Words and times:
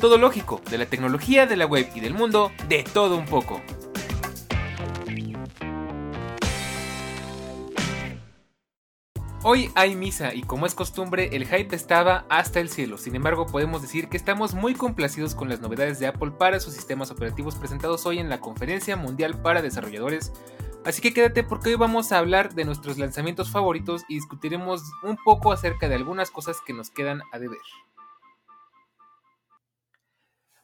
Todo 0.00 0.16
lógico, 0.16 0.62
de 0.70 0.78
la 0.78 0.86
tecnología, 0.86 1.44
de 1.44 1.56
la 1.56 1.66
web 1.66 1.86
y 1.94 2.00
del 2.00 2.14
mundo, 2.14 2.52
de 2.68 2.84
todo 2.84 3.18
un 3.18 3.26
poco. 3.26 3.60
Hoy 9.42 9.70
hay 9.74 9.94
misa 9.96 10.34
y 10.34 10.42
como 10.42 10.64
es 10.64 10.74
costumbre 10.74 11.28
el 11.32 11.46
hype 11.46 11.76
estaba 11.76 12.24
hasta 12.30 12.60
el 12.60 12.70
cielo, 12.70 12.96
sin 12.96 13.14
embargo 13.14 13.46
podemos 13.46 13.82
decir 13.82 14.08
que 14.08 14.16
estamos 14.16 14.54
muy 14.54 14.74
complacidos 14.74 15.34
con 15.34 15.50
las 15.50 15.60
novedades 15.60 15.98
de 15.98 16.06
Apple 16.06 16.30
para 16.30 16.60
sus 16.60 16.74
sistemas 16.74 17.10
operativos 17.10 17.54
presentados 17.56 18.04
hoy 18.06 18.18
en 18.18 18.28
la 18.30 18.40
Conferencia 18.40 18.96
Mundial 18.96 19.40
para 19.40 19.62
Desarrolladores, 19.62 20.32
así 20.84 21.00
que 21.00 21.14
quédate 21.14 21.42
porque 21.42 21.70
hoy 21.70 21.76
vamos 21.76 22.12
a 22.12 22.18
hablar 22.18 22.54
de 22.54 22.66
nuestros 22.66 22.98
lanzamientos 22.98 23.50
favoritos 23.50 24.02
y 24.08 24.14
discutiremos 24.14 24.82
un 25.02 25.16
poco 25.24 25.52
acerca 25.52 25.88
de 25.88 25.94
algunas 25.94 26.30
cosas 26.30 26.58
que 26.66 26.74
nos 26.74 26.90
quedan 26.90 27.22
a 27.32 27.38
deber. 27.38 27.60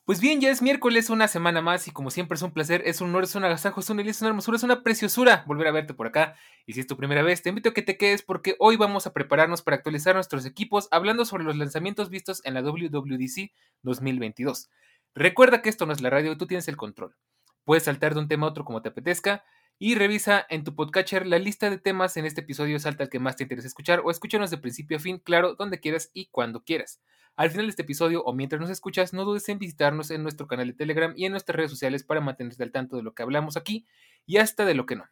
Pues 0.07 0.21
bien, 0.21 0.41
ya 0.41 0.51
es 0.53 0.63
miércoles, 0.63 1.11
una 1.11 1.27
semana 1.27 1.61
más 1.63 1.89
y 1.89 1.91
como 1.91 2.13
siempre 2.13 2.37
es 2.37 2.43
un 2.43 2.53
placer, 2.53 2.81
es 2.87 3.01
un 3.01 3.09
honor, 3.09 3.25
es 3.25 3.35
un 3.35 3.43
agasajo, 3.45 3.81
es 3.81 3.91
una 3.91 4.03
es 4.03 4.21
una 4.21 4.29
hermosura, 4.29 4.57
es 4.57 4.63
una 4.63 4.85
preciosura 4.85 5.43
volver 5.49 5.67
a 5.67 5.73
verte 5.73 5.95
por 5.95 6.07
acá. 6.07 6.37
Y 6.65 6.75
si 6.75 6.81
es 6.81 6.87
tu 6.87 6.97
primera 6.97 7.25
vez, 7.25 7.43
te 7.43 7.49
invito 7.49 7.71
a 7.71 7.75
que 7.75 7.83
te 7.83 7.97
quedes 7.97 8.23
porque 8.23 8.55
hoy 8.61 8.77
vamos 8.77 9.09
a 9.09 9.13
prepararnos 9.13 9.63
para 9.63 9.79
actualizar 9.79 10.15
nuestros 10.15 10.47
equipos 10.47 10.87
hablando 10.93 11.25
sobre 11.25 11.43
los 11.43 11.57
lanzamientos 11.57 12.09
vistos 12.09 12.41
en 12.45 12.55
la 12.55 12.63
WWDC 12.63 13.51
2022. 13.83 14.71
Recuerda 15.17 15.61
que 15.61 15.71
esto 15.71 15.87
no 15.87 15.93
es 15.93 16.01
la 16.01 16.11
radio, 16.11 16.37
tú 16.37 16.47
tienes 16.47 16.69
el 16.69 16.77
control. 16.77 17.17
Puedes 17.65 17.83
saltar 17.83 18.15
de 18.15 18.21
un 18.21 18.29
tema 18.29 18.47
a 18.47 18.51
otro 18.51 18.65
como 18.65 18.83
te 18.83 18.91
apetezca 18.91 19.43
y 19.77 19.97
revisa 19.97 20.47
en 20.49 20.63
tu 20.63 20.77
podcatcher 20.77 21.27
la 21.27 21.41
lista 21.41 21.69
de 21.69 21.79
temas 21.79 22.17
en 22.17 22.27
este 22.27 22.43
episodio, 22.43 22.79
salta 22.79 23.03
al 23.03 23.11
que 23.11 23.19
más 23.19 23.35
te 23.35 23.43
interesa 23.43 23.67
escuchar 23.67 24.03
o 24.05 24.13
escúchanos 24.13 24.53
de 24.53 24.59
principio 24.59 24.99
a 24.99 25.01
fin, 25.01 25.19
claro, 25.19 25.57
donde 25.57 25.81
quieras 25.81 26.13
y 26.15 26.27
cuando 26.27 26.63
quieras. 26.63 27.01
Al 27.37 27.51
final 27.51 27.67
de 27.67 27.71
este 27.71 27.83
episodio 27.83 28.23
o 28.25 28.33
mientras 28.33 28.61
nos 28.61 28.71
escuchas, 28.71 29.13
no 29.13 29.25
dudes 29.27 29.47
en 29.51 29.59
visitarnos 29.59 30.11
en 30.11 30.23
nuestro 30.23 30.47
canal 30.47 30.69
de 30.69 30.73
Telegram 30.73 31.13
y 31.15 31.27
en 31.27 31.33
nuestras 31.33 31.55
redes 31.55 31.71
sociales 31.71 32.03
para 32.03 32.23
mantenerte 32.23 32.63
al 32.63 32.73
tanto 32.73 32.97
de 32.97 33.03
lo 33.03 33.15
que 33.15 33.23
hablamos 33.23 33.59
aquí 33.59 33.87
y 34.25 34.39
hasta 34.39 34.65
de 34.65 34.73
lo 34.73 34.87
que 34.87 34.97
no. 34.97 35.05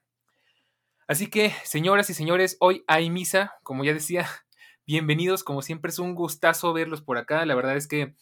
Así 1.07 1.27
que, 1.27 1.53
señoras 1.65 2.09
y 2.09 2.15
señores, 2.15 2.57
hoy 2.61 2.83
hay 2.87 3.11
misa, 3.11 3.53
como 3.63 3.85
ya 3.85 3.93
decía, 3.93 4.27
bienvenidos, 4.87 5.45
como 5.45 5.61
siempre 5.61 5.91
es 5.91 5.99
un 5.99 6.15
gustazo 6.15 6.73
verlos 6.73 7.03
por 7.03 7.19
acá, 7.19 7.45
la 7.45 7.55
verdad 7.55 7.77
es 7.77 7.87
que 7.87 8.15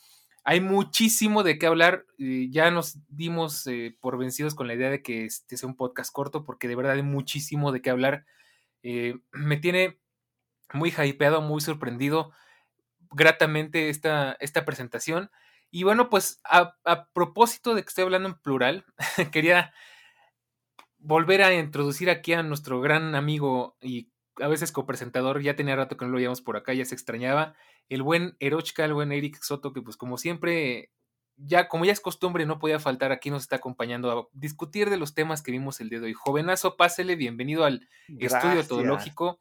hay 0.43 0.61
muchísimo 0.61 1.45
de 1.45 1.57
qué 1.57 1.67
hablar, 1.67 2.05
ya 2.19 2.73
nos 2.73 2.99
dimos 3.07 3.65
eh, 3.69 3.97
por 4.01 4.19
vencidos 4.19 4.57
con 4.57 4.67
la 4.67 4.75
idea 4.75 4.91
de 4.91 5.01
que 5.01 5.27
este 5.27 5.57
sea 5.57 5.69
un 5.69 5.77
podcast 5.77 6.13
corto 6.13 6.45
porque 6.45 6.67
de 6.67 6.75
verdad 6.75 6.95
hay 6.95 7.05
muchísimo 7.05 7.71
de 7.71 7.81
qué 7.81 7.91
hablar, 7.91 8.27
eh, 8.83 9.21
me 9.31 9.59
tiene 9.59 10.01
muy 10.73 10.91
hypeado, 10.91 11.41
muy 11.41 11.61
sorprendido 11.61 12.33
gratamente 13.13 13.89
esta, 13.89 14.37
esta 14.41 14.65
presentación. 14.65 15.31
Y 15.71 15.85
bueno, 15.85 16.11
pues 16.11 16.41
a, 16.45 16.77
propósito 17.13 17.75
de 17.75 17.83
que 17.83 17.89
estoy 17.89 18.05
hablando 18.05 18.29
en 18.29 18.35
plural, 18.35 18.85
quería 19.33 19.73
volver 20.99 21.43
a 21.43 21.55
introducir 21.55 22.11
aquí 22.11 22.33
a 22.33 22.43
nuestro 22.43 22.81
gran 22.81 23.15
amigo 23.15 23.77
y 23.81 24.11
a 24.37 24.49
veces 24.49 24.73
copresentador, 24.73 25.43
ya 25.43 25.57
tenía 25.57 25.77
rato 25.77 25.97
que 25.97 26.05
no 26.05 26.11
lo 26.11 26.17
veíamos 26.17 26.41
por 26.41 26.57
acá, 26.57 26.73
ya 26.73 26.85
se 26.85 26.95
extrañaba, 26.95 27.55
el 27.89 28.03
buen 28.03 28.37
Erochka, 28.39 28.85
el 28.85 28.95
buen 28.95 29.13
Eric 29.13 29.43
Soto, 29.43 29.73
que 29.73 29.83
pues 29.83 29.97
como 29.97 30.17
siempre, 30.17 30.91
ya 31.37 31.69
como 31.69 31.85
ya 31.85 31.93
es 31.93 32.01
costumbre, 32.01 32.47
no 32.47 32.59
podía 32.59 32.79
faltar, 32.79 33.13
aquí 33.13 33.31
nos 33.31 33.43
está 33.43 33.57
acompañando 33.57 34.11
a 34.11 34.29
discutir 34.33 34.91
de 34.91 34.97
los 34.97 35.15
temas 35.15 35.43
que 35.43 35.53
vimos 35.53 35.81
el 35.81 35.91
día 35.91 36.01
de 36.01 36.07
hoy. 36.07 36.15
Jovenazo, 36.15 36.77
pásele, 36.77 37.17
bienvenido 37.17 37.65
al 37.65 37.89
estudio 38.19 38.67
todológico. 38.67 39.41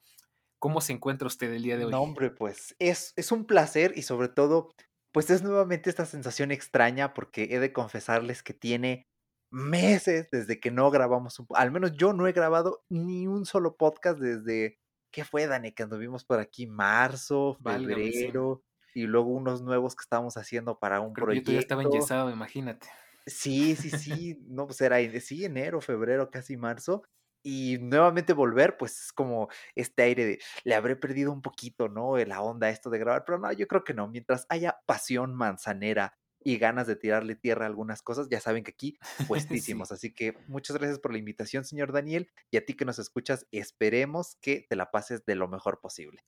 ¿Cómo 0.61 0.79
se 0.79 0.94
encuentra 0.94 1.25
usted 1.25 1.51
el 1.51 1.63
día 1.63 1.75
de 1.75 1.85
hoy? 1.85 1.91
No, 1.91 2.03
hombre, 2.03 2.29
pues 2.29 2.75
es, 2.77 3.13
es 3.16 3.31
un 3.31 3.45
placer 3.45 3.94
y 3.95 4.03
sobre 4.03 4.27
todo, 4.27 4.69
pues 5.11 5.31
es 5.31 5.41
nuevamente 5.41 5.89
esta 5.89 6.05
sensación 6.05 6.51
extraña 6.51 7.16
porque 7.16 7.47
he 7.49 7.59
de 7.59 7.73
confesarles 7.73 8.44
que 8.44 8.53
tiene 8.53 9.07
meses 9.49 10.29
desde 10.31 10.59
que 10.59 10.69
no 10.69 10.91
grabamos 10.91 11.39
un, 11.39 11.47
al 11.55 11.72
menos 11.72 11.94
yo 11.97 12.13
no 12.13 12.27
he 12.27 12.31
grabado 12.31 12.85
ni 12.89 13.25
un 13.25 13.47
solo 13.47 13.75
podcast 13.75 14.19
desde, 14.19 14.77
¿qué 15.09 15.25
fue, 15.25 15.47
Dani? 15.47 15.72
Que 15.72 15.81
anduvimos 15.81 16.25
por 16.25 16.39
aquí 16.39 16.67
marzo, 16.67 17.57
febrero, 17.63 18.61
y 18.93 19.07
luego 19.07 19.31
unos 19.31 19.63
nuevos 19.63 19.95
que 19.95 20.03
estábamos 20.03 20.38
haciendo 20.38 20.78
para 20.78 21.01
un 21.01 21.13
proyecto. 21.13 21.49
Yo 21.49 21.55
ya 21.55 21.61
estaba 21.61 21.81
enyesado, 21.81 22.29
imagínate. 22.29 22.88
Sí, 23.25 23.75
sí, 23.75 23.89
sí, 23.89 24.38
no, 24.47 24.67
pues 24.67 24.79
era, 24.81 24.97
sí, 25.22 25.43
enero, 25.43 25.81
febrero, 25.81 26.29
casi 26.29 26.55
marzo, 26.55 27.01
y 27.44 27.78
nuevamente 27.79 28.34
volver, 28.34 28.78
pues 28.78 29.06
es 29.06 29.13
como 29.13 29.50
este 29.75 30.03
aire 30.03 30.25
de, 30.25 30.40
le 30.63 30.75
habré 30.75 30.96
perdido 30.96 31.31
un 31.31 31.41
poquito, 31.41 31.90
¿no? 31.90 32.18
La 32.18 32.41
onda 32.41 32.69
esto 32.69 32.90
de 32.90 33.00
grabar, 33.00 33.24
pero 33.25 33.40
no, 33.40 33.52
yo 33.52 33.68
creo 33.68 33.84
que 33.84 33.94
no, 33.94 34.07
mientras 34.07 34.46
haya 34.50 34.79
pasión 34.85 35.35
manzanera 35.35 36.18
y 36.44 36.57
ganas 36.57 36.88
de 36.88 36.96
tirarle 36.96 37.35
tierra 37.35 37.66
a 37.66 37.68
algunas 37.68 38.02
cosas, 38.02 38.28
ya 38.29 38.40
saben 38.40 38.63
que 38.63 38.72
aquí 38.72 38.97
puestísimos. 39.28 39.91
Así 39.91 40.13
que 40.13 40.38
muchas 40.47 40.78
gracias 40.78 41.00
por 41.00 41.12
la 41.12 41.19
invitación, 41.19 41.63
señor 41.63 41.91
Daniel, 41.91 42.31
y 42.50 42.57
a 42.57 42.66
ti 42.66 42.74
que 42.74 42.85
nos 42.85 43.00
escuchas, 43.00 43.47
esperemos 43.52 44.38
que 44.41 44.66
te 44.68 44.75
la 44.75 44.91
pases 44.91 45.25
de 45.25 45.35
lo 45.35 45.47
mejor 45.47 45.79
posible. 45.79 46.25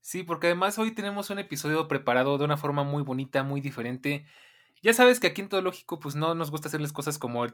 Sí, 0.00 0.22
porque 0.22 0.46
además 0.46 0.78
hoy 0.78 0.92
tenemos 0.92 1.28
un 1.28 1.38
episodio 1.38 1.86
preparado 1.86 2.38
de 2.38 2.44
una 2.44 2.56
forma 2.56 2.84
muy 2.84 3.02
bonita, 3.02 3.42
muy 3.42 3.60
diferente. 3.60 4.24
Ya 4.82 4.94
sabes 4.94 5.20
que 5.20 5.26
aquí 5.26 5.42
en 5.42 5.50
Todo 5.50 5.60
Lógico, 5.60 6.00
pues 6.00 6.14
no 6.14 6.34
nos 6.34 6.50
gusta 6.50 6.68
hacer 6.68 6.80
las 6.80 6.94
cosas 6.94 7.18
como 7.18 7.46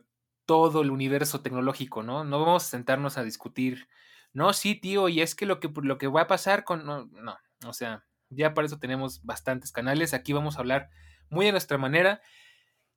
todo 0.46 0.82
el 0.82 0.90
universo 0.90 1.42
tecnológico, 1.42 2.02
¿no? 2.02 2.24
No 2.24 2.40
vamos 2.40 2.64
a 2.64 2.68
sentarnos 2.68 3.18
a 3.18 3.24
discutir, 3.24 3.88
no, 4.32 4.52
sí, 4.52 4.74
tío, 4.74 5.08
y 5.08 5.20
es 5.20 5.34
que 5.34 5.46
lo 5.46 5.60
que, 5.60 5.70
lo 5.82 5.98
que 5.98 6.06
va 6.06 6.22
a 6.22 6.26
pasar 6.26 6.64
con... 6.64 6.86
No, 6.86 7.06
no, 7.06 7.36
o 7.66 7.72
sea, 7.72 8.04
ya 8.30 8.54
para 8.54 8.66
eso 8.66 8.78
tenemos 8.78 9.24
bastantes 9.24 9.72
canales, 9.72 10.14
aquí 10.14 10.32
vamos 10.32 10.56
a 10.56 10.60
hablar 10.60 10.90
muy 11.28 11.48
a 11.48 11.52
nuestra 11.52 11.78
manera. 11.78 12.20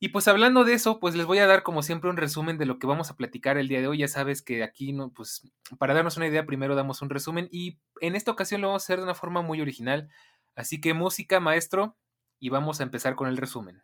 Y 0.02 0.10
pues 0.10 0.30
hablando 0.30 0.64
de 0.64 0.74
eso, 0.74 1.00
pues 1.00 1.16
les 1.16 1.26
voy 1.26 1.40
a 1.40 1.48
dar 1.48 1.62
como 1.62 1.84
siempre 1.84 2.10
un 2.10 2.16
resumen 2.16 2.58
de 2.58 2.66
lo 2.66 2.80
que 2.80 2.88
vamos 2.88 3.10
a 3.12 3.18
platicar 3.18 3.58
el 3.58 3.68
día 3.68 3.82
de 3.82 3.88
hoy. 3.88 3.98
Ya 3.98 4.08
sabes 4.08 4.42
que 4.42 4.64
aquí, 4.64 4.94
no, 4.94 5.12
pues 5.12 5.52
para 5.78 5.94
darnos 5.94 6.16
una 6.16 6.28
idea, 6.28 6.46
primero 6.46 6.76
damos 6.76 7.02
un 7.02 7.10
resumen 7.10 7.50
y 7.52 7.80
en 8.00 8.16
esta 8.16 8.32
ocasión 8.32 8.62
lo 8.62 8.68
vamos 8.68 8.84
a 8.84 8.86
hacer 8.86 8.98
de 9.00 9.04
una 9.04 9.16
forma 9.16 9.42
muy 9.42 9.60
original. 9.60 10.10
Así 10.56 10.80
que 10.80 10.94
música, 10.94 11.42
maestro, 11.42 11.98
y 12.40 12.50
vamos 12.50 12.80
a 12.80 12.84
empezar 12.84 13.16
con 13.16 13.28
el 13.28 13.36
resumen. 13.36 13.84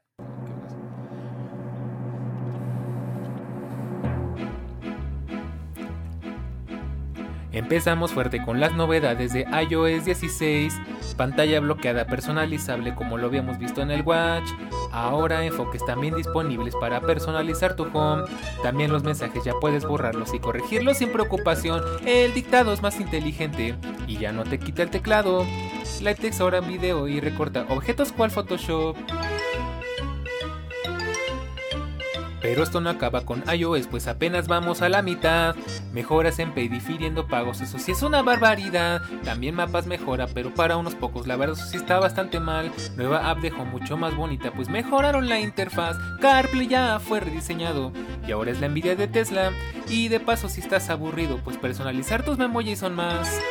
Empezamos 7.56 8.12
fuerte 8.12 8.44
con 8.44 8.60
las 8.60 8.74
novedades 8.74 9.32
de 9.32 9.48
iOS 9.70 10.04
16, 10.04 10.74
pantalla 11.16 11.62
bloqueada 11.62 12.06
personalizable 12.06 12.94
como 12.94 13.18
lo 13.18 13.28
habíamos 13.28 13.58
visto 13.58 13.82
en 13.82 13.92
el 13.92 14.02
Watch, 14.02 14.50
ahora 14.92 15.46
enfoques 15.46 15.84
también 15.86 16.16
disponibles 16.16 16.76
para 16.76 17.00
personalizar 17.00 17.78
tu 17.78 17.84
home, 17.94 18.24
también 18.62 18.92
los 18.92 19.06
mensajes 19.06 19.46
ya 19.46 19.54
puedes 19.62 19.86
borrarlos 19.86 20.34
y 20.34 20.40
corregirlos 20.40 20.98
sin 20.98 21.14
preocupación, 21.14 21.82
el 22.06 22.34
dictado 22.34 22.74
es 22.74 22.82
más 22.82 23.00
inteligente 23.00 23.74
y 24.06 24.18
ya 24.18 24.34
no 24.34 24.44
te 24.44 24.60
quita 24.60 24.84
el 24.84 24.90
teclado, 24.90 25.46
LaTeX 26.02 26.42
ahora 26.42 26.58
en 26.58 26.68
video 26.68 27.08
y 27.08 27.22
recorta 27.22 27.66
objetos 27.70 28.12
cual 28.12 28.32
Photoshop. 28.32 28.98
Pero 32.46 32.62
esto 32.62 32.80
no 32.80 32.92
acaba 32.92 33.26
con 33.26 33.44
iOS, 33.52 33.88
pues 33.88 34.08
apenas 34.08 34.48
vamos 34.48 34.84
a 34.84 34.88
la 34.88 35.02
mitad. 35.02 35.56
Mejoras 35.94 36.38
en 36.38 36.54
Pay 36.54 36.68
difiriendo 36.68 37.26
pagos, 37.26 37.60
eso 37.60 37.80
sí 37.80 37.92
es 37.92 38.04
una 38.04 38.22
barbaridad. 38.22 39.02
También 39.24 39.56
mapas 39.56 39.88
mejora, 39.88 40.28
pero 40.28 40.54
para 40.54 40.78
unos 40.78 40.94
pocos, 40.94 41.26
la 41.26 41.38
verdad 41.38 41.58
eso 41.58 41.66
sí 41.66 41.78
está 41.78 41.98
bastante 42.00 42.40
mal. 42.40 42.72
Nueva 42.98 43.32
app 43.32 43.40
dejó 43.40 43.66
mucho 43.66 43.98
más 43.98 44.16
bonita, 44.16 44.52
pues 44.52 44.70
mejoraron 44.70 45.28
la 45.28 45.40
interfaz. 45.40 45.98
CarPlay 46.22 46.68
ya 46.68 47.00
fue 47.00 47.20
rediseñado 47.20 47.92
y 48.28 48.32
ahora 48.32 48.52
es 48.52 48.60
la 48.60 48.68
envidia 48.68 48.96
de 48.96 49.08
Tesla. 49.08 49.52
Y 49.90 50.10
de 50.10 50.20
paso, 50.20 50.48
si 50.48 50.62
estás 50.62 50.92
aburrido, 50.92 51.40
pues 51.44 51.58
personalizar 51.58 52.24
tus 52.24 52.38
memojis 52.38 52.78
son 52.78 52.94
más. 52.94 53.42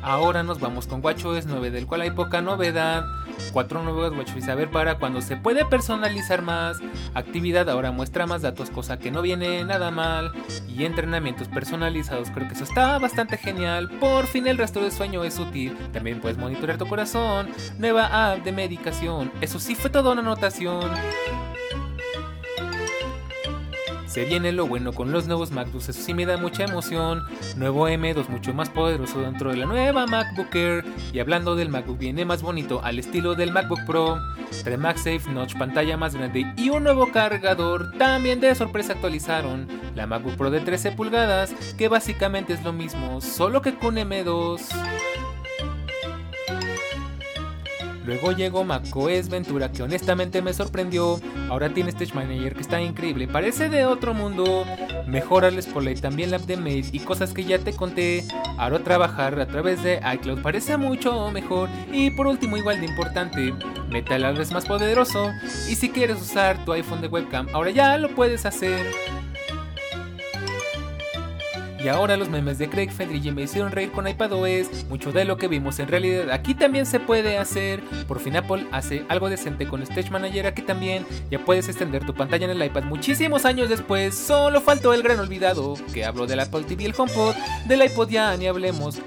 Ahora 0.00 0.42
nos 0.42 0.58
vamos 0.58 0.86
con 0.86 1.04
WatchOS 1.04 1.44
9, 1.44 1.70
del 1.70 1.86
cual 1.86 2.00
hay 2.00 2.12
poca 2.12 2.40
novedad. 2.40 3.04
Cuatro 3.52 3.82
nuevos 3.82 4.16
WatchOS 4.16 4.48
a 4.48 4.54
ver 4.54 4.70
para 4.70 4.98
cuando 4.98 5.20
se 5.20 5.36
puede 5.36 5.64
personalizar 5.64 6.42
más. 6.42 6.78
Actividad 7.14 7.68
ahora 7.68 7.92
muestra 7.92 8.26
más 8.26 8.42
datos, 8.42 8.70
cosa 8.70 8.98
que 8.98 9.10
no 9.10 9.22
viene 9.22 9.64
nada 9.64 9.90
mal. 9.90 10.32
Y 10.68 10.84
entrenamientos 10.84 11.48
personalizados, 11.48 12.30
creo 12.30 12.48
que 12.48 12.54
eso 12.54 12.64
está 12.64 12.98
bastante 12.98 13.36
genial. 13.36 13.90
Por 14.00 14.26
fin 14.26 14.46
el 14.46 14.58
rastro 14.58 14.82
de 14.82 14.90
sueño 14.90 15.24
es 15.24 15.38
útil. 15.38 15.76
También 15.92 16.20
puedes 16.20 16.38
monitorear 16.38 16.78
tu 16.78 16.86
corazón. 16.86 17.48
Nueva 17.78 18.32
app 18.32 18.44
de 18.44 18.52
medicación. 18.52 19.30
Eso 19.40 19.58
sí 19.58 19.74
fue 19.74 19.90
toda 19.90 20.12
una 20.12 20.20
anotación. 20.20 20.90
Viene 24.24 24.52
lo 24.52 24.66
bueno 24.66 24.92
con 24.92 25.12
los 25.12 25.26
nuevos 25.26 25.50
MacBooks, 25.52 25.90
eso 25.90 26.02
sí 26.02 26.14
me 26.14 26.26
da 26.26 26.36
mucha 26.36 26.64
emoción. 26.64 27.24
Nuevo 27.56 27.88
M2 27.88 28.28
mucho 28.28 28.52
más 28.52 28.68
poderoso 28.68 29.20
dentro 29.20 29.50
de 29.50 29.56
la 29.56 29.66
nueva 29.66 30.06
MacBook 30.06 30.54
Air. 30.54 30.84
Y 31.12 31.20
hablando 31.20 31.56
del 31.56 31.68
MacBook 31.68 31.98
viene 31.98 32.24
más 32.24 32.42
bonito 32.42 32.80
al 32.82 32.98
estilo 32.98 33.34
del 33.34 33.52
MacBook 33.52 33.84
Pro. 33.86 34.18
Trae 34.64 34.76
MagSafe 34.76 35.30
Notch, 35.30 35.56
pantalla 35.56 35.96
más 35.96 36.14
grande 36.14 36.52
y 36.56 36.70
un 36.70 36.84
nuevo 36.84 37.10
cargador. 37.12 37.92
También 37.98 38.40
de 38.40 38.54
sorpresa 38.54 38.94
actualizaron 38.94 39.68
la 39.94 40.06
MacBook 40.06 40.36
Pro 40.36 40.50
de 40.50 40.60
13 40.60 40.92
pulgadas, 40.92 41.52
que 41.76 41.88
básicamente 41.88 42.52
es 42.52 42.62
lo 42.62 42.72
mismo, 42.72 43.20
solo 43.20 43.62
que 43.62 43.74
con 43.74 43.96
M2. 43.96 45.27
Luego 48.08 48.32
llegó 48.32 48.64
macOS 48.64 49.28
Ventura 49.28 49.70
que 49.70 49.82
honestamente 49.82 50.40
me 50.40 50.54
sorprendió. 50.54 51.20
Ahora 51.50 51.68
tiene 51.74 51.90
Stage 51.90 52.14
Manager 52.14 52.54
que 52.54 52.62
está 52.62 52.80
increíble, 52.80 53.28
parece 53.28 53.68
de 53.68 53.84
otro 53.84 54.14
mundo. 54.14 54.64
Mejora 55.06 55.48
el 55.48 55.62
Spotlight, 55.62 56.00
también 56.00 56.30
la 56.30 56.38
app 56.38 56.44
de 56.44 56.56
Mail 56.56 56.86
y 56.90 57.00
cosas 57.00 57.34
que 57.34 57.44
ya 57.44 57.58
te 57.58 57.74
conté. 57.74 58.24
Ahora 58.56 58.78
trabajar 58.78 59.38
a 59.38 59.46
través 59.46 59.82
de 59.82 60.00
iCloud 60.14 60.40
parece 60.40 60.78
mucho 60.78 61.30
mejor. 61.32 61.68
Y 61.92 62.08
por 62.08 62.26
último, 62.26 62.56
igual 62.56 62.80
de 62.80 62.86
importante, 62.86 63.52
Metal 63.90 64.40
es 64.40 64.52
más 64.52 64.64
poderoso. 64.64 65.30
Y 65.68 65.74
si 65.74 65.90
quieres 65.90 66.18
usar 66.18 66.64
tu 66.64 66.72
iPhone 66.72 67.02
de 67.02 67.08
webcam, 67.08 67.46
ahora 67.52 67.70
ya 67.72 67.98
lo 67.98 68.14
puedes 68.14 68.46
hacer. 68.46 68.86
Y 71.82 71.88
ahora 71.88 72.16
los 72.16 72.28
memes 72.28 72.58
de 72.58 72.68
Craig 72.68 72.90
Federighi 72.90 73.30
me 73.30 73.42
hicieron 73.42 73.70
reír 73.70 73.92
con 73.92 74.08
iPadOS, 74.08 74.86
mucho 74.88 75.12
de 75.12 75.24
lo 75.24 75.36
que 75.36 75.46
vimos 75.46 75.78
en 75.78 75.88
realidad 75.88 76.30
aquí 76.30 76.54
también 76.54 76.86
se 76.86 76.98
puede 76.98 77.38
hacer. 77.38 77.80
Por 78.06 78.18
fin 78.18 78.36
Apple 78.36 78.66
hace 78.72 79.04
algo 79.08 79.30
decente 79.30 79.66
con 79.66 79.82
Stage 79.82 80.10
Manager 80.10 80.46
aquí 80.46 80.62
también, 80.62 81.06
ya 81.30 81.38
puedes 81.44 81.68
extender 81.68 82.04
tu 82.04 82.14
pantalla 82.14 82.46
en 82.46 82.50
el 82.50 82.64
iPad 82.64 82.84
muchísimos 82.84 83.44
años 83.44 83.68
después, 83.68 84.14
solo 84.14 84.60
faltó 84.60 84.92
el 84.92 85.02
gran 85.02 85.20
olvidado, 85.20 85.74
que 85.94 86.04
hablo 86.04 86.26
del 86.26 86.40
Apple 86.40 86.64
TV 86.64 86.86
el 86.86 86.94
HomePod, 86.96 87.34
del 87.66 87.84
iPod 87.84 88.08
ya 88.08 88.36
ni 88.36 88.46
hablemos. 88.46 89.00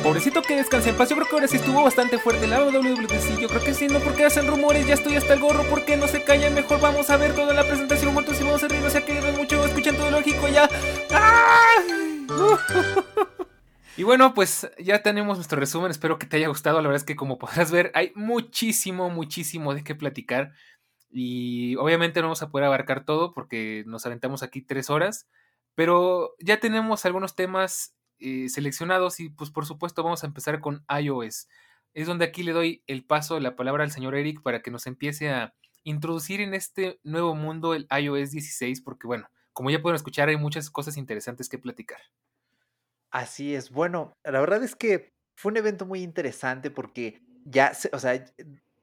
Pobrecito 0.00 0.42
que 0.42 0.56
descanse 0.56 0.90
en 0.90 0.96
paz, 0.96 1.10
yo 1.10 1.16
creo 1.16 1.28
que 1.28 1.34
ahora 1.34 1.48
sí 1.48 1.56
estuvo 1.56 1.82
bastante 1.82 2.18
fuerte 2.18 2.46
la 2.46 2.62
WWDC, 2.62 3.40
yo 3.40 3.48
creo 3.48 3.62
que 3.62 3.74
sí, 3.74 3.88
no 3.88 3.98
porque 4.00 4.24
hacen 4.24 4.46
rumores, 4.46 4.86
ya 4.86 4.94
estoy 4.94 5.16
hasta 5.16 5.34
el 5.34 5.40
gorro, 5.40 5.64
porque 5.68 5.96
no 5.96 6.08
se 6.08 6.24
callan, 6.24 6.54
mejor 6.54 6.80
vamos 6.80 7.10
a 7.10 7.16
ver 7.16 7.34
toda 7.34 7.52
la 7.52 7.64
presentación 7.64 8.14
juntos 8.14 8.40
y 8.40 8.44
vamos 8.44 8.62
a 8.62 8.68
reírnos, 8.68 8.92
ya 8.92 9.04
que 9.04 9.20
mucho, 9.32 9.64
escuchan 9.64 9.96
todo 9.96 10.10
lógico 10.10 10.48
ya. 10.48 10.68
Y 13.94 14.04
bueno, 14.04 14.32
pues 14.32 14.70
ya 14.78 15.02
tenemos 15.02 15.36
nuestro 15.36 15.60
resumen, 15.60 15.90
espero 15.90 16.18
que 16.18 16.26
te 16.26 16.38
haya 16.38 16.48
gustado, 16.48 16.80
la 16.80 16.88
verdad 16.88 17.02
es 17.02 17.04
que 17.04 17.14
como 17.14 17.36
podrás 17.38 17.70
ver 17.70 17.92
hay 17.94 18.10
muchísimo, 18.14 19.10
muchísimo 19.10 19.74
de 19.74 19.84
qué 19.84 19.94
platicar 19.94 20.52
y 21.10 21.76
obviamente 21.76 22.20
no 22.20 22.28
vamos 22.28 22.42
a 22.42 22.48
poder 22.48 22.66
abarcar 22.66 23.04
todo 23.04 23.34
porque 23.34 23.84
nos 23.86 24.06
aventamos 24.06 24.42
aquí 24.42 24.62
tres 24.62 24.88
horas, 24.88 25.28
pero 25.74 26.34
ya 26.40 26.58
tenemos 26.58 27.04
algunos 27.04 27.36
temas 27.36 27.94
eh, 28.22 28.48
seleccionados 28.48 29.20
y 29.20 29.28
pues 29.28 29.50
por 29.50 29.66
supuesto 29.66 30.02
vamos 30.02 30.22
a 30.22 30.26
empezar 30.26 30.60
con 30.60 30.84
iOS. 30.88 31.48
Es 31.94 32.06
donde 32.06 32.24
aquí 32.24 32.42
le 32.42 32.52
doy 32.52 32.82
el 32.86 33.04
paso, 33.04 33.38
la 33.40 33.56
palabra 33.56 33.84
al 33.84 33.90
señor 33.90 34.14
Eric 34.14 34.42
para 34.42 34.62
que 34.62 34.70
nos 34.70 34.86
empiece 34.86 35.30
a 35.30 35.54
introducir 35.84 36.40
en 36.40 36.54
este 36.54 37.00
nuevo 37.02 37.34
mundo 37.34 37.74
el 37.74 37.86
iOS 37.90 38.30
16 38.30 38.80
porque 38.82 39.06
bueno, 39.06 39.28
como 39.52 39.70
ya 39.70 39.82
pueden 39.82 39.96
escuchar 39.96 40.28
hay 40.28 40.36
muchas 40.36 40.70
cosas 40.70 40.96
interesantes 40.96 41.48
que 41.48 41.58
platicar. 41.58 42.00
Así 43.10 43.54
es, 43.54 43.70
bueno, 43.70 44.16
la 44.24 44.40
verdad 44.40 44.62
es 44.62 44.74
que 44.74 45.12
fue 45.36 45.52
un 45.52 45.58
evento 45.58 45.84
muy 45.84 46.02
interesante 46.02 46.70
porque 46.70 47.20
ya, 47.44 47.72
o 47.92 47.98
sea, 47.98 48.14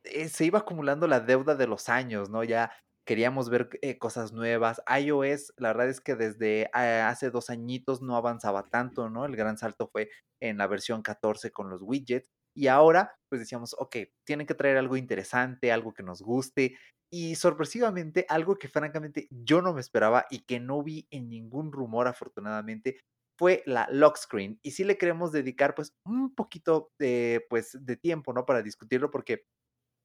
eh, 0.04 0.30
se 0.30 0.46
iba 0.46 0.60
acumulando 0.60 1.08
la 1.08 1.20
deuda 1.20 1.56
de 1.56 1.68
los 1.68 1.90
años, 1.90 2.30
¿no? 2.30 2.44
Ya 2.44 2.72
queríamos 3.10 3.50
ver 3.50 3.70
eh, 3.82 3.98
cosas 3.98 4.34
nuevas. 4.34 4.84
iOS, 4.88 5.54
la 5.58 5.70
verdad 5.70 5.90
es 5.90 6.00
que 6.00 6.16
desde 6.16 6.70
ah, 6.74 7.10
hace 7.10 7.32
dos 7.32 7.50
añitos 7.50 8.04
no 8.04 8.16
avanzaba 8.16 8.70
tanto, 8.70 9.10
¿no? 9.10 9.26
El 9.26 9.36
gran 9.36 9.58
salto 9.58 9.90
fue 9.92 10.12
en 10.40 10.60
la 10.60 10.68
versión 10.68 11.02
14 11.02 11.50
con 11.50 11.72
los 11.72 11.82
widgets. 11.82 12.30
Y 12.56 12.68
ahora, 12.68 13.16
pues 13.28 13.40
decíamos, 13.42 13.76
ok, 13.80 13.96
tienen 14.28 14.46
que 14.46 14.54
traer 14.54 14.78
algo 14.78 14.96
interesante, 14.96 15.72
algo 15.72 15.92
que 15.92 16.04
nos 16.04 16.22
guste. 16.22 16.78
Y 17.12 17.34
sorpresivamente, 17.34 18.28
algo 18.30 18.60
que 18.60 18.68
francamente 18.68 19.28
yo 19.32 19.64
no 19.64 19.74
me 19.74 19.82
esperaba 19.82 20.28
y 20.30 20.42
que 20.42 20.60
no 20.60 20.84
vi 20.84 21.08
en 21.10 21.30
ningún 21.30 21.72
rumor, 21.72 22.08
afortunadamente, 22.08 23.00
fue 23.40 23.64
la 23.66 23.88
lock 23.92 24.18
screen. 24.18 24.60
Y 24.62 24.70
sí 24.70 24.84
le 24.84 25.00
queremos 25.00 25.32
dedicar, 25.32 25.74
pues, 25.74 25.96
un 26.06 26.36
poquito 26.36 26.92
de, 27.00 27.44
pues, 27.50 27.76
de 27.82 27.98
tiempo, 27.98 28.34
¿no? 28.34 28.46
Para 28.46 28.62
discutirlo, 28.62 29.10
porque 29.10 29.46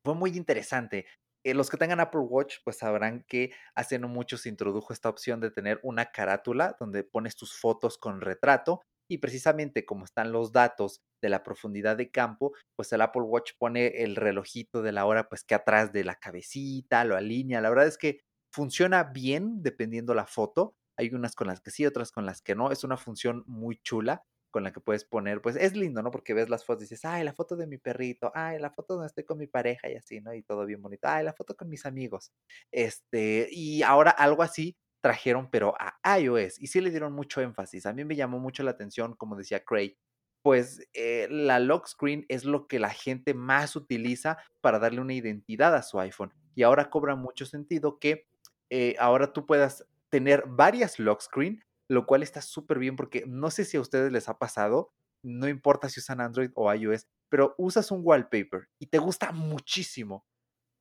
fue 0.02 0.14
muy 0.14 0.30
interesante. 0.38 1.04
Eh, 1.44 1.52
los 1.54 1.68
que 1.68 1.76
tengan 1.76 2.00
Apple 2.00 2.22
Watch, 2.22 2.56
pues 2.64 2.78
sabrán 2.78 3.24
que 3.28 3.52
hace 3.74 3.98
no 3.98 4.08
mucho 4.08 4.38
se 4.38 4.48
introdujo 4.48 4.92
esta 4.92 5.10
opción 5.10 5.40
de 5.40 5.50
tener 5.50 5.78
una 5.82 6.06
carátula 6.06 6.74
donde 6.80 7.04
pones 7.04 7.36
tus 7.36 7.54
fotos 7.54 7.98
con 7.98 8.22
retrato 8.22 8.80
y 9.10 9.18
precisamente 9.18 9.84
como 9.84 10.06
están 10.06 10.32
los 10.32 10.52
datos 10.52 11.02
de 11.22 11.28
la 11.28 11.42
profundidad 11.42 11.96
de 11.96 12.10
campo, 12.10 12.52
pues 12.76 12.90
el 12.92 13.02
Apple 13.02 13.22
Watch 13.22 13.52
pone 13.58 14.02
el 14.02 14.16
relojito 14.16 14.80
de 14.80 14.92
la 14.92 15.04
hora 15.04 15.28
pues 15.28 15.44
que 15.44 15.54
atrás 15.54 15.92
de 15.92 16.04
la 16.04 16.14
cabecita, 16.14 17.04
lo 17.04 17.16
alinea. 17.16 17.60
La 17.60 17.68
verdad 17.68 17.86
es 17.86 17.98
que 17.98 18.20
funciona 18.50 19.04
bien 19.04 19.62
dependiendo 19.62 20.14
la 20.14 20.26
foto. 20.26 20.74
Hay 20.96 21.10
unas 21.10 21.34
con 21.34 21.48
las 21.48 21.60
que 21.60 21.70
sí, 21.70 21.84
otras 21.84 22.12
con 22.12 22.24
las 22.24 22.40
que 22.40 22.54
no. 22.54 22.70
Es 22.70 22.84
una 22.84 22.96
función 22.96 23.44
muy 23.46 23.76
chula 23.82 24.24
con 24.54 24.62
la 24.62 24.72
que 24.72 24.78
puedes 24.78 25.04
poner, 25.04 25.42
pues 25.42 25.56
es 25.56 25.74
lindo, 25.74 26.00
¿no? 26.00 26.12
Porque 26.12 26.32
ves 26.32 26.48
las 26.48 26.64
fotos 26.64 26.82
y 26.82 26.84
dices, 26.84 27.04
ay, 27.04 27.24
la 27.24 27.32
foto 27.32 27.56
de 27.56 27.66
mi 27.66 27.76
perrito, 27.76 28.30
ay, 28.36 28.60
la 28.60 28.70
foto 28.70 28.94
donde 28.94 29.08
estoy 29.08 29.24
con 29.24 29.36
mi 29.36 29.48
pareja 29.48 29.90
y 29.90 29.96
así, 29.96 30.20
¿no? 30.20 30.32
Y 30.32 30.44
todo 30.44 30.64
bien 30.64 30.80
bonito, 30.80 31.08
ay, 31.08 31.24
la 31.24 31.32
foto 31.32 31.56
con 31.56 31.68
mis 31.68 31.84
amigos. 31.86 32.32
Este, 32.70 33.48
y 33.50 33.82
ahora 33.82 34.12
algo 34.12 34.44
así 34.44 34.76
trajeron, 35.00 35.50
pero 35.50 35.74
a 35.76 35.98
iOS, 36.20 36.60
y 36.60 36.68
sí 36.68 36.80
le 36.80 36.90
dieron 36.90 37.12
mucho 37.12 37.40
énfasis. 37.40 37.84
A 37.84 37.92
mí 37.92 38.04
me 38.04 38.14
llamó 38.14 38.38
mucho 38.38 38.62
la 38.62 38.70
atención, 38.70 39.16
como 39.16 39.34
decía 39.34 39.64
Craig, 39.64 39.96
pues 40.40 40.86
eh, 40.92 41.26
la 41.28 41.58
lock 41.58 41.88
screen 41.88 42.24
es 42.28 42.44
lo 42.44 42.68
que 42.68 42.78
la 42.78 42.90
gente 42.90 43.34
más 43.34 43.74
utiliza 43.74 44.38
para 44.60 44.78
darle 44.78 45.00
una 45.00 45.14
identidad 45.14 45.74
a 45.74 45.82
su 45.82 45.98
iPhone. 45.98 46.32
Y 46.54 46.62
ahora 46.62 46.90
cobra 46.90 47.16
mucho 47.16 47.44
sentido 47.44 47.98
que 47.98 48.28
eh, 48.70 48.94
ahora 49.00 49.32
tú 49.32 49.46
puedas 49.46 49.84
tener 50.10 50.44
varias 50.46 51.00
lock 51.00 51.22
screen 51.22 51.60
lo 51.88 52.06
cual 52.06 52.22
está 52.22 52.42
súper 52.42 52.78
bien 52.78 52.96
porque 52.96 53.24
no 53.26 53.50
sé 53.50 53.64
si 53.64 53.76
a 53.76 53.80
ustedes 53.80 54.12
les 54.12 54.28
ha 54.28 54.38
pasado, 54.38 54.92
no 55.24 55.48
importa 55.48 55.88
si 55.88 56.00
usan 56.00 56.20
Android 56.20 56.50
o 56.54 56.72
iOS, 56.72 57.06
pero 57.30 57.54
usas 57.58 57.90
un 57.90 58.00
wallpaper 58.02 58.68
y 58.80 58.86
te 58.86 58.98
gusta 58.98 59.32
muchísimo 59.32 60.26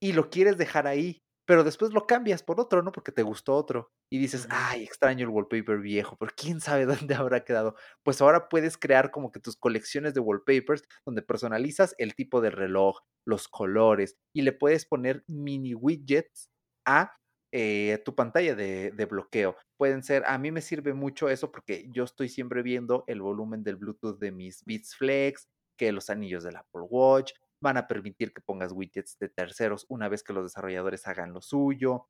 y 0.01 0.13
lo 0.13 0.29
quieres 0.29 0.57
dejar 0.57 0.85
ahí, 0.85 1.23
pero 1.45 1.63
después 1.63 1.93
lo 1.93 2.07
cambias 2.07 2.43
por 2.43 2.59
otro, 2.59 2.83
¿no? 2.83 2.91
Porque 2.91 3.11
te 3.11 3.23
gustó 3.23 3.55
otro 3.55 3.91
y 4.11 4.19
dices, 4.19 4.47
ay, 4.49 4.83
extraño 4.83 5.25
el 5.25 5.29
wallpaper 5.29 5.79
viejo, 5.79 6.17
pero 6.17 6.31
quién 6.35 6.61
sabe 6.61 6.85
dónde 7.09 7.15
habrá 7.15 7.43
quedado. 7.43 7.75
Pues 8.03 8.21
ahora 8.21 8.49
puedes 8.49 8.77
crear 8.77 9.11
como 9.11 9.31
que 9.31 9.39
tus 9.39 9.57
colecciones 9.57 10.13
de 10.13 10.19
wallpapers 10.19 10.83
donde 11.05 11.21
personalizas 11.21 11.95
el 11.97 12.15
tipo 12.15 12.41
de 12.41 12.49
reloj, 12.49 12.99
los 13.25 13.47
colores 13.47 14.17
y 14.35 14.41
le 14.41 14.51
puedes 14.51 14.85
poner 14.85 15.23
mini 15.27 15.73
widgets 15.73 16.49
a 16.85 17.13
eh, 17.55 18.01
tu 18.03 18.15
pantalla 18.15 18.55
de, 18.55 19.07
bloqueo. 19.09 19.55
Pueden 19.83 20.01
ser, 20.01 20.23
a 20.27 20.37
mí 20.37 20.49
me 20.49 20.61
sirve 20.61 20.93
mucho 20.93 21.27
eso 21.27 21.51
porque 21.51 21.89
yo 21.89 22.05
estoy 22.05 22.29
siempre 22.29 22.61
viendo 22.61 23.03
el 23.05 23.21
volumen 23.21 23.65
del 23.65 23.75
Bluetooth 23.75 24.17
de 24.17 24.31
mis 24.31 24.63
Beats 24.63 24.95
Flex, 24.95 25.49
que 25.75 25.91
los 25.91 26.09
anillos 26.09 26.45
del 26.45 26.55
Apple 26.55 26.83
Watch 26.89 27.33
van 27.59 27.75
a 27.75 27.85
permitir 27.85 28.31
que 28.31 28.39
pongas 28.39 28.71
widgets 28.71 29.19
de 29.19 29.27
terceros 29.27 29.85
una 29.89 30.07
vez 30.07 30.23
que 30.23 30.31
los 30.31 30.45
desarrolladores 30.45 31.05
hagan 31.05 31.33
lo 31.33 31.41
suyo. 31.41 32.07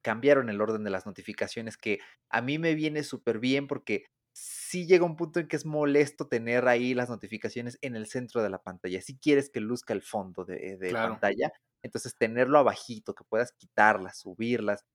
Cambiaron 0.00 0.48
el 0.48 0.58
orden 0.62 0.84
de 0.84 0.88
las 0.90 1.04
notificaciones 1.04 1.76
que 1.76 1.98
a 2.30 2.40
mí 2.40 2.58
me 2.58 2.74
viene 2.74 3.02
súper 3.02 3.38
bien 3.38 3.66
porque 3.66 4.06
sí 4.32 4.86
llega 4.86 5.04
un 5.04 5.16
punto 5.16 5.38
en 5.38 5.48
que 5.48 5.56
es 5.56 5.66
molesto 5.66 6.28
tener 6.28 6.66
ahí 6.66 6.94
las 6.94 7.10
notificaciones 7.10 7.76
en 7.82 7.94
el 7.94 8.06
centro 8.06 8.42
de 8.42 8.48
la 8.48 8.62
pantalla. 8.62 9.02
Si 9.02 9.18
quieres 9.18 9.50
que 9.50 9.60
luzca 9.60 9.92
el 9.92 10.00
fondo 10.00 10.46
de, 10.46 10.78
de 10.78 10.92
pantalla, 10.92 11.52
entonces, 11.82 12.16
tenerlo 12.16 12.58
abajito, 12.58 13.14
que 13.14 13.24
puedas 13.24 13.52
quitarlas, 13.52 14.20
subirlas, 14.20 14.86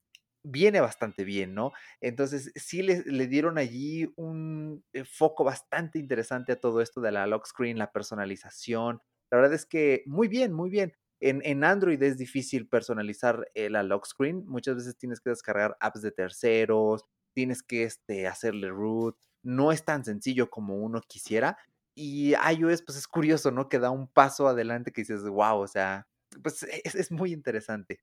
viene 0.44 0.80
bastante 0.82 1.24
bien, 1.24 1.54
¿no? 1.54 1.72
Entonces, 2.02 2.52
sí 2.56 2.82
le, 2.82 3.04
le 3.06 3.28
dieron 3.28 3.58
allí 3.58 4.12
un 4.16 4.84
eh, 4.94 5.04
foco 5.06 5.44
bastante 5.44 6.00
interesante 6.00 6.54
a 6.54 6.60
todo 6.60 6.82
esto 6.82 7.02
de 7.02 7.12
la 7.12 7.28
lock 7.28 7.46
screen, 7.46 7.78
la 7.78 7.92
personalización. 7.92 9.02
La 9.32 9.38
verdad 9.38 9.54
es 9.54 9.66
que 9.66 10.04
muy 10.06 10.28
bien, 10.28 10.54
muy 10.54 10.70
bien. 10.70 10.94
En, 11.20 11.42
en 11.44 11.64
Android 11.64 12.02
es 12.04 12.18
difícil 12.18 12.68
personalizar 12.68 13.50
eh, 13.56 13.70
la 13.70 13.84
lock 13.84 14.06
screen. 14.06 14.46
Muchas 14.48 14.76
veces 14.76 14.98
tienes 14.98 15.20
que 15.20 15.32
descargar 15.32 15.76
apps 15.80 16.02
de 16.02 16.12
terceros, 16.12 17.06
tienes 17.34 17.64
que 17.64 17.84
este, 17.84 18.28
hacerle 18.28 18.70
root. 18.70 19.18
No 19.44 19.72
es 19.72 19.84
tan 19.84 20.06
sencillo 20.06 20.50
como 20.50 20.76
uno 20.78 21.02
quisiera. 21.08 21.58
Y 21.96 22.34
iOS, 22.34 22.84
pues 22.84 22.98
es 22.98 23.08
curioso, 23.08 23.50
¿no? 23.52 23.70
Que 23.70 23.80
da 23.80 23.90
un 23.90 24.08
paso 24.08 24.48
adelante 24.48 24.92
que 24.92 25.02
dices, 25.02 25.24
wow, 25.24 25.60
o 25.60 25.68
sea, 25.68 26.08
pues 26.44 26.64
es, 26.64 27.12
muy 27.12 27.34
interesante. 27.34 28.02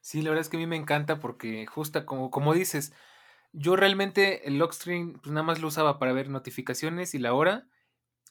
Sí, 0.00 0.22
la 0.22 0.30
verdad 0.30 0.42
es 0.42 0.48
que 0.48 0.56
a 0.56 0.60
mí 0.60 0.66
me 0.66 0.76
encanta 0.76 1.20
porque 1.20 1.66
justo 1.66 2.04
como, 2.06 2.30
como 2.30 2.54
dices, 2.54 2.92
yo 3.52 3.76
realmente 3.76 4.48
el 4.48 4.58
lockstream 4.58 5.14
pues 5.20 5.32
nada 5.32 5.44
más 5.44 5.60
lo 5.60 5.68
usaba 5.68 5.98
para 5.98 6.12
ver 6.12 6.28
notificaciones 6.30 7.14
y 7.14 7.18
la 7.18 7.34
hora. 7.34 7.66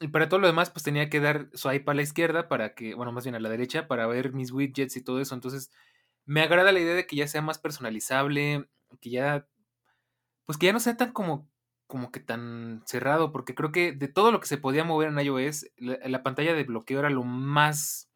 Y 0.02 0.10
para 0.10 0.30
todo 0.30 0.40
lo 0.40 0.48
demás, 0.48 0.70
pues 0.70 0.84
tenía 0.84 1.10
que 1.10 1.20
dar 1.20 1.50
swipe 1.54 1.92
a 1.92 1.94
la 1.94 2.02
izquierda 2.02 2.48
para 2.48 2.74
que, 2.74 2.96
bueno, 2.96 3.12
más 3.12 3.26
bien 3.26 3.36
a 3.36 3.40
la 3.40 3.50
derecha, 3.50 3.88
para 3.88 4.08
ver 4.08 4.34
mis 4.34 4.52
widgets 4.52 4.96
y 4.96 5.04
todo 5.04 5.20
eso. 5.22 5.36
Entonces, 5.36 5.72
me 6.26 6.42
agrada 6.42 6.72
la 6.72 6.80
idea 6.80 6.96
de 6.96 7.08
que 7.08 7.18
ya 7.18 7.28
sea 7.28 7.42
más 7.42 7.60
personalizable. 7.60 8.70
que 9.02 9.10
ya, 9.12 9.48
pues 10.46 10.58
que 10.58 10.68
ya 10.68 10.74
no 10.74 10.80
sea 10.80 10.98
tan 10.98 11.12
como, 11.14 11.50
como 11.88 12.12
que 12.12 12.20
tan 12.20 12.84
cerrado, 12.86 13.32
porque 13.32 13.56
creo 13.56 13.72
que 13.72 13.94
de 13.94 14.08
todo 14.08 14.32
lo 14.32 14.40
que 14.40 14.48
se 14.48 14.58
podía 14.58 14.84
mover 14.84 15.10
en 15.10 15.20
iOS, 15.20 15.72
la, 15.78 16.24
pantalla 16.24 16.54
de 16.54 16.64
bloqueo 16.64 17.00
era 17.00 17.10
lo 17.10 17.24
más 17.24 18.09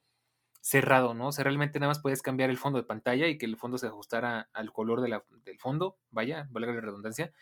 cerrado, 0.64 1.14
¿no? 1.14 1.28
O 1.28 1.32
sea, 1.34 1.44
realmente 1.44 1.80
nada 1.80 1.90
más 1.92 2.02
puedes 2.02 2.22
cambiar 2.22 2.50
el 2.50 2.58
fondo 2.58 2.80
de 2.80 2.86
pantalla 2.86 3.28
y 3.28 3.38
que 3.38 3.46
el 3.46 3.58
fondo 3.58 3.78
se 3.78 3.88
ajustara 3.88 4.50
al 4.54 4.72
color 4.72 5.02
de 5.02 5.22
del 5.46 5.60
fondo, 5.60 6.00
vaya, 6.10 6.48
valga 6.52 6.74
la 6.74 6.82
redundancia. 6.82 7.34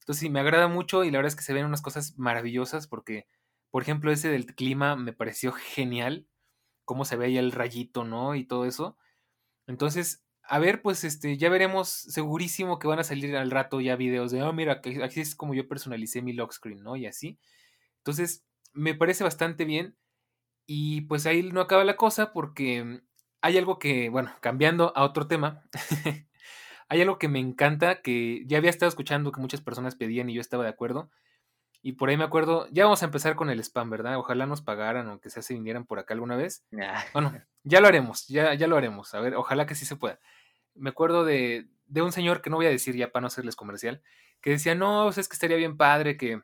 Entonces 0.00 0.20
sí, 0.20 0.30
me 0.30 0.40
agrada 0.40 0.68
mucho 0.68 1.04
y 1.04 1.10
la 1.10 1.18
verdad 1.18 1.28
es 1.28 1.36
que 1.36 1.42
se 1.44 1.54
ven 1.54 1.66
unas 1.66 1.82
cosas 1.82 2.18
maravillosas 2.18 2.88
porque, 2.88 3.28
por 3.70 3.82
ejemplo, 3.82 4.12
ese 4.12 4.28
del 4.30 4.46
clima 4.54 4.96
me 4.96 5.12
pareció 5.12 5.52
genial, 5.52 6.28
cómo 6.84 7.04
se 7.06 7.16
veía 7.16 7.40
el 7.40 7.52
rayito, 7.52 8.04
¿no? 8.04 8.34
Y 8.36 8.44
todo 8.44 8.66
eso. 8.66 8.96
Entonces, 9.66 10.24
a 10.42 10.58
ver, 10.58 10.82
pues 10.82 11.04
este, 11.04 11.36
ya 11.38 11.48
veremos 11.50 11.88
segurísimo 11.88 12.78
que 12.78 12.88
van 12.88 12.98
a 13.00 13.04
salir 13.04 13.36
al 13.36 13.50
rato 13.50 13.80
ya 13.80 13.96
videos 13.96 14.32
de, 14.32 14.42
oh, 14.42 14.52
mira, 14.52 14.74
aquí 15.04 15.20
es 15.20 15.34
como 15.36 15.54
yo 15.54 15.68
personalicé 15.68 16.22
mi 16.22 16.32
lock 16.32 16.52
screen, 16.52 16.82
¿no? 16.82 16.96
Y 16.96 17.06
así. 17.06 17.38
Entonces, 17.98 18.44
me 18.72 18.94
parece 18.94 19.24
bastante 19.24 19.64
bien. 19.66 19.96
Y 20.74 21.02
pues 21.02 21.26
ahí 21.26 21.42
no 21.42 21.60
acaba 21.60 21.84
la 21.84 21.96
cosa 21.96 22.32
porque 22.32 23.02
hay 23.42 23.58
algo 23.58 23.78
que, 23.78 24.08
bueno, 24.08 24.32
cambiando 24.40 24.96
a 24.96 25.04
otro 25.04 25.26
tema, 25.26 25.62
hay 26.88 27.02
algo 27.02 27.18
que 27.18 27.28
me 27.28 27.40
encanta, 27.40 28.00
que 28.00 28.42
ya 28.46 28.56
había 28.56 28.70
estado 28.70 28.88
escuchando 28.88 29.32
que 29.32 29.40
muchas 29.42 29.60
personas 29.60 29.96
pedían 29.96 30.30
y 30.30 30.34
yo 30.34 30.40
estaba 30.40 30.64
de 30.64 30.70
acuerdo. 30.70 31.10
Y 31.82 31.92
por 31.92 32.08
ahí 32.08 32.16
me 32.16 32.24
acuerdo, 32.24 32.68
ya 32.70 32.84
vamos 32.84 33.02
a 33.02 33.04
empezar 33.04 33.36
con 33.36 33.50
el 33.50 33.60
spam, 33.60 33.90
¿verdad? 33.90 34.16
Ojalá 34.16 34.46
nos 34.46 34.62
pagaran 34.62 35.08
o 35.08 35.20
que 35.20 35.28
sea 35.28 35.42
se 35.42 35.52
vinieran 35.52 35.84
por 35.84 35.98
acá 35.98 36.14
alguna 36.14 36.36
vez. 36.36 36.64
Bueno, 37.12 37.38
ya 37.64 37.82
lo 37.82 37.88
haremos, 37.88 38.26
ya, 38.28 38.54
ya 38.54 38.66
lo 38.66 38.78
haremos. 38.78 39.12
A 39.12 39.20
ver, 39.20 39.34
ojalá 39.34 39.66
que 39.66 39.74
sí 39.74 39.84
se 39.84 39.96
pueda. 39.96 40.20
Me 40.74 40.88
acuerdo 40.88 41.26
de, 41.26 41.68
de 41.84 42.00
un 42.00 42.12
señor 42.12 42.40
que 42.40 42.48
no 42.48 42.56
voy 42.56 42.64
a 42.64 42.70
decir 42.70 42.96
ya 42.96 43.12
para 43.12 43.20
no 43.20 43.26
hacerles 43.26 43.56
comercial, 43.56 44.00
que 44.40 44.48
decía, 44.48 44.74
no, 44.74 45.04
pues 45.04 45.18
es 45.18 45.28
que 45.28 45.34
estaría 45.34 45.58
bien 45.58 45.76
padre 45.76 46.16
que, 46.16 46.40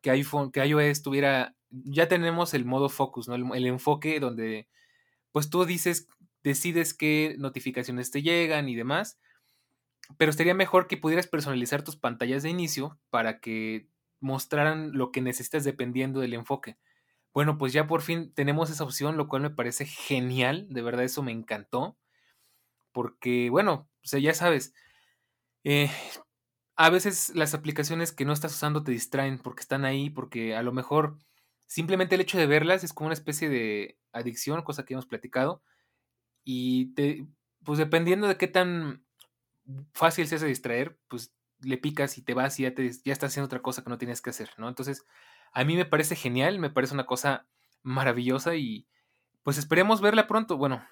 que 0.00 0.10
iPhone, 0.10 0.50
que 0.50 0.64
iOS 0.64 1.02
tuviera, 1.02 1.54
ya 1.72 2.08
tenemos 2.08 2.54
el 2.54 2.64
modo 2.64 2.88
focus, 2.88 3.28
¿no? 3.28 3.34
El, 3.34 3.66
enfoque 3.66 4.20
donde, 4.20 4.68
pues 5.32 5.50
tú 5.50 5.64
dices, 5.64 6.08
decides 6.42 6.94
qué 6.94 7.36
notificaciones 7.38 8.10
te 8.10 8.22
llegan 8.22 8.68
y 8.68 8.76
demás 8.76 9.18
pero 10.16 10.30
estaría 10.30 10.54
mejor 10.54 10.86
que 10.86 10.96
pudieras 10.96 11.26
personalizar 11.26 11.82
tus 11.82 11.96
pantallas 11.96 12.42
de 12.42 12.50
inicio 12.50 12.98
para 13.10 13.40
que 13.40 13.88
mostraran 14.20 14.92
lo 14.92 15.10
que 15.12 15.20
necesitas 15.20 15.64
dependiendo 15.64 16.20
del 16.20 16.34
enfoque. 16.34 16.78
Bueno, 17.32 17.58
pues 17.58 17.72
ya 17.72 17.86
por 17.86 18.02
fin 18.02 18.32
tenemos 18.34 18.70
esa 18.70 18.84
opción, 18.84 19.16
lo 19.16 19.28
cual 19.28 19.42
me 19.42 19.50
parece 19.50 19.86
genial, 19.86 20.66
de 20.70 20.82
verdad 20.82 21.04
eso 21.04 21.22
me 21.22 21.32
encantó, 21.32 21.96
porque 22.92 23.48
bueno, 23.50 23.88
ya 24.02 24.34
sabes, 24.34 24.74
eh, 25.64 25.90
a 26.76 26.90
veces 26.90 27.32
las 27.34 27.54
aplicaciones 27.54 28.12
que 28.12 28.24
no 28.24 28.32
estás 28.32 28.52
usando 28.54 28.82
te 28.82 28.92
distraen 28.92 29.38
porque 29.38 29.62
están 29.62 29.84
ahí, 29.84 30.10
porque 30.10 30.54
a 30.54 30.62
lo 30.62 30.72
mejor 30.72 31.16
simplemente 31.72 32.16
el 32.16 32.20
hecho 32.20 32.36
de 32.36 32.46
verlas 32.46 32.84
es 32.84 32.92
como 32.92 33.06
una 33.06 33.14
especie 33.14 33.48
de 33.48 33.96
adicción, 34.12 34.60
cosa 34.60 34.84
que 34.84 34.92
hemos 34.92 35.06
platicado, 35.06 35.62
y 36.44 36.92
te, 36.92 37.26
pues 37.64 37.78
dependiendo 37.78 38.28
de 38.28 38.36
qué 38.36 38.46
tan 38.46 39.06
fácil 39.94 40.26
se 40.26 40.34
hace 40.34 40.46
distraer, 40.46 40.98
pues 41.08 41.32
le 41.60 41.78
picas 41.78 42.18
y 42.18 42.22
te 42.22 42.34
vas 42.34 42.60
y 42.60 42.64
ya, 42.64 42.74
te, 42.74 42.90
ya 42.90 43.14
estás 43.14 43.30
haciendo 43.30 43.46
otra 43.46 43.62
cosa 43.62 43.82
que 43.82 43.88
no 43.88 43.96
tienes 43.96 44.20
que 44.20 44.28
hacer, 44.28 44.50
¿no? 44.58 44.68
Entonces, 44.68 45.06
a 45.54 45.64
mí 45.64 45.74
me 45.74 45.86
parece 45.86 46.14
genial, 46.14 46.58
me 46.58 46.68
parece 46.68 46.92
una 46.92 47.06
cosa 47.06 47.46
maravillosa 47.82 48.54
y 48.54 48.86
pues 49.42 49.56
esperemos 49.56 50.02
verla 50.02 50.26
pronto. 50.26 50.58
Bueno, 50.58 50.86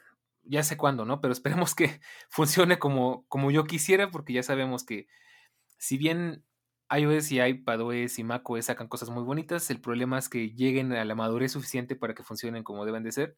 ya 0.44 0.62
sé 0.62 0.78
cuándo, 0.78 1.04
¿no? 1.04 1.20
Pero 1.20 1.32
esperemos 1.34 1.74
que 1.74 2.00
funcione 2.30 2.78
como, 2.78 3.26
como 3.28 3.50
yo 3.50 3.64
quisiera, 3.64 4.10
porque 4.10 4.32
ya 4.32 4.42
sabemos 4.42 4.84
que 4.84 5.08
si 5.76 5.98
bien 5.98 6.42
iOS 6.96 7.32
y 7.32 7.40
iPadOS 7.40 8.18
y 8.18 8.24
macOS 8.24 8.66
sacan 8.66 8.88
cosas 8.88 9.10
muy 9.10 9.22
bonitas, 9.22 9.70
el 9.70 9.80
problema 9.80 10.18
es 10.18 10.28
que 10.28 10.50
lleguen 10.50 10.92
a 10.92 11.04
la 11.04 11.14
madurez 11.14 11.52
suficiente 11.52 11.96
para 11.96 12.14
que 12.14 12.22
funcionen 12.22 12.64
como 12.64 12.84
deben 12.84 13.02
de 13.02 13.12
ser. 13.12 13.36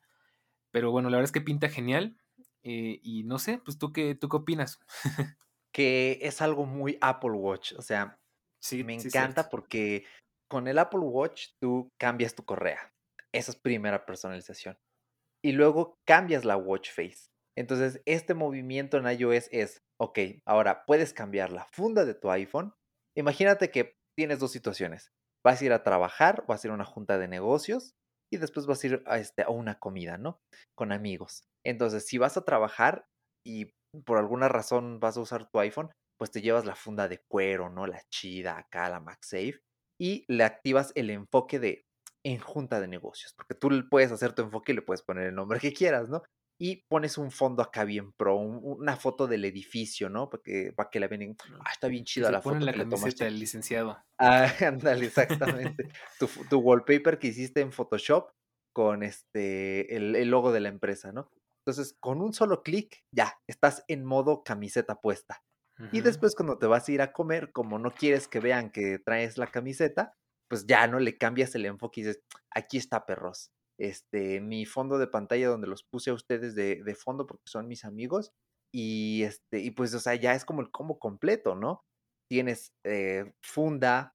Pero 0.70 0.90
bueno, 0.90 1.10
la 1.10 1.18
verdad 1.18 1.28
es 1.28 1.32
que 1.32 1.40
pinta 1.40 1.68
genial. 1.68 2.16
Eh, 2.64 3.00
y 3.02 3.24
no 3.24 3.38
sé, 3.38 3.60
pues 3.64 3.78
tú 3.78 3.92
qué, 3.92 4.14
tú 4.14 4.28
qué 4.28 4.36
opinas. 4.36 4.80
que 5.72 6.18
es 6.22 6.40
algo 6.42 6.66
muy 6.66 6.98
Apple 7.00 7.32
Watch. 7.32 7.72
O 7.76 7.82
sea, 7.82 8.18
sí, 8.60 8.84
me 8.84 8.94
encanta 8.94 9.48
porque 9.48 10.04
con 10.48 10.68
el 10.68 10.78
Apple 10.78 11.00
Watch 11.00 11.48
tú 11.60 11.90
cambias 11.98 12.34
tu 12.34 12.44
correa. 12.44 12.92
Esa 13.32 13.52
es 13.52 13.56
primera 13.56 14.04
personalización. 14.04 14.78
Y 15.42 15.52
luego 15.52 15.98
cambias 16.06 16.44
la 16.44 16.56
watch 16.56 16.90
face. 16.90 17.30
Entonces, 17.56 18.00
este 18.06 18.34
movimiento 18.34 18.96
en 18.96 19.06
iOS 19.06 19.48
es, 19.50 19.82
ok, 19.98 20.18
ahora 20.46 20.84
puedes 20.86 21.12
cambiar 21.12 21.50
la 21.50 21.64
funda 21.64 22.04
de 22.04 22.14
tu 22.14 22.30
iPhone. 22.30 22.74
Imagínate 23.16 23.70
que 23.70 23.94
tienes 24.16 24.38
dos 24.38 24.52
situaciones. 24.52 25.10
Vas 25.44 25.60
a 25.60 25.64
ir 25.64 25.72
a 25.72 25.82
trabajar, 25.82 26.44
vas 26.46 26.64
a 26.64 26.68
ir 26.68 26.70
a 26.70 26.74
una 26.74 26.84
junta 26.84 27.18
de 27.18 27.28
negocios 27.28 27.92
y 28.32 28.38
después 28.38 28.66
vas 28.66 28.82
a 28.82 28.86
ir 28.86 29.02
a, 29.06 29.18
este, 29.18 29.42
a 29.42 29.50
una 29.50 29.78
comida, 29.78 30.18
¿no? 30.18 30.38
Con 30.76 30.92
amigos. 30.92 31.44
Entonces, 31.64 32.06
si 32.06 32.18
vas 32.18 32.36
a 32.36 32.44
trabajar 32.44 33.04
y 33.46 33.70
por 34.06 34.18
alguna 34.18 34.48
razón 34.48 35.00
vas 35.00 35.16
a 35.16 35.20
usar 35.20 35.48
tu 35.50 35.58
iPhone, 35.60 35.90
pues 36.18 36.30
te 36.30 36.40
llevas 36.40 36.64
la 36.64 36.74
funda 36.76 37.08
de 37.08 37.20
cuero, 37.28 37.68
¿no? 37.68 37.86
La 37.86 38.02
chida 38.10 38.56
acá, 38.56 38.88
la 38.88 39.00
MagSafe, 39.00 39.60
y 40.00 40.24
le 40.28 40.44
activas 40.44 40.92
el 40.94 41.10
enfoque 41.10 41.58
de 41.58 41.84
en 42.24 42.38
junta 42.38 42.80
de 42.80 42.86
negocios, 42.86 43.34
porque 43.36 43.54
tú 43.54 43.68
puedes 43.90 44.12
hacer 44.12 44.32
tu 44.32 44.42
enfoque 44.42 44.72
y 44.72 44.76
le 44.76 44.82
puedes 44.82 45.02
poner 45.02 45.26
el 45.26 45.34
nombre 45.34 45.58
que 45.58 45.72
quieras, 45.72 46.08
¿no? 46.08 46.22
Y 46.64 46.84
pones 46.88 47.18
un 47.18 47.32
fondo 47.32 47.60
acá 47.60 47.82
bien 47.82 48.12
pro, 48.12 48.36
una 48.36 48.94
foto 48.94 49.26
del 49.26 49.44
edificio, 49.44 50.08
¿no? 50.08 50.30
Porque 50.30 50.72
para 50.72 50.90
que 50.90 51.00
la 51.00 51.08
ven, 51.08 51.36
ah, 51.58 51.70
está 51.72 51.88
bien 51.88 52.04
chida 52.04 52.30
la 52.30 52.40
foto 52.40 52.60
la 52.60 52.72
que 52.72 52.84
tomaste. 52.84 53.24
del 53.24 53.40
licenciado. 53.40 53.98
Ah, 54.16 54.46
ándale, 54.60 55.06
exactamente. 55.06 55.88
tu, 56.20 56.28
tu, 56.48 56.58
wallpaper 56.60 57.18
que 57.18 57.26
hiciste 57.26 57.62
en 57.62 57.72
Photoshop 57.72 58.30
con 58.72 59.02
este 59.02 59.96
el, 59.96 60.14
el 60.14 60.30
logo 60.30 60.52
de 60.52 60.60
la 60.60 60.68
empresa, 60.68 61.10
¿no? 61.10 61.32
Entonces, 61.66 61.96
con 61.98 62.20
un 62.20 62.32
solo 62.32 62.62
clic, 62.62 63.02
ya, 63.10 63.40
estás 63.48 63.84
en 63.88 64.04
modo 64.04 64.44
camiseta 64.44 65.00
puesta. 65.00 65.42
Y 65.90 66.00
después 66.00 66.36
cuando 66.36 66.58
te 66.58 66.66
vas 66.66 66.88
a 66.88 66.92
ir 66.92 67.02
a 67.02 67.12
comer, 67.12 67.50
como 67.50 67.80
no 67.80 67.90
quieres 67.90 68.28
que 68.28 68.38
vean 68.38 68.70
que 68.70 69.00
traes 69.00 69.36
la 69.36 69.48
camiseta, 69.48 70.14
pues 70.46 70.64
ya 70.66 70.86
no 70.86 71.00
le 71.00 71.18
cambias 71.18 71.56
el 71.56 71.66
enfoque 71.66 72.02
y 72.02 72.04
dices, 72.04 72.22
aquí 72.50 72.76
está 72.76 73.04
perros. 73.04 73.50
Este, 73.82 74.40
mi 74.40 74.64
fondo 74.66 74.98
de 74.98 75.08
pantalla 75.08 75.48
donde 75.48 75.66
los 75.66 75.82
puse 75.84 76.10
a 76.10 76.14
ustedes 76.14 76.54
de, 76.54 76.82
de 76.82 76.94
fondo 76.94 77.26
porque 77.26 77.44
son 77.46 77.68
mis 77.68 77.84
amigos. 77.84 78.32
Y 78.74 79.24
este, 79.24 79.60
y 79.60 79.70
pues, 79.72 79.94
o 79.94 80.00
sea, 80.00 80.14
ya 80.14 80.34
es 80.34 80.44
como 80.44 80.62
el 80.62 80.70
combo 80.70 80.98
completo, 80.98 81.54
¿no? 81.54 81.84
Tienes 82.30 82.72
eh, 82.84 83.32
funda, 83.42 84.14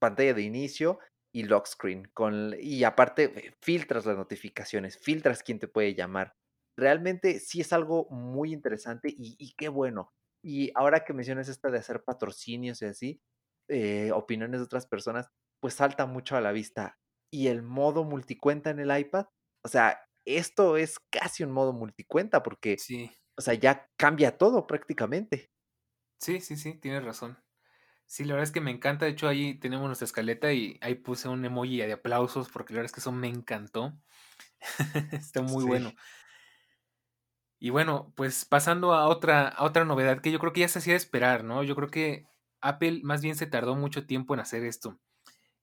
pantalla 0.00 0.34
de 0.34 0.42
inicio 0.42 0.98
y 1.34 1.44
lock 1.44 1.66
screen. 1.66 2.10
Con, 2.14 2.54
y 2.60 2.84
aparte, 2.84 3.24
eh, 3.36 3.54
filtras 3.62 4.06
las 4.06 4.16
notificaciones, 4.16 4.98
filtras 4.98 5.42
quién 5.42 5.58
te 5.58 5.68
puede 5.68 5.94
llamar 5.94 6.34
realmente 6.78 7.40
sí 7.40 7.60
es 7.60 7.72
algo 7.72 8.08
muy 8.08 8.52
interesante 8.52 9.12
y, 9.14 9.52
qué 9.56 9.68
bueno. 9.68 10.12
Y 10.44 10.70
ahora 10.76 11.04
que 11.04 11.12
mencionas 11.12 11.48
esta 11.48 11.70
de 11.70 11.78
hacer 11.78 12.04
patrocinios 12.04 12.80
y 12.82 12.84
así, 12.84 13.20
eh, 13.68 14.12
opiniones 14.12 14.60
de 14.60 14.64
otras 14.64 14.86
personas, 14.86 15.28
pues 15.60 15.74
salta 15.74 16.06
mucho 16.06 16.36
a 16.36 16.40
la 16.40 16.52
vista. 16.52 16.96
Y 17.30 17.48
el 17.48 17.62
modo 17.62 18.04
multicuenta 18.04 18.70
en 18.70 18.80
el 18.80 18.96
iPad, 18.96 19.26
o 19.62 19.68
sea, 19.68 20.00
esto 20.24 20.76
es 20.76 20.98
casi 21.10 21.44
un 21.44 21.52
modo 21.52 21.72
multicuenta 21.72 22.42
porque, 22.42 22.76
sí. 22.78 23.10
o 23.36 23.42
sea, 23.42 23.54
ya 23.54 23.88
cambia 23.96 24.36
todo 24.36 24.66
prácticamente. 24.66 25.50
Sí, 26.20 26.40
sí, 26.40 26.56
sí, 26.56 26.74
tienes 26.74 27.04
razón. 27.04 27.38
Sí, 28.06 28.24
la 28.24 28.34
verdad 28.34 28.48
es 28.48 28.52
que 28.52 28.62
me 28.62 28.70
encanta. 28.70 29.04
De 29.04 29.10
hecho, 29.12 29.28
ahí 29.28 29.58
tenemos 29.58 29.86
nuestra 29.86 30.06
escaleta 30.06 30.52
y 30.52 30.78
ahí 30.80 30.94
puse 30.94 31.28
un 31.28 31.44
emoji 31.44 31.76
de 31.78 31.92
aplausos 31.92 32.48
porque 32.48 32.72
la 32.72 32.78
verdad 32.78 32.86
es 32.86 32.92
que 32.92 33.00
eso 33.00 33.12
me 33.12 33.28
encantó. 33.28 33.98
Está 35.12 35.42
muy 35.42 35.64
bueno. 35.64 35.92
Y 37.60 37.70
bueno, 37.70 38.12
pues 38.16 38.44
pasando 38.44 38.94
a 38.94 39.08
otra, 39.08 39.48
a 39.48 39.64
otra 39.64 39.84
novedad 39.84 40.20
que 40.20 40.30
yo 40.30 40.38
creo 40.38 40.52
que 40.52 40.60
ya 40.60 40.68
se 40.68 40.78
hacía 40.78 40.96
esperar, 40.96 41.44
¿no? 41.44 41.62
Yo 41.64 41.74
creo 41.74 41.88
que 41.88 42.26
Apple 42.60 43.00
más 43.02 43.20
bien 43.20 43.36
se 43.36 43.46
tardó 43.46 43.74
mucho 43.76 44.06
tiempo 44.06 44.34
en 44.34 44.40
hacer 44.40 44.64
esto. 44.64 44.98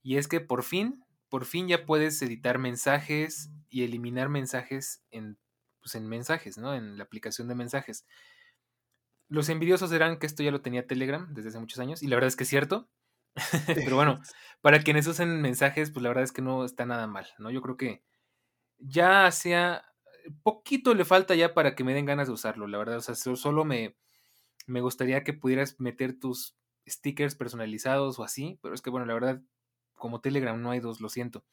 Y 0.04 0.18
es 0.18 0.28
que 0.28 0.40
por 0.42 0.64
fin, 0.64 1.04
por 1.30 1.46
fin 1.46 1.68
ya 1.68 1.86
puedes 1.86 2.22
editar 2.22 2.60
mensajes 2.60 3.50
y 3.70 3.84
eliminar 3.84 4.30
mensajes 4.30 5.04
en, 5.12 5.38
pues 5.82 5.96
en 5.96 6.08
mensajes, 6.08 6.58
¿no? 6.58 6.74
En 6.74 6.98
la 6.98 7.04
aplicación 7.04 7.48
de 7.48 7.56
mensajes. 7.56 8.06
Los 9.28 9.50
envidiosos 9.50 9.90
dirán 9.90 10.20
que 10.20 10.28
esto 10.28 10.44
ya 10.44 10.52
lo 10.52 10.62
tenía 10.62 10.88
Telegram 10.88 11.34
desde 11.34 11.50
hace 11.50 11.60
muchos 11.60 11.80
años, 11.80 12.04
y 12.04 12.08
la 12.08 12.16
verdad 12.16 12.28
es 12.28 12.36
que 12.36 12.44
es 12.44 12.50
cierto. 12.50 12.90
Pero 13.68 13.96
bueno, 13.96 14.22
para 14.62 14.82
quienes 14.82 15.08
usen 15.08 15.42
mensajes, 15.42 15.92
pues 15.92 16.04
la 16.04 16.10
verdad 16.10 16.24
es 16.24 16.32
que 16.32 16.42
no 16.42 16.64
está 16.66 16.86
nada 16.86 17.08
mal, 17.08 17.28
¿no? 17.38 17.52
Yo 17.52 17.62
creo 17.62 17.78
que 17.78 18.04
ya 18.78 19.32
sea 19.32 19.86
poquito 20.44 20.94
le 20.94 21.06
falta 21.06 21.36
ya 21.36 21.54
para 21.54 21.76
que 21.76 21.84
me 21.84 21.94
den 21.94 22.06
ganas 22.06 22.28
de 22.28 22.34
usarlo, 22.34 22.68
la 22.68 22.78
verdad. 22.78 22.98
O 22.98 23.02
sea, 23.02 23.16
solo 23.16 23.66
me, 23.66 23.96
me 24.68 24.82
gustaría 24.82 25.24
que 25.24 25.34
pudieras 25.34 25.80
meter 25.80 26.20
tus 26.20 26.56
stickers 26.88 27.36
personalizados 27.36 28.20
o 28.20 28.24
así, 28.24 28.60
pero 28.62 28.76
es 28.76 28.82
que 28.82 28.90
bueno, 28.90 29.06
la 29.06 29.14
verdad, 29.14 29.42
como 30.06 30.22
Telegram 30.22 30.62
no 30.62 30.70
hay 30.70 30.80
dos, 30.80 31.02
lo 31.02 31.10
siento. 31.10 31.44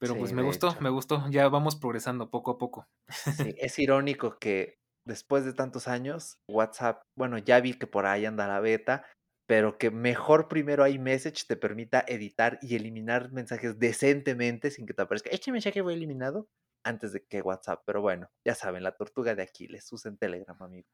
Pero 0.00 0.16
pues 0.16 0.32
me 0.32 0.42
gustó, 0.42 0.76
me 0.80 0.90
gustó, 0.90 1.24
ya 1.30 1.48
vamos 1.48 1.76
progresando 1.76 2.30
poco 2.30 2.50
a 2.50 2.58
poco. 2.58 2.88
Sí, 3.08 3.54
es 3.58 3.78
irónico 3.78 4.40
que 4.40 4.80
después 5.04 5.44
de 5.44 5.52
tantos 5.52 5.86
años, 5.86 6.40
WhatsApp, 6.48 7.04
bueno, 7.14 7.38
ya 7.38 7.60
vi 7.60 7.74
que 7.74 7.86
por 7.86 8.06
ahí 8.06 8.26
anda 8.26 8.48
la 8.48 8.58
beta, 8.58 9.06
pero 9.46 9.78
que 9.78 9.92
mejor 9.92 10.48
primero 10.48 10.84
iMessage 10.84 11.46
te 11.46 11.54
permita 11.54 12.04
editar 12.08 12.58
y 12.60 12.74
eliminar 12.74 13.30
mensajes 13.30 13.78
decentemente 13.78 14.72
sin 14.72 14.84
que 14.84 14.94
te 14.94 15.02
aparezca, 15.02 15.30
este 15.30 15.52
mensaje 15.52 15.80
fue 15.80 15.94
eliminado 15.94 16.48
antes 16.82 17.12
de 17.12 17.24
que 17.24 17.40
WhatsApp. 17.40 17.84
Pero 17.86 18.02
bueno, 18.02 18.32
ya 18.44 18.56
saben, 18.56 18.82
la 18.82 18.96
tortuga 18.96 19.36
de 19.36 19.44
Aquiles, 19.44 19.92
usen 19.92 20.18
Telegram, 20.18 20.60
amigo. 20.60 20.88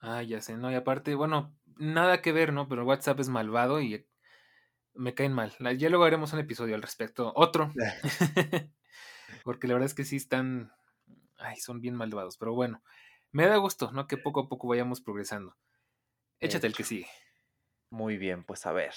Ah, 0.00 0.22
ya 0.22 0.42
sé, 0.42 0.58
¿no? 0.58 0.70
Y 0.70 0.74
aparte, 0.74 1.14
bueno, 1.14 1.56
nada 1.78 2.20
que 2.20 2.32
ver, 2.32 2.52
¿no? 2.52 2.68
Pero 2.68 2.84
WhatsApp 2.84 3.20
es 3.20 3.30
malvado 3.30 3.80
y 3.80 4.06
me 5.00 5.14
caen 5.14 5.32
mal. 5.32 5.52
Ya 5.78 5.88
luego 5.88 6.04
haremos 6.04 6.32
un 6.32 6.40
episodio 6.40 6.74
al 6.74 6.82
respecto. 6.82 7.32
Otro. 7.34 7.72
Porque 9.44 9.66
la 9.66 9.74
verdad 9.74 9.86
es 9.86 9.94
que 9.94 10.04
sí 10.04 10.16
están. 10.16 10.72
Ay, 11.38 11.56
son 11.56 11.80
bien 11.80 11.94
malvados. 11.94 12.36
Pero 12.36 12.54
bueno, 12.54 12.82
me 13.32 13.46
da 13.46 13.56
gusto, 13.56 13.90
¿no? 13.92 14.06
Que 14.06 14.18
poco 14.18 14.40
a 14.40 14.48
poco 14.48 14.68
vayamos 14.68 15.00
progresando. 15.00 15.56
Échate 16.38 16.66
el 16.66 16.74
que 16.74 16.84
sigue. 16.84 17.08
Muy 17.90 18.18
bien, 18.18 18.44
pues 18.44 18.66
a 18.66 18.72
ver. 18.72 18.94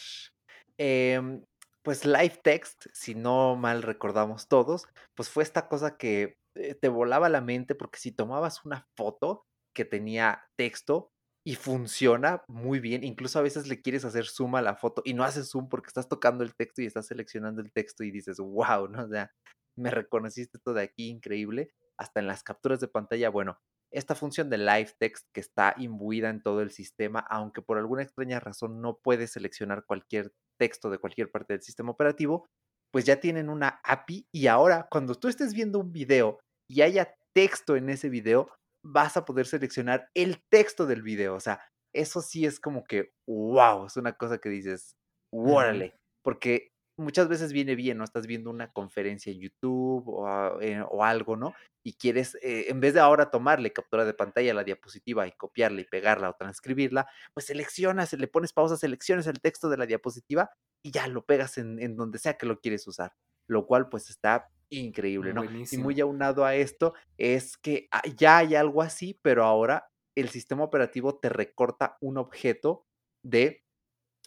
Em, 0.77 1.45
pues 1.81 2.05
Live 2.05 2.41
Text, 2.43 2.85
si 2.93 3.15
no 3.15 3.55
mal 3.55 3.81
recordamos 3.81 4.47
todos, 4.47 4.87
pues 5.15 5.29
fue 5.29 5.43
esta 5.43 5.67
cosa 5.67 5.97
que 5.97 6.37
eh, 6.55 6.75
te 6.75 6.87
volaba 6.89 7.29
la 7.29 7.41
mente 7.41 7.75
porque 7.75 7.99
si 7.99 8.11
tomabas 8.11 8.65
una 8.65 8.87
foto 8.95 9.45
que 9.73 9.85
tenía 9.85 10.45
texto 10.55 11.12
y 11.45 11.55
funciona 11.55 12.43
muy 12.47 12.79
bien, 12.79 13.03
incluso 13.03 13.37
a 13.37 13.41
veces 13.41 13.67
le 13.67 13.81
quieres 13.81 14.05
hacer 14.05 14.25
zoom 14.25 14.55
a 14.55 14.61
la 14.61 14.75
foto 14.75 15.01
y 15.03 15.13
no 15.13 15.23
haces 15.23 15.49
zoom 15.49 15.67
porque 15.67 15.87
estás 15.87 16.07
tocando 16.07 16.43
el 16.43 16.55
texto 16.55 16.81
y 16.81 16.85
estás 16.85 17.07
seleccionando 17.07 17.61
el 17.61 17.71
texto 17.71 18.03
y 18.03 18.11
dices, 18.11 18.37
wow, 18.37 18.87
¿no? 18.87 19.03
O 19.03 19.09
sea, 19.09 19.31
me 19.75 19.91
reconociste 19.91 20.59
todo 20.59 20.75
de 20.75 20.83
aquí, 20.83 21.09
increíble. 21.09 21.71
Hasta 21.97 22.19
en 22.21 22.27
las 22.27 22.43
capturas 22.43 22.79
de 22.79 22.87
pantalla, 22.87 23.29
bueno, 23.29 23.59
esta 23.91 24.15
función 24.15 24.49
de 24.49 24.57
live 24.57 24.91
text 24.97 25.27
que 25.33 25.41
está 25.41 25.75
imbuida 25.77 26.29
en 26.29 26.41
todo 26.41 26.61
el 26.61 26.71
sistema, 26.71 27.19
aunque 27.19 27.61
por 27.61 27.77
alguna 27.77 28.03
extraña 28.03 28.39
razón 28.39 28.81
no 28.81 28.97
puedes 28.97 29.31
seleccionar 29.31 29.85
cualquier 29.85 30.33
texto 30.57 30.89
de 30.89 30.97
cualquier 30.97 31.29
parte 31.29 31.53
del 31.53 31.61
sistema 31.61 31.91
operativo, 31.91 32.47
pues 32.91 33.05
ya 33.05 33.19
tienen 33.19 33.49
una 33.49 33.81
API 33.83 34.27
y 34.31 34.47
ahora 34.47 34.87
cuando 34.89 35.15
tú 35.15 35.27
estés 35.27 35.53
viendo 35.53 35.79
un 35.79 35.91
video 35.91 36.39
y 36.67 36.81
haya 36.81 37.15
texto 37.33 37.75
en 37.75 37.89
ese 37.89 38.09
video, 38.09 38.49
vas 38.83 39.17
a 39.17 39.25
poder 39.25 39.45
seleccionar 39.45 40.09
el 40.13 40.43
texto 40.49 40.85
del 40.85 41.01
video. 41.01 41.35
O 41.35 41.39
sea, 41.39 41.61
eso 41.93 42.21
sí 42.21 42.45
es 42.45 42.59
como 42.59 42.83
que, 42.83 43.13
wow, 43.27 43.85
es 43.85 43.97
una 43.97 44.13
cosa 44.13 44.37
que 44.39 44.49
dices, 44.49 44.95
órale, 45.31 45.95
porque 46.23 46.73
muchas 46.97 47.27
veces 47.27 47.53
viene 47.53 47.75
bien, 47.75 47.97
¿no? 47.97 48.03
Estás 48.03 48.27
viendo 48.27 48.49
una 48.49 48.71
conferencia 48.71 49.31
en 49.31 49.39
YouTube 49.39 50.03
o, 50.07 50.61
eh, 50.61 50.83
algo, 51.01 51.35
¿no? 51.35 51.53
Y 51.83 51.93
quieres, 51.93 52.35
eh, 52.41 52.65
en 52.69 52.79
vez 52.79 52.93
de 52.93 52.99
ahora 52.99 53.31
tomarle 53.31 53.73
captura 53.73 54.05
de 54.05 54.13
pantalla 54.13 54.51
a 54.51 54.55
la 54.55 54.63
diapositiva 54.63 55.27
y 55.27 55.31
copiarla 55.33 55.81
y 55.81 55.85
pegarla 55.85 56.29
o 56.29 56.35
transcribirla, 56.35 57.07
pues 57.33 57.47
seleccionas, 57.47 58.13
le 58.13 58.27
pones 58.27 58.53
pausa, 58.53 58.77
seleccionas 58.77 59.27
el 59.27 59.41
texto 59.41 59.69
de 59.69 59.77
la 59.77 59.85
diapositiva 59.85 60.51
y 60.83 60.91
ya 60.91 61.07
lo 61.07 61.25
pegas 61.25 61.57
en, 61.57 61.95
donde 61.95 62.19
sea 62.19 62.37
que 62.37 62.45
lo 62.45 62.59
quieres 62.59 62.87
usar, 62.87 63.13
lo 63.47 63.65
cual 63.65 63.89
pues 63.89 64.09
está 64.09 64.49
increíble, 64.69 65.33
¿no? 65.33 65.43
Y 65.43 65.77
muy 65.77 65.99
aunado 65.99 66.45
a 66.45 66.55
esto 66.55 66.93
es 67.17 67.57
que 67.57 67.87
ah, 67.91 68.01
ya 68.17 68.37
hay 68.37 68.55
algo 68.55 68.81
así, 68.81 69.19
pero 69.21 69.43
ahora 69.43 69.87
el 70.15 70.29
sistema 70.29 70.63
operativo 70.63 71.19
te 71.19 71.29
recorta 71.29 71.97
un 72.01 72.17
objeto 72.17 72.85
de 73.23 73.63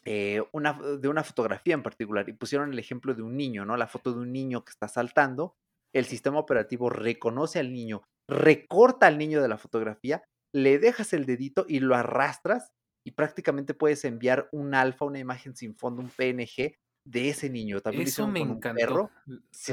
eh, 0.05 0.41
una, 0.53 0.73
de 0.73 1.09
una 1.09 1.25
fotografía 1.25 1.75
en 1.75 1.83
particular 1.83 2.29
y 2.29 2.33
pusieron 2.33 2.73
el 2.73 2.79
ejemplo 2.79 3.13
de 3.15 3.23
un 3.23 3.37
niño, 3.37 3.65
¿no? 3.65 3.77
La 3.77 3.89
foto 3.89 4.13
de 4.13 4.21
un 4.21 4.33
niño 4.33 4.65
que 4.65 4.71
está 4.71 4.87
saltando, 4.87 5.57
el 5.93 6.05
sistema 6.05 6.39
operativo 6.39 6.91
reconoce 6.91 7.59
al 7.59 7.73
niño, 7.73 8.03
recorta 8.29 9.09
al 9.09 9.19
niño 9.19 9.43
de 9.43 9.49
la 9.49 9.59
fotografía, 9.59 10.23
le 10.55 10.79
dejas 10.79 11.13
el 11.13 11.27
dedito 11.27 11.67
y 11.69 11.81
lo 11.81 11.97
arrastras 11.97 12.73
y 13.05 13.13
prácticamente 13.13 13.75
puedes 13.75 14.05
enviar 14.05 14.49
un 14.53 14.75
alfa, 14.75 15.05
una 15.05 15.19
imagen 15.19 15.57
sin 15.57 15.75
fondo, 15.75 16.03
un 16.03 16.09
PNG 16.09 16.77
de 17.07 17.31
ese 17.31 17.49
niño. 17.49 17.81
También 17.81 18.09
Eso 18.09 18.27
me 18.27 18.41
encantó. 18.41 19.11
Sí, 19.51 19.73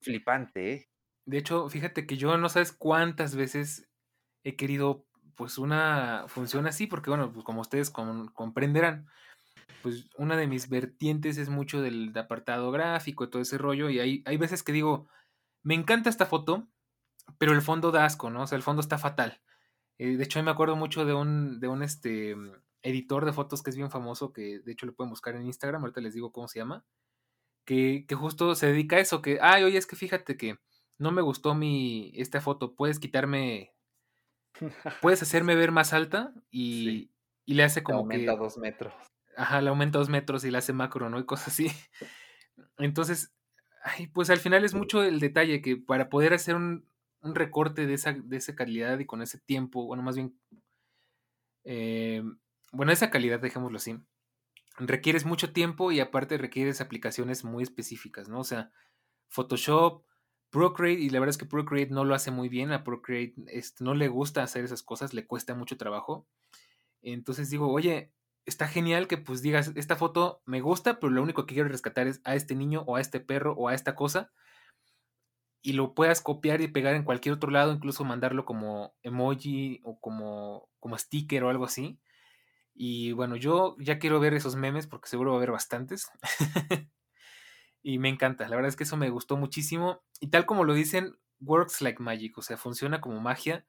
flipante, 0.00 0.72
¿eh? 0.72 0.88
De 1.24 1.38
hecho, 1.38 1.68
fíjate 1.68 2.06
que 2.06 2.16
yo 2.16 2.36
no 2.36 2.48
sabes 2.48 2.72
cuántas 2.72 3.34
veces 3.34 3.88
he 4.44 4.56
querido 4.56 5.06
pues 5.36 5.58
una 5.58 6.24
función 6.28 6.66
así, 6.66 6.86
porque 6.86 7.10
bueno, 7.10 7.32
pues 7.32 7.44
como 7.44 7.62
ustedes 7.62 7.90
comprenderán, 7.90 9.06
pues 9.82 10.08
una 10.16 10.36
de 10.36 10.46
mis 10.46 10.68
vertientes 10.68 11.38
es 11.38 11.48
mucho 11.48 11.80
del 11.80 12.16
apartado 12.16 12.70
gráfico 12.70 13.24
y 13.24 13.30
todo 13.30 13.40
ese 13.40 13.58
rollo. 13.58 13.88
Y 13.88 14.00
hay, 14.00 14.22
hay 14.26 14.36
veces 14.36 14.62
que 14.62 14.72
digo, 14.72 15.08
me 15.62 15.74
encanta 15.74 16.10
esta 16.10 16.26
foto, 16.26 16.68
pero 17.38 17.52
el 17.52 17.62
fondo 17.62 17.90
da 17.90 18.04
asco, 18.04 18.28
¿no? 18.30 18.42
O 18.42 18.46
sea, 18.46 18.56
el 18.56 18.62
fondo 18.62 18.80
está 18.80 18.98
fatal. 18.98 19.40
Eh, 19.98 20.16
de 20.16 20.24
hecho, 20.24 20.42
me 20.42 20.50
acuerdo 20.50 20.76
mucho 20.76 21.04
de 21.04 21.14
un, 21.14 21.60
de 21.60 21.68
un 21.68 21.82
este, 21.82 22.36
editor 22.82 23.24
de 23.24 23.32
fotos 23.32 23.62
que 23.62 23.70
es 23.70 23.76
bien 23.76 23.90
famoso, 23.90 24.32
que 24.32 24.60
de 24.60 24.72
hecho 24.72 24.86
lo 24.86 24.94
pueden 24.94 25.10
buscar 25.10 25.34
en 25.36 25.46
Instagram, 25.46 25.82
ahorita 25.82 26.00
les 26.00 26.14
digo 26.14 26.32
cómo 26.32 26.48
se 26.48 26.58
llama, 26.58 26.84
que, 27.64 28.04
que 28.06 28.14
justo 28.14 28.54
se 28.54 28.66
dedica 28.66 28.96
a 28.96 29.00
eso, 29.00 29.22
que, 29.22 29.38
ay, 29.40 29.64
oye, 29.64 29.78
es 29.78 29.86
que 29.86 29.96
fíjate 29.96 30.36
que 30.36 30.58
no 30.98 31.12
me 31.12 31.22
gustó 31.22 31.54
mi, 31.54 32.12
esta 32.14 32.40
foto, 32.40 32.74
puedes 32.74 32.98
quitarme, 32.98 33.74
puedes 35.00 35.22
hacerme 35.22 35.54
ver 35.54 35.72
más 35.72 35.92
alta 35.92 36.34
y, 36.50 37.10
y 37.44 37.54
le 37.54 37.64
hace 37.64 37.82
como 37.82 38.00
aumenta 38.00 38.36
dos 38.36 38.58
metros. 38.58 38.94
Ajá, 39.36 39.60
le 39.60 39.70
aumenta 39.70 39.98
dos 39.98 40.08
metros 40.08 40.44
y 40.44 40.50
le 40.50 40.58
hace 40.58 40.72
macro, 40.72 41.08
¿no? 41.08 41.18
Y 41.18 41.24
cosas 41.24 41.48
así. 41.48 41.66
Entonces, 42.78 43.32
ay, 43.82 44.08
pues 44.08 44.30
al 44.30 44.38
final 44.38 44.64
es 44.64 44.74
mucho 44.74 45.02
el 45.02 45.20
detalle 45.20 45.62
que 45.62 45.76
para 45.76 46.08
poder 46.08 46.34
hacer 46.34 46.56
un, 46.56 46.86
recorte 47.22 47.86
de 47.86 47.94
esa, 47.94 48.12
de 48.12 48.36
esa 48.36 48.54
calidad 48.54 48.98
y 48.98 49.06
con 49.06 49.22
ese 49.22 49.38
tiempo, 49.38 49.86
bueno, 49.86 50.02
más 50.02 50.16
bien, 50.16 50.38
eh, 51.64 52.22
bueno, 52.72 52.92
esa 52.92 53.10
calidad, 53.10 53.40
dejémoslo 53.40 53.76
así, 53.78 53.98
requieres 54.78 55.24
mucho 55.24 55.52
tiempo 55.52 55.92
y 55.92 56.00
aparte 56.00 56.38
requieres 56.38 56.80
aplicaciones 56.80 57.44
muy 57.44 57.62
específicas, 57.62 58.28
¿no? 58.28 58.40
O 58.40 58.44
sea, 58.44 58.70
Photoshop, 59.28 60.04
Procreate, 60.50 61.00
y 61.00 61.10
la 61.10 61.20
verdad 61.20 61.30
es 61.30 61.38
que 61.38 61.46
Procreate 61.46 61.92
no 61.92 62.04
lo 62.04 62.14
hace 62.14 62.30
muy 62.30 62.48
bien, 62.48 62.72
a 62.72 62.82
Procreate 62.82 63.34
este, 63.48 63.84
no 63.84 63.94
le 63.94 64.08
gusta 64.08 64.42
hacer 64.42 64.64
esas 64.64 64.82
cosas, 64.82 65.14
le 65.14 65.26
cuesta 65.26 65.54
mucho 65.54 65.76
trabajo. 65.76 66.26
Entonces 67.02 67.50
digo, 67.50 67.70
oye, 67.70 68.12
está 68.46 68.66
genial 68.66 69.06
que 69.06 69.16
pues 69.18 69.42
digas, 69.42 69.72
esta 69.76 69.96
foto 69.96 70.42
me 70.44 70.60
gusta, 70.60 70.98
pero 70.98 71.12
lo 71.12 71.22
único 71.22 71.46
que 71.46 71.54
quiero 71.54 71.68
rescatar 71.68 72.06
es 72.06 72.20
a 72.24 72.34
este 72.34 72.54
niño 72.54 72.82
o 72.86 72.96
a 72.96 73.00
este 73.00 73.20
perro 73.20 73.54
o 73.54 73.68
a 73.68 73.74
esta 73.74 73.94
cosa. 73.94 74.32
Y 75.62 75.74
lo 75.74 75.94
puedas 75.94 76.22
copiar 76.22 76.60
y 76.62 76.68
pegar 76.68 76.94
en 76.94 77.04
cualquier 77.04 77.34
otro 77.34 77.50
lado, 77.50 77.72
incluso 77.72 78.04
mandarlo 78.04 78.44
como 78.44 78.94
emoji 79.02 79.80
o 79.84 80.00
como, 80.00 80.68
como 80.80 80.96
sticker 80.96 81.44
o 81.44 81.50
algo 81.50 81.66
así. 81.66 82.00
Y 82.82 83.12
bueno, 83.12 83.36
yo 83.36 83.76
ya 83.78 83.98
quiero 83.98 84.20
ver 84.20 84.32
esos 84.32 84.56
memes 84.56 84.86
porque 84.86 85.10
seguro 85.10 85.32
va 85.32 85.36
a 85.36 85.40
haber 85.40 85.50
bastantes. 85.50 86.10
y 87.82 87.98
me 87.98 88.08
encanta, 88.08 88.48
la 88.48 88.56
verdad 88.56 88.70
es 88.70 88.76
que 88.76 88.84
eso 88.84 88.96
me 88.96 89.10
gustó 89.10 89.36
muchísimo. 89.36 90.00
Y 90.18 90.28
tal 90.28 90.46
como 90.46 90.64
lo 90.64 90.72
dicen, 90.72 91.14
works 91.40 91.82
like 91.82 92.02
magic, 92.02 92.38
o 92.38 92.40
sea, 92.40 92.56
funciona 92.56 93.02
como 93.02 93.20
magia. 93.20 93.66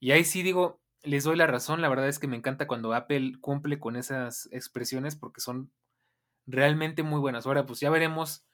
Y 0.00 0.12
ahí 0.12 0.24
sí 0.24 0.42
digo, 0.42 0.80
les 1.02 1.24
doy 1.24 1.36
la 1.36 1.46
razón, 1.46 1.82
la 1.82 1.90
verdad 1.90 2.08
es 2.08 2.18
que 2.18 2.26
me 2.26 2.38
encanta 2.38 2.66
cuando 2.66 2.94
Apple 2.94 3.34
cumple 3.42 3.78
con 3.78 3.96
esas 3.96 4.48
expresiones 4.50 5.14
porque 5.14 5.42
son 5.42 5.70
realmente 6.46 7.02
muy 7.02 7.20
buenas. 7.20 7.46
Ahora 7.46 7.66
pues 7.66 7.80
ya 7.80 7.90
veremos 7.90 8.46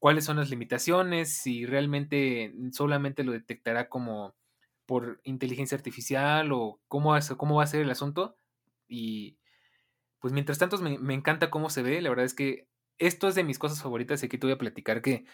cuáles 0.00 0.24
son 0.24 0.38
las 0.38 0.50
limitaciones, 0.50 1.32
si 1.32 1.64
realmente 1.64 2.52
solamente 2.72 3.22
lo 3.22 3.30
detectará 3.30 3.88
como 3.88 4.34
por 4.84 5.20
inteligencia 5.22 5.76
artificial 5.76 6.50
o 6.50 6.80
cómo, 6.88 7.16
cómo 7.36 7.54
va 7.58 7.62
a 7.62 7.68
ser 7.68 7.82
el 7.82 7.90
asunto. 7.92 8.36
Y 8.88 9.38
pues 10.20 10.32
mientras 10.34 10.58
tanto 10.58 10.78
me, 10.78 10.98
me 10.98 11.14
encanta 11.14 11.50
cómo 11.50 11.70
se 11.70 11.82
ve, 11.82 12.02
la 12.02 12.10
verdad 12.10 12.26
es 12.26 12.34
que 12.34 12.68
esto 12.98 13.28
es 13.28 13.34
de 13.34 13.44
mis 13.44 13.58
cosas 13.58 13.82
favoritas 13.82 14.22
y 14.22 14.26
aquí 14.26 14.38
te 14.38 14.46
voy 14.46 14.54
a 14.54 14.58
platicar 14.58 15.02
que 15.02 15.26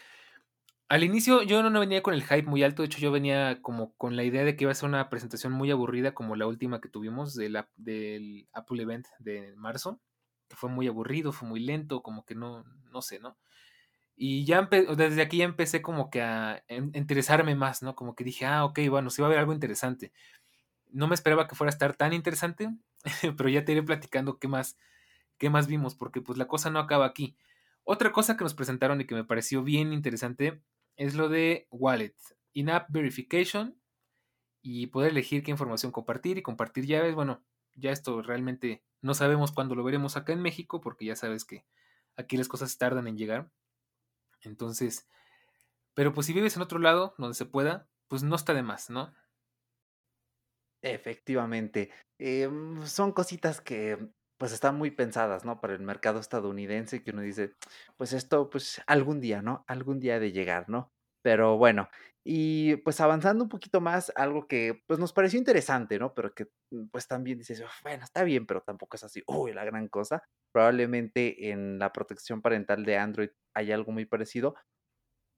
al 0.88 1.02
inicio 1.02 1.42
yo 1.42 1.62
no 1.62 1.80
venía 1.80 2.02
con 2.02 2.14
el 2.14 2.22
hype 2.22 2.42
muy 2.42 2.62
alto, 2.62 2.82
de 2.82 2.86
hecho 2.86 2.98
yo 2.98 3.10
venía 3.10 3.60
como 3.62 3.94
con 3.96 4.16
la 4.16 4.24
idea 4.24 4.44
de 4.44 4.56
que 4.56 4.64
iba 4.64 4.72
a 4.72 4.74
ser 4.74 4.88
una 4.88 5.08
presentación 5.08 5.52
muy 5.52 5.70
aburrida 5.70 6.14
como 6.14 6.36
la 6.36 6.46
última 6.46 6.80
que 6.80 6.88
tuvimos 6.88 7.34
del, 7.34 7.58
del 7.76 8.48
Apple 8.52 8.82
Event 8.82 9.06
de 9.18 9.54
marzo, 9.56 10.00
que 10.48 10.56
fue 10.56 10.68
muy 10.70 10.86
aburrido, 10.86 11.32
fue 11.32 11.48
muy 11.48 11.60
lento, 11.60 12.02
como 12.02 12.24
que 12.24 12.34
no, 12.34 12.64
no 12.92 13.02
sé, 13.02 13.18
¿no? 13.18 13.38
Y 14.16 14.44
ya 14.44 14.68
desde 14.96 15.22
aquí 15.22 15.38
ya 15.38 15.44
empecé 15.44 15.82
como 15.82 16.10
que 16.10 16.22
a 16.22 16.62
interesarme 16.68 17.56
más, 17.56 17.82
¿no? 17.82 17.96
Como 17.96 18.14
que 18.14 18.22
dije, 18.22 18.46
ah, 18.46 18.64
ok, 18.64 18.78
bueno, 18.88 19.10
sí 19.10 19.22
va 19.22 19.26
a 19.26 19.30
haber 19.30 19.40
algo 19.40 19.52
interesante. 19.52 20.12
No 20.92 21.08
me 21.08 21.14
esperaba 21.16 21.48
que 21.48 21.56
fuera 21.56 21.70
a 21.70 21.74
estar 21.74 21.96
tan 21.96 22.12
interesante, 22.12 22.70
pero 23.36 23.48
ya 23.48 23.64
te 23.64 23.72
iré 23.72 23.82
platicando 23.82 24.38
qué 24.38 24.48
más, 24.48 24.76
qué 25.38 25.50
más 25.50 25.66
vimos, 25.66 25.94
porque 25.94 26.20
pues 26.20 26.38
la 26.38 26.46
cosa 26.46 26.70
no 26.70 26.78
acaba 26.78 27.06
aquí. 27.06 27.36
Otra 27.84 28.12
cosa 28.12 28.36
que 28.36 28.44
nos 28.44 28.54
presentaron 28.54 29.00
y 29.00 29.06
que 29.06 29.14
me 29.14 29.24
pareció 29.24 29.62
bien 29.62 29.92
interesante 29.92 30.62
es 30.96 31.14
lo 31.14 31.28
de 31.28 31.68
Wallet, 31.70 32.14
In-App 32.52 32.90
Verification 32.90 33.78
y 34.62 34.86
poder 34.86 35.10
elegir 35.10 35.42
qué 35.42 35.50
información 35.50 35.92
compartir 35.92 36.38
y 36.38 36.42
compartir 36.42 36.86
llaves. 36.86 37.14
Bueno, 37.14 37.44
ya 37.74 37.90
esto 37.90 38.22
realmente 38.22 38.82
no 39.02 39.12
sabemos 39.12 39.52
cuándo 39.52 39.74
lo 39.74 39.84
veremos 39.84 40.16
acá 40.16 40.32
en 40.32 40.40
México 40.40 40.80
porque 40.80 41.04
ya 41.04 41.16
sabes 41.16 41.44
que 41.44 41.66
aquí 42.16 42.36
las 42.38 42.48
cosas 42.48 42.78
tardan 42.78 43.06
en 43.06 43.18
llegar. 43.18 43.50
Entonces, 44.40 45.08
pero 45.94 46.14
pues 46.14 46.26
si 46.26 46.32
vives 46.32 46.56
en 46.56 46.62
otro 46.62 46.78
lado 46.78 47.14
donde 47.18 47.34
se 47.34 47.44
pueda, 47.44 47.88
pues 48.08 48.22
no 48.22 48.36
está 48.36 48.54
de 48.54 48.62
más, 48.62 48.90
¿no? 48.90 49.12
Efectivamente, 50.86 51.90
em, 52.18 52.84
son 52.86 53.12
cositas 53.12 53.62
que, 53.62 53.96
pues, 54.38 54.52
están 54.52 54.76
muy 54.76 54.90
pensadas, 54.90 55.42
¿no?, 55.46 55.58
para 55.58 55.72
el 55.72 55.80
mercado 55.80 56.20
estadounidense, 56.20 57.02
que 57.02 57.10
uno 57.12 57.22
dice: 57.22 57.54
"Pues 57.96 58.12
esto, 58.12 58.50
pues, 58.50 58.82
algún 58.86 59.18
día, 59.18 59.40
¿no?, 59.40 59.64
algún 59.66 59.98
día 59.98 60.20
de 60.20 60.30
llegar", 60.32 60.68
¿no? 60.68 60.90
Pero 61.22 61.56
bueno, 61.56 61.88
y, 62.22 62.76
pues, 62.76 63.00
avanzando 63.00 63.44
un 63.44 63.48
poquito 63.48 63.80
más, 63.80 64.12
algo 64.14 64.46
que, 64.46 64.82
pues, 64.86 65.00
nos 65.00 65.14
pareció 65.14 65.38
interesante, 65.38 65.98
¿no?, 65.98 66.12
pero 66.12 66.34
que, 66.34 66.48
mm, 66.70 66.88
pues, 66.92 67.08
también 67.08 67.38
dices: 67.38 67.62
"Uf, 67.62 67.82
bueno, 67.82 68.04
está 68.04 68.22
bien", 68.22 68.44
pero 68.46 68.60
tampoco 68.60 68.96
es 68.96 69.04
así, 69.04 69.22
uy, 69.26 69.54
la 69.54 69.64
gran 69.64 69.88
cosa. 69.88 70.22
Probablemente 70.52 71.48
en 71.50 71.78
la 71.78 71.94
protección 71.94 72.42
parental 72.42 72.84
de 72.84 72.98
Android 72.98 73.30
hay 73.54 73.72
algo 73.72 73.90
muy 73.92 74.04
parecido, 74.04 74.54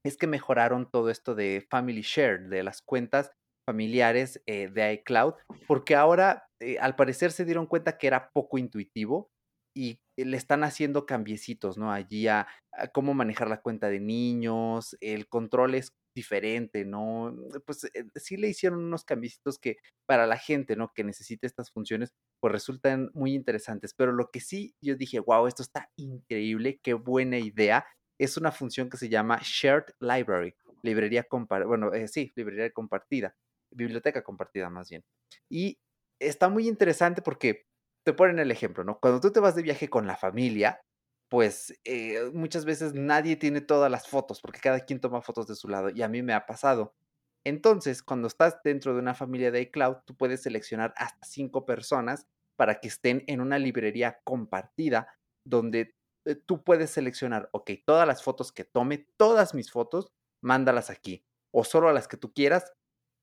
es 0.04 0.16
que 0.18 0.26
mejoraron 0.28 0.90
todo 0.90 1.10
esto 1.10 1.34
de 1.34 1.66
Family 1.70 2.02
Share, 2.02 2.48
de 2.48 2.62
las 2.64 2.82
cuentas 2.82 3.32
familiares, 3.66 4.42
eh, 4.46 4.68
de 4.68 4.94
iCloud, 4.94 5.34
porque 5.66 5.96
ahora, 5.96 6.48
eh, 6.60 6.78
al 6.80 6.96
parecer 6.96 7.32
se 7.32 7.44
dieron 7.44 7.66
cuenta 7.66 7.98
que 7.98 8.06
era 8.08 8.30
poco 8.32 8.58
intuitivo 8.58 9.30
y 9.76 10.00
le 10.16 10.36
están 10.38 10.64
haciendo 10.64 11.06
cambiecitos, 11.06 11.78
¿no?, 11.78 11.92
allí 11.92 12.28
a 12.28 12.48
a 12.78 12.88
cómo 12.88 13.14
manejar 13.14 13.48
la 13.48 13.62
cuenta 13.62 13.88
de 13.90 14.00
niños, 14.00 14.96
el 15.00 15.28
control 15.28 15.74
es 15.76 15.94
diferente, 16.14 16.84
¿no? 16.86 17.34
Pues, 17.66 17.84
eh, 17.84 18.04
sí 18.16 18.36
le 18.38 18.48
hicieron 18.48 18.84
unos 18.84 19.04
cambiecitos 19.04 19.58
que 19.58 19.76
para 20.06 20.26
la 20.26 20.36
gente, 20.38 20.76
¿no?, 20.76 20.92
que 20.94 21.04
necesite 21.04 21.46
estas 21.46 21.70
funciones, 21.72 22.14
pues, 22.40 22.52
resultan 22.52 23.10
muy 23.14 23.34
interesantes. 23.34 23.94
Pero 23.94 24.12
lo 24.12 24.30
que 24.30 24.40
sí 24.40 24.74
yo 24.82 24.94
dije: 24.96 25.18
"Guau, 25.20 25.46
esto 25.48 25.62
está 25.62 25.90
increíble, 25.96 26.80
qué 26.82 26.94
buena 26.94 27.38
idea", 27.38 27.86
es 28.20 28.36
una 28.38 28.52
función 28.52 28.90
que 28.90 28.98
se 28.98 29.08
llama 29.10 29.40
Shared 29.42 29.84
Library, 30.00 30.54
librería 30.82 31.24
compar 31.24 31.66
bueno, 31.66 31.92
eh, 31.94 32.08
sí, 32.08 32.32
librería 32.36 32.70
compartida, 32.72 33.36
biblioteca 33.76 34.24
compartida, 34.24 34.70
más 34.70 34.90
bien. 34.90 35.04
Y 35.50 35.78
está 36.20 36.48
muy 36.50 36.68
interesante 36.68 37.22
porque 37.22 37.66
te 38.04 38.12
ponen 38.14 38.38
el 38.40 38.50
ejemplo, 38.52 38.84
¿no?, 38.84 38.98
cuando 39.00 39.20
tú 39.20 39.32
te 39.32 39.40
vas 39.40 39.56
de 39.56 39.62
viaje 39.62 39.88
con 39.90 40.06
la 40.06 40.16
familia, 40.16 40.80
pues, 41.30 41.74
eh, 41.84 42.30
muchas 42.34 42.64
veces 42.66 42.94
nadie 42.94 43.36
tiene 43.36 43.60
todas 43.62 43.90
las 43.90 44.08
fotos, 44.08 44.40
porque 44.42 44.60
cada 44.60 44.80
quien 44.80 45.00
toma 45.00 45.22
fotos 45.22 45.46
de 45.48 45.56
su 45.56 45.68
lado, 45.68 45.90
y 45.90 46.02
a 46.02 46.08
mí 46.08 46.22
me 46.22 46.34
ha 46.34 46.46
pasado. 46.46 46.94
Entonces, 47.46 48.02
cuando 48.02 48.28
estás 48.28 48.58
dentro 48.64 48.94
de 48.94 49.00
una 49.00 49.14
familia 49.14 49.50
de 49.52 49.62
iCloud, 49.62 49.98
tú 50.06 50.16
puedes 50.16 50.42
seleccionar 50.42 50.94
hasta 50.96 51.26
5 51.26 51.66
personas 51.66 52.26
para 52.56 52.80
que 52.80 52.88
estén 52.88 53.24
en 53.28 53.40
una 53.40 53.58
librería 53.58 54.20
compartida, 54.24 55.08
donde, 55.46 55.94
eh, 56.26 56.36
tú 56.36 56.64
puedes 56.64 56.90
seleccionar: 56.90 57.48
"Okey, 57.52 57.82
todas 57.86 58.06
las 58.08 58.22
fotos 58.24 58.52
que 58.52 58.64
tome, 58.64 59.06
todas 59.18 59.54
mis 59.54 59.70
fotos, 59.72 60.08
mándalas 60.42 60.90
aquí, 60.90 61.24
o 61.54 61.64
solo 61.64 61.88
a 61.88 61.92
las 61.94 62.08
que 62.08 62.16
tú 62.18 62.32
quieras, 62.32 62.72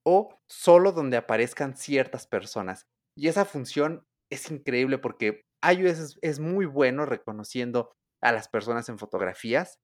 o 0.05 0.39
solo 0.49 0.91
donde 0.93 1.17
aparezcan 1.17 1.77
ciertas 1.77 2.27
personas". 2.27 2.85
Y 3.17 3.27
esa 3.29 3.45
función 3.45 4.05
es 4.31 4.49
increíble 4.51 4.97
porque 4.99 5.41
iOS 5.63 5.99
es 5.99 6.17
es 6.21 6.39
muy 6.39 6.65
bueno 6.65 7.05
reconociendo 7.05 7.91
a 8.21 8.31
las 8.31 8.49
personas 8.49 8.89
en 8.89 8.99
fotografías, 8.99 9.77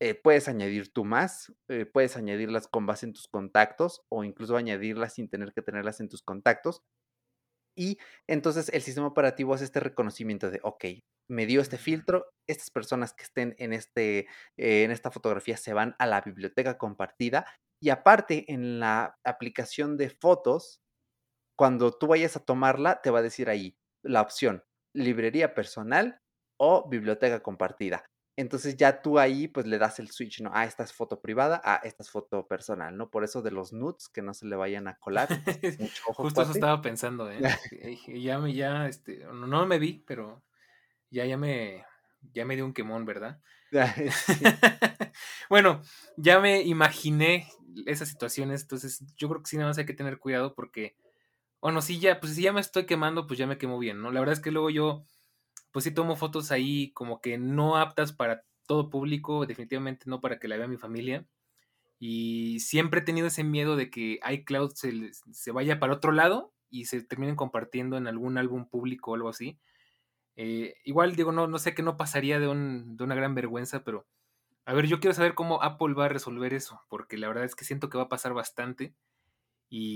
eh, 0.00 0.14
puedes 0.14 0.48
añadir 0.48 0.92
tú 0.92 1.04
más, 1.06 1.54
eh, 1.70 1.86
puedes 1.86 2.16
añadirlas 2.16 2.68
con 2.68 2.86
base 2.86 3.06
en 3.06 3.12
tus 3.14 3.28
contactos, 3.28 4.02
o 4.10 4.24
incluso 4.24 4.56
añadirlas 4.56 5.14
sin 5.14 5.28
tener 5.30 5.52
que 5.54 5.62
tenerlas 5.62 6.00
en 6.00 6.08
tus 6.10 6.22
contactos. 6.22 6.82
Y 7.76 7.98
entonces 8.28 8.70
el 8.72 8.82
sistema 8.82 9.06
operativo 9.08 9.54
hace 9.54 9.64
este 9.64 9.80
reconocimiento 9.80 10.50
de: 10.50 10.60
"Okey, 10.62 11.04
me 11.30 11.46
dio 11.46 11.60
este 11.60 11.78
Ujú. 11.78 11.78
filtro, 11.78 12.26
estas 12.48 12.70
personas 12.70 13.14
que 13.14 13.24
estén 13.24 13.54
en 13.58 13.72
este, 13.74 14.20
eh, 14.58 14.84
en 14.84 14.90
esta 14.92 15.10
fotografía 15.10 15.56
se 15.58 15.74
van 15.74 15.94
a 15.98 16.06
la 16.06 16.20
biblioteca 16.22 16.78
compartida", 16.78 17.46
y 17.80 17.90
aparte 17.90 18.52
en 18.52 18.80
la 18.80 19.18
aplicación 19.24 19.96
de 19.96 20.10
fotos, 20.10 20.82
cuando 21.56 21.92
tú 21.92 22.08
vayas 22.08 22.36
a 22.36 22.44
tomarla, 22.44 23.02
te 23.02 23.10
va 23.10 23.20
a 23.20 23.22
decir 23.22 23.48
ahí 23.50 23.78
la 24.02 24.22
opción: 24.22 24.64
"Librería 24.94 25.54
personal 25.54 26.22
o 26.58 26.88
biblioteca 26.88 27.42
compartida". 27.42 28.06
Entonces, 28.38 28.76
ya 28.76 29.02
tú 29.02 29.18
ahí, 29.18 29.48
pues, 29.48 29.66
le 29.66 29.78
das 29.78 29.98
el 30.00 30.10
switch, 30.10 30.42
¿no?, 30.42 30.50
ah, 30.54 30.64
esta 30.66 30.84
es 30.84 30.92
foto 30.92 31.22
privada, 31.22 31.60
ah, 31.64 31.80
esta 31.84 32.02
es 32.02 32.10
foto 32.10 32.48
personal, 32.48 32.96
¿no? 32.96 33.10
Por 33.10 33.24
eso 33.24 33.42
de 33.42 33.50
los 33.52 33.72
nudes, 33.72 34.08
que 34.10 34.22
no 34.22 34.34
se 34.34 34.46
le 34.46 34.56
vayan 34.56 34.88
a 34.88 34.98
colar, 34.98 35.38
pues, 35.44 35.58
mucho 35.78 36.02
ojo, 36.08 36.22
Justo 36.22 36.42
eso 36.42 36.52
estaba 36.52 36.80
pensando, 36.82 37.30
¿eh? 37.30 37.48
Dije: 37.70 38.20
"Ya 38.22 38.38
me 38.38 38.52
ya, 38.54 38.86
este, 38.88 39.24
no 39.26 39.66
me 39.66 39.78
vi, 39.78 40.04
pero 40.06 40.44
ya 41.10 41.26
ya 41.26 41.36
me 41.38 41.84
ya 42.34 42.44
me 42.46 42.56
dio 42.56 42.66
un 42.66 42.74
quemón", 42.74 43.04
¿verdad? 43.06 43.42
Bueno, 45.50 45.82
ya 46.16 46.40
me 46.40 46.62
imaginé 46.62 47.48
esas 47.86 48.08
situaciones, 48.08 48.62
entonces, 48.62 49.04
yo 49.16 49.28
creo 49.28 49.42
que 49.42 49.48
sí, 49.50 49.56
nada 49.56 49.68
más 49.70 49.78
hay 49.78 49.86
que 49.86 49.92
tener 49.94 50.18
cuidado 50.18 50.54
porque, 50.54 50.96
bueno, 51.62 51.82
sí, 51.82 52.00
ya, 52.00 52.20
pues, 52.20 52.34
si 52.36 52.42
ya 52.42 52.52
me 52.52 52.60
estoy 52.62 52.86
quemando, 52.86 53.26
pues, 53.26 53.38
ya 53.38 53.46
me 53.46 53.58
quemo 53.58 53.78
bien, 53.78 54.02
¿no? 54.02 54.12
La 54.12 54.20
verdad 54.20 54.34
es 54.34 54.40
que 54.40 54.50
luego 54.52 54.70
yo, 54.70 55.04
pues, 55.72 55.84
sí 55.84 55.92
tomo 55.92 56.16
fotos 56.16 56.52
ahí 56.52 56.92
como 56.92 57.20
que 57.20 57.38
no 57.38 57.76
aptas 57.78 58.12
para 58.12 58.44
todo 58.66 58.90
público, 58.90 59.46
definitivamente 59.46 60.04
no 60.08 60.20
para 60.20 60.38
que 60.40 60.48
la 60.48 60.56
vea 60.58 60.68
mi 60.68 60.78
familia, 60.78 61.26
y 62.00 62.60
siempre 62.60 63.00
he 63.00 63.04
tenido 63.04 63.28
ese 63.28 63.44
miedo 63.44 63.76
de 63.76 63.90
que 63.90 64.20
iCloud 64.32 64.72
se 64.74 65.12
se 65.32 65.52
vaya 65.52 65.80
para 65.80 65.94
otro 65.94 66.12
lado 66.12 66.54
y 66.70 66.86
se 66.86 67.02
terminen 67.02 67.36
compartiendo 67.36 67.96
en 67.98 68.06
algún 68.08 68.38
álbum 68.38 68.68
público 68.68 69.12
o 69.12 69.14
algo 69.16 69.30
así. 69.30 69.58
Eh, 70.36 70.76
igual, 70.84 71.16
digo, 71.16 71.32
no 71.32 71.46
no 71.46 71.58
sé 71.58 71.74
qué 71.74 71.82
no 71.82 71.96
pasaría 71.96 72.38
de 72.38 72.48
un 72.48 72.96
de 72.96 73.04
una 73.04 73.14
gran 73.14 73.34
vergüenza, 73.34 73.84
pero, 73.84 74.06
a 74.66 74.74
ver, 74.74 74.86
yo 74.86 75.00
quiero 75.00 75.14
saber 75.14 75.34
cómo 75.34 75.62
Apple 75.62 75.94
va 75.94 76.06
a 76.06 76.08
resolver 76.10 76.54
eso, 76.54 76.82
porque 76.90 77.18
la 77.18 77.28
verdad 77.28 77.44
es 77.44 77.56
que 77.56 77.64
siento 77.66 77.90
que 77.90 77.98
va 77.98 78.04
a 78.04 78.08
pasar 78.10 78.34
bastante. 78.34 78.94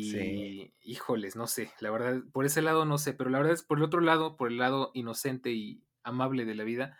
Sí. 0.00 0.40
Y, 0.54 0.74
híjoles, 0.82 1.36
no 1.36 1.46
sé, 1.48 1.72
la 1.80 1.90
verdad, 1.92 2.22
por 2.32 2.46
ese 2.46 2.62
lado 2.62 2.84
no 2.86 2.98
sé, 2.98 3.14
pero 3.14 3.30
la 3.30 3.38
verdad 3.38 3.54
es 3.54 3.62
por 3.64 3.78
el 3.78 3.84
otro 3.84 4.00
lado, 4.02 4.36
por 4.36 4.48
el 4.50 4.58
lado 4.58 4.90
inocente 4.94 5.52
y 5.52 5.84
amable 6.04 6.44
de 6.46 6.54
la 6.56 6.64
vida, 6.64 6.98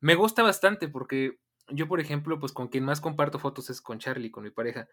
me 0.00 0.14
gusta 0.16 0.42
bastante 0.44 0.88
porque 0.88 1.40
yo, 1.68 1.88
por 1.88 2.00
ejemplo, 2.00 2.40
pues, 2.40 2.52
con 2.52 2.68
quien 2.68 2.84
más 2.84 3.00
comparto 3.02 3.38
fotos 3.40 3.70
es 3.70 3.80
con 3.82 3.98
Charlie, 4.00 4.30
con 4.32 4.44
mi 4.44 4.50
pareja. 4.50 4.88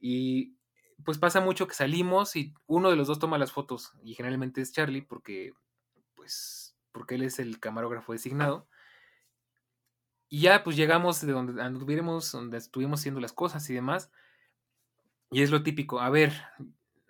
Y, 0.00 0.56
pues, 1.04 1.18
pasa 1.18 1.40
mucho 1.40 1.68
que 1.68 1.74
salimos 1.74 2.36
y 2.36 2.54
uno 2.66 2.90
de 2.90 2.96
los 2.96 3.08
2 3.08 3.18
toma 3.20 3.38
las 3.38 3.52
fotos, 3.52 3.92
y 4.04 4.14
generalmente 4.14 4.60
es 4.62 4.72
Charlie 4.72 5.02
porque, 5.02 5.54
pues, 6.16 6.65
porque 6.96 7.16
él 7.16 7.22
es 7.22 7.38
el 7.38 7.60
camarógrafo 7.60 8.12
designado. 8.12 8.66
Y 10.30 10.40
ya, 10.40 10.64
pues, 10.64 10.76
llegamos 10.76 11.20
de 11.20 11.30
donde 11.30 11.62
anduviéremos, 11.62 12.32
donde 12.32 12.56
estuvimos 12.56 13.00
haciendo 13.00 13.20
las 13.20 13.34
cosas 13.34 13.68
y 13.68 13.74
demás. 13.74 14.10
Y 15.30 15.42
es 15.42 15.50
lo 15.50 15.62
típico, 15.62 16.00
a 16.00 16.08
ver, 16.08 16.32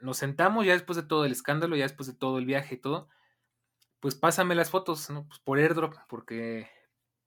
nos 0.01 0.17
sentamos 0.17 0.67
ya 0.67 0.73
después 0.73 0.97
de 0.97 1.05
todo 1.05 1.25
el 1.25 1.31
escándalo, 1.31 1.77
ya 1.77 1.85
después 1.85 2.09
de 2.09 2.15
todo 2.15 2.39
el 2.39 2.47
viaje 2.47 2.75
y 2.75 2.79
todo, 2.79 3.09
pues, 4.01 4.17
pásame 4.17 4.57
las 4.57 4.71
fotos, 4.71 5.09
¿no?, 5.09 5.27
pues, 5.29 5.39
por 5.39 5.59
AirDrop, 5.59 5.95
porque, 6.09 6.69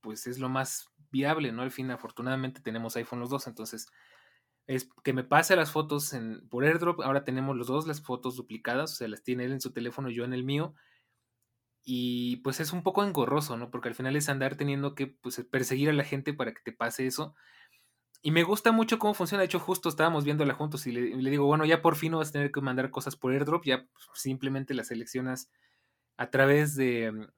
pues, 0.01 0.27
es 0.27 0.37
lo 0.37 0.49
más 0.49 0.89
viable, 1.11 1.53
¿no? 1.53 1.61
Al 1.61 1.71
fin, 1.71 1.89
afortunadamente, 1.91 2.59
tenemos 2.59 2.95
iPhone 2.97 3.21
los 3.21 3.29
2, 3.29 3.47
entonces, 3.47 3.87
es 4.67 4.89
que 5.03 5.13
me 5.13 5.23
pase 5.23 5.55
las 5.55 5.71
fotos 5.71 6.13
por 6.49 6.65
AirDrop, 6.65 7.01
ahora 7.01 7.23
tenemos 7.23 7.55
los 7.55 7.67
2 7.67 7.87
las 7.87 8.01
fotos 8.01 8.35
duplicadas, 8.35 8.91
o 8.91 8.95
sea, 8.95 9.07
las 9.07 9.23
tiene 9.23 9.45
él 9.45 9.53
en 9.53 9.61
su 9.61 9.71
teléfono 9.71 10.09
y 10.09 10.15
yo 10.15 10.25
en 10.25 10.33
el 10.33 10.43
mío. 10.43 10.75
Y, 11.85 12.37
pues, 12.37 12.59
es 12.59 12.73
un 12.73 12.83
poco 12.83 13.03
engorroso, 13.03 13.57
¿no? 13.57 13.71
Porque 13.71 13.89
al 13.89 13.95
final 13.95 14.15
es 14.15 14.29
andar 14.29 14.55
teniendo 14.55 14.95
que, 14.95 15.07
pues, 15.07 15.43
perseguir 15.49 15.89
a 15.89 15.93
la 15.93 16.03
gente 16.03 16.33
para 16.33 16.53
que 16.53 16.61
te 16.63 16.73
pase 16.73 17.07
eso. 17.07 17.35
Y 18.23 18.31
me 18.31 18.43
gusta 18.43 18.71
mucho 18.73 18.99
cómo 18.99 19.13
funciona, 19.15 19.41
de 19.41 19.47
hecho, 19.47 19.59
justo 19.59 19.89
estábamos 19.89 20.25
viéndola 20.25 20.53
juntos 20.55 20.87
y 20.87 20.91
le 20.93 21.01
le 21.17 21.29
digo: 21.31 21.45
"Bueno, 21.47 21.65
ya 21.65 21.81
por 21.81 21.95
fin 21.97 22.11
no 22.13 22.19
vas 22.19 22.29
a 22.29 22.33
tener 22.33 22.51
que 22.51 22.61
mandar 22.61 22.91
cosas 22.91 23.15
por 23.15 23.33
AirDrop, 23.33 23.65
ya 23.65 23.87
simplemente 24.13 24.73
las 24.73 24.87
seleccionas 24.87 25.51
a 26.17 26.29
través 26.31 26.75
de, 26.75 27.29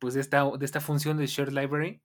pues, 0.00 0.14
de 0.14 0.20
esta 0.22 0.44
de 0.58 0.64
esta 0.66 0.80
función 0.82 1.18
de 1.18 1.26
Shared 1.28 1.52
Library", 1.52 2.02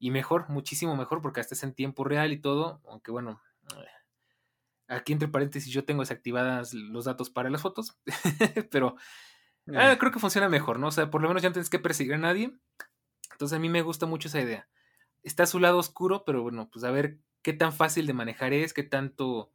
y 0.00 0.10
mejor, 0.12 0.48
muchísimo 0.50 0.96
mejor, 0.96 1.22
porque 1.22 1.40
hasta 1.40 1.54
es 1.56 1.62
en 1.64 1.74
tiempo 1.74 2.04
real 2.04 2.32
y 2.32 2.40
todo, 2.40 2.82
aunque 2.88 3.10
bueno, 3.12 3.42
aquí 4.88 5.12
entre 5.12 5.28
paréntesis, 5.28 5.72
yo 5.72 5.84
tengo 5.84 6.02
desactivadas 6.02 6.72
los 6.74 7.04
datos 7.04 7.30
para 7.30 7.50
las 7.50 7.62
fotos, 7.62 7.98
pero, 8.70 8.96
ah, 9.74 9.96
creo 9.98 10.12
que 10.12 10.18
funciona 10.18 10.48
mejor, 10.48 10.78
¿no? 10.78 10.88
O 10.88 10.92
sea, 10.92 11.10
por 11.10 11.22
lo 11.22 11.28
menos 11.28 11.42
ya 11.42 11.48
no 11.48 11.54
tienes 11.54 11.70
que 11.70 11.78
perseguir 11.78 12.14
a 12.14 12.18
nadie. 12.18 12.52
Entonces, 13.32 13.56
a 13.56 13.60
mí 13.60 13.68
me 13.68 13.82
gusta 13.82 14.06
mucho 14.06 14.28
esa 14.28 14.40
idea. 14.40 14.68
Está 15.22 15.46
su 15.46 15.58
lado 15.58 15.78
oscuro, 15.78 16.24
pero 16.24 16.42
bueno, 16.42 16.68
pues, 16.72 16.84
a 16.84 16.90
ver 16.90 17.18
qué 17.42 17.52
tan 17.52 17.72
fácil 17.72 18.06
de 18.06 18.12
manejar 18.12 18.52
es, 18.52 18.72
qué 18.72 18.82
tanto 18.82 19.52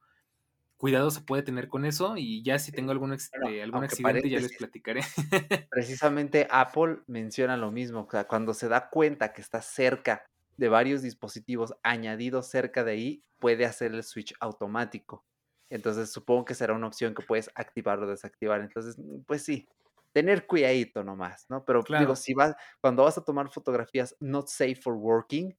cuidado 0.77 1.11
se 1.11 1.21
puede 1.21 1.43
tener 1.43 1.69
con 1.69 1.85
eso, 1.85 2.17
y 2.17 2.43
ya 2.43 2.59
si 2.59 2.73
tengo 2.73 2.91
algún, 2.91 3.11
bueno, 3.11 3.15
este, 3.15 3.63
algún 3.63 3.83
accidente, 3.85 4.29
ya 4.29 4.39
les 4.39 4.57
platicaré. 4.57 5.01
precisamente 5.69 6.45
Apple 6.51 6.99
menciona 7.07 7.55
lo 7.55 7.71
mismo, 7.71 8.01
o 8.01 8.11
sea, 8.11 8.27
cuando 8.27 8.53
se 8.53 8.67
da 8.67 8.89
cuenta 8.89 9.31
que 9.31 9.41
está 9.41 9.61
cerca 9.61 10.25
de 10.57 10.67
varios 10.67 11.01
dispositivos 11.01 11.73
añadidos 11.83 12.49
cerca 12.49 12.83
de 12.83 12.91
ahí, 12.91 13.23
puede 13.39 13.65
hacer 13.65 13.93
el 13.93 14.03
switch 14.03 14.33
automático. 14.41 15.25
Entonces, 15.69 16.11
supongo 16.11 16.45
que 16.45 16.53
será 16.53 16.73
una 16.73 16.87
opción 16.87 17.15
que 17.15 17.23
puedes 17.23 17.49
activar 17.55 17.99
o 17.99 18.07
desactivar. 18.07 18.61
Entonces, 18.61 18.97
pues 19.25 19.43
sí, 19.43 19.67
tener 20.13 20.47
cuidadito 20.47 21.03
nomás, 21.03 21.45
¿no? 21.49 21.65
Pero 21.65 21.83
digo, 21.99 22.15
si 22.15 22.33
vas 22.33 22.55
cuando 22.81 23.03
vas 23.03 23.17
a 23.17 23.25
tomar 23.25 23.49
fotografías 23.49 24.15
not 24.19 24.47
safe 24.47 24.75
for 24.75 24.93
working, 24.95 25.57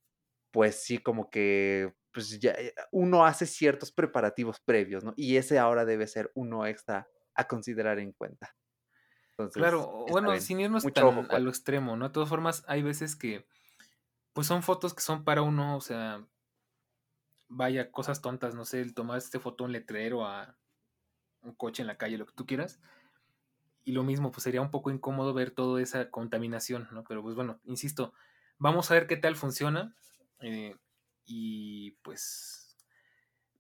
pues 0.51 0.83
sí, 0.85 0.99
como 0.99 1.31
que, 1.31 1.95
pues, 2.13 2.39
ya, 2.41 2.53
eh, 2.53 2.75
uno 2.93 3.27
hace 3.27 3.47
ciertos 3.47 3.93
preparativos 3.93 4.61
previos, 4.61 5.05
¿no? 5.05 5.13
Y 5.17 5.37
ese 5.37 5.59
ahora 5.59 5.85
debe 5.85 6.07
ser 6.07 6.31
uno 6.35 6.67
extra 6.67 7.09
a 7.35 7.49
considerar 7.49 7.99
en 7.99 8.13
cuenta. 8.13 8.57
Entonces, 9.31 9.61
claro, 9.61 10.07
bueno, 10.11 10.31
bien. 10.31 10.43
sin 10.43 10.61
irnos 10.61 10.85
Mucho 10.85 11.09
ojo 11.09 11.23
tan 11.23 11.25
a 11.25 11.29
con 11.29 11.45
lo 11.45 11.51
extremo, 11.51 11.97
¿no? 11.97 12.07
De 12.09 12.13
todas 12.13 12.29
formas, 12.29 12.65
hay 12.69 12.83
veces 12.83 13.17
que, 13.17 13.47
pues 14.33 14.47
son 14.47 14.63
fotos 14.63 14.95
que 14.95 15.03
son 15.03 15.25
para 15.25 15.43
uno, 15.43 15.77
o 15.77 15.81
sea, 15.81 16.27
vaya, 17.49 17.91
cosas 17.91 18.23
tontas, 18.23 18.55
no 18.55 18.65
sé, 18.65 18.81
el 18.81 18.95
tomar 18.95 19.19
este 19.19 19.41
foto 19.41 19.65
a 19.65 19.67
un 19.67 19.73
letrero, 19.73 20.25
a 20.27 20.57
un 21.43 21.55
coche 21.55 21.83
en 21.83 21.89
la 21.89 21.99
calle, 21.99 22.19
lo 22.19 22.27
que 22.27 22.35
tú 22.35 22.47
quieras. 22.47 22.81
Y 23.85 23.93
lo 23.93 24.03
mismo, 24.03 24.31
pues 24.31 24.43
sería 24.45 24.63
un 24.63 24.71
poco 24.71 24.91
incómodo 24.91 25.35
ver 25.35 25.51
toda 25.51 25.83
esa 25.83 26.11
contaminación, 26.11 26.89
¿no? 26.93 27.05
Pero 27.05 27.23
pues 27.23 27.35
bueno, 27.37 27.61
insisto, 27.65 28.15
vamos 28.59 28.91
a 28.91 28.95
ver 28.95 29.07
qué 29.07 29.17
tal 29.17 29.37
funciona. 29.37 29.95
eh, 30.41 30.77
y 31.27 31.93
pues 32.03 32.77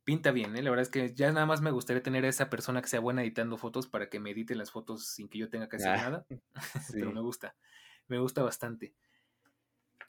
pinta 0.04 0.32
bien, 0.32 0.56
¿eh? 0.56 0.62
La 0.62 0.70
verdad 0.70 0.82
es 0.84 0.90
que 0.90 1.14
ya 1.14 1.32
nada 1.32 1.46
más 1.46 1.60
me 1.62 1.70
gustaría 1.70 2.02
tener 2.02 2.24
a 2.24 2.28
esa 2.28 2.50
persona 2.50 2.82
que 2.82 2.88
sea 2.88 3.00
buena 3.00 3.22
editando 3.22 3.56
fotos 3.58 3.86
para 3.88 4.10
que 4.10 4.20
me 4.20 4.30
edite 4.32 4.54
las 4.54 4.70
fotos 4.70 5.06
sin 5.06 5.28
que 5.28 5.38
yo 5.38 5.50
tenga 5.50 5.68
que 5.68 5.76
hacer 5.76 5.94
Ah, 5.94 5.96
nada. 5.96 6.26
Pero 6.98 7.12
me 7.12 7.20
gusta, 7.20 7.56
me 8.08 8.18
gusta 8.18 8.42
bastante. 8.42 8.94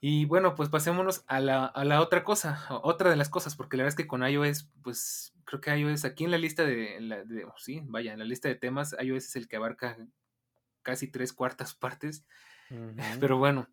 Y 0.02 0.26
bueno, 0.26 0.56
pues 0.56 0.70
pasémonos 0.70 1.24
a 1.28 1.40
la, 1.40 1.66
a 1.66 1.86
la 1.86 2.02
otra 2.02 2.24
cosa, 2.24 2.68
otra 2.84 3.10
de 3.10 3.16
las 3.16 3.30
cosas, 3.30 3.56
porque 3.56 3.78
la 3.78 3.84
verdad 3.84 3.98
es 4.00 4.04
que 4.04 4.08
con 4.08 4.28
iOS, 4.28 4.70
pues 4.84 5.34
creo 5.46 5.62
que 5.62 5.76
iOS 5.78 6.06
aquí 6.06 6.26
en 6.26 6.32
la 6.32 6.38
lista 6.38 6.66
de, 6.66 6.98
en 6.98 7.10
la- 7.10 7.24
de- 7.24 7.46
sí, 7.58 7.82
vaya, 7.86 8.14
en 8.14 8.20
la 8.20 8.26
lista 8.26 8.48
de 8.50 8.56
temas, 8.56 8.96
iOS 9.00 9.26
es 9.26 9.36
el 9.36 9.48
que 9.48 9.56
abarca 9.56 9.98
casi 10.82 11.08
tres 11.10 11.34
cuartas 11.34 11.74
partes. 11.74 12.26
Pero 13.20 13.38
bueno, 13.38 13.68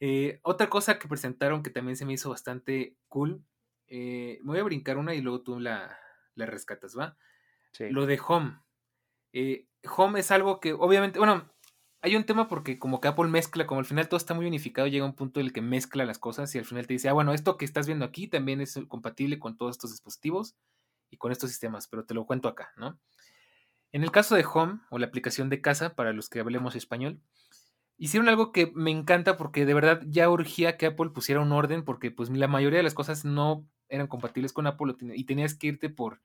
eh, 0.00 0.40
otra 0.42 0.68
cosa 0.68 0.98
que 0.98 1.08
presentaron 1.08 1.62
que 1.62 1.70
también 1.70 1.96
se 1.96 2.04
me 2.04 2.12
hizo 2.12 2.30
bastante 2.30 2.96
cool, 3.08 3.44
eh, 3.86 4.38
me 4.42 4.52
voy 4.52 4.58
a 4.58 4.64
brincar 4.64 4.96
una 4.98 5.14
y 5.14 5.20
luego 5.20 5.42
tú 5.42 5.60
la, 5.60 5.96
la 6.34 6.46
rescatas, 6.46 6.98
¿va? 6.98 7.16
Sí. 7.72 7.88
Lo 7.90 8.06
de 8.06 8.20
Home. 8.26 8.58
Eh, 9.32 9.66
Home 9.96 10.20
es 10.20 10.30
algo 10.30 10.60
que 10.60 10.72
obviamente, 10.72 11.18
bueno, 11.18 11.50
hay 12.00 12.16
un 12.16 12.24
tema 12.24 12.48
porque 12.48 12.78
como 12.78 13.00
que 13.00 13.08
Apple 13.08 13.28
mezcla, 13.28 13.66
como 13.66 13.80
al 13.80 13.86
final 13.86 14.08
todo 14.08 14.16
está 14.18 14.34
muy 14.34 14.46
unificado, 14.46 14.86
llega 14.88 15.04
un 15.06 15.14
punto 15.14 15.40
en 15.40 15.46
el 15.46 15.52
que 15.52 15.62
mezcla 15.62 16.04
las 16.04 16.18
cosas 16.18 16.54
y 16.54 16.58
al 16.58 16.64
final 16.64 16.86
te 16.86 16.94
dice, 16.94 17.08
ah, 17.08 17.12
bueno, 17.14 17.32
esto 17.32 17.56
que 17.56 17.64
estás 17.64 17.86
viendo 17.86 18.04
aquí 18.04 18.28
también 18.28 18.60
es 18.60 18.78
compatible 18.88 19.38
con 19.38 19.56
todos 19.56 19.72
estos 19.76 19.90
dispositivos 19.90 20.54
y 21.14 21.16
con 21.16 21.32
estos 21.32 21.50
sistemas, 21.50 21.86
pero 21.88 22.04
te 22.04 22.12
lo 22.12 22.26
cuento 22.26 22.48
acá, 22.48 22.72
¿no? 22.76 22.98
En 23.92 24.02
el 24.02 24.10
caso 24.10 24.34
de 24.34 24.44
Home 24.52 24.80
o 24.90 24.98
la 24.98 25.06
aplicación 25.06 25.48
de 25.48 25.60
casa, 25.60 25.94
para 25.94 26.12
los 26.12 26.28
que 26.28 26.40
hablemos 26.40 26.74
español, 26.74 27.20
hicieron 27.96 28.28
algo 28.28 28.50
que 28.50 28.72
me 28.74 28.90
encanta 28.90 29.36
porque 29.36 29.64
de 29.64 29.74
verdad 29.74 30.02
ya 30.06 30.28
urgía 30.28 30.76
que 30.76 30.86
Apple 30.86 31.10
pusiera 31.10 31.40
un 31.40 31.52
orden 31.52 31.84
porque 31.84 32.10
pues 32.10 32.28
la 32.30 32.48
mayoría 32.48 32.78
de 32.78 32.82
las 32.82 32.94
cosas 32.94 33.24
no 33.24 33.64
eran 33.88 34.08
compatibles 34.08 34.52
con 34.52 34.66
Apple 34.66 34.96
y 35.14 35.24
tenías 35.24 35.54
que 35.54 35.68
irte 35.68 35.90
por 35.90 36.20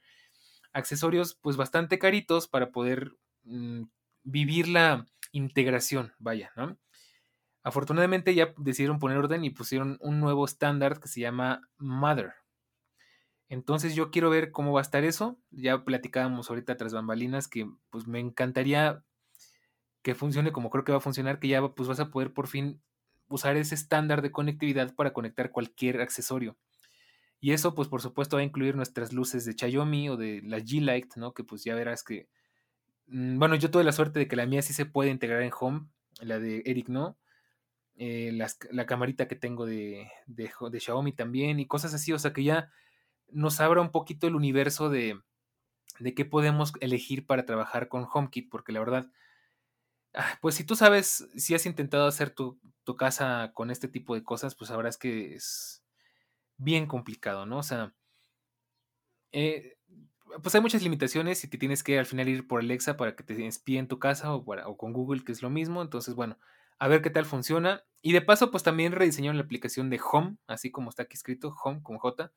accesorios 0.73 1.35
pues 1.35 1.57
bastante 1.57 1.99
caritos 1.99 2.47
para 2.47 2.71
poder 2.71 3.11
mm, 3.43 3.83
vivir 4.23 4.67
la 4.67 5.05
integración, 5.31 6.13
vaya, 6.17 6.51
¿no? 6.55 6.75
Afortunadamente 7.61 8.33
ya 8.33 8.53
decidieron 8.57 8.97
poner 8.97 9.17
orden 9.17 9.43
y 9.45 9.51
pusieron 9.51 9.99
un 10.01 10.19
nuevo 10.19 10.45
estándar 10.45 10.99
que 10.99 11.07
se 11.07 11.19
llama 11.19 11.61
Mother. 11.77 12.33
Entonces 13.49 13.95
yo 13.95 14.11
quiero 14.11 14.29
ver 14.29 14.51
cómo 14.51 14.73
va 14.73 14.81
a 14.81 14.83
estar 14.83 15.03
eso. 15.03 15.39
Ya 15.51 15.83
platicábamos 15.83 16.49
ahorita 16.49 16.77
tras 16.77 16.93
bambalinas 16.93 17.47
que 17.47 17.69
pues 17.89 18.07
me 18.07 18.19
encantaría 18.19 19.03
que 20.01 20.15
funcione 20.15 20.51
como 20.51 20.69
creo 20.69 20.83
que 20.83 20.91
va 20.91 20.99
a 20.99 21.01
funcionar, 21.01 21.39
que 21.39 21.47
ya 21.47 21.67
pues 21.75 21.89
vas 21.89 21.99
a 21.99 22.09
poder 22.11 22.33
por 22.33 22.47
fin 22.47 22.81
usar 23.27 23.57
ese 23.57 23.75
estándar 23.75 24.21
de 24.21 24.31
conectividad 24.31 24.95
para 24.95 25.13
conectar 25.13 25.51
cualquier 25.51 26.01
accesorio. 26.01 26.57
Y 27.41 27.53
eso, 27.53 27.75
pues 27.75 27.87
por 27.87 28.01
supuesto, 28.01 28.37
va 28.37 28.41
a 28.41 28.45
incluir 28.45 28.75
nuestras 28.75 29.13
luces 29.13 29.45
de 29.45 29.53
Xiaomi 29.53 30.09
o 30.09 30.17
de 30.17 30.41
la 30.43 30.59
G-Light, 30.59 31.15
¿no? 31.15 31.33
Que 31.33 31.43
pues 31.43 31.63
ya 31.63 31.75
verás 31.75 32.03
que. 32.03 32.29
mm, 33.07 33.39
Bueno, 33.39 33.55
yo 33.55 33.71
tuve 33.71 33.83
la 33.83 33.91
suerte 33.93 34.19
de 34.19 34.27
que 34.27 34.35
la 34.35 34.45
mía 34.47 34.61
sí 34.61 34.73
se 34.73 34.85
puede 34.85 35.11
integrar 35.11 35.43
en 35.43 35.51
Home, 35.59 35.87
la 36.21 36.39
de 36.39 36.63
Eric 36.65 36.89
no. 36.89 37.17
Eh, 37.97 38.31
la 38.71 38.85
camarita 38.85 39.27
que 39.27 39.35
tengo 39.35 39.65
de, 39.65 40.09
de, 40.25 40.51
de 40.71 40.79
Xiaomi 40.79 41.11
también 41.13 41.59
y 41.59 41.67
cosas 41.67 41.93
así, 41.93 42.13
o 42.13 42.19
sea 42.19 42.31
que 42.33 42.43
ya 42.45 42.71
nos 43.31 43.59
abra 43.59 43.81
un 43.81 43.91
poquito 43.91 44.27
el 44.27 44.35
universo 44.35 44.89
de, 44.89 45.19
de 45.99 46.13
qué 46.13 46.25
podemos 46.25 46.73
elegir 46.81 47.25
para 47.25 47.45
trabajar 47.45 47.87
con 47.89 48.07
HomeKit, 48.11 48.49
porque 48.49 48.71
la 48.71 48.79
verdad, 48.79 49.11
ah, 50.13 50.37
pues 50.41 50.55
si 50.55 50.63
tú 50.63 50.75
sabes, 50.75 51.27
si 51.35 51.55
has 51.55 51.65
intentado 51.65 52.07
hacer 52.07 52.31
tu, 52.31 52.59
tu 52.83 52.95
casa 52.95 53.51
con 53.53 53.71
este 53.71 53.87
tipo 53.87 54.15
de 54.15 54.23
cosas, 54.23 54.55
pues 54.55 54.69
sabrás 54.69 54.97
que 54.97 55.35
es 55.35 55.83
bien 56.57 56.87
complicado, 56.87 57.45
¿no? 57.45 57.59
O 57.59 57.63
sea, 57.63 57.93
eh, 59.31 59.77
pues 60.43 60.53
hay 60.55 60.61
muchas 60.61 60.83
limitaciones 60.83 61.43
y 61.43 61.47
te 61.47 61.57
tienes 61.57 61.83
que 61.83 61.99
al 61.99 62.05
final 62.05 62.29
ir 62.29 62.47
por 62.47 62.61
Alexa 62.61 62.97
para 62.97 63.15
que 63.15 63.23
te 63.23 63.47
espíe 63.47 63.79
en 63.79 63.87
tu 63.87 63.99
casa 63.99 64.33
o, 64.33 64.43
o 64.45 64.77
con 64.77 64.93
Google, 64.93 65.23
que 65.23 65.31
es 65.31 65.41
lo 65.41 65.49
mismo. 65.49 65.81
Entonces, 65.81 66.15
bueno, 66.15 66.37
a 66.77 66.87
ver 66.87 67.01
qué 67.01 67.09
tal 67.09 67.25
funciona. 67.25 67.83
Y 68.01 68.13
de 68.13 68.21
paso, 68.21 68.51
pues 68.51 68.63
también 68.63 68.93
rediseñaron 68.93 69.37
la 69.37 69.43
aplicación 69.43 69.89
de 69.89 69.99
Home, 70.11 70.37
así 70.47 70.71
como 70.71 70.89
está 70.89 71.03
aquí 71.03 71.15
escrito, 71.15 71.55
Home 71.63 71.81
con 71.83 71.97
J. 71.97 72.31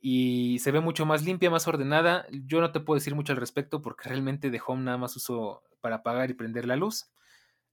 Y 0.00 0.58
se 0.60 0.70
ve 0.70 0.80
mucho 0.80 1.06
más 1.06 1.24
limpia, 1.24 1.50
más 1.50 1.66
ordenada. 1.66 2.26
Yo 2.30 2.60
no 2.60 2.72
te 2.72 2.80
puedo 2.80 2.98
decir 2.98 3.14
mucho 3.14 3.32
al 3.32 3.38
respecto 3.38 3.82
porque 3.82 4.08
realmente 4.08 4.50
de 4.50 4.60
Home 4.64 4.84
nada 4.84 4.98
más 4.98 5.16
uso 5.16 5.62
para 5.80 5.96
apagar 5.96 6.30
y 6.30 6.34
prender 6.34 6.66
la 6.66 6.76
luz. 6.76 7.10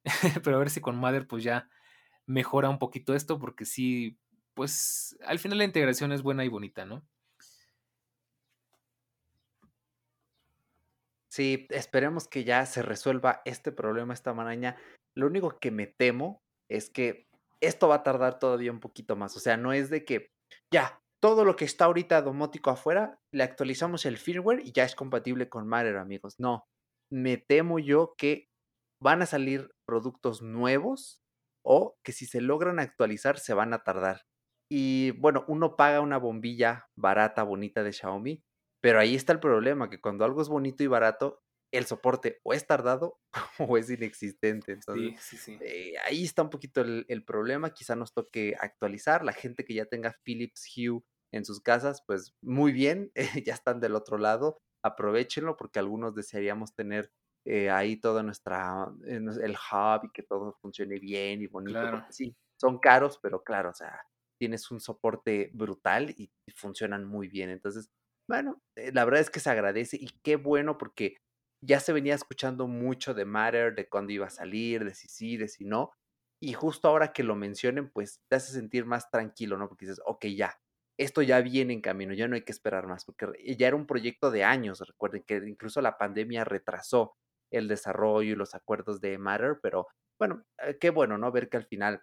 Pero 0.43 0.55
a 0.55 0.59
ver 0.59 0.69
si 0.69 0.81
con 0.81 0.97
Mother 0.97 1.27
pues 1.27 1.43
ya 1.43 1.69
mejora 2.25 2.69
un 2.69 2.79
poquito 2.79 3.13
esto 3.13 3.39
porque 3.39 3.65
sí, 3.65 4.17
pues 4.53 5.17
al 5.25 5.39
final 5.39 5.59
la 5.59 5.65
integración 5.65 6.11
es 6.11 6.23
buena 6.23 6.43
y 6.45 6.47
bonita, 6.49 6.85
¿no? 6.85 7.03
Sí, 11.29 11.67
esperemos 11.69 12.29
que 12.29 12.45
ya 12.45 12.65
se 12.65 12.81
resuelva 12.81 13.41
este 13.43 13.71
problema 13.73 14.13
esta 14.13 14.33
maraña. 14.33 14.77
Lo 15.13 15.27
único 15.27 15.59
que 15.59 15.69
me 15.69 15.85
temo 15.85 16.41
es 16.69 16.89
que 16.89 17.27
esto 17.59 17.89
va 17.89 17.95
a 17.95 18.03
tardar 18.03 18.39
todavía 18.39 18.71
un 18.71 18.79
poquito 18.79 19.17
más. 19.17 19.35
O 19.35 19.39
sea, 19.41 19.57
no 19.57 19.73
es 19.73 19.89
de 19.89 20.05
que 20.05 20.31
ya 20.71 21.01
todo 21.25 21.43
lo 21.43 21.55
que 21.55 21.65
está 21.65 21.85
ahorita 21.85 22.21
domótico 22.21 22.69
afuera, 22.69 23.19
le 23.33 23.43
actualizamos 23.43 24.05
el 24.05 24.17
firmware 24.17 24.61
y 24.63 24.71
ya 24.73 24.83
es 24.83 24.93
compatible 24.95 25.49
con 25.49 25.67
Matter, 25.67 25.97
amigos. 25.97 26.35
No, 26.39 26.67
me 27.11 27.38
temo 27.38 27.79
yo 27.79 28.13
que 28.15 28.49
van 29.01 29.23
a 29.23 29.25
salir 29.25 29.71
productos 29.88 30.43
nuevos 30.43 31.23
o 31.65 31.97
que 32.03 32.11
si 32.11 32.27
se 32.27 32.41
logran 32.41 32.79
actualizar 32.79 33.39
se 33.39 33.55
van 33.55 33.73
a 33.73 33.83
tardar. 33.83 34.21
Y 34.69 35.11
bueno, 35.13 35.45
uno 35.47 35.75
paga 35.75 35.99
una 36.01 36.17
bombilla 36.19 36.85
barata, 36.95 37.41
bonita 37.41 37.81
de 37.81 37.91
Xiaomi, 37.93 38.43
pero 38.81 38.99
ahí 38.99 39.15
está 39.15 39.33
el 39.33 39.39
problema, 39.39 39.89
que 39.89 39.99
cuando 39.99 40.25
algo 40.25 40.43
es 40.43 40.47
bonito 40.49 40.83
y 40.83 40.88
barato, 40.88 41.41
el 41.73 41.85
soporte 41.88 42.39
o 42.43 42.53
es 42.53 42.67
tardado 42.67 43.19
o 43.59 43.77
es 43.77 43.89
inexistente. 43.89 44.73
Entonces, 44.73 45.15
Sí, 45.19 45.38
sí, 45.38 45.38
sí. 45.38 45.57
eh, 45.59 45.93
ahí 46.05 46.23
está 46.23 46.43
un 46.43 46.51
poquito 46.51 46.81
el, 46.81 47.05
el 47.09 47.25
problema. 47.25 47.73
Quizá 47.73 47.95
nos 47.95 48.13
toque 48.13 48.55
actualizar. 48.59 49.25
La 49.25 49.33
gente 49.33 49.65
que 49.65 49.73
ya 49.73 49.85
tenga 49.85 50.15
Philips 50.23 50.71
Hue 50.77 51.01
en 51.36 51.45
sus 51.45 51.62
casas, 51.62 52.04
pues 52.08 52.34
muy 52.41 52.71
bien, 52.71 53.12
ya 53.45 53.54
están 53.54 53.80
del 53.80 53.95
otro 53.95 54.17
lado. 54.17 54.58
Aprovechenlo 54.84 55.58
porque 55.58 55.80
algunos 55.80 56.15
desearíamos 56.15 56.76
tener 56.76 57.12
eh, 57.45 57.69
ahí 57.69 57.98
toda 57.98 58.24
nuestra, 58.24 58.88
eh, 59.06 59.19
el 59.41 59.52
hub 59.56 60.06
y 60.06 60.12
que 60.12 60.24
todo 60.24 60.54
funcione 60.62 61.00
bien 61.00 61.41
y 61.41 61.48
bonito. 61.48 61.80
Claro. 61.80 62.06
Sí, 62.10 62.36
son 62.60 62.80
caros, 62.80 63.19
pero 63.21 63.43
claro, 63.43 63.71
o 63.71 63.74
sea, 63.74 64.02
tienes 64.39 64.71
un 64.71 64.80
soporte 64.80 65.52
brutal 65.54 66.12
y, 66.12 66.32
y 66.48 66.52
funcionan 66.52 67.06
muy 67.06 67.28
bien. 67.28 67.50
Entonces, 67.50 67.89
bueno, 68.30 68.62
eh, 68.78 68.91
la 68.93 69.06
verdad 69.06 69.21
es 69.21 69.30
que 69.30 69.39
se 69.39 69.50
agradece 69.50 69.98
y 70.00 70.08
qué 70.24 70.38
bueno 70.38 70.78
porque 70.78 71.17
ya 71.62 71.80
se 71.80 71.93
venía 71.93 72.15
escuchando 72.15 72.67
mucho 72.67 73.13
de 73.13 73.26
Matter, 73.26 73.76
de 73.76 73.89
cuándo 73.89 74.13
iba 74.13 74.28
a 74.28 74.30
salir, 74.30 74.86
de 74.86 74.93
si 74.95 75.08
sí, 75.08 75.38
de 75.38 75.48
si 75.48 75.65
no. 75.65 75.91
Y 76.41 76.54
justo 76.54 76.88
ahora 76.88 77.13
que 77.13 77.24
lo 77.24 77.36
mencionen, 77.36 77.89
pues 77.91 78.21
te 78.30 78.36
hace 78.38 78.54
sentir 78.54 78.86
más 78.86 79.10
tranquilo, 79.10 79.58
¿no? 79.58 79.67
Porque 79.67 79.86
dices, 79.86 80.02
ok, 80.06 80.26
ya, 80.28 80.60
esto 80.97 81.21
ya 81.21 81.41
viene 81.41 81.73
en 81.73 81.81
camino, 81.81 82.13
ya 82.13 82.27
no 82.27 82.36
hay 82.36 82.43
que 82.43 82.51
esperar 82.51 82.88
más, 82.88 83.05
porque 83.05 83.27
ya 83.58 83.67
era 83.67 83.75
un 83.75 83.86
proyecto 83.88 84.31
de 84.31 84.43
años. 84.43 84.79
Recuerden 84.79 85.23
que 85.27 85.38
incluso 85.38 85.81
la 85.81 85.97
pandemia 85.97 86.43
retrasó 86.45 87.15
el 87.51 87.67
desarrollo 87.67 88.34
y 88.34 88.36
los 88.36 88.55
acuerdos 88.55 89.01
de 89.01 89.17
Matter, 89.17 89.60
pero 89.62 89.88
bueno, 90.19 90.43
eh, 90.63 90.77
qué 90.79 90.89
bueno, 90.89 91.17
¿no? 91.17 91.31
Ver 91.31 91.49
que 91.49 91.58
al 91.58 91.65
final, 91.65 92.01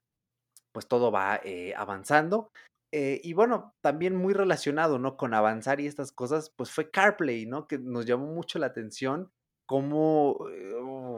pues 0.73 0.89
todo 0.89 1.11
va 1.11 1.41
eh, 1.45 1.75
avanzando. 1.77 2.51
Eh, 2.93 3.21
y 3.25 3.33
bueno, 3.33 3.75
también 3.83 4.17
muy 4.17 4.35
relacionado, 4.35 4.99
¿no? 4.99 5.17
Con 5.17 5.35
avanzar 5.35 5.81
y 5.81 5.87
estas 5.87 6.13
cosas, 6.13 6.53
pues 6.57 6.71
fue 6.71 6.91
CarPlay, 6.91 7.47
¿no? 7.47 7.67
Que 7.67 7.79
nos 7.79 8.07
llamó 8.07 8.27
mucho 8.27 8.59
la 8.59 8.67
atención 8.67 9.31
cómo, 9.67 10.37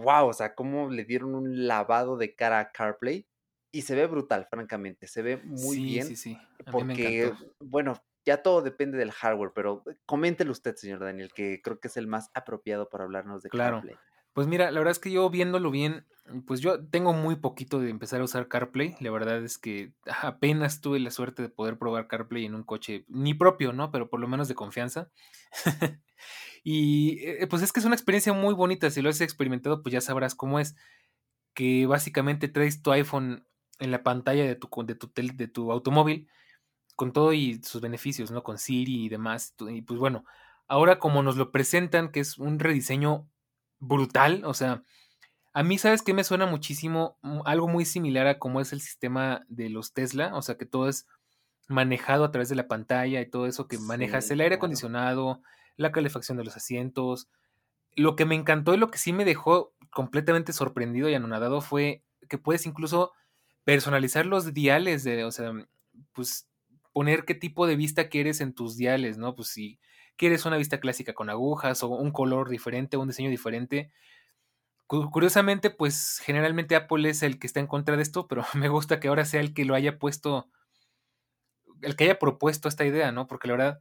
wow, 0.02 0.28
o 0.28 0.32
sea, 0.32 0.54
cómo 0.54 0.88
le 0.90 1.04
dieron 1.04 1.34
un 1.34 1.66
lavado 1.66 2.16
de 2.16 2.34
cara 2.36 2.60
a 2.60 2.70
CarPlay 2.72 3.26
y 3.74 3.82
se 3.82 3.94
ve 3.94 4.06
brutal, 4.06 4.46
francamente, 4.48 5.06
se 5.06 5.22
ve 5.22 5.36
muy 5.38 5.76
sí, 5.76 5.84
bien 5.84 6.08
sí, 6.08 6.16
sí. 6.16 6.38
A 6.66 6.72
porque, 6.72 7.32
bueno, 7.60 7.94
ya 8.24 8.42
todo 8.42 8.62
depende 8.62 8.96
del 8.98 9.12
hardware, 9.12 9.52
pero 9.54 9.82
eh, 9.90 9.96
coméntelo 10.06 10.52
usted, 10.52 10.76
señor 10.76 11.00
Daniel, 11.00 11.32
que 11.34 11.60
creo 11.62 11.80
que 11.80 11.88
es 11.88 11.96
el 11.96 12.06
más 12.06 12.30
apropiado 12.34 12.88
para 12.88 13.04
hablarnos 13.04 13.42
de 13.42 13.50
Claro. 13.50 13.78
CarPlay. 13.78 13.96
Pues 14.32 14.48
mira, 14.48 14.70
la 14.72 14.80
verdad 14.80 14.90
es 14.90 14.98
que 14.98 15.12
yo 15.12 15.30
viéndolo 15.30 15.70
bien, 15.70 16.06
pues 16.46 16.60
yo 16.60 16.84
tengo 16.88 17.12
muy 17.12 17.36
poquito 17.36 17.78
de 17.78 17.90
empezar 17.90 18.20
a 18.20 18.24
usar 18.24 18.48
CarPlay. 18.48 18.96
La 19.00 19.12
verdad 19.12 19.44
es 19.44 19.58
que 19.58 19.92
apenas 20.22 20.80
tuve 20.80 20.98
la 20.98 21.10
suerte 21.10 21.42
de 21.42 21.48
poder 21.48 21.78
probar 21.78 22.08
CarPlay 22.08 22.44
en 22.44 22.54
un 22.54 22.64
coche, 22.64 23.04
ni 23.08 23.34
propio, 23.34 23.72
¿no? 23.72 23.90
Pero 23.92 24.08
por 24.08 24.20
lo 24.20 24.26
menos 24.26 24.48
de 24.48 24.54
confianza. 24.54 25.10
y 26.64 27.20
eh, 27.28 27.46
pues 27.48 27.62
es 27.62 27.72
que 27.72 27.80
es 27.80 27.86
una 27.86 27.94
experiencia 27.94 28.32
muy 28.32 28.54
bonita. 28.54 28.90
Si 28.90 29.02
lo 29.02 29.10
has 29.10 29.20
experimentado, 29.20 29.82
pues 29.82 29.92
ya 29.92 30.00
sabrás 30.00 30.34
cómo 30.34 30.58
es. 30.58 30.74
Que 31.54 31.86
básicamente 31.86 32.48
traes 32.48 32.82
tu 32.82 32.90
iPhone 32.92 33.46
en 33.78 33.90
la 33.90 34.02
pantalla 34.02 34.44
de 34.44 34.56
tu, 34.56 34.68
de 34.84 34.94
tu, 34.94 35.12
de 35.14 35.48
tu 35.48 35.72
automóvil 35.72 36.28
con 36.96 37.12
todo 37.12 37.32
y 37.32 37.60
sus 37.62 37.80
beneficios, 37.80 38.30
¿no? 38.30 38.42
Con 38.42 38.58
Siri 38.58 39.04
y 39.04 39.08
demás. 39.08 39.54
Y 39.68 39.82
pues 39.82 39.98
bueno, 39.98 40.24
ahora 40.68 40.98
como 40.98 41.22
nos 41.22 41.36
lo 41.36 41.50
presentan, 41.50 42.10
que 42.10 42.20
es 42.20 42.38
un 42.38 42.58
rediseño 42.58 43.28
brutal, 43.78 44.44
o 44.44 44.54
sea, 44.54 44.82
a 45.56 45.62
mí, 45.62 45.78
¿sabes 45.78 46.02
qué 46.02 46.14
me 46.14 46.24
suena 46.24 46.46
muchísimo? 46.46 47.16
Algo 47.44 47.68
muy 47.68 47.84
similar 47.84 48.26
a 48.26 48.40
cómo 48.40 48.60
es 48.60 48.72
el 48.72 48.80
sistema 48.80 49.44
de 49.48 49.70
los 49.70 49.92
Tesla, 49.92 50.34
o 50.34 50.42
sea, 50.42 50.56
que 50.56 50.66
todo 50.66 50.88
es 50.88 51.06
manejado 51.68 52.24
a 52.24 52.32
través 52.32 52.48
de 52.48 52.56
la 52.56 52.66
pantalla 52.66 53.20
y 53.20 53.30
todo 53.30 53.46
eso 53.46 53.68
que 53.68 53.78
manejas 53.78 54.28
el 54.32 54.40
aire 54.40 54.56
acondicionado, 54.56 55.42
la 55.76 55.92
calefacción 55.92 56.36
de 56.36 56.44
los 56.44 56.56
asientos. 56.56 57.28
Lo 57.94 58.16
que 58.16 58.24
me 58.24 58.34
encantó 58.34 58.74
y 58.74 58.78
lo 58.78 58.90
que 58.90 58.98
sí 58.98 59.12
me 59.12 59.24
dejó 59.24 59.72
completamente 59.90 60.52
sorprendido 60.52 61.08
y 61.08 61.14
anonadado 61.14 61.60
fue 61.60 62.02
que 62.28 62.36
puedes 62.36 62.66
incluso 62.66 63.12
personalizar 63.64 64.26
los 64.26 64.54
diales 64.54 65.04
de, 65.04 65.24
o 65.24 65.32
sea, 65.32 65.52
pues 66.12 66.48
poner 66.92 67.24
qué 67.24 67.34
tipo 67.34 67.66
de 67.66 67.76
vista 67.76 68.08
quieres 68.08 68.40
en 68.40 68.54
tus 68.54 68.76
diales, 68.76 69.18
¿no? 69.18 69.34
Pues 69.34 69.48
si 69.48 69.80
quieres 70.16 70.46
una 70.46 70.56
vista 70.56 70.80
clásica 70.80 71.12
con 71.14 71.30
agujas 71.30 71.82
o 71.82 71.88
un 71.88 72.12
color 72.12 72.48
diferente, 72.48 72.96
un 72.96 73.08
diseño 73.08 73.30
diferente, 73.30 73.90
Curiosamente, 74.86 75.70
pues 75.70 76.20
generalmente 76.22 76.76
Apple 76.76 77.08
es 77.08 77.22
el 77.22 77.38
que 77.38 77.46
está 77.46 77.58
en 77.58 77.66
contra 77.66 77.96
de 77.96 78.02
esto, 78.02 78.28
pero 78.28 78.44
me 78.54 78.68
gusta 78.68 79.00
que 79.00 79.08
ahora 79.08 79.24
sea 79.24 79.40
el 79.40 79.54
que 79.54 79.64
lo 79.64 79.74
haya 79.74 79.98
puesto, 79.98 80.50
el 81.82 81.96
que 81.96 82.04
haya 82.04 82.18
propuesto 82.18 82.68
esta 82.68 82.84
idea, 82.84 83.12
¿no? 83.12 83.26
Porque 83.26 83.48
la 83.48 83.54
verdad, 83.54 83.80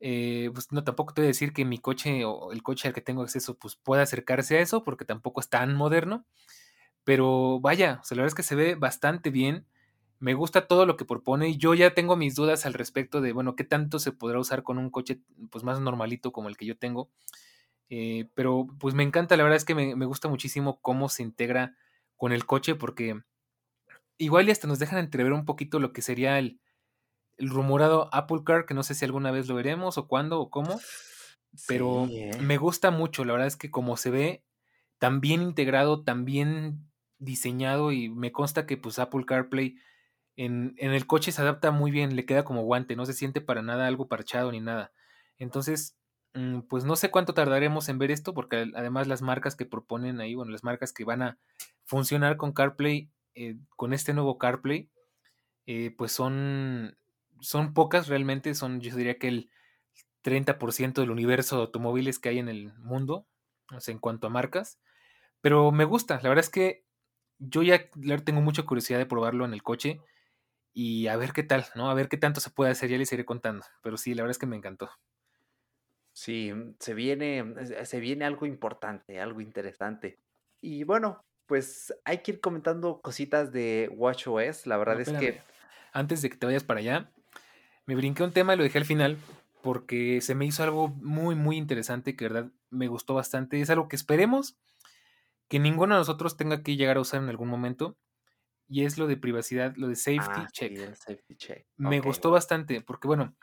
eh, 0.00 0.50
pues 0.54 0.72
no, 0.72 0.84
tampoco 0.84 1.14
te 1.14 1.22
voy 1.22 1.26
a 1.26 1.28
decir 1.28 1.52
que 1.52 1.64
mi 1.64 1.78
coche 1.78 2.24
o 2.24 2.52
el 2.52 2.62
coche 2.62 2.88
al 2.88 2.94
que 2.94 3.00
tengo 3.02 3.22
acceso, 3.22 3.58
pues 3.58 3.76
pueda 3.76 4.02
acercarse 4.02 4.58
a 4.58 4.60
eso, 4.60 4.84
porque 4.84 5.04
tampoco 5.04 5.40
es 5.40 5.48
tan 5.48 5.74
moderno. 5.74 6.26
Pero 7.04 7.60
vaya, 7.60 8.00
o 8.02 8.04
sea, 8.04 8.16
la 8.16 8.22
verdad 8.22 8.32
es 8.32 8.34
que 8.34 8.42
se 8.42 8.54
ve 8.54 8.74
bastante 8.74 9.30
bien. 9.30 9.66
Me 10.18 10.34
gusta 10.34 10.66
todo 10.66 10.86
lo 10.86 10.96
que 10.96 11.04
propone 11.04 11.50
y 11.50 11.58
yo 11.58 11.74
ya 11.74 11.92
tengo 11.94 12.16
mis 12.16 12.34
dudas 12.34 12.64
al 12.64 12.72
respecto 12.72 13.20
de, 13.20 13.32
bueno, 13.32 13.56
qué 13.56 13.64
tanto 13.64 13.98
se 13.98 14.12
podrá 14.12 14.38
usar 14.38 14.62
con 14.62 14.78
un 14.78 14.90
coche 14.90 15.20
pues 15.50 15.64
más 15.64 15.80
normalito 15.80 16.32
como 16.32 16.48
el 16.48 16.56
que 16.56 16.66
yo 16.66 16.78
tengo. 16.78 17.10
Eh, 17.90 18.28
pero 18.34 18.66
pues 18.78 18.94
me 18.94 19.02
encanta, 19.02 19.36
la 19.36 19.42
verdad 19.42 19.58
es 19.58 19.64
que 19.64 19.74
me, 19.74 20.06
gusta 20.06 20.28
muchísimo 20.28 20.80
cómo 20.80 21.08
se 21.10 21.22
integra 21.22 21.76
con 22.16 22.32
el 22.32 22.46
coche 22.46 22.74
porque 22.74 23.20
igual 24.16 24.48
y 24.48 24.52
hasta 24.52 24.66
nos 24.66 24.78
dejan 24.78 24.98
entrever 24.98 25.32
un 25.32 25.44
poquito 25.44 25.78
lo 25.78 25.92
que 25.92 26.00
sería 26.00 26.38
el, 26.38 26.60
el 27.36 27.50
rumorado 27.50 28.08
Apple 28.12 28.42
Car, 28.44 28.64
que 28.64 28.74
no 28.74 28.82
sé 28.82 28.94
si 28.94 29.04
alguna 29.04 29.30
vez 29.30 29.48
lo 29.48 29.54
veremos 29.54 29.98
o 29.98 30.08
cuándo 30.08 30.40
o 30.40 30.48
cómo, 30.48 30.80
pero 31.68 32.06
¿eh? 32.10 32.30
me 32.40 32.56
gusta 32.56 32.90
mucho, 32.90 33.24
la 33.24 33.32
verdad 33.32 33.48
es 33.48 33.56
que 33.56 33.70
como 33.70 33.96
se 33.96 34.10
ve 34.10 34.44
tan 34.98 35.20
bien 35.20 35.42
integrado, 35.42 36.02
tan 36.02 36.24
bien 36.24 36.88
diseñado 37.18 37.92
y 37.92 38.08
me 38.08 38.32
consta 38.32 38.66
que 38.66 38.76
pues 38.76 38.98
Apple 38.98 39.24
CarPlay 39.26 39.76
en, 40.36 40.74
en 40.78 40.92
el 40.92 41.06
coche 41.06 41.32
se 41.32 41.42
adapta 41.42 41.70
muy 41.70 41.90
bien, 41.90 42.16
le 42.16 42.26
queda 42.26 42.44
como 42.44 42.62
guante, 42.62 42.96
no 42.96 43.06
se 43.06 43.14
siente 43.14 43.40
para 43.40 43.62
nada 43.62 43.86
algo 43.86 44.08
parchado 44.08 44.52
ni 44.52 44.60
nada. 44.60 44.92
Entonces, 45.38 45.96
Mm, 46.34 46.62
pues 46.62 46.84
no 46.84 46.96
sé 46.96 47.10
cuánto 47.10 47.32
tardaremos 47.32 47.88
en 47.88 47.98
ver 47.98 48.10
esto, 48.10 48.34
porque 48.34 48.66
además 48.74 49.06
las 49.06 49.22
marcas 49.22 49.54
que 49.56 49.66
proponen 49.66 50.20
ahí, 50.20 50.34
bueno, 50.34 50.50
las 50.50 50.64
marcas 50.64 50.92
que 50.92 51.04
van 51.04 51.22
a 51.22 51.38
funcionar 51.84 52.36
con 52.36 52.52
CarPlay, 52.52 53.10
eh, 53.34 53.56
con 53.76 53.92
este 53.92 54.12
nuevo 54.14 54.36
CarPlay, 54.38 54.90
eh, 55.66 55.94
pues 55.96 56.12
son, 56.12 56.98
son 57.40 57.74
pocas 57.74 58.08
realmente, 58.08 58.54
son 58.54 58.80
yo 58.80 58.96
diría 58.96 59.18
que 59.18 59.28
el 59.28 59.50
30% 60.22 61.02
del 61.02 61.10
universo 61.10 61.56
de 61.56 61.62
automóviles 61.62 62.18
que 62.18 62.30
hay 62.30 62.38
en 62.40 62.48
el 62.48 62.74
mundo, 62.78 63.26
o 63.72 63.80
sea, 63.80 63.92
en 63.92 64.00
cuanto 64.00 64.26
a 64.26 64.30
marcas, 64.30 64.80
pero 65.40 65.72
me 65.72 65.84
gusta, 65.84 66.16
la 66.22 66.30
verdad 66.30 66.44
es 66.44 66.50
que 66.50 66.83
yo 67.48 67.62
ya 67.62 67.88
tengo 68.24 68.40
mucha 68.40 68.64
curiosidad 68.64 68.98
de 68.98 69.06
probarlo 69.06 69.44
en 69.44 69.52
el 69.52 69.62
coche 69.62 70.00
y 70.72 71.06
a 71.06 71.16
ver 71.16 71.32
qué 71.32 71.42
tal, 71.42 71.66
¿no? 71.74 71.90
A 71.90 71.94
ver 71.94 72.08
qué 72.08 72.16
tanto 72.16 72.40
se 72.40 72.50
puede 72.50 72.70
hacer, 72.70 72.90
ya 72.90 72.98
les 72.98 73.12
iré 73.12 73.24
contando, 73.24 73.64
pero 73.82 73.96
sí, 73.96 74.14
la 74.14 74.22
verdad 74.22 74.32
es 74.32 74.38
que 74.38 74.46
me 74.46 74.56
encantó. 74.56 74.90
Sí, 76.12 76.52
mm, 76.52 76.76
se 76.78 76.94
viene, 76.94 77.42
mm, 77.42 77.84
se 77.84 78.00
viene 78.00 78.24
algo 78.24 78.46
importante, 78.46 79.20
algo 79.20 79.40
interesante. 79.40 80.18
Y 80.60 80.84
bueno, 80.84 81.24
pues 81.46 81.94
hay 82.04 82.18
que 82.18 82.32
ir 82.32 82.40
comentando 82.40 83.00
cositas 83.00 83.52
de 83.52 83.90
WatchOS. 83.92 84.66
La 84.66 84.76
verdad 84.76 85.00
es 85.00 85.10
que. 85.10 85.40
Antes 85.92 86.22
de 86.22 86.30
que 86.30 86.36
te 86.36 86.46
vayas 86.46 86.64
para 86.64 86.80
allá, 86.80 87.10
me 87.86 87.94
brinqué 87.94 88.22
un 88.22 88.32
tema 88.32 88.54
y 88.54 88.56
lo 88.56 88.62
dejé 88.62 88.78
al 88.78 88.84
final 88.84 89.18
porque 89.62 90.20
se 90.20 90.34
me 90.34 90.44
hizo 90.44 90.62
algo 90.62 90.88
muy, 90.88 91.34
muy 91.34 91.56
interesante 91.56 92.16
que, 92.16 92.24
verdad, 92.24 92.50
me 92.70 92.88
gustó 92.88 93.14
bastante. 93.14 93.60
Es 93.60 93.70
algo 93.70 93.88
que 93.88 93.96
esperemos 93.96 94.56
que 95.54 95.60
ninguno 95.60 95.94
de 95.94 96.00
nosotros 96.00 96.36
tenga 96.36 96.64
que 96.64 96.74
llegar 96.74 96.96
a 96.96 97.00
usar 97.00 97.22
en 97.22 97.28
algún 97.28 97.48
momento. 97.48 97.96
Y 98.66 98.84
es 98.84 98.98
lo 98.98 99.06
de 99.06 99.16
privacidad, 99.16 99.76
lo 99.76 99.86
de 99.86 99.94
safety 99.94 100.24
Ah, 100.26 100.48
check. 100.50 100.76
safety. 100.96 101.36
Me 101.76 102.00
gustó 102.00 102.32
bastante 102.32 102.80
porque, 102.80 103.06
bueno, 103.06 103.36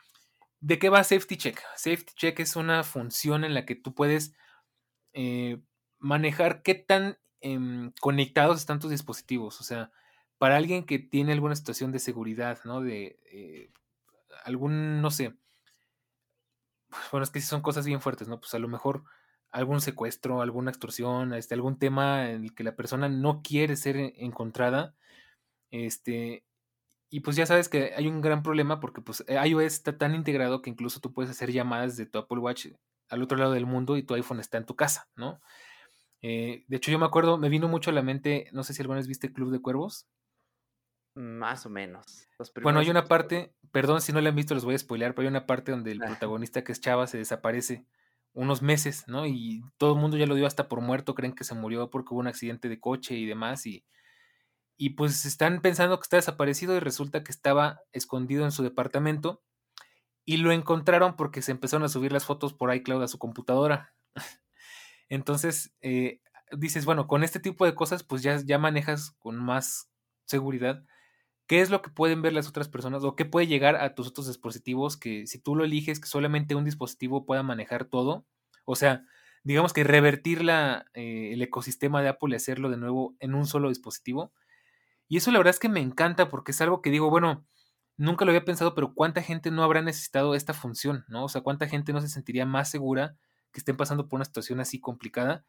¿De 0.60 0.78
qué 0.78 0.90
va 0.90 1.02
Safety 1.04 1.38
Check? 1.38 1.58
Safety 1.74 2.12
Check 2.14 2.40
es 2.40 2.54
una 2.54 2.84
función 2.84 3.44
en 3.44 3.54
la 3.54 3.64
que 3.64 3.76
tú 3.76 3.94
puedes 3.94 4.34
eh, 5.14 5.62
manejar 5.98 6.62
qué 6.62 6.74
tan 6.74 7.18
em, 7.40 7.92
conectados 7.98 8.58
están 8.58 8.78
tus 8.78 8.90
dispositivos. 8.90 9.58
O 9.62 9.64
sea, 9.64 9.90
para 10.36 10.58
alguien 10.58 10.84
que 10.84 10.98
tiene 10.98 11.32
alguna 11.32 11.56
situación 11.56 11.92
de 11.92 11.98
seguridad, 11.98 12.60
¿no? 12.66 12.82
De 12.82 13.18
eh, 13.32 13.72
algún, 14.44 15.00
no 15.00 15.10
sé. 15.10 15.34
Bueno, 17.10 17.24
es 17.24 17.30
que 17.30 17.40
son 17.40 17.62
cosas 17.62 17.86
bien 17.86 18.02
fuertes, 18.02 18.28
¿no? 18.28 18.38
Pues 18.38 18.52
a 18.52 18.58
lo 18.58 18.68
mejor 18.68 19.02
algún 19.52 19.80
secuestro, 19.80 20.40
alguna 20.40 20.70
extorsión, 20.70 21.34
este, 21.34 21.54
algún 21.54 21.78
tema 21.78 22.30
en 22.30 22.44
el 22.44 22.54
que 22.54 22.64
la 22.64 22.74
persona 22.74 23.08
no 23.08 23.42
quiere 23.42 23.76
ser 23.76 23.96
encontrada. 23.96 24.94
Este, 25.70 26.44
y 27.10 27.20
pues 27.20 27.36
ya 27.36 27.44
sabes 27.44 27.68
que 27.68 27.92
hay 27.94 28.08
un 28.08 28.22
gran 28.22 28.42
problema 28.42 28.80
porque 28.80 29.02
pues 29.02 29.22
eh, 29.28 29.36
iOS 29.46 29.74
está 29.74 29.98
tan 29.98 30.14
integrado 30.14 30.62
que 30.62 30.70
incluso 30.70 31.00
tú 31.00 31.12
puedes 31.12 31.30
hacer 31.30 31.52
llamadas 31.52 31.96
de 31.96 32.06
tu 32.06 32.18
Apple 32.18 32.38
Watch 32.38 32.68
al 33.08 33.22
otro 33.22 33.36
lado 33.36 33.52
del 33.52 33.66
mundo 33.66 33.98
y 33.98 34.02
tu 34.02 34.14
iPhone 34.14 34.40
está 34.40 34.56
en 34.56 34.64
tu 34.64 34.74
casa, 34.74 35.10
¿no? 35.14 35.40
Eh, 36.22 36.64
de 36.68 36.76
hecho, 36.76 36.90
yo 36.90 36.98
me 36.98 37.04
acuerdo, 37.04 37.36
me 37.36 37.50
vino 37.50 37.68
mucho 37.68 37.90
a 37.90 37.92
la 37.92 38.02
mente, 38.02 38.48
no 38.52 38.64
sé 38.64 38.72
si 38.72 38.80
alguna 38.80 39.00
vez 39.00 39.08
viste 39.08 39.32
Club 39.32 39.50
de 39.50 39.60
Cuervos. 39.60 40.08
Más 41.14 41.66
o 41.66 41.68
menos. 41.68 42.26
bueno, 42.62 42.78
hay 42.78 42.88
una 42.88 43.04
parte, 43.04 43.54
perdón 43.70 44.00
si 44.00 44.14
no 44.14 44.20
la 44.22 44.30
han 44.30 44.36
visto, 44.36 44.54
los 44.54 44.64
voy 44.64 44.76
a 44.76 44.78
spoilear, 44.78 45.14
pero 45.14 45.26
hay 45.26 45.30
una 45.30 45.44
parte 45.44 45.72
donde 45.72 45.92
el 45.92 45.98
protagonista 45.98 46.64
que 46.64 46.72
es 46.72 46.80
Chava 46.80 47.06
se 47.06 47.18
desaparece 47.18 47.84
unos 48.34 48.62
meses, 48.62 49.04
¿no? 49.06 49.26
Y 49.26 49.62
todo 49.78 49.94
el 49.94 50.00
mundo 50.00 50.16
ya 50.16 50.26
lo 50.26 50.34
dio 50.34 50.46
hasta 50.46 50.68
por 50.68 50.80
muerto, 50.80 51.14
creen 51.14 51.34
que 51.34 51.44
se 51.44 51.54
murió 51.54 51.90
porque 51.90 52.14
hubo 52.14 52.20
un 52.20 52.28
accidente 52.28 52.68
de 52.68 52.80
coche 52.80 53.14
y 53.16 53.26
demás, 53.26 53.66
y 53.66 53.84
y 54.76 54.90
pues 54.90 55.24
están 55.26 55.60
pensando 55.60 55.96
que 55.98 56.02
está 56.02 56.16
desaparecido 56.16 56.74
y 56.76 56.80
resulta 56.80 57.22
que 57.22 57.30
estaba 57.30 57.80
escondido 57.92 58.44
en 58.44 58.50
su 58.50 58.64
departamento 58.64 59.40
y 60.24 60.38
lo 60.38 60.52
encontraron 60.52 61.16
porque 61.16 61.42
se 61.42 61.52
empezaron 61.52 61.84
a 61.84 61.88
subir 61.88 62.12
las 62.12 62.24
fotos 62.24 62.52
por 62.52 62.74
iCloud 62.74 63.02
a 63.02 63.08
su 63.08 63.18
computadora. 63.18 63.94
Entonces, 65.08 65.74
eh, 65.82 66.20
dices, 66.50 66.84
bueno, 66.84 67.06
con 67.06 67.22
este 67.22 67.40
tipo 67.40 67.64
de 67.64 67.76
cosas 67.76 68.02
pues 68.02 68.22
ya, 68.22 68.40
ya 68.44 68.58
manejas 68.58 69.12
con 69.20 69.36
más 69.36 69.88
seguridad 70.26 70.84
qué 71.46 71.60
es 71.60 71.70
lo 71.70 71.82
que 71.82 71.90
pueden 71.90 72.22
ver 72.22 72.32
las 72.32 72.48
otras 72.48 72.68
personas 72.68 73.04
o 73.04 73.16
qué 73.16 73.24
puede 73.24 73.46
llegar 73.46 73.76
a 73.76 73.94
tus 73.94 74.08
otros 74.08 74.26
dispositivos 74.28 74.96
que 74.96 75.26
si 75.26 75.38
tú 75.38 75.56
lo 75.56 75.64
eliges 75.64 76.00
que 76.00 76.08
solamente 76.08 76.54
un 76.54 76.64
dispositivo 76.64 77.26
pueda 77.26 77.42
manejar 77.42 77.84
todo, 77.84 78.26
o 78.64 78.76
sea, 78.76 79.04
digamos 79.44 79.72
que 79.72 79.84
revertir 79.84 80.42
la, 80.44 80.86
eh, 80.94 81.30
el 81.32 81.42
ecosistema 81.42 82.02
de 82.02 82.08
Apple 82.08 82.30
y 82.32 82.36
hacerlo 82.36 82.70
de 82.70 82.76
nuevo 82.76 83.16
en 83.20 83.34
un 83.34 83.46
solo 83.46 83.68
dispositivo, 83.68 84.32
y 85.08 85.18
eso 85.18 85.30
la 85.30 85.38
verdad 85.38 85.50
es 85.54 85.60
que 85.60 85.68
me 85.68 85.80
encanta 85.80 86.28
porque 86.28 86.52
es 86.52 86.60
algo 86.60 86.80
que 86.80 86.90
digo, 86.90 87.10
bueno, 87.10 87.46
nunca 87.96 88.24
lo 88.24 88.30
había 88.30 88.44
pensado, 88.44 88.74
pero 88.74 88.94
¿cuánta 88.94 89.22
gente 89.22 89.50
no 89.50 89.62
habrá 89.62 89.82
necesitado 89.82 90.34
esta 90.34 90.54
función? 90.54 91.04
¿no? 91.08 91.24
O 91.24 91.28
sea, 91.28 91.42
¿cuánta 91.42 91.68
gente 91.68 91.92
no 91.92 92.00
se 92.00 92.08
sentiría 92.08 92.46
más 92.46 92.70
segura 92.70 93.16
que 93.52 93.60
estén 93.60 93.76
pasando 93.76 94.08
por 94.08 94.18
una 94.18 94.24
situación 94.24 94.60
así 94.60 94.80
complicada 94.80 95.44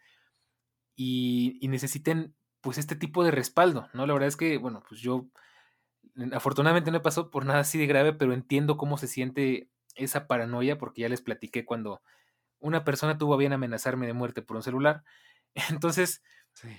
y, 0.95 1.57
y 1.61 1.69
necesiten 1.69 2.35
pues 2.61 2.77
este 2.77 2.95
tipo 2.95 3.23
de 3.23 3.31
respaldo, 3.31 3.89
¿no? 3.93 4.05
La 4.07 4.13
verdad 4.13 4.29
es 4.29 4.37
que, 4.37 4.57
bueno, 4.57 4.83
pues 4.87 5.01
yo 5.01 5.27
afortunadamente 6.33 6.91
no 6.91 6.97
he 6.97 7.01
pasado 7.01 7.29
por 7.31 7.45
nada 7.45 7.61
así 7.61 7.77
de 7.77 7.87
grave, 7.87 8.13
pero 8.13 8.33
entiendo 8.33 8.77
cómo 8.77 8.97
se 8.97 9.07
siente 9.07 9.69
esa 9.95 10.27
paranoia 10.27 10.77
porque 10.77 11.01
ya 11.01 11.09
les 11.09 11.21
platiqué 11.21 11.65
cuando 11.65 12.01
una 12.59 12.83
persona 12.83 13.17
tuvo 13.17 13.33
a 13.33 13.37
bien 13.37 13.53
amenazarme 13.53 14.07
de 14.07 14.13
muerte 14.13 14.41
por 14.41 14.57
un 14.57 14.63
celular. 14.63 15.03
Entonces, 15.69 16.23
sí 16.53 16.69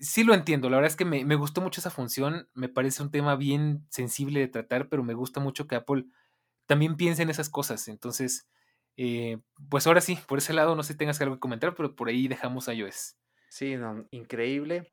sí 0.00 0.24
lo 0.24 0.34
entiendo, 0.34 0.70
la 0.70 0.78
verdad 0.78 0.90
es 0.90 0.96
que 0.96 1.04
me, 1.04 1.34
gustó 1.36 1.60
mucho 1.60 1.80
esa 1.80 1.90
función, 1.90 2.48
me 2.54 2.68
parece 2.68 3.02
un 3.02 3.10
tema 3.10 3.36
bien 3.36 3.86
sensible 3.90 4.40
de 4.40 4.48
tratar, 4.48 4.88
pero 4.88 5.04
me 5.04 5.14
gusta 5.14 5.40
mucho 5.40 5.66
que 5.66 5.76
Apple 5.76 6.06
también 6.66 6.96
piense 6.96 7.22
en 7.22 7.30
esas 7.30 7.50
cosas. 7.50 7.86
Entonces, 7.88 8.48
eh, 8.96 9.38
pues 9.68 9.86
ahora 9.86 10.00
sí, 10.00 10.18
por 10.26 10.38
ese 10.38 10.54
lado 10.54 10.74
no 10.74 10.82
sé 10.82 10.94
si 10.94 10.98
tengas 10.98 11.20
algo 11.20 11.36
que 11.36 11.40
comentar, 11.40 11.74
pero 11.74 11.94
por 11.94 12.08
ahí 12.08 12.28
dejamos 12.28 12.68
a 12.68 12.74
iOS. 12.74 13.16
Sí, 13.50 13.76
no, 13.76 14.06
increíble. 14.10 14.92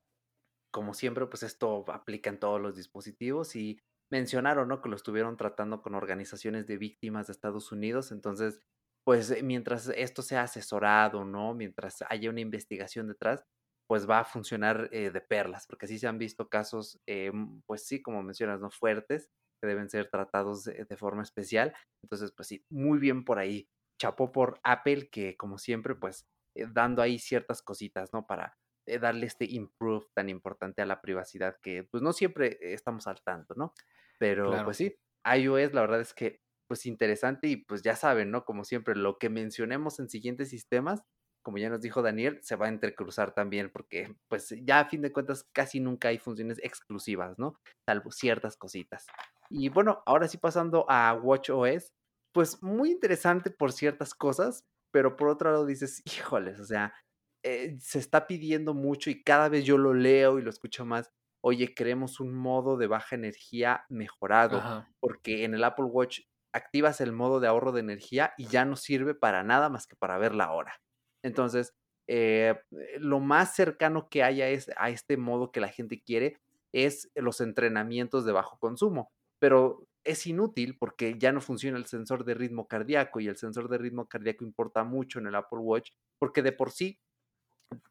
Como 0.71 0.93
siempre, 0.93 1.25
pues 1.27 1.43
esto 1.43 1.85
aplica 1.89 2.29
en 2.29 2.39
todos 2.39 2.59
los 2.59 2.75
dispositivos 2.75 3.55
y 3.55 3.79
mencionaron, 4.09 4.67
¿no? 4.67 4.81
Que 4.81 4.89
lo 4.89 4.95
estuvieron 4.95 5.37
tratando 5.37 5.81
con 5.81 5.95
organizaciones 5.95 6.67
de 6.67 6.77
víctimas 6.77 7.27
de 7.27 7.33
Estados 7.33 7.71
Unidos. 7.71 8.11
Entonces, 8.11 8.59
pues 9.05 9.31
eh, 9.31 9.43
mientras 9.43 9.89
esto 9.89 10.21
sea 10.21 10.43
asesorado, 10.43 11.25
¿no? 11.25 11.53
Mientras 11.53 12.03
haya 12.09 12.29
una 12.29 12.41
investigación 12.41 13.07
detrás, 13.07 13.43
pues 13.87 14.09
va 14.09 14.19
a 14.19 14.25
funcionar 14.25 14.89
eh, 14.91 15.11
de 15.11 15.21
perlas, 15.21 15.65
porque 15.67 15.87
sí 15.87 15.97
se 15.97 16.07
han 16.07 16.17
visto 16.17 16.49
casos, 16.49 16.99
eh, 17.07 17.31
pues 17.65 17.85
sí, 17.85 18.01
como 18.01 18.21
mencionas, 18.23 18.59
¿no? 18.59 18.69
Fuertes, 18.69 19.29
que 19.61 19.67
deben 19.67 19.89
ser 19.89 20.09
tratados 20.09 20.65
de, 20.65 20.85
de, 20.85 20.97
forma 20.97 21.23
especial. 21.23 21.73
Entonces, 22.03 22.31
pues 22.35 22.49
sí, 22.49 22.65
muy 22.69 22.99
bien 22.99 23.23
por 23.25 23.39
ahí. 23.39 23.69
Chapó 23.99 24.31
por 24.31 24.59
Apple, 24.63 25.09
que 25.09 25.37
como 25.37 25.57
siempre, 25.57 25.95
pues 25.95 26.27
dando 26.73 27.01
ahí 27.01 27.19
ciertas 27.19 27.61
cositas, 27.61 28.11
¿no? 28.13 28.27
Para 28.27 28.57
darle 29.01 29.25
este 29.27 29.45
improve 29.45 30.05
tan 30.15 30.29
importante 30.29 30.81
a 30.81 30.85
la 30.85 31.01
privacidad 31.01 31.57
que, 31.61 31.83
pues 31.83 32.01
no 32.03 32.13
siempre 32.13 32.57
estamos 32.61 33.07
al 33.07 33.21
tanto, 33.23 33.53
¿no? 33.55 33.73
Pero, 34.19 34.45
Claro. 34.51 34.65
pues 34.65 34.77
sí, 34.77 34.95
iOS 35.25 35.73
la 35.73 35.81
verdad 35.81 36.01
es 36.01 36.13
que, 36.13 36.41
pues 36.67 36.85
interesante 36.85 37.47
y 37.47 37.57
pues 37.57 37.81
ya 37.81 37.95
saben, 37.95 38.31
¿no? 38.31 38.43
Como 38.45 38.63
siempre, 38.65 38.95
lo 38.95 39.17
que 39.19 39.29
mencionemos 39.29 39.99
en 39.99 40.09
siguientes 40.09 40.49
sistemas, 40.49 41.03
como 41.43 41.57
ya 41.59 41.69
nos 41.69 41.81
dijo 41.81 42.01
Daniel, 42.01 42.39
se 42.41 42.55
va 42.57 42.65
a 42.65 42.69
entrecruzar 42.69 43.33
también 43.33 43.71
porque, 43.71 44.15
pues 44.29 44.53
ya 44.63 44.81
a 44.81 44.89
fin 44.89 45.01
de 45.01 45.13
cuentas 45.13 45.45
casi 45.53 45.79
nunca 45.79 46.09
hay 46.09 46.17
funciones 46.17 46.59
exclusivas, 46.63 47.37
¿no? 47.39 47.55
Salvo 47.87 48.11
ciertas 48.11 48.57
cositas. 48.57 49.05
Y 49.49 49.69
bueno, 49.69 50.03
ahora 50.05 50.27
sí 50.27 50.37
pasando 50.37 50.85
a 50.89 51.13
WatchOS, 51.13 51.93
pues 52.33 52.61
muy 52.61 52.91
interesante 52.91 53.49
por 53.49 53.71
ciertas 53.71 54.13
cosas, 54.13 54.65
pero 54.91 55.15
por 55.15 55.29
otro 55.29 55.51
lado 55.51 55.65
dices, 55.65 56.01
híjoles, 56.05 56.59
o 56.59 56.65
sea, 56.65 56.93
eh, 57.43 57.77
se 57.79 57.99
está 57.99 58.27
pidiendo 58.27 58.73
mucho 58.73 59.09
y 59.09 59.23
cada 59.23 59.49
vez 59.49 59.65
yo 59.65 59.77
lo 59.77 59.93
leo 59.93 60.39
y 60.39 60.41
lo 60.41 60.49
escucho 60.49 60.85
más. 60.85 61.11
Oye, 61.41 61.73
queremos 61.73 62.19
un 62.19 62.33
modo 62.33 62.77
de 62.77 62.87
baja 62.87 63.15
energía 63.15 63.85
mejorado, 63.89 64.57
Ajá. 64.57 64.89
porque 64.99 65.43
en 65.43 65.53
el 65.53 65.63
Apple 65.63 65.85
Watch 65.85 66.21
activas 66.53 67.01
el 67.01 67.11
modo 67.11 67.39
de 67.39 67.47
ahorro 67.47 67.71
de 67.71 67.81
energía 67.81 68.33
y 68.37 68.47
ya 68.47 68.65
no 68.65 68.75
sirve 68.75 69.15
para 69.15 69.43
nada 69.43 69.69
más 69.69 69.87
que 69.87 69.95
para 69.95 70.17
ver 70.17 70.33
la 70.35 70.51
hora. 70.51 70.81
Entonces, 71.23 71.73
eh, 72.07 72.55
lo 72.99 73.19
más 73.19 73.55
cercano 73.55 74.09
que 74.09 74.23
haya 74.23 74.49
es, 74.49 74.71
a 74.77 74.89
este 74.89 75.17
modo 75.17 75.51
que 75.51 75.59
la 75.61 75.67
gente 75.67 76.01
quiere 76.01 76.39
es 76.73 77.09
los 77.15 77.41
entrenamientos 77.41 78.25
de 78.25 78.31
bajo 78.31 78.57
consumo, 78.59 79.11
pero 79.39 79.87
es 80.03 80.25
inútil 80.25 80.77
porque 80.77 81.17
ya 81.17 81.31
no 81.31 81.41
funciona 81.41 81.77
el 81.77 81.85
sensor 81.85 82.23
de 82.23 82.33
ritmo 82.33 82.67
cardíaco 82.67 83.19
y 83.19 83.27
el 83.27 83.37
sensor 83.37 83.69
de 83.69 83.77
ritmo 83.77 84.07
cardíaco 84.07 84.45
importa 84.45 84.83
mucho 84.83 85.19
en 85.19 85.27
el 85.27 85.35
Apple 85.35 85.59
Watch 85.59 85.91
porque 86.17 86.41
de 86.41 86.53
por 86.53 86.71
sí 86.71 86.99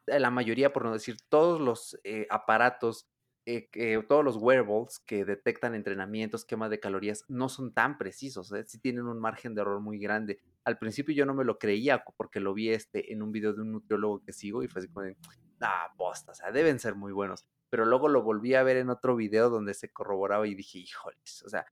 la 0.07 0.31
mayoría, 0.31 0.73
por 0.73 0.85
no 0.85 0.93
decir 0.93 1.17
todos 1.29 1.61
los 1.61 1.99
eh, 2.05 2.27
aparatos, 2.31 3.09
eh, 3.49 3.69
eh, 3.75 4.03
todos 4.09 4.25
los 4.25 4.37
wearables 4.39 4.99
que 4.99 5.25
detectan 5.25 5.77
entrenamientos, 5.77 6.45
quema 6.45 6.69
de 6.69 6.81
calorías, 6.81 7.25
no 7.29 7.49
son 7.49 7.73
tan 7.73 7.97
precisos, 7.97 8.51
¿eh? 8.51 8.65
sí 8.67 8.81
tienen 8.81 9.07
un 9.07 9.21
margen 9.21 9.55
de 9.55 9.61
error 9.61 9.81
muy 9.81 10.01
grande. 10.01 10.41
Al 10.65 10.79
principio 10.79 11.15
yo 11.15 11.25
no 11.27 11.33
me 11.33 11.45
lo 11.45 11.57
creía 11.57 12.03
porque 12.17 12.41
lo 12.41 12.55
vi 12.55 12.71
este, 12.71 13.13
en 13.13 13.23
un 13.23 13.31
video 13.31 13.53
de 13.53 13.63
un 13.63 13.71
nutriólogo 13.71 14.21
que 14.25 14.33
sigo 14.33 14.65
y 14.65 14.69
fue 14.69 14.81
así 14.81 14.89
como 14.89 15.07
ah, 15.61 15.93
posta, 15.97 16.33
o 16.33 16.35
sea, 16.35 16.51
deben 16.51 16.81
ser 16.81 16.97
muy 16.97 17.13
buenos. 17.13 17.47
Pero 17.71 17.85
luego 17.85 18.09
lo 18.09 18.23
volví 18.23 18.55
a 18.55 18.65
ver 18.65 18.79
en 18.79 18.91
otro 18.91 19.15
video 19.15 19.49
donde 19.49 19.75
se 19.75 19.93
corroboraba 19.93 20.49
y 20.49 20.57
dije, 20.57 20.79
híjoles, 20.79 21.45
o 21.47 21.49
sea, 21.49 21.67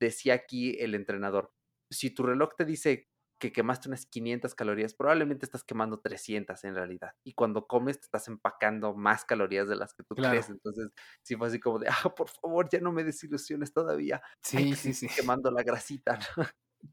decía 0.00 0.32
aquí 0.32 0.78
el 0.80 0.94
entrenador, 0.94 1.52
si 1.90 2.08
tu 2.08 2.22
reloj 2.22 2.54
te 2.56 2.64
dice 2.64 3.10
que 3.38 3.52
quemaste 3.52 3.88
unas 3.88 4.06
500 4.06 4.54
calorías, 4.54 4.94
probablemente 4.94 5.46
estás 5.46 5.64
quemando 5.64 6.00
300 6.00 6.64
en 6.64 6.74
realidad. 6.74 7.12
Y 7.24 7.34
cuando 7.34 7.66
comes 7.66 8.00
te 8.00 8.06
estás 8.06 8.28
empacando 8.28 8.94
más 8.94 9.24
calorías 9.24 9.68
de 9.68 9.76
las 9.76 9.94
que 9.94 10.02
tú 10.04 10.14
Claro. 10.14 10.32
crees. 10.32 10.48
Entonces, 10.50 10.90
sí 11.22 11.36
fue 11.36 11.48
así 11.48 11.60
como 11.60 11.78
de, 11.78 11.88
ah, 11.88 12.14
por 12.14 12.28
favor, 12.28 12.68
ya 12.70 12.80
no 12.80 12.92
me 12.92 13.04
desilusiones 13.04 13.72
todavía. 13.72 14.20
Hay 14.52 14.74
Sí, 14.74 14.76
sí, 14.76 14.94
sí. 14.94 15.08
quemando 15.14 15.50
la 15.50 15.62
grasita. 15.62 16.18
¿no? 16.36 16.44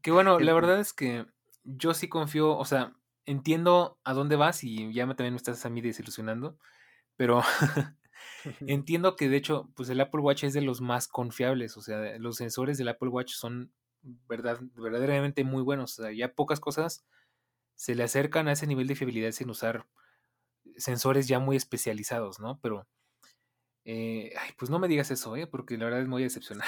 Que 0.02 0.10
bueno, 0.10 0.38
la 0.40 0.52
verdad 0.54 0.80
es 0.80 0.92
que 0.92 1.26
yo 1.64 1.94
sí 1.94 2.08
confío, 2.08 2.56
o 2.56 2.64
sea, 2.64 2.96
entiendo 3.24 3.98
a 4.04 4.14
dónde 4.14 4.36
vas 4.36 4.64
y 4.64 4.92
ya 4.92 5.06
me, 5.06 5.14
también 5.14 5.34
me 5.34 5.38
estás 5.38 5.64
a 5.66 5.70
mí 5.70 5.80
desilusionando, 5.80 6.58
pero 7.16 7.40
entiendo 8.66 9.16
que 9.16 9.28
de 9.28 9.36
hecho, 9.36 9.70
pues 9.74 9.88
el 9.90 10.00
Apple 10.00 10.20
Watch 10.20 10.44
es 10.44 10.54
de 10.54 10.62
los 10.62 10.80
más 10.80 11.08
confiables, 11.08 11.76
o 11.76 11.82
sea, 11.82 12.18
los 12.18 12.36
sensores 12.36 12.78
del 12.78 12.88
Apple 12.88 13.08
Watch 13.10 13.32
son 13.34 13.72
verdad, 14.28 14.60
verdaderamente 14.74 15.44
muy 15.44 15.62
buenos, 15.62 15.98
o 15.98 16.02
sea, 16.02 16.12
ya 16.12 16.34
pocas 16.34 16.60
cosas 16.60 17.04
se 17.76 17.94
le 17.94 18.04
acercan 18.04 18.48
a 18.48 18.52
ese 18.52 18.66
nivel 18.66 18.86
de 18.86 18.96
fiabilidad 18.96 19.32
sin 19.32 19.50
usar 19.50 19.86
sensores 20.76 21.28
ya 21.28 21.38
muy 21.38 21.56
especializados, 21.56 22.40
¿no? 22.40 22.58
Pero, 22.60 22.86
eh, 23.84 24.32
ay, 24.38 24.50
pues 24.58 24.70
no 24.70 24.78
me 24.78 24.88
digas 24.88 25.10
eso, 25.10 25.36
¿eh? 25.36 25.46
Porque 25.46 25.76
la 25.78 25.84
verdad 25.84 26.00
es 26.00 26.08
muy 26.08 26.22
decepcionante. 26.22 26.66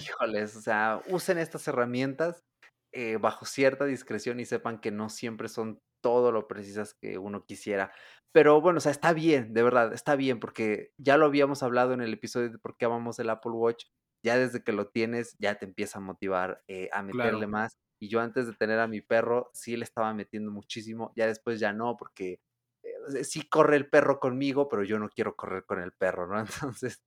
híjoles, 0.00 0.56
o 0.56 0.60
sea, 0.60 1.02
usen 1.08 1.38
estas 1.38 1.66
herramientas 1.68 2.44
eh, 2.92 3.18
bajo 3.18 3.44
cierta 3.44 3.84
discreción 3.84 4.40
y 4.40 4.46
sepan 4.46 4.80
que 4.80 4.90
no 4.90 5.10
siempre 5.10 5.48
son 5.48 5.80
todo 6.00 6.32
lo 6.32 6.48
precisas 6.48 6.94
que 6.94 7.18
uno 7.18 7.44
quisiera. 7.44 7.92
Pero 8.32 8.60
bueno, 8.60 8.78
o 8.78 8.80
sea, 8.80 8.92
está 8.92 9.12
bien, 9.12 9.52
de 9.54 9.62
verdad, 9.62 9.92
está 9.92 10.16
bien, 10.16 10.40
porque 10.40 10.92
ya 10.96 11.16
lo 11.16 11.26
habíamos 11.26 11.62
hablado 11.62 11.92
en 11.92 12.00
el 12.00 12.12
episodio 12.14 12.50
de 12.50 12.58
por 12.58 12.76
qué 12.76 12.86
amamos 12.86 13.18
el 13.18 13.30
Apple 13.30 13.52
Watch. 13.52 13.86
Ya 14.22 14.36
desde 14.38 14.62
que 14.64 14.72
lo 14.72 14.88
tienes, 14.88 15.36
ya 15.38 15.56
te 15.58 15.64
empieza 15.66 15.98
a 15.98 16.02
motivar 16.02 16.62
eh, 16.68 16.88
a 16.92 17.02
meterle 17.02 17.46
Claro, 17.46 17.48
más. 17.48 17.78
Y 18.00 18.08
yo 18.08 18.20
antes 18.20 18.46
de 18.46 18.54
tener 18.54 18.78
a 18.80 18.86
mi 18.88 19.00
perro, 19.00 19.50
sí 19.54 19.76
le 19.76 19.84
estaba 19.84 20.12
metiendo 20.14 20.50
muchísimo. 20.52 21.12
Ya 21.16 21.26
después 21.26 21.60
ya 21.60 21.72
no, 21.72 21.96
porque 21.96 22.40
eh, 22.82 23.24
sí 23.24 23.48
corre 23.48 23.76
el 23.76 23.88
perro 23.90 24.20
conmigo, 24.20 24.68
pero 24.68 24.84
yo 24.84 24.98
no 24.98 25.08
quiero 25.08 25.36
correr 25.36 25.64
con 25.66 25.80
el 25.80 25.92
perro, 25.92 26.26
¿no? 26.26 26.40
Entonces, 26.74 27.02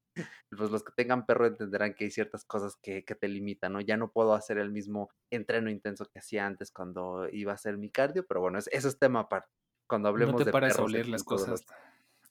pues 0.49 0.70
los 0.72 0.84
que 0.84 0.91
tengan 0.95 1.26
perro 1.26 1.47
entenderán 1.47 1.93
que 1.93 2.05
hay 2.05 2.12
ciertas 2.12 2.45
cosas 2.45 2.76
que, 2.82 3.03
que 3.05 3.16
te 3.16 3.28
limitan, 3.28 3.74
¿no? 3.74 3.82
Ya 3.82 3.97
no 3.97 4.12
puedo 4.12 4.34
hacer 4.34 4.57
el 4.57 4.72
mismo 4.72 5.09
entreno 5.30 5.70
intenso 5.70 6.05
que 6.05 6.20
hacía 6.20 6.45
antes 6.45 6.72
cuando 6.72 7.28
iba 7.32 7.51
a 7.53 7.55
hacer 7.55 7.78
mi 7.78 7.89
cardio, 7.91 8.26
pero 8.28 8.41
bueno, 8.41 8.59
es- 8.59 8.70
eso 8.72 8.88
es 8.89 8.99
tema 8.99 9.22
aparte. 9.22 9.49
Cuando 9.88 10.09
no 10.16 10.34
hablemos 10.34 10.36
te 10.36 10.45
de 10.45 10.53
paras 10.53 10.80
a 10.80 10.84
perros 10.84 10.84
oler 10.84 11.07
las 11.09 11.24
cosas. 11.26 11.66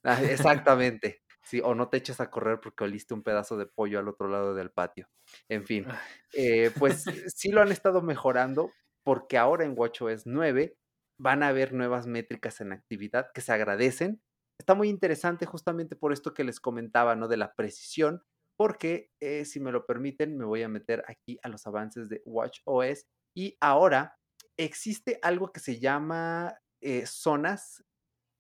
Ah, 0.04 0.22
exactamente. 0.24 1.22
Sí, 1.42 1.60
o 1.64 1.74
no 1.74 1.88
te 1.88 1.96
eches 1.96 2.20
a 2.20 2.30
correr 2.30 2.60
porque 2.60 2.84
oliste 2.84 3.14
un 3.14 3.22
pedazo 3.22 3.56
de 3.56 3.66
pollo 3.66 3.98
al 3.98 4.08
otro 4.08 4.28
lado 4.28 4.54
del 4.54 4.70
patio. 4.70 5.08
En 5.48 5.64
fin, 5.64 5.86
Ay, 5.88 5.98
eh, 6.34 6.70
pues 6.78 7.04
sí 7.34 7.50
lo 7.50 7.62
han 7.62 7.72
estado 7.72 8.02
mejorando 8.02 8.70
porque 9.04 9.38
ahora 9.38 9.64
en 9.64 9.74
WatchOS 9.76 10.26
9 10.26 10.76
van 11.18 11.42
a 11.42 11.48
haber 11.48 11.72
nuevas 11.72 12.06
métricas 12.06 12.60
en 12.60 12.72
actividad 12.72 13.30
que 13.34 13.40
se 13.40 13.52
agradecen. 13.52 14.22
Está 14.58 14.74
muy 14.74 14.88
interesante 14.88 15.46
justamente 15.46 15.96
por 15.96 16.12
esto 16.12 16.34
que 16.34 16.44
les 16.44 16.60
comentaba, 16.60 17.16
¿no? 17.16 17.28
De 17.28 17.36
la 17.36 17.54
precisión, 17.54 18.22
porque 18.56 19.10
eh, 19.20 19.44
si 19.44 19.60
me 19.60 19.72
lo 19.72 19.86
permiten, 19.86 20.36
me 20.36 20.44
voy 20.44 20.62
a 20.62 20.68
meter 20.68 21.02
aquí 21.08 21.38
a 21.42 21.48
los 21.48 21.66
avances 21.66 22.08
de 22.08 22.22
WatchOS 22.24 23.06
y 23.34 23.56
ahora 23.60 24.18
existe 24.58 25.18
algo 25.22 25.52
que 25.52 25.60
se 25.60 25.78
llama 25.78 26.58
eh, 26.82 27.06
zonas 27.06 27.84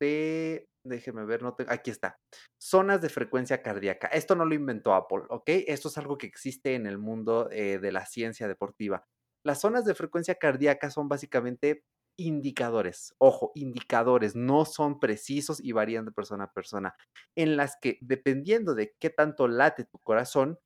de, 0.00 0.69
déjeme 0.84 1.24
ver, 1.24 1.42
no 1.42 1.54
te- 1.54 1.66
aquí 1.68 1.90
está, 1.90 2.16
zonas 2.60 3.00
de 3.02 3.08
frecuencia 3.08 3.62
cardíaca. 3.62 4.08
Esto 4.08 4.34
no 4.36 4.44
lo 4.44 4.54
inventó 4.54 4.94
Apple, 4.94 5.22
¿ok? 5.28 5.44
Esto 5.46 5.88
es 5.88 5.98
algo 5.98 6.18
que 6.18 6.26
existe 6.26 6.74
en 6.74 6.86
el 6.86 6.98
mundo 6.98 7.48
eh, 7.50 7.78
de 7.78 7.92
la 7.92 8.06
ciencia 8.06 8.48
deportiva. 8.48 9.04
Las 9.44 9.60
zonas 9.60 9.84
de 9.84 9.94
frecuencia 9.94 10.34
cardíaca 10.36 10.90
son 10.90 11.08
básicamente 11.08 11.84
indicadores, 12.18 13.14
ojo, 13.18 13.52
indicadores, 13.54 14.36
no 14.36 14.64
son 14.66 15.00
precisos 15.00 15.58
y 15.62 15.72
varían 15.72 16.04
de 16.04 16.12
persona 16.12 16.44
a 16.44 16.52
persona, 16.52 16.94
en 17.34 17.56
las 17.56 17.76
que 17.80 17.96
dependiendo 18.02 18.74
de 18.74 18.94
qué 18.98 19.08
tanto 19.10 19.48
late 19.48 19.84
tu 19.86 19.98
corazón, 20.00 20.58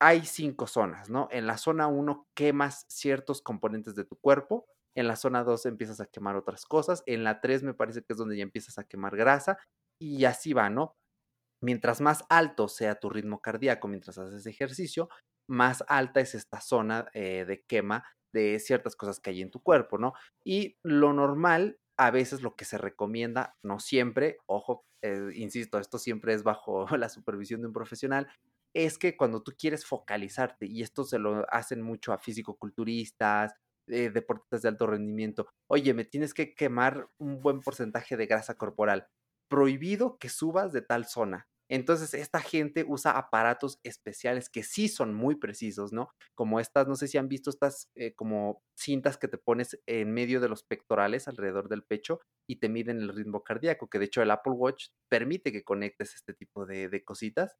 hay 0.00 0.24
cinco 0.26 0.66
zonas, 0.66 1.08
¿no? 1.10 1.28
En 1.30 1.46
la 1.46 1.56
zona 1.58 1.86
1 1.86 2.26
quemas 2.34 2.84
ciertos 2.88 3.42
componentes 3.42 3.94
de 3.94 4.04
tu 4.04 4.16
cuerpo, 4.16 4.66
en 4.96 5.08
la 5.08 5.16
zona 5.16 5.44
2 5.44 5.66
empiezas 5.66 6.00
a 6.00 6.06
quemar 6.06 6.36
otras 6.36 6.66
cosas, 6.66 7.02
en 7.06 7.24
la 7.24 7.40
3 7.40 7.62
me 7.62 7.74
parece 7.74 8.00
que 8.02 8.12
es 8.12 8.18
donde 8.18 8.36
ya 8.36 8.42
empiezas 8.42 8.78
a 8.78 8.84
quemar 8.84 9.16
grasa 9.16 9.58
y 10.00 10.24
así 10.24 10.52
va, 10.52 10.70
¿no? 10.70 10.96
Mientras 11.62 12.00
más 12.00 12.24
alto 12.28 12.68
sea 12.68 12.96
tu 12.96 13.10
ritmo 13.10 13.40
cardíaco 13.40 13.88
mientras 13.88 14.18
haces 14.18 14.46
ejercicio, 14.46 15.08
más 15.48 15.84
alta 15.88 16.20
es 16.20 16.34
esta 16.34 16.60
zona 16.60 17.08
eh, 17.14 17.44
de 17.46 17.62
quema 17.66 18.04
de 18.34 18.58
ciertas 18.58 18.96
cosas 18.96 19.20
que 19.20 19.30
hay 19.30 19.42
en 19.42 19.50
tu 19.50 19.62
cuerpo, 19.62 19.96
¿no? 19.96 20.12
Y 20.44 20.76
lo 20.82 21.12
normal, 21.12 21.78
a 21.96 22.10
veces 22.10 22.42
lo 22.42 22.56
que 22.56 22.64
se 22.64 22.78
recomienda, 22.78 23.56
no 23.62 23.78
siempre, 23.78 24.38
ojo, 24.46 24.84
eh, 25.02 25.30
insisto, 25.34 25.78
esto 25.78 25.98
siempre 25.98 26.34
es 26.34 26.42
bajo 26.42 26.86
la 26.98 27.08
supervisión 27.08 27.60
de 27.60 27.68
un 27.68 27.72
profesional, 27.72 28.28
es 28.74 28.98
que 28.98 29.16
cuando 29.16 29.42
tú 29.42 29.52
quieres 29.56 29.86
focalizarte, 29.86 30.66
y 30.66 30.82
esto 30.82 31.04
se 31.04 31.18
lo 31.20 31.46
hacen 31.50 31.80
mucho 31.80 32.12
a 32.12 32.18
físico-culturistas, 32.18 33.52
eh, 33.88 34.10
deportistas 34.10 34.62
de 34.62 34.68
alto 34.68 34.86
rendimiento, 34.86 35.48
oye, 35.68 35.94
me 35.94 36.04
tienes 36.04 36.34
que 36.34 36.54
quemar 36.54 37.08
un 37.18 37.40
buen 37.40 37.60
porcentaje 37.60 38.16
de 38.16 38.26
grasa 38.26 38.54
corporal, 38.56 39.08
prohibido 39.48 40.18
que 40.18 40.28
subas 40.28 40.72
de 40.72 40.82
tal 40.82 41.06
zona. 41.06 41.48
Entonces, 41.70 42.12
esta 42.12 42.40
gente 42.40 42.84
usa 42.86 43.12
aparatos 43.12 43.80
especiales 43.84 44.50
que 44.50 44.62
sí 44.62 44.88
son 44.88 45.14
muy 45.14 45.36
precisos, 45.36 45.92
¿no? 45.92 46.10
Como 46.34 46.60
estas, 46.60 46.86
no 46.86 46.94
sé 46.94 47.08
si 47.08 47.16
han 47.16 47.28
visto 47.28 47.48
estas 47.48 47.90
eh, 47.94 48.14
como 48.14 48.62
cintas 48.78 49.16
que 49.16 49.28
te 49.28 49.38
pones 49.38 49.80
en 49.86 50.12
medio 50.12 50.40
de 50.40 50.48
los 50.48 50.62
pectorales, 50.62 51.26
alrededor 51.26 51.68
del 51.70 51.82
pecho, 51.82 52.20
y 52.46 52.56
te 52.56 52.68
miden 52.68 52.98
el 52.98 53.08
ritmo 53.08 53.42
cardíaco, 53.44 53.88
que 53.88 53.98
de 53.98 54.04
hecho 54.06 54.20
el 54.22 54.30
Apple 54.30 54.52
Watch 54.52 54.88
permite 55.08 55.52
que 55.52 55.64
conectes 55.64 56.14
este 56.14 56.34
tipo 56.34 56.66
de, 56.66 56.88
de 56.88 57.02
cositas. 57.02 57.56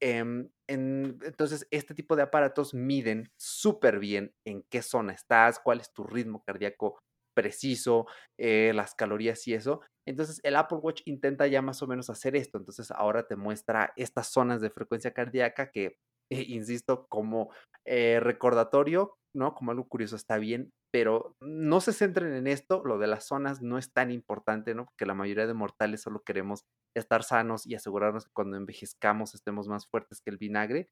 Em, 0.00 0.50
en- 0.68 1.18
entonces, 1.22 1.66
este 1.70 1.94
tipo 1.94 2.16
de 2.16 2.22
aparatos 2.22 2.74
miden 2.74 3.30
súper 3.38 3.98
bien 3.98 4.34
en 4.44 4.62
qué 4.70 4.82
zona 4.82 5.12
estás, 5.14 5.58
cuál 5.60 5.80
es 5.80 5.92
tu 5.92 6.04
ritmo 6.04 6.42
cardíaco 6.44 6.98
preciso, 7.34 8.06
eh, 8.38 8.72
las 8.74 8.94
calorías 8.94 9.46
y 9.46 9.54
eso. 9.54 9.80
Entonces, 10.06 10.40
el 10.42 10.56
Apple 10.56 10.78
Watch 10.78 11.02
intenta 11.06 11.46
ya 11.46 11.62
más 11.62 11.82
o 11.82 11.86
menos 11.86 12.08
hacer 12.10 12.36
esto. 12.36 12.58
Entonces, 12.58 12.90
ahora 12.90 13.26
te 13.26 13.36
muestra 13.36 13.92
estas 13.96 14.28
zonas 14.32 14.60
de 14.60 14.70
frecuencia 14.70 15.12
cardíaca 15.12 15.70
que, 15.70 15.96
insisto, 16.30 17.06
como 17.08 17.50
eh, 17.84 18.20
recordatorio, 18.20 19.16
¿no? 19.36 19.54
Como 19.54 19.70
algo 19.70 19.88
curioso 19.88 20.16
está 20.16 20.38
bien, 20.38 20.72
pero 20.90 21.36
no 21.40 21.80
se 21.80 21.92
centren 21.92 22.32
en 22.34 22.46
esto. 22.46 22.82
Lo 22.84 22.98
de 22.98 23.06
las 23.06 23.26
zonas 23.26 23.62
no 23.62 23.78
es 23.78 23.92
tan 23.92 24.10
importante, 24.10 24.74
¿no? 24.74 24.86
Porque 24.86 25.06
la 25.06 25.14
mayoría 25.14 25.46
de 25.46 25.54
mortales 25.54 26.02
solo 26.02 26.22
queremos 26.24 26.64
estar 26.94 27.22
sanos 27.22 27.66
y 27.66 27.74
asegurarnos 27.74 28.24
que 28.26 28.32
cuando 28.32 28.56
envejezcamos 28.56 29.34
estemos 29.34 29.68
más 29.68 29.86
fuertes 29.86 30.20
que 30.20 30.30
el 30.30 30.38
vinagre. 30.38 30.88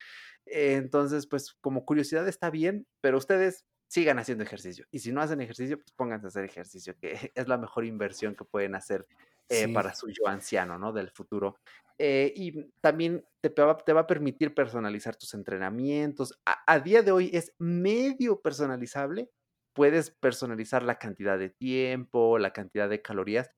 Eh, 0.46 0.74
Entonces, 0.74 1.26
pues 1.26 1.54
como 1.60 1.84
curiosidad 1.84 2.28
está 2.28 2.50
bien, 2.50 2.86
pero 3.00 3.18
ustedes 3.18 3.64
sigan 3.88 4.18
haciendo 4.18 4.44
ejercicio. 4.44 4.86
Y 4.90 5.00
si 5.00 5.12
no 5.12 5.20
hacen 5.20 5.40
ejercicio, 5.40 5.78
pues 5.78 5.92
pónganse 5.92 6.26
a 6.26 6.28
hacer 6.28 6.44
ejercicio, 6.44 6.94
que 7.00 7.12
es 7.34 7.48
la 7.48 7.58
mejor 7.58 7.84
inversión 7.84 8.34
que 8.36 8.44
pueden 8.44 8.74
hacer 8.74 9.06
eh, 9.48 9.68
Sí, 9.68 9.68
para 9.68 9.94
su 9.94 10.08
yo 10.10 10.26
anciano, 10.28 10.78
¿no? 10.78 10.92
Del 10.92 11.10
futuro. 11.10 11.56
Eh, 11.98 12.32
y 12.36 12.72
también 12.80 13.24
te, 13.40 13.50
va, 13.62 13.76
te 13.78 13.92
va 13.92 14.02
a 14.02 14.06
permitir 14.06 14.54
personalizar 14.54 15.16
tus 15.16 15.34
entrenamientos. 15.34 16.34
A, 16.46 16.62
a 16.66 16.80
día 16.80 17.02
de 17.02 17.12
hoy 17.12 17.30
es 17.32 17.54
medio 17.58 18.40
personalizable. 18.42 19.30
Puedes 19.74 20.10
personalizar 20.10 20.82
la 20.82 20.98
cantidad 20.98 21.38
de 21.38 21.50
tiempo, 21.50 22.38
la 22.38 22.52
cantidad 22.52 22.88
de 22.88 23.02
calorías, 23.02 23.50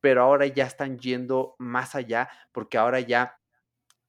pero 0.00 0.22
ahora 0.22 0.46
ya 0.46 0.66
están 0.66 0.98
yendo 0.98 1.54
más 1.58 1.94
allá 1.94 2.28
porque 2.52 2.78
ahora 2.78 3.00
ya 3.00 3.38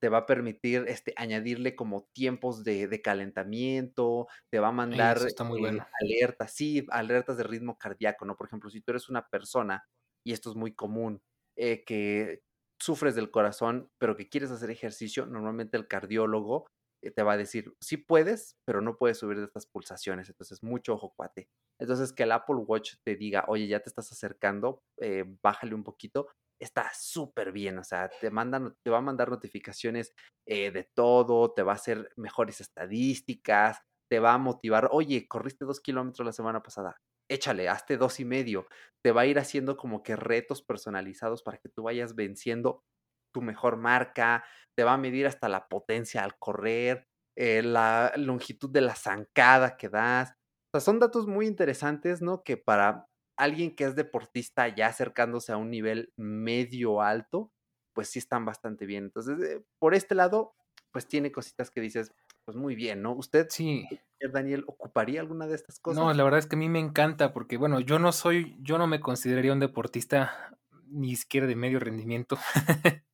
te 0.00 0.08
va 0.08 0.18
a 0.18 0.26
permitir 0.26 0.84
este, 0.88 1.14
añadirle 1.16 1.74
como 1.76 2.08
tiempos 2.12 2.62
de, 2.64 2.88
de 2.88 3.00
calentamiento, 3.02 4.26
te 4.50 4.58
va 4.58 4.68
a 4.68 4.72
mandar 4.72 5.18
está 5.26 5.44
muy 5.44 5.58
eh, 5.58 5.60
bueno. 5.60 5.86
alertas, 6.02 6.52
sí, 6.54 6.86
alertas 6.90 7.38
de 7.38 7.44
ritmo 7.44 7.78
cardíaco, 7.78 8.24
¿no? 8.26 8.36
Por 8.36 8.46
ejemplo, 8.48 8.70
si 8.70 8.80
tú 8.82 8.92
eres 8.92 9.08
una 9.08 9.26
persona, 9.28 9.84
y 10.24 10.32
esto 10.32 10.50
es 10.50 10.56
muy 10.56 10.74
común, 10.74 11.22
eh, 11.56 11.84
que 11.84 12.42
sufres 12.80 13.14
del 13.14 13.30
corazón, 13.30 13.90
pero 13.98 14.16
que 14.16 14.28
quieres 14.28 14.50
hacer 14.50 14.70
ejercicio, 14.70 15.26
normalmente 15.26 15.76
el 15.76 15.86
cardiólogo 15.88 16.66
eh, 17.02 17.10
te 17.10 17.22
va 17.22 17.34
a 17.34 17.36
decir, 17.36 17.74
sí 17.80 17.96
puedes, 17.96 18.56
pero 18.66 18.80
no 18.80 18.96
puedes 18.96 19.18
subir 19.18 19.38
de 19.38 19.44
estas 19.44 19.66
pulsaciones, 19.66 20.28
entonces 20.28 20.62
mucho 20.62 20.94
ojo, 20.94 21.12
cuate. 21.16 21.48
Entonces 21.80 22.12
que 22.12 22.24
el 22.24 22.32
Apple 22.32 22.56
Watch 22.56 22.94
te 23.04 23.16
diga, 23.16 23.44
oye, 23.48 23.66
ya 23.68 23.80
te 23.80 23.88
estás 23.88 24.10
acercando, 24.12 24.82
eh, 25.00 25.24
bájale 25.42 25.74
un 25.74 25.84
poquito, 25.84 26.28
está 26.60 26.90
súper 26.94 27.52
bien, 27.52 27.78
o 27.78 27.84
sea, 27.84 28.08
te 28.20 28.30
mandan, 28.30 28.74
te 28.84 28.90
va 28.90 28.98
a 28.98 29.00
mandar 29.02 29.28
notificaciones 29.30 30.12
de 30.46 30.88
todo, 30.94 31.52
te 31.52 31.62
va 31.62 31.72
a 31.72 31.76
hacer 31.76 32.12
mejores 32.16 32.60
estadísticas, 32.60 33.78
te 34.10 34.20
va 34.20 34.34
a 34.34 34.38
motivar, 34.38 34.88
oye, 34.92 35.26
corriste 35.26 35.64
dos 35.64 35.80
kilómetros 35.80 36.24
la 36.24 36.32
semana 36.32 36.62
pasada, 36.62 36.96
échale, 37.28 37.68
hazte 37.68 37.96
dos 37.96 38.20
y 38.20 38.24
medio, 38.24 38.66
te 39.02 39.12
va 39.12 39.22
a 39.22 39.26
ir 39.26 39.38
haciendo 39.38 39.76
como 39.76 40.02
que 40.02 40.16
retos 40.16 40.62
personalizados 40.62 41.42
para 41.42 41.58
que 41.58 41.68
tú 41.68 41.84
vayas 41.84 42.14
venciendo 42.14 42.84
tu 43.32 43.42
mejor 43.42 43.76
marca, 43.76 44.44
te 44.76 44.84
va 44.84 44.94
a 44.94 44.98
medir 44.98 45.26
hasta 45.26 45.48
la 45.48 45.68
potencia 45.68 46.22
al 46.22 46.38
correr, 46.38 47.08
eh, 47.36 47.62
la 47.62 48.12
longitud 48.16 48.70
de 48.70 48.80
la 48.80 48.94
zancada 48.94 49.76
que 49.76 49.88
das. 49.88 50.30
O 50.30 50.78
sea, 50.78 50.80
son 50.80 51.00
datos 51.00 51.26
muy 51.26 51.46
interesantes, 51.46 52.22
¿no? 52.22 52.42
Que 52.44 52.56
para 52.56 53.06
alguien 53.36 53.74
que 53.74 53.84
es 53.84 53.96
deportista 53.96 54.68
ya 54.68 54.86
acercándose 54.86 55.52
a 55.52 55.56
un 55.56 55.70
nivel 55.70 56.12
medio 56.16 57.02
alto, 57.02 57.50
pues 57.94 58.08
sí 58.08 58.20
están 58.20 58.44
bastante 58.44 58.86
bien. 58.86 59.04
Entonces, 59.04 59.40
eh, 59.40 59.64
por 59.80 59.94
este 59.94 60.14
lado, 60.14 60.54
pues 60.92 61.08
tiene 61.08 61.32
cositas 61.32 61.70
que 61.70 61.80
dices, 61.80 62.12
pues 62.44 62.56
muy 62.56 62.74
bien, 62.74 63.02
¿no? 63.02 63.12
¿Usted, 63.14 63.48
Sí, 63.48 63.86
Daniel, 64.32 64.64
ocuparía 64.66 65.20
alguna 65.20 65.46
de 65.46 65.54
estas 65.54 65.80
no, 65.86 66.12
cosas? 66.12 66.14
la 66.14 66.24
verdad 66.24 66.38
es 66.38 66.46
que 66.46 66.56
a 66.56 66.58
mí 66.58 66.68
me 66.68 66.78
encanta 66.80 67.32
porque, 67.32 67.56
bueno, 67.56 67.80
yo 67.80 67.98
no 67.98 68.12
soy, 68.12 68.56
yo 68.60 68.78
no 68.78 68.86
me 68.86 69.00
consideraría 69.00 69.52
un 69.52 69.60
deportista 69.60 70.56
ni 70.88 71.16
siquiera 71.16 71.46
de 71.46 71.56
medio 71.56 71.78
rendimiento. 71.80 72.38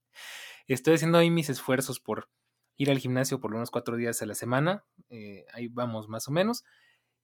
Estoy 0.69 0.95
haciendo 0.95 1.19
ahí 1.19 1.31
mis 1.31 1.51
esfuerzos 1.51 2.01
por 2.01 2.29
ir 2.77 2.91
al 2.91 2.99
gimnasio 2.99 3.41
por 3.41 3.51
menos 3.53 3.71
cuatro 3.71 3.97
días 3.97 4.23
a 4.23 4.27
la 4.27 4.35
semana. 4.35 4.85
eh, 5.11 5.47
ahí 5.53 5.69
vamos 5.69 6.09
más 6.09 6.29
o 6.29 6.33
menos. 6.33 6.65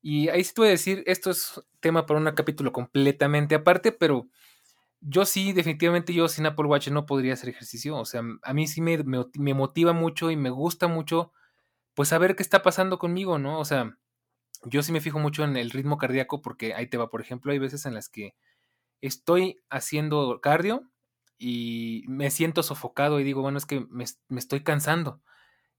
Y 0.03 0.29
ahí 0.29 0.45
sí 0.45 0.55
te 0.55 0.63
voy 0.63 0.69
a 0.69 0.73
decir, 0.73 1.03
esto 1.07 1.31
es 1.31 1.63
tema 1.81 2.07
para 2.07 2.21
un 2.21 2.31
capítulo 2.35 2.73
completamente 2.73 3.55
aparte, 3.55 3.93
pero 3.93 4.29
yo 5.01 5.25
sí, 5.25 5.53
definitivamente 5.53 6.13
yo 6.15 6.29
sin 6.29 6.47
Apple 6.47 6.67
Watch 6.67 6.89
no 6.89 7.07
podría 7.07 7.35
hacer 7.35 7.51
ejercicio. 7.51 7.97
O 7.97 8.05
sea, 8.05 8.23
a 8.43 8.55
mí 8.55 8.67
sí 8.67 8.81
me, 8.81 8.99
me, 9.05 9.25
me 9.35 9.55
motiva 9.55 9.93
mucho 9.93 10.31
y 10.31 10.37
me 10.37 10.51
gusta 10.51 10.89
mucho, 10.89 11.33
pues 11.97 12.11
saber 12.11 12.37
qué 12.37 12.43
está 12.43 12.63
pasando 12.63 12.99
conmigo, 12.99 13.39
¿no? 13.39 13.59
O 13.59 13.65
sea, 13.65 13.99
yo 14.65 14.83
sí 14.83 14.93
me 14.93 15.01
fijo 15.01 15.19
mucho 15.19 15.45
en 15.45 15.57
el 15.57 15.71
ritmo 15.71 15.97
cardíaco 15.97 16.43
porque 16.43 16.75
ahí 16.75 16.89
te 16.89 16.99
va, 16.99 17.09
por 17.09 17.23
ejemplo, 17.23 17.53
hay 17.53 17.59
veces 17.59 17.87
en 17.87 17.95
las 17.95 18.11
que 18.11 18.37
estoy 19.01 19.63
haciendo 19.71 20.41
cardio 20.43 20.91
y 21.39 22.05
me 22.07 22.31
siento 22.31 22.63
sofocado 22.63 23.19
y 23.19 23.25
digo, 23.25 23.41
bueno, 23.41 23.57
es 23.57 23.65
que 23.65 23.87
me, 23.89 24.05
estoy 24.05 24.63
cansando. 24.63 25.23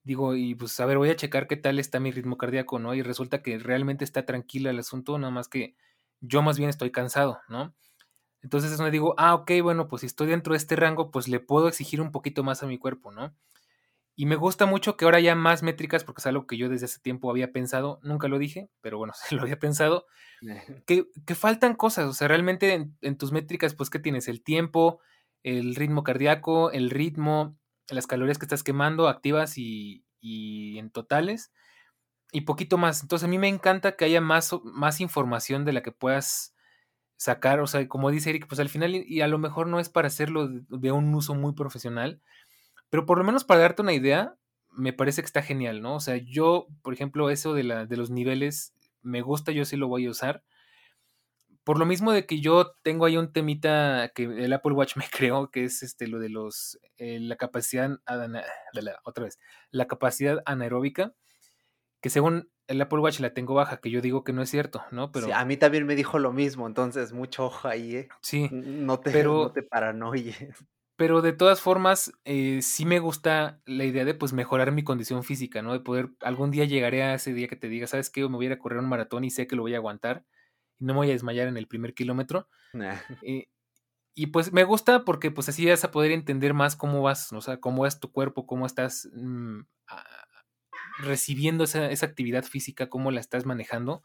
Digo, 0.04 0.36
y 0.36 0.56
pues 0.56 0.80
a 0.80 0.88
ver, 0.88 0.98
voy 0.98 1.12
a 1.12 1.16
checar 1.16 1.48
qué 1.48 1.56
tal 1.56 1.78
está 1.78 2.00
mi 2.00 2.12
ritmo 2.12 2.38
cardíaco, 2.38 2.80
¿no? 2.80 2.96
Y 2.96 3.04
resulta 3.04 3.44
que 3.44 3.60
realmente 3.60 4.04
está 4.04 4.26
tranquilo 4.26 4.72
el 4.72 4.80
asunto, 4.80 5.20
nada 5.20 5.32
más 5.32 5.48
que 5.48 5.76
yo 6.20 6.42
más 6.42 6.58
bien 6.58 6.72
estoy 6.72 6.92
cansado, 6.92 7.42
¿no? 7.48 7.76
Entonces 8.42 8.72
es 8.72 8.78
donde 8.80 8.92
digo, 8.92 9.14
ah, 9.20 9.36
ok, 9.36 9.52
bueno, 9.62 9.88
pues 9.88 10.02
si 10.02 10.08
estoy 10.08 10.28
dentro 10.28 10.54
de 10.54 10.58
este 10.58 10.76
rango, 10.76 11.12
pues 11.12 11.28
le 11.28 11.40
puedo 11.40 11.68
exigir 11.68 12.02
un 12.02 12.12
poquito 12.12 12.44
más 12.44 12.64
a 12.64 12.68
mi 12.68 12.80
cuerpo, 12.80 13.12
¿no? 13.12 13.36
Y 14.20 14.26
me 14.26 14.36
gusta 14.36 14.66
mucho 14.66 14.98
que 14.98 15.06
ahora 15.06 15.20
haya 15.20 15.36
más 15.36 15.62
métricas, 15.62 16.04
porque 16.04 16.22
es 16.22 16.26
algo 16.26 16.48
que 16.48 16.58
yo 16.58 16.70
desde 16.70 16.86
hace 16.86 17.00
tiempo 17.00 17.30
había 17.30 17.52
pensado, 17.52 18.00
nunca 18.02 18.28
lo 18.28 18.40
dije, 18.40 18.68
pero 18.82 18.98
bueno, 18.98 19.14
se 19.30 19.36
lo 19.36 19.44
había 19.44 19.60
pensado, 19.60 20.08
que, 20.88 21.06
que 21.28 21.36
faltan 21.36 21.76
cosas, 21.76 22.08
o 22.08 22.14
sea, 22.14 22.28
realmente 22.28 22.74
en, 22.74 22.98
en, 23.02 23.16
tus 23.16 23.32
métricas, 23.32 23.76
pues, 23.76 23.92
¿qué 23.92 24.00
tienes? 24.00 24.28
El 24.28 24.42
tiempo, 24.42 25.02
el 25.44 25.76
ritmo 25.76 26.04
cardíaco, 26.04 26.72
el 26.72 26.90
ritmo, 26.90 27.60
las 27.90 28.08
calorías 28.08 28.40
que 28.40 28.46
estás 28.46 28.64
quemando, 28.64 29.08
activas 29.08 29.60
y, 29.60 30.04
y 30.20 30.80
en 30.80 30.90
totales, 30.90 31.52
y 32.32 32.42
poquito 32.42 32.80
más. 32.80 33.04
Entonces 33.04 33.28
a 33.28 33.30
mí 33.30 33.38
me 33.38 33.50
encanta 33.50 33.96
que 33.96 34.06
haya 34.06 34.20
más, 34.20 34.52
más 34.64 35.00
información 35.00 35.64
de 35.64 35.74
la 35.74 35.84
que 35.84 35.92
puedas 35.92 36.56
sacar, 37.18 37.60
o 37.60 37.68
sea, 37.68 37.88
como 37.88 38.10
dice 38.10 38.32
Eric, 38.32 38.48
pues 38.48 38.60
al 38.60 38.70
final, 38.70 38.96
y 38.96 39.22
a 39.22 39.28
lo 39.28 39.38
mejor 39.38 39.68
no 39.68 39.80
es 39.80 39.90
para 39.90 40.08
hacerlo 40.08 40.48
de, 40.48 40.64
de 40.70 40.92
un 40.92 41.14
uso 41.14 41.36
muy 41.36 41.54
profesional, 41.54 42.20
pero 42.90 43.06
por 43.06 43.18
lo 43.18 43.24
menos 43.24 43.44
para 43.44 43.62
darte 43.62 43.82
una 43.82 43.94
idea, 43.94 44.36
me 44.72 44.94
parece 44.94 45.22
que 45.22 45.26
está 45.26 45.42
genial, 45.42 45.82
¿no? 45.82 45.96
O 45.96 46.00
sea, 46.00 46.18
yo, 46.18 46.68
por 46.84 46.94
ejemplo, 46.94 47.30
eso 47.30 47.54
de, 47.54 47.64
la, 47.64 47.86
de 47.86 47.98
los 47.98 48.10
niveles, 48.10 48.74
me 49.02 49.22
gusta, 49.22 49.52
yo 49.52 49.66
sí 49.66 49.76
lo 49.76 49.88
voy 49.88 50.06
a 50.06 50.12
usar. 50.12 50.44
Por 51.64 51.80
lo 51.80 51.86
mismo 51.86 52.14
de 52.14 52.26
que 52.26 52.40
yo 52.40 52.74
tengo 52.84 53.06
ahí 53.06 53.18
un 53.18 53.34
temita 53.34 54.12
que 54.16 54.24
el 54.24 54.54
Apple 54.54 54.74
Watch 54.74 54.96
me 54.98 55.06
creó, 55.12 55.52
que 55.52 55.66
es 55.66 55.84
este 55.84 56.08
lo 56.08 56.20
de 56.20 56.30
los 56.30 56.80
eh, 56.98 57.20
la 57.20 57.36
capacidad 57.36 58.00
otra 59.04 59.26
vez, 59.26 59.40
la 59.72 59.88
capacidad 59.88 60.42
anaeróbica, 60.46 61.14
que 62.00 62.10
según 62.10 62.50
el 62.68 62.82
Apple 62.82 63.00
Watch 63.00 63.20
la 63.20 63.34
tengo 63.34 63.54
baja, 63.54 63.78
que 63.78 63.90
yo 63.90 64.02
digo 64.02 64.24
que 64.24 64.34
no 64.34 64.42
es 64.42 64.50
cierto, 64.50 64.84
¿no? 64.92 65.12
Pero 65.12 65.28
sí, 65.28 65.32
a 65.32 65.44
mí 65.46 65.58
también 65.58 65.86
me 65.86 65.96
dijo 65.96 66.20
lo 66.20 66.32
mismo, 66.32 66.68
entonces 66.68 67.14
mucho 67.14 67.46
ojo 67.46 67.68
ahí, 67.68 67.96
¿eh? 67.96 68.10
Sí. 68.22 68.50
No 68.52 69.00
te, 69.00 69.12
pero, 69.12 69.44
no 69.44 69.52
te 69.52 69.64
paranoies. 69.64 70.38
Pero 70.98 71.22
de 71.22 71.32
todas 71.32 71.62
formas, 71.62 72.12
eh, 72.26 72.60
sí 72.64 72.84
me 72.86 73.00
gusta 73.00 73.62
la 73.66 73.86
idea 73.86 74.04
de 74.04 74.16
pues 74.16 74.34
mejorar 74.34 74.72
mi 74.72 74.84
condición 74.84 75.24
física, 75.24 75.62
¿no? 75.62 75.72
De 75.72 75.80
poder, 75.80 76.10
algún 76.22 76.50
día 76.52 76.66
llegaré 76.66 77.04
a 77.04 77.14
ese 77.14 77.34
día 77.34 77.48
que 77.48 77.56
te 77.56 77.70
diga, 77.70 77.86
¿sabes 77.86 78.10
qué? 78.10 78.22
Me 78.22 78.36
voy 78.36 78.48
a 78.48 78.50
ir 78.50 78.54
a 78.54 78.60
correr 78.60 78.80
un 78.80 78.90
maratón 78.90 79.24
y 79.24 79.30
sé 79.30 79.48
que 79.48 79.56
lo 79.56 79.62
voy 79.62 79.76
a 79.76 79.78
aguantar 79.78 80.26
y 80.80 80.86
no 80.86 80.94
me 80.94 80.98
voy 80.98 81.10
a 81.10 81.14
desmayar 81.14 81.48
en 81.48 81.56
el 81.56 81.68
primer 81.68 81.94
kilómetro. 81.94 82.50
Nah. 82.74 82.96
Eh, 83.24 83.48
y 84.16 84.28
pues 84.28 84.52
me 84.52 84.64
gusta 84.64 85.06
porque 85.06 85.30
pues 85.30 85.48
así 85.48 85.68
vas 85.70 85.84
a 85.84 85.92
poder 85.92 86.12
entender 86.12 86.56
más 86.56 86.76
cómo 86.76 87.04
vas, 87.04 87.32
o 87.32 87.42
sea, 87.42 87.60
cómo 87.60 87.86
es 87.86 88.00
tu 88.00 88.12
cuerpo, 88.12 88.48
cómo 88.48 88.66
estás 88.66 89.08
mmm, 89.14 89.60
a, 89.86 90.04
recibiendo 90.98 91.66
esa, 91.66 91.92
esa, 91.92 92.08
actividad 92.08 92.44
física, 92.44 92.90
cómo 92.90 93.12
la 93.12 93.20
estás 93.20 93.46
manejando. 93.46 94.02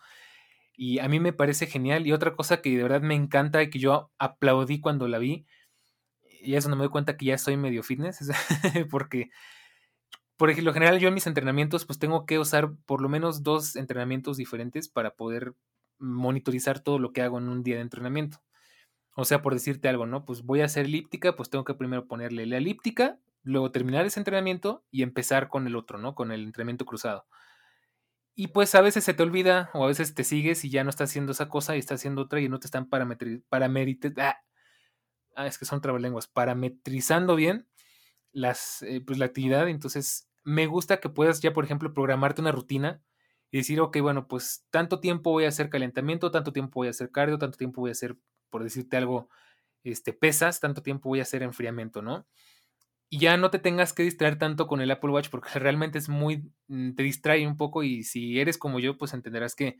Y 0.76 0.98
a 0.98 1.08
mí 1.08 1.20
me 1.20 1.32
parece 1.32 1.66
genial. 1.66 2.06
Y 2.06 2.12
otra 2.12 2.36
cosa 2.36 2.60
que 2.60 2.76
de 2.76 2.82
verdad 2.82 3.00
me 3.00 3.14
encanta 3.14 3.62
y 3.62 3.70
que 3.70 3.78
yo 3.78 4.12
aplaudí 4.18 4.80
cuando 4.80 5.08
la 5.08 5.18
vi, 5.18 5.46
y 6.42 6.56
es 6.56 6.64
donde 6.64 6.76
me 6.76 6.84
doy 6.84 6.90
cuenta 6.90 7.16
que 7.16 7.26
ya 7.26 7.38
soy 7.38 7.56
medio 7.56 7.82
fitness, 7.82 8.28
porque 8.90 9.30
por 10.42 10.50
ejemplo, 10.50 10.72
general 10.72 10.98
yo 10.98 11.06
en 11.06 11.14
mis 11.14 11.28
entrenamientos 11.28 11.84
pues 11.84 12.00
tengo 12.00 12.26
que 12.26 12.40
usar 12.40 12.74
por 12.86 13.00
lo 13.00 13.08
menos 13.08 13.44
dos 13.44 13.76
entrenamientos 13.76 14.36
diferentes 14.36 14.88
para 14.88 15.14
poder 15.14 15.54
monitorizar 15.98 16.80
todo 16.80 16.98
lo 16.98 17.12
que 17.12 17.22
hago 17.22 17.38
en 17.38 17.48
un 17.48 17.62
día 17.62 17.76
de 17.76 17.82
entrenamiento. 17.82 18.42
O 19.14 19.24
sea, 19.24 19.40
por 19.40 19.54
decirte 19.54 19.88
algo, 19.88 20.04
¿no? 20.04 20.24
Pues 20.24 20.42
voy 20.42 20.62
a 20.62 20.64
hacer 20.64 20.86
elíptica, 20.86 21.36
pues 21.36 21.48
tengo 21.48 21.64
que 21.64 21.74
primero 21.74 22.08
ponerle 22.08 22.46
la 22.46 22.56
elíptica 22.56 23.20
luego 23.44 23.70
terminar 23.70 24.04
ese 24.04 24.18
entrenamiento 24.18 24.84
y 24.90 25.02
empezar 25.02 25.48
con 25.48 25.66
el 25.68 25.76
otro, 25.76 25.98
¿no? 25.98 26.14
Con 26.16 26.32
el 26.32 26.42
entrenamiento 26.42 26.86
cruzado. 26.86 27.26
Y 28.34 28.48
pues 28.48 28.74
a 28.74 28.80
veces 28.80 29.04
se 29.04 29.14
te 29.14 29.22
olvida 29.22 29.70
o 29.74 29.84
a 29.84 29.88
veces 29.88 30.12
te 30.12 30.24
sigues 30.24 30.64
y 30.64 30.70
ya 30.70 30.82
no 30.82 30.90
estás 30.90 31.10
haciendo 31.10 31.30
esa 31.30 31.48
cosa 31.48 31.76
y 31.76 31.78
estás 31.78 32.00
haciendo 32.00 32.22
otra 32.22 32.40
y 32.40 32.48
no 32.48 32.58
te 32.58 32.66
están 32.66 32.88
parametrizando. 32.88 34.22
Ah, 34.22 34.42
ah, 35.36 35.46
es 35.46 35.58
que 35.58 35.64
son 35.64 35.80
trabalenguas. 35.80 36.26
Parametrizando 36.26 37.36
bien 37.36 37.68
las, 38.32 38.82
eh, 38.82 39.00
pues 39.06 39.18
la 39.18 39.26
actividad. 39.26 39.68
Entonces 39.68 40.30
me 40.44 40.66
gusta 40.66 41.00
que 41.00 41.08
puedas 41.08 41.40
ya, 41.40 41.52
por 41.52 41.64
ejemplo, 41.64 41.94
programarte 41.94 42.40
una 42.40 42.52
rutina 42.52 43.02
y 43.50 43.58
decir, 43.58 43.80
ok, 43.80 43.98
bueno, 44.00 44.28
pues 44.28 44.66
tanto 44.70 45.00
tiempo 45.00 45.30
voy 45.30 45.44
a 45.44 45.48
hacer 45.48 45.70
calentamiento, 45.70 46.30
tanto 46.30 46.52
tiempo 46.52 46.80
voy 46.80 46.88
a 46.88 46.90
hacer 46.90 47.10
cardio, 47.10 47.38
tanto 47.38 47.58
tiempo 47.58 47.82
voy 47.82 47.90
a 47.90 47.92
hacer, 47.92 48.16
por 48.50 48.64
decirte 48.64 48.96
algo, 48.96 49.28
este, 49.84 50.12
pesas, 50.12 50.60
tanto 50.60 50.82
tiempo 50.82 51.08
voy 51.10 51.20
a 51.20 51.22
hacer 51.22 51.42
enfriamiento, 51.42 52.02
¿no? 52.02 52.26
y 53.12 53.18
ya 53.18 53.36
no 53.36 53.50
te 53.50 53.58
tengas 53.58 53.92
que 53.92 54.04
distraer 54.04 54.38
tanto 54.38 54.66
con 54.66 54.80
el 54.80 54.90
Apple 54.90 55.10
Watch 55.10 55.28
porque 55.28 55.50
realmente 55.58 55.98
es 55.98 56.08
muy, 56.08 56.50
mm, 56.68 56.94
te 56.94 57.02
distrae 57.02 57.46
un 57.46 57.58
poco 57.58 57.82
y 57.82 58.04
si 58.04 58.40
eres 58.40 58.56
como 58.56 58.80
yo, 58.80 58.96
pues 58.96 59.12
entenderás 59.12 59.54
que 59.54 59.78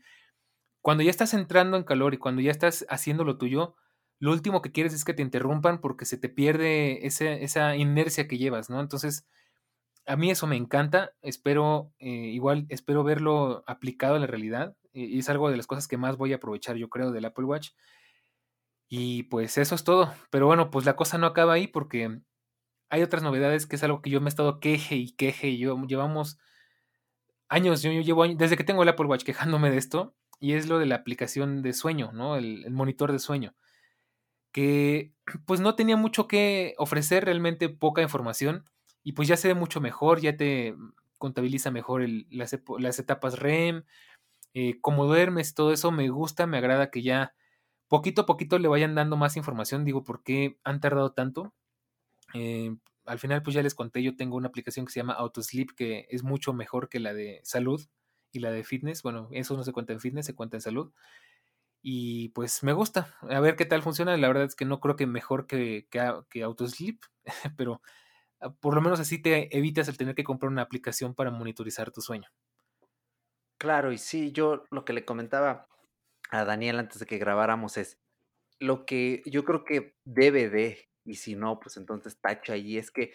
cuando 0.81 1.01
ya 1.01 1.09
estás 1.09 1.33
entrando 1.33 1.75
en 1.75 1.83
calor 1.83 2.13
y 2.13 2.19
cuando 2.19 2.43
ya 2.43 2.51
estás 2.51 2.85
haciendo 2.89 3.23
lo 3.23 3.39
tuyo, 3.39 3.75
lo 4.19 4.31
último 4.31 4.61
que 4.61 4.71
quieres 4.71 4.93
es 4.93 5.05
que 5.05 5.13
te 5.13 5.21
interrumpan 5.21 5.81
porque 5.81 6.05
se 6.05 6.17
te 6.17 6.29
pierde 6.29 7.05
esa 7.05 7.75
inercia 7.75 8.27
que 8.27 8.37
llevas, 8.37 8.69
¿no? 8.69 8.79
Entonces, 8.79 9.27
a 10.05 10.15
mí 10.15 10.31
eso 10.31 10.47
me 10.47 10.55
encanta, 10.55 11.13
espero, 11.21 11.91
eh, 11.99 12.09
igual, 12.09 12.65
espero 12.69 13.03
verlo 13.03 13.63
aplicado 13.67 14.15
a 14.15 14.19
la 14.19 14.27
realidad 14.27 14.75
y 14.93 15.19
es 15.19 15.29
algo 15.29 15.49
de 15.49 15.57
las 15.57 15.67
cosas 15.67 15.87
que 15.87 15.97
más 15.97 16.17
voy 16.17 16.33
a 16.33 16.37
aprovechar, 16.37 16.75
yo 16.75 16.89
creo, 16.89 17.11
del 17.11 17.25
Apple 17.25 17.45
Watch. 17.45 17.71
Y 18.87 19.23
pues 19.23 19.57
eso 19.57 19.73
es 19.75 19.83
todo. 19.83 20.13
Pero 20.29 20.45
bueno, 20.45 20.69
pues 20.69 20.85
la 20.85 20.95
cosa 20.95 21.17
no 21.17 21.25
acaba 21.25 21.53
ahí 21.53 21.67
porque 21.67 22.21
hay 22.89 23.01
otras 23.01 23.23
novedades 23.23 23.65
que 23.65 23.75
es 23.75 23.83
algo 23.83 24.01
que 24.03 24.11
yo 24.11 24.21
me 24.21 24.27
he 24.27 24.29
estado 24.29 24.59
queje 24.59 24.95
y 24.95 25.13
queje 25.13 25.49
y 25.49 25.57
yo 25.57 25.75
llevamos 25.87 26.37
años, 27.49 27.81
yo, 27.81 27.91
llevo 27.91 28.23
años, 28.23 28.37
desde 28.37 28.55
que 28.55 28.63
tengo 28.63 28.83
el 28.83 28.89
Apple 28.89 29.07
Watch 29.07 29.23
quejándome 29.23 29.71
de 29.71 29.77
esto 29.77 30.15
y 30.39 30.53
es 30.53 30.67
lo 30.67 30.77
de 30.77 30.85
la 30.85 30.95
aplicación 30.95 31.63
de 31.63 31.73
sueño, 31.73 32.11
¿no? 32.13 32.35
El, 32.35 32.69
monitor 32.69 33.11
de 33.11 33.19
sueño, 33.19 33.55
que 34.53 35.11
pues 35.45 35.59
no 35.59 35.75
tenía 35.75 35.97
mucho 35.97 36.27
que 36.29 36.75
ofrecer, 36.77 37.25
realmente 37.25 37.67
poca 37.67 38.01
información 38.01 38.63
y 39.03 39.13
pues 39.13 39.27
ya 39.27 39.35
se 39.35 39.49
ve 39.49 39.53
mucho 39.55 39.81
mejor, 39.81 40.21
ya 40.21 40.37
te 40.37 40.75
contabiliza 41.17 41.71
mejor 41.71 42.05
las, 42.29 42.53
etapas 42.99 43.39
REM, 43.39 43.83
eh, 44.53 44.79
cómo 44.81 45.05
duermes, 45.05 45.53
todo 45.53 45.73
eso 45.73 45.91
me 45.91 46.09
gusta, 46.09 46.47
me 46.47 46.57
agrada 46.57 46.89
que 46.91 47.01
ya 47.01 47.33
poquito 47.89 48.23
a 48.23 48.25
poquito 48.25 48.59
le 48.59 48.67
vayan 48.69 48.95
dando 48.95 49.17
más 49.17 49.35
información, 49.35 49.85
digo, 49.85 50.03
¿por 50.03 50.23
qué 50.23 50.57
han 50.63 50.79
tardado 50.79 51.11
tanto? 51.11 51.53
Eh, 52.33 52.75
al 53.05 53.19
final, 53.19 53.43
pues 53.43 53.53
ya 53.53 53.61
les 53.61 53.75
conté, 53.75 54.01
yo 54.01 54.15
tengo 54.15 54.37
una 54.37 54.47
aplicación 54.47 54.85
que 54.85 54.93
se 54.93 54.99
llama 54.99 55.13
Autosleep, 55.13 55.71
que 55.75 56.07
es 56.09 56.23
mucho 56.23 56.53
mejor 56.53 56.89
que 56.89 56.99
la 56.99 57.13
de 57.13 57.41
salud 57.43 57.81
y 58.31 58.39
la 58.39 58.51
de 58.51 58.63
fitness. 58.63 59.03
Bueno, 59.03 59.27
eso 59.31 59.55
no 59.57 59.63
se 59.63 59.73
cuenta 59.73 59.93
en 59.93 59.99
fitness, 59.99 60.25
se 60.25 60.35
cuenta 60.35 60.57
en 60.57 60.61
salud. 60.61 60.91
Y 61.85 62.29
pues 62.29 62.63
me 62.63 62.71
gusta. 62.71 63.13
A 63.29 63.41
ver 63.41 63.57
qué 63.57 63.65
tal 63.65 63.83
funciona. 63.83 64.15
La 64.15 64.29
verdad 64.29 64.45
es 64.45 64.55
que 64.55 64.63
no 64.63 64.79
creo 64.79 64.95
que 64.95 65.05
mejor 65.05 65.47
que, 65.47 65.87
que, 65.89 66.41
Autosleep, 66.41 67.01
pero 67.57 67.81
ah, 68.39 68.53
por 68.53 68.73
lo 68.73 68.81
menos 68.81 69.01
así 69.01 69.21
te 69.21 69.55
evitas 69.55 69.89
el 69.89 69.97
tener 69.97 70.15
que 70.15 70.23
comprar 70.23 70.49
una 70.49 70.61
aplicación 70.61 71.13
para 71.13 71.29
monitorizar 71.29 71.91
tu 71.91 72.01
sueño. 72.01 72.29
Claro, 73.59 73.91
y 73.91 73.97
sí, 73.97 74.31
yo 74.31 74.63
lo 74.71 74.85
que 74.85 74.93
le 74.93 75.05
comentaba 75.05 75.67
a 76.31 76.45
Daniel 76.45 76.79
antes 76.79 76.99
de 76.99 77.05
que 77.05 77.17
grabáramos 77.17 77.77
es 77.77 77.99
lo 78.59 78.85
que 78.85 79.21
yo 79.25 79.43
creo 79.43 79.65
que 79.65 79.93
debe 80.05 80.49
de 80.49 80.89
y 81.05 81.15
si 81.15 81.35
no, 81.35 81.59
pues 81.59 81.75
entonces 81.75 82.17
tacha 82.21 82.55
y 82.55 82.77
es 82.77 82.91
que 82.91 83.13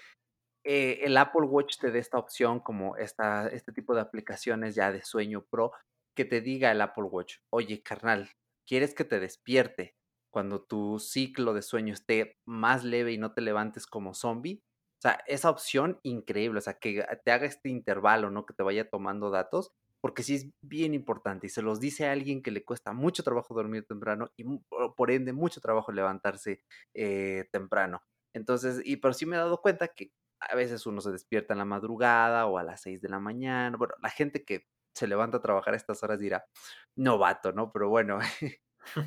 eh, 0.65 1.01
el 1.03 1.17
Apple 1.17 1.47
Watch 1.47 1.79
te 1.79 1.91
dé 1.91 1.99
esta 1.99 2.19
opción 2.19 2.61
como 2.61 2.97
esta, 2.97 3.49
este 3.49 3.73
tipo 3.73 3.95
de 3.95 4.03
aplicaciones 4.03 4.75
ya 4.75 4.93
de 4.93 5.03
sueño 5.03 5.47
pro, 5.49 5.73
que 6.15 6.27
te 6.27 6.43
diga 6.43 6.71
el 6.71 6.81
Apple 6.83 7.05
Watch, 7.05 7.37
oye 7.51 7.83
carnal, 7.83 8.31
¿quieres 8.69 8.95
que 8.95 9.05
te 9.05 9.19
despierte 9.19 9.97
cuando 10.31 10.63
tu 10.63 10.99
ciclo 11.01 11.55
de 11.55 11.63
sueño 11.63 11.95
esté 11.95 12.39
más 12.45 12.85
leve 12.85 13.13
y 13.13 13.19
no 13.19 13.33
te 13.33 13.41
levantes 13.41 13.87
como 13.87 14.15
zombie? 14.15 14.63
O 14.99 15.01
sea, 15.01 15.23
esa 15.27 15.51
opción 15.51 15.99
increíble, 16.03 16.59
o 16.59 16.63
sea, 16.63 16.75
que 16.75 17.05
te 17.25 17.33
haga 17.33 17.47
este 17.47 17.69
intervalo, 17.71 18.31
¿no? 18.31 18.47
Que 18.47 18.55
te 18.55 18.63
vaya 18.63 18.89
tomando 18.91 19.31
datos 19.31 19.73
porque 20.01 20.23
sí 20.23 20.35
es 20.37 20.49
bien 20.61 20.95
importante 20.95 21.47
y 21.47 21.51
se 21.51 21.63
los 21.63 21.81
dice 21.81 22.07
a 22.07 22.13
alguien 22.13 22.43
que 22.43 22.51
le 22.51 22.65
cuesta 22.65 22.93
mucho 22.93 23.23
trabajo 23.25 23.55
dormir 23.55 23.85
temprano 23.85 24.31
y 24.37 24.45
por 24.97 25.11
ende 25.11 25.33
mucho 25.33 25.61
trabajo 25.61 25.91
levantarse 25.93 26.63
eh, 26.95 27.49
temprano. 27.51 28.03
Entonces, 28.33 28.81
y 28.85 28.97
pero 28.99 29.15
sí 29.15 29.27
me 29.27 29.37
he 29.37 29.39
dado 29.39 29.61
cuenta 29.61 29.89
que 29.89 30.13
a 30.41 30.55
veces 30.55 30.87
uno 30.87 31.01
se 31.01 31.11
despierta 31.11 31.55
en 31.55 31.59
la 31.59 31.65
madrugada 31.65 32.47
o 32.47 32.59
a 32.59 32.63
las 32.63 32.83
6 32.83 33.01
de 33.01 33.09
la 33.09 33.19
mañana. 33.19 33.77
Bueno, 33.77 33.95
la 34.01 34.11
gente 34.11 34.45
que 34.45 34.67
se 34.99 35.07
levanta 35.07 35.39
a 35.39 35.43
trabajar 35.43 35.75
a 35.75 35.77
estas 35.77 36.03
horas 36.03 36.19
dirá, 36.19 36.47
novato, 36.97 37.53
¿no? 37.53 37.73
Pero 37.73 37.89
bueno, 37.89 38.19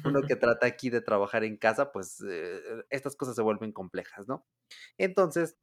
uno 0.06 0.22
que 0.24 0.36
trata 0.36 0.68
aquí 0.68 0.90
de 0.90 1.02
trabajar 1.02 1.44
en 1.44 1.58
casa, 1.58 1.92
pues 1.92 2.24
eh, 2.28 2.62
estas 2.90 3.16
cosas 3.16 3.36
se 3.36 3.42
vuelven 3.42 3.72
complejas, 3.72 4.28
¿no? 4.28 4.46
Entonces, 4.98 5.58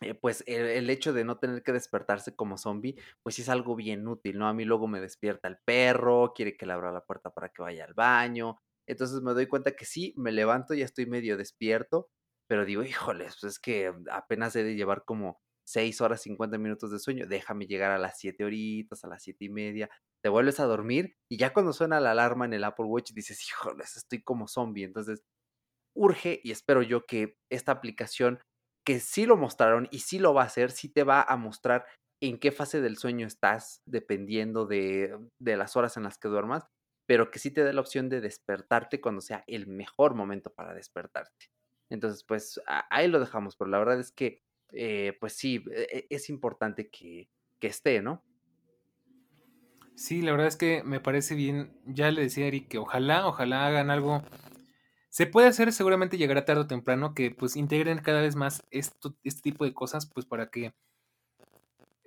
eh, 0.00 0.14
pues 0.14 0.42
el, 0.46 0.90
hecho 0.90 1.12
de 1.12 1.24
no 1.24 1.38
tener 1.38 1.62
que 1.62 1.72
despertarse 1.72 2.34
como 2.34 2.58
zombie, 2.58 2.96
pues 3.22 3.38
es 3.38 3.48
algo 3.48 3.76
bien 3.76 4.06
útil, 4.08 4.38
¿no? 4.38 4.48
A 4.48 4.54
mí 4.54 4.64
luego 4.64 4.88
me 4.88 5.00
despierta 5.00 5.48
el 5.48 5.58
perro, 5.64 6.32
quiere 6.34 6.56
que 6.56 6.66
le 6.66 6.72
abra 6.72 6.92
la 6.92 7.04
puerta 7.04 7.30
para 7.30 7.50
que 7.50 7.62
vaya 7.62 7.84
al 7.84 7.94
baño. 7.94 8.58
Entonces 8.86 9.22
me 9.22 9.32
doy 9.34 9.46
cuenta 9.46 9.72
que 9.76 9.84
sí, 9.86 10.14
me 10.16 10.32
levanto, 10.32 10.74
ya 10.74 10.84
estoy 10.84 11.06
medio 11.06 11.36
despierto, 11.36 12.10
pero 12.48 12.64
digo, 12.64 12.82
híjole, 12.82 13.24
pues 13.26 13.44
es 13.44 13.58
que 13.60 13.92
apenas 14.10 14.56
he 14.56 14.64
de 14.64 14.74
llevar 14.74 15.04
como 15.04 15.40
6 15.66 16.00
horas 16.00 16.22
50 16.22 16.58
minutos 16.58 16.90
de 16.90 16.98
sueño, 16.98 17.26
déjame 17.26 17.66
llegar 17.66 17.90
a 17.90 17.98
las 17.98 18.18
7 18.18 18.44
horitas, 18.44 19.04
a 19.04 19.08
las 19.08 19.22
siete 19.22 19.46
y 19.46 19.48
media, 19.48 19.88
te 20.22 20.28
vuelves 20.28 20.60
a 20.60 20.64
dormir 20.64 21.16
y 21.30 21.36
ya 21.38 21.52
cuando 21.52 21.72
suena 21.72 22.00
la 22.00 22.12
alarma 22.12 22.44
en 22.44 22.54
el 22.54 22.64
Apple 22.64 22.86
Watch 22.86 23.12
dices, 23.12 23.42
híjole, 23.48 23.84
estoy 23.84 24.22
como 24.22 24.48
zombie. 24.48 24.84
Entonces, 24.84 25.22
urge 25.96 26.40
y 26.42 26.50
espero 26.50 26.82
yo 26.82 27.06
que 27.06 27.36
esta 27.50 27.72
aplicación 27.72 28.40
que 28.86 29.00
sí 29.00 29.26
lo 29.26 29.36
mostraron 29.36 29.88
y 29.90 30.00
sí 30.00 30.18
lo 30.18 30.34
va 30.34 30.42
a 30.42 30.46
hacer, 30.46 30.70
sí 30.70 30.88
te 30.88 31.04
va 31.04 31.22
a 31.22 31.36
mostrar 31.36 31.86
en 32.22 32.38
qué 32.38 32.52
fase 32.52 32.80
del 32.80 32.96
sueño 32.96 33.26
estás, 33.26 33.82
dependiendo 33.86 34.66
de, 34.66 35.16
las 35.40 35.76
horas 35.76 35.96
en 35.96 36.04
las 36.04 36.18
que 36.18 36.28
duermas, 36.28 36.66
pero 37.06 37.30
que 37.30 37.38
sí 37.38 37.50
te 37.50 37.64
dé 37.64 37.72
la 37.72 37.80
opción 37.80 38.08
de 38.08 38.20
despertarte 38.20 39.00
cuando 39.00 39.20
sea 39.20 39.44
el 39.46 39.66
mejor 39.66 40.14
momento 40.14 40.52
para 40.54 40.74
despertarte. 40.74 41.50
Entonces, 41.90 42.24
pues 42.24 42.60
ahí 42.90 43.08
lo 43.08 43.20
dejamos, 43.20 43.56
pero 43.56 43.70
la 43.70 43.78
verdad 43.78 44.00
es 44.00 44.10
que, 44.10 44.40
eh, 44.76 45.16
pues 45.20 45.34
sí, 45.34 45.64
e, 45.72 45.82
e, 45.98 46.06
es 46.10 46.28
importante 46.28 46.88
que, 46.88 47.28
que 47.58 47.66
esté, 47.66 48.02
¿no? 48.02 48.22
Sí, 49.96 50.22
la 50.22 50.32
verdad 50.32 50.48
es 50.48 50.56
que 50.56 50.82
me 50.82 51.00
parece 51.00 51.34
bien. 51.34 51.78
Ya 51.86 52.10
le 52.10 52.22
decía 52.22 52.44
a 52.44 52.48
Eric 52.48 52.68
que 52.68 52.78
ojalá, 52.78 53.26
ojalá 53.26 53.66
hagan 53.66 53.90
algo 53.90 54.22
se 55.14 55.28
puede 55.28 55.46
hacer, 55.46 55.72
seguramente 55.72 56.18
llegará 56.18 56.44
tarde 56.44 56.62
o 56.62 56.66
temprano, 56.66 57.14
que 57.14 57.30
pues 57.30 57.54
integren 57.54 57.98
cada 57.98 58.20
vez 58.20 58.34
más 58.34 58.64
esto, 58.72 59.14
este 59.22 59.42
tipo 59.42 59.64
de 59.64 59.72
cosas, 59.72 60.06
pues 60.06 60.26
para 60.26 60.50
que 60.50 60.74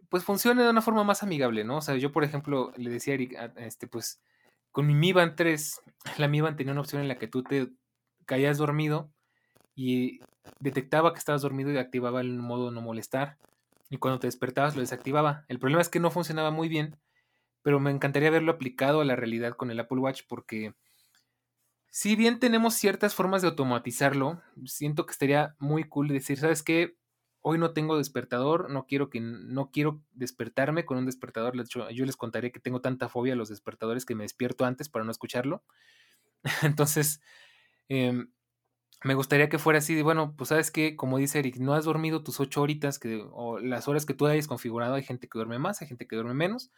pues 0.09 0.25
funcione 0.25 0.61
de 0.61 0.69
una 0.69 0.81
forma 0.81 1.05
más 1.05 1.23
amigable, 1.23 1.63
¿no? 1.63 1.77
O 1.77 1.81
sea, 1.81 1.95
yo 1.95 2.11
por 2.11 2.25
ejemplo 2.25 2.73
le 2.75 2.89
decía 2.89 3.13
a 3.13 3.15
Eric, 3.15 3.37
este, 3.55 3.87
pues 3.87 4.21
con 4.73 4.87
mi 4.87 4.93
Mi 4.93 5.13
Band 5.13 5.37
3, 5.37 5.79
la 6.17 6.27
Mi 6.27 6.41
tenía 6.57 6.73
una 6.73 6.81
opción 6.81 7.01
en 7.01 7.07
la 7.07 7.17
que 7.17 7.29
tú 7.29 7.43
te 7.43 7.69
caías 8.25 8.57
dormido 8.57 9.09
y 9.77 10.21
detectaba 10.59 11.13
que 11.13 11.19
estabas 11.19 11.43
dormido 11.43 11.71
y 11.71 11.77
activaba 11.77 12.19
el 12.19 12.39
modo 12.39 12.71
no 12.71 12.81
molestar. 12.81 13.37
Y 13.91 13.97
cuando 13.97 14.19
te 14.19 14.27
despertabas 14.27 14.75
lo 14.75 14.81
desactivaba. 14.81 15.45
El 15.47 15.59
problema 15.59 15.81
es 15.81 15.87
que 15.87 15.99
no 15.99 16.09
funcionaba 16.09 16.49
muy 16.49 16.67
bien, 16.67 16.97
pero 17.61 17.79
me 17.79 17.91
encantaría 17.91 18.31
verlo 18.31 18.51
aplicado 18.51 19.01
a 19.01 19.05
la 19.05 19.15
realidad 19.15 19.55
con 19.55 19.69
el 19.69 19.79
Apple 19.79 19.99
Watch 19.99 20.23
porque 20.27 20.73
si 21.91 22.15
bien 22.15 22.39
tenemos 22.39 22.73
ciertas 22.73 23.13
formas 23.13 23.43
de 23.43 23.49
automatizarlo, 23.49 24.41
siento 24.65 25.05
que 25.05 25.11
estaría 25.11 25.55
muy 25.59 25.83
cool 25.83 26.07
decir, 26.07 26.39
¿sabes 26.39 26.63
qué? 26.63 26.97
Hoy 27.41 27.59
no 27.59 27.71
tengo 27.71 27.99
despertador, 27.99 28.71
no 28.71 28.87
quiero 28.87 29.11
que 29.11 29.21
no 29.21 29.69
quiero 29.69 30.01
despertarme 30.11 30.85
con 30.85 30.97
un 30.97 31.05
despertador. 31.05 31.55
De 31.55 31.63
hecho, 31.63 31.87
yo 31.91 32.03
les 32.03 32.17
contaré 32.17 32.51
que 32.51 32.59
tengo 32.59 32.81
tanta 32.81 33.09
fobia 33.09 33.33
a 33.33 33.35
los 33.37 33.49
despertadores 33.49 34.05
que 34.05 34.15
me 34.15 34.23
despierto 34.23 34.65
antes 34.65 34.89
para 34.89 35.05
no 35.05 35.11
escucharlo. 35.11 35.63
Entonces, 36.63 37.21
em, 37.89 38.31
me 39.03 39.13
gustaría 39.13 39.49
que 39.49 39.59
fuera 39.59 39.79
así 39.79 39.95
de, 39.95 40.03
bueno, 40.03 40.35
pues 40.35 40.49
sabes 40.49 40.71
que, 40.71 40.95
como 40.95 41.17
dice 41.17 41.39
Eric, 41.39 41.57
no 41.57 41.73
has 41.73 41.85
dormido 41.85 42.23
tus 42.23 42.39
ocho 42.39 42.61
horitas 42.61 42.99
que, 42.99 43.23
o 43.31 43.59
las 43.59 43.87
horas 43.87 44.05
que 44.05 44.13
tú 44.13 44.25
hayas 44.27 44.47
configurado, 44.47 44.95
hay 44.95 45.03
gente 45.03 45.27
que 45.29 45.37
duerme 45.37 45.59
más, 45.59 45.81
hay 45.81 45.87
gente 45.87 46.07
que 46.07 46.15
duerme 46.15 46.33
menos. 46.33 46.71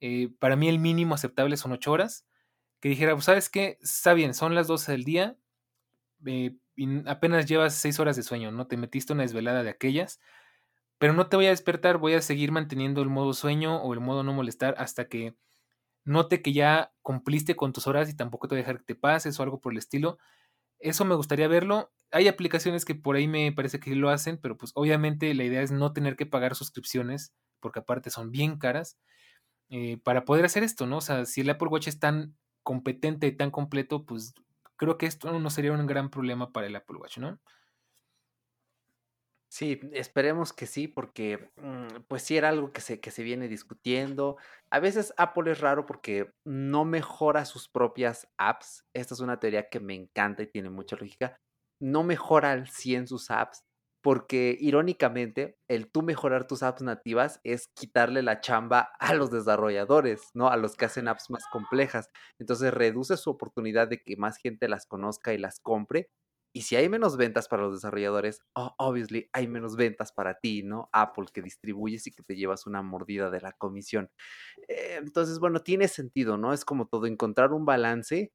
Eh, 0.00 0.30
para 0.38 0.56
mí 0.56 0.68
el 0.68 0.78
mínimo 0.78 1.14
aceptable 1.14 1.56
son 1.56 1.72
ocho 1.72 1.92
horas 1.92 2.26
que 2.80 2.90
dijera, 2.90 3.14
pues, 3.14 3.24
¿sabes 3.26 3.48
qué? 3.48 3.78
Está 3.82 4.14
bien, 4.14 4.34
son 4.34 4.54
las 4.54 4.66
12 4.66 4.92
del 4.92 5.04
día 5.04 5.36
eh, 6.26 6.56
y 6.76 7.08
apenas 7.08 7.46
llevas 7.46 7.74
6 7.74 7.98
horas 8.00 8.16
de 8.16 8.22
sueño, 8.22 8.52
¿no? 8.52 8.66
Te 8.66 8.76
metiste 8.76 9.12
una 9.12 9.22
desvelada 9.22 9.62
de 9.62 9.70
aquellas, 9.70 10.20
pero 10.98 11.12
no 11.12 11.28
te 11.28 11.36
voy 11.36 11.46
a 11.46 11.50
despertar, 11.50 11.98
voy 11.98 12.14
a 12.14 12.22
seguir 12.22 12.52
manteniendo 12.52 13.02
el 13.02 13.08
modo 13.08 13.34
sueño 13.34 13.82
o 13.82 13.94
el 13.94 14.00
modo 14.00 14.22
no 14.22 14.32
molestar 14.32 14.74
hasta 14.78 15.08
que 15.08 15.36
note 16.04 16.42
que 16.42 16.52
ya 16.52 16.92
cumpliste 17.02 17.56
con 17.56 17.72
tus 17.72 17.86
horas 17.86 18.10
y 18.10 18.16
tampoco 18.16 18.48
te 18.48 18.54
voy 18.54 18.60
a 18.60 18.64
dejar 18.64 18.78
que 18.78 18.94
te 18.94 18.94
pases 18.94 19.38
o 19.38 19.42
algo 19.42 19.60
por 19.60 19.72
el 19.72 19.78
estilo. 19.78 20.18
Eso 20.78 21.04
me 21.04 21.14
gustaría 21.14 21.48
verlo. 21.48 21.92
hay 22.12 22.28
aplicaciones 22.28 22.84
que 22.84 22.94
por 22.94 23.16
ahí 23.16 23.28
me 23.28 23.52
parece 23.52 23.80
que 23.80 23.94
lo 23.96 24.10
hacen, 24.10 24.38
pero 24.38 24.56
pues 24.56 24.72
obviamente 24.74 25.34
la 25.34 25.44
idea 25.44 25.62
es 25.62 25.72
no 25.72 25.92
tener 25.92 26.16
que 26.16 26.26
pagar 26.26 26.54
suscripciones, 26.54 27.34
porque 27.60 27.80
aparte 27.80 28.10
son 28.10 28.30
bien 28.30 28.58
caras, 28.58 28.98
eh, 29.70 29.98
para 30.04 30.24
poder 30.24 30.44
hacer 30.44 30.62
esto, 30.62 30.86
¿no? 30.86 30.98
O 30.98 31.00
sea, 31.00 31.26
si 31.26 31.42
el 31.42 31.50
Apple 31.50 31.68
Watch 31.68 31.88
es 31.88 31.98
tan 32.00 32.36
competente 32.62 33.26
y 33.26 33.36
tan 33.36 33.50
completo, 33.50 34.04
pues 34.06 34.34
creo 34.76 34.98
que 34.98 35.06
esto 35.06 35.38
no 35.38 35.50
sería 35.50 35.72
un 35.72 35.86
gran 35.86 36.10
problema 36.10 36.52
para 36.52 36.66
el 36.68 36.76
Apple 36.76 36.98
Watch, 36.98 37.18
¿no? 37.18 37.40
Sí, 39.48 39.80
esperemos 39.92 40.52
que 40.52 40.66
sí, 40.66 40.88
porque 40.88 41.50
mm, 41.56 42.02
pues 42.08 42.22
sí 42.22 42.36
era 42.36 42.48
algo 42.48 42.72
que 42.72 42.80
se, 42.80 43.00
que 43.00 43.10
se 43.10 43.22
viene 43.22 43.48
discutiendo. 43.48 44.36
A 44.70 44.80
veces 44.80 45.14
Apple 45.16 45.52
es 45.52 45.60
raro 45.60 45.86
porque 45.86 46.32
no 46.44 46.84
mejora 46.84 47.44
sus 47.44 47.68
propias 47.68 48.28
apps. 48.38 48.84
Esta 48.92 49.14
es 49.14 49.20
una 49.20 49.38
teoría 49.38 49.68
que 49.68 49.80
me 49.80 49.94
encanta 49.94 50.42
y 50.42 50.48
tiene 50.48 50.68
mucha 50.70 50.96
lógica. 50.96 51.36
No 51.80 52.02
mejora 52.02 52.52
al 52.52 52.68
100 52.68 53.06
sus 53.06 53.30
apps 53.30 53.62
porque 54.02 54.56
irónicamente 54.60 55.58
el 55.68 55.90
tú 55.90 56.02
mejorar 56.02 56.46
tus 56.46 56.62
apps 56.62 56.82
nativas 56.82 57.40
es 57.44 57.68
quitarle 57.74 58.22
la 58.22 58.40
chamba 58.40 58.90
a 59.00 59.14
los 59.14 59.30
desarrolladores, 59.30 60.30
¿no? 60.34 60.48
A 60.48 60.56
los 60.56 60.76
que 60.76 60.84
hacen 60.84 61.08
apps 61.08 61.30
más 61.30 61.44
complejas. 61.50 62.08
Entonces 62.38 62.72
reduce 62.74 63.16
su 63.16 63.30
oportunidad 63.30 63.88
de 63.88 64.02
que 64.02 64.16
más 64.16 64.36
gente 64.38 64.68
las 64.68 64.86
conozca 64.86 65.32
y 65.34 65.38
las 65.38 65.60
compre 65.60 66.08
y 66.56 66.62
si 66.62 66.74
hay 66.74 66.88
menos 66.88 67.18
ventas 67.18 67.48
para 67.48 67.64
los 67.64 67.74
desarrolladores, 67.74 68.40
obviously 68.78 69.28
hay 69.34 69.46
menos 69.46 69.76
ventas 69.76 70.10
para 70.10 70.38
ti, 70.38 70.62
¿no? 70.62 70.88
Apple 70.90 71.26
que 71.30 71.42
distribuyes 71.42 72.06
y 72.06 72.12
que 72.12 72.22
te 72.22 72.34
llevas 72.34 72.66
una 72.66 72.80
mordida 72.80 73.28
de 73.28 73.42
la 73.42 73.52
comisión. 73.52 74.10
Eh, 74.66 74.96
entonces, 74.96 75.38
bueno, 75.38 75.60
tiene 75.60 75.86
sentido, 75.86 76.38
¿no? 76.38 76.54
Es 76.54 76.64
como 76.64 76.86
todo, 76.88 77.04
encontrar 77.04 77.52
un 77.52 77.66
balance, 77.66 78.32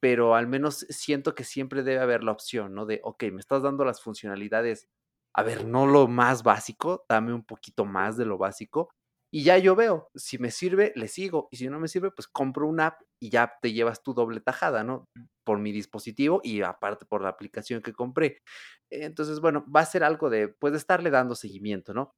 pero 0.00 0.34
al 0.34 0.46
menos 0.48 0.86
siento 0.90 1.34
que 1.34 1.44
siempre 1.44 1.82
debe 1.82 2.00
haber 2.00 2.24
la 2.24 2.32
opción, 2.32 2.74
¿no? 2.74 2.86
De, 2.86 3.00
ok, 3.04 3.24
me 3.32 3.40
estás 3.40 3.62
dando 3.62 3.86
las 3.86 4.02
funcionalidades, 4.02 4.88
a 5.34 5.42
ver, 5.42 5.66
no 5.66 5.86
lo 5.86 6.08
más 6.08 6.42
básico, 6.42 7.06
dame 7.08 7.32
un 7.32 7.44
poquito 7.46 7.86
más 7.86 8.18
de 8.18 8.26
lo 8.26 8.38
básico, 8.38 8.90
y 9.32 9.44
ya 9.44 9.58
yo 9.58 9.74
veo, 9.76 10.10
si 10.14 10.38
me 10.38 10.50
sirve, 10.50 10.92
le 10.94 11.08
sigo. 11.08 11.48
Y 11.50 11.56
si 11.56 11.68
no 11.68 11.80
me 11.80 11.88
sirve, 11.88 12.10
pues 12.10 12.28
compro 12.28 12.68
una 12.68 12.88
app 12.88 13.02
y 13.20 13.30
ya 13.30 13.54
te 13.62 13.72
llevas 13.72 14.02
tu 14.02 14.14
doble 14.14 14.40
tajada, 14.40 14.84
¿no? 14.84 15.06
Por 15.46 15.60
mi 15.60 15.72
dispositivo 15.72 16.42
y 16.44 16.60
aparte 16.62 17.06
por 17.06 17.22
la 17.22 17.30
aplicación 17.30 17.80
que 17.80 17.94
compré. 17.94 18.42
Entonces, 18.90 19.40
bueno, 19.40 19.64
va 19.74 19.80
a 19.80 19.86
ser 19.86 20.04
algo 20.04 20.28
de, 20.28 20.48
puede 20.48 20.76
estarle 20.76 21.10
dando 21.10 21.34
seguimiento, 21.36 21.94
¿no? 21.94 22.14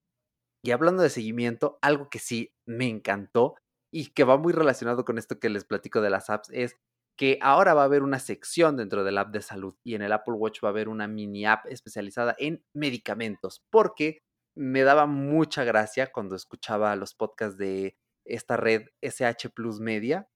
Y 0.64 0.72
hablando 0.72 1.02
de 1.02 1.10
seguimiento, 1.10 1.78
algo 1.82 2.08
que 2.10 2.18
sí 2.18 2.52
me 2.66 2.88
encantó 2.88 3.54
y 3.92 4.08
que 4.12 4.24
va 4.24 4.36
muy 4.36 4.52
relacionado 4.52 5.04
con 5.04 5.18
esto 5.18 5.38
que 5.38 5.48
les 5.48 5.64
platico 5.64 6.00
de 6.00 6.10
las 6.10 6.30
apps 6.30 6.50
es 6.52 6.76
que 7.18 7.38
ahora 7.42 7.74
va 7.74 7.82
a 7.82 7.86
haber 7.86 8.02
una 8.02 8.20
sección 8.20 8.76
dentro 8.76 9.02
del 9.04 9.18
app 9.18 9.32
de 9.32 9.42
salud 9.42 9.74
y 9.84 9.94
en 9.94 10.02
el 10.02 10.12
Apple 10.12 10.34
Watch 10.34 10.62
va 10.62 10.68
a 10.68 10.70
haber 10.70 10.88
una 10.88 11.08
mini 11.08 11.46
app 11.46 11.66
especializada 11.66 12.36
en 12.38 12.64
medicamentos, 12.72 13.64
porque 13.70 14.22
me 14.56 14.82
daba 14.82 15.06
mucha 15.06 15.64
gracia 15.64 16.12
cuando 16.12 16.36
escuchaba 16.36 16.94
los 16.96 17.14
podcasts 17.14 17.58
de 17.58 17.96
esta 18.24 18.56
red 18.56 18.86
SH 19.02 19.50
Plus 19.50 19.80
Media, 19.80 20.28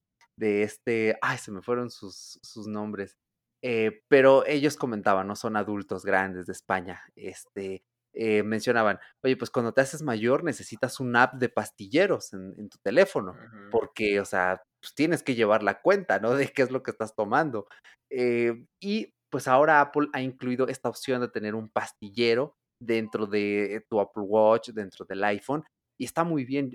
de 0.42 0.64
este, 0.64 1.16
ay, 1.22 1.38
se 1.38 1.52
me 1.52 1.62
fueron 1.62 1.88
sus, 1.88 2.40
sus 2.42 2.66
nombres, 2.66 3.16
eh, 3.62 4.02
pero 4.08 4.44
ellos 4.44 4.76
comentaban, 4.76 5.28
no 5.28 5.36
son 5.36 5.56
adultos 5.56 6.04
grandes 6.04 6.46
de 6.46 6.52
España, 6.52 7.00
este, 7.14 7.84
eh, 8.12 8.42
mencionaban, 8.42 8.98
oye, 9.22 9.36
pues 9.36 9.50
cuando 9.50 9.72
te 9.72 9.82
haces 9.82 10.02
mayor 10.02 10.42
necesitas 10.42 10.98
un 10.98 11.14
app 11.14 11.34
de 11.34 11.48
pastilleros 11.48 12.32
en, 12.32 12.68
tu 12.68 12.78
teléfono, 12.82 13.36
porque, 13.70 14.18
o 14.18 14.24
sea, 14.24 14.60
pues 14.80 14.94
tienes 14.96 15.22
que 15.22 15.36
llevar 15.36 15.62
la 15.62 15.80
cuenta, 15.80 16.18
¿no? 16.18 16.34
De 16.34 16.48
qué 16.48 16.62
es 16.62 16.72
lo 16.72 16.82
que 16.82 16.90
estás 16.90 17.14
tomando. 17.14 17.68
Eh, 18.10 18.66
y 18.80 19.14
pues 19.30 19.46
ahora 19.46 19.80
Apple 19.80 20.08
ha 20.12 20.20
incluido 20.22 20.66
esta 20.66 20.88
opción 20.88 21.20
de 21.20 21.28
tener 21.28 21.54
un 21.54 21.70
pastillero 21.70 22.56
dentro 22.80 23.26
de 23.26 23.86
tu 23.88 24.00
Apple 24.00 24.24
Watch, 24.24 24.70
dentro 24.70 25.06
del 25.06 25.22
iPhone, 25.22 25.62
y 25.98 26.04
está 26.04 26.24
muy 26.24 26.44
bien. 26.44 26.72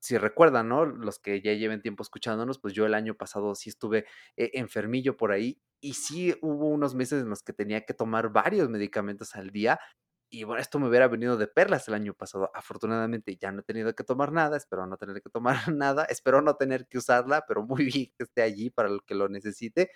Si 0.00 0.16
recuerdan, 0.18 0.68
¿no? 0.68 0.84
Los 0.86 1.18
que 1.18 1.40
ya 1.42 1.52
lleven 1.54 1.82
tiempo 1.82 2.02
escuchándonos, 2.02 2.58
pues 2.58 2.74
yo 2.74 2.86
el 2.86 2.94
año 2.94 3.14
pasado 3.16 3.54
sí 3.54 3.70
estuve 3.70 4.06
eh, 4.36 4.50
enfermillo 4.54 5.16
por 5.16 5.32
ahí 5.32 5.60
y 5.80 5.94
sí 5.94 6.36
hubo 6.42 6.68
unos 6.68 6.94
meses 6.94 7.22
en 7.22 7.30
los 7.30 7.42
que 7.42 7.52
tenía 7.52 7.84
que 7.84 7.94
tomar 7.94 8.30
varios 8.30 8.68
medicamentos 8.68 9.34
al 9.34 9.50
día 9.50 9.80
y 10.30 10.44
bueno, 10.44 10.60
esto 10.60 10.78
me 10.78 10.88
hubiera 10.88 11.08
venido 11.08 11.36
de 11.38 11.46
perlas 11.48 11.88
el 11.88 11.94
año 11.94 12.14
pasado. 12.14 12.50
Afortunadamente 12.54 13.36
ya 13.36 13.50
no 13.50 13.60
he 13.60 13.62
tenido 13.62 13.94
que 13.94 14.04
tomar 14.04 14.32
nada, 14.32 14.56
espero 14.56 14.86
no 14.86 14.96
tener 14.98 15.22
que 15.22 15.30
tomar 15.30 15.56
nada, 15.74 16.04
espero 16.04 16.42
no 16.42 16.54
tener 16.56 16.86
que 16.86 16.98
usarla, 16.98 17.44
pero 17.48 17.62
muy 17.64 17.84
bien 17.86 18.12
que 18.16 18.24
esté 18.24 18.42
allí 18.42 18.70
para 18.70 18.88
el 18.90 19.00
que 19.06 19.14
lo 19.14 19.28
necesite. 19.28 19.90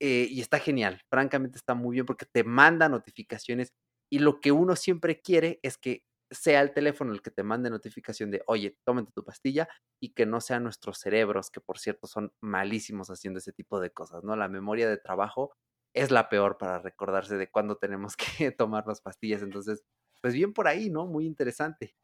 Eh, 0.00 0.26
y 0.30 0.40
está 0.40 0.58
genial, 0.58 1.02
francamente 1.10 1.58
está 1.58 1.74
muy 1.74 1.94
bien 1.94 2.06
porque 2.06 2.26
te 2.26 2.42
manda 2.44 2.88
notificaciones 2.88 3.74
y 4.10 4.20
lo 4.20 4.40
que 4.40 4.50
uno 4.52 4.74
siempre 4.76 5.20
quiere 5.20 5.60
es 5.62 5.76
que 5.78 6.04
sea 6.30 6.60
el 6.62 6.72
teléfono 6.72 7.12
el 7.12 7.22
que 7.22 7.30
te 7.30 7.42
mande 7.42 7.70
notificación 7.70 8.30
de, 8.30 8.42
oye, 8.46 8.78
tómate 8.84 9.12
tu 9.12 9.24
pastilla 9.24 9.68
y 10.00 10.14
que 10.14 10.26
no 10.26 10.40
sean 10.40 10.62
nuestros 10.64 10.98
cerebros, 10.98 11.50
que 11.50 11.60
por 11.60 11.78
cierto 11.78 12.06
son 12.06 12.32
malísimos 12.40 13.10
haciendo 13.10 13.38
ese 13.38 13.52
tipo 13.52 13.80
de 13.80 13.90
cosas, 13.92 14.24
¿no? 14.24 14.36
La 14.36 14.48
memoria 14.48 14.88
de 14.88 14.98
trabajo 14.98 15.52
es 15.94 16.10
la 16.10 16.28
peor 16.28 16.58
para 16.58 16.78
recordarse 16.80 17.36
de 17.36 17.50
cuándo 17.50 17.76
tenemos 17.76 18.16
que 18.38 18.50
tomar 18.52 18.86
las 18.86 19.00
pastillas. 19.00 19.42
Entonces, 19.42 19.84
pues 20.22 20.34
bien 20.34 20.52
por 20.52 20.68
ahí, 20.68 20.90
¿no? 20.90 21.06
Muy 21.06 21.26
interesante. 21.26 21.94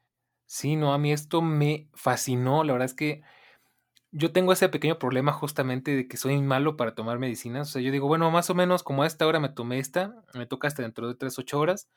Sí, 0.47 0.77
no, 0.77 0.93
a 0.93 0.99
mí 0.99 1.13
esto 1.13 1.43
me 1.43 1.91
fascinó. 1.95 2.63
La 2.65 2.73
verdad 2.73 2.87
es 2.87 2.95
que 2.95 3.23
yo 4.13 4.33
tengo 4.33 4.53
ese 4.53 4.69
pequeño 4.69 4.99
problema 4.99 5.33
justamente 5.33 5.97
de 5.97 6.09
que 6.09 6.17
soy 6.17 6.41
malo 6.43 6.77
para 6.77 6.95
tomar 6.95 7.19
medicinas. 7.19 7.69
O 7.69 7.73
sea, 7.73 7.83
yo 7.83 7.93
digo, 7.93 8.09
bueno, 8.09 8.31
más 8.31 8.51
o 8.51 8.55
menos 8.55 8.83
como 8.83 9.03
a 9.03 9.07
esta 9.07 9.27
hora 9.27 9.41
me 9.41 9.51
tomé 9.51 9.79
esta, 9.79 10.25
me 10.35 10.47
toca 10.47 10.69
hasta 10.69 10.83
dentro 10.83 11.09
de 11.09 11.17
3, 11.17 11.39
8 11.39 11.59
horas. 11.61 11.89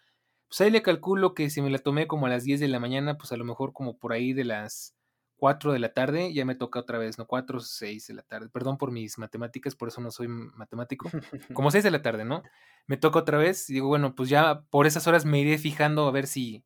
Pues 0.50 0.62
ahí 0.62 0.72
le 0.72 0.82
calculo 0.82 1.34
que 1.34 1.50
si 1.50 1.62
me 1.62 1.70
la 1.70 1.78
tomé 1.78 2.08
como 2.08 2.26
a 2.26 2.30
las 2.30 2.43
10 2.43 2.60
de 2.60 2.68
la 2.68 2.80
mañana, 2.80 3.18
pues 3.18 3.32
a 3.32 3.38
lo 3.38 3.45
mejor 3.45 3.72
como 3.72 3.97
por 3.97 4.14
ahí 4.14 4.34
de 4.34 4.45
las 4.45 4.95
4 5.38 5.72
de 5.72 5.80
la 5.80 5.93
tarde, 5.93 6.34
ya 6.34 6.43
me 6.43 6.56
toca 6.56 6.80
otra 6.80 6.97
vez, 6.97 7.18
¿no? 7.18 7.26
4 7.28 7.60
o 7.60 7.62
6 7.62 8.08
de 8.08 8.14
la 8.16 8.24
tarde. 8.24 8.50
Perdón 8.50 8.78
por 8.78 8.91
mis 8.91 9.18
matemáticas, 9.18 9.76
por 9.76 9.88
eso 9.88 10.02
no 10.02 10.12
soy 10.12 10.28
matemático. 10.28 11.10
Como 11.54 11.72
6 11.72 11.84
de 11.84 11.91
la 11.91 12.02
tarde, 12.02 12.26
¿no? 12.26 12.43
Me 12.88 12.97
toca 12.97 13.20
otra 13.20 13.38
vez 13.38 13.70
y 13.70 13.74
digo, 13.74 13.88
bueno, 13.88 14.16
pues 14.16 14.30
ya 14.30 14.64
por 14.70 14.88
esas 14.88 15.08
horas 15.08 15.24
me 15.26 15.39
iré 15.39 15.58
fijando 15.58 16.08
a 16.08 16.12
ver 16.12 16.28
si 16.28 16.66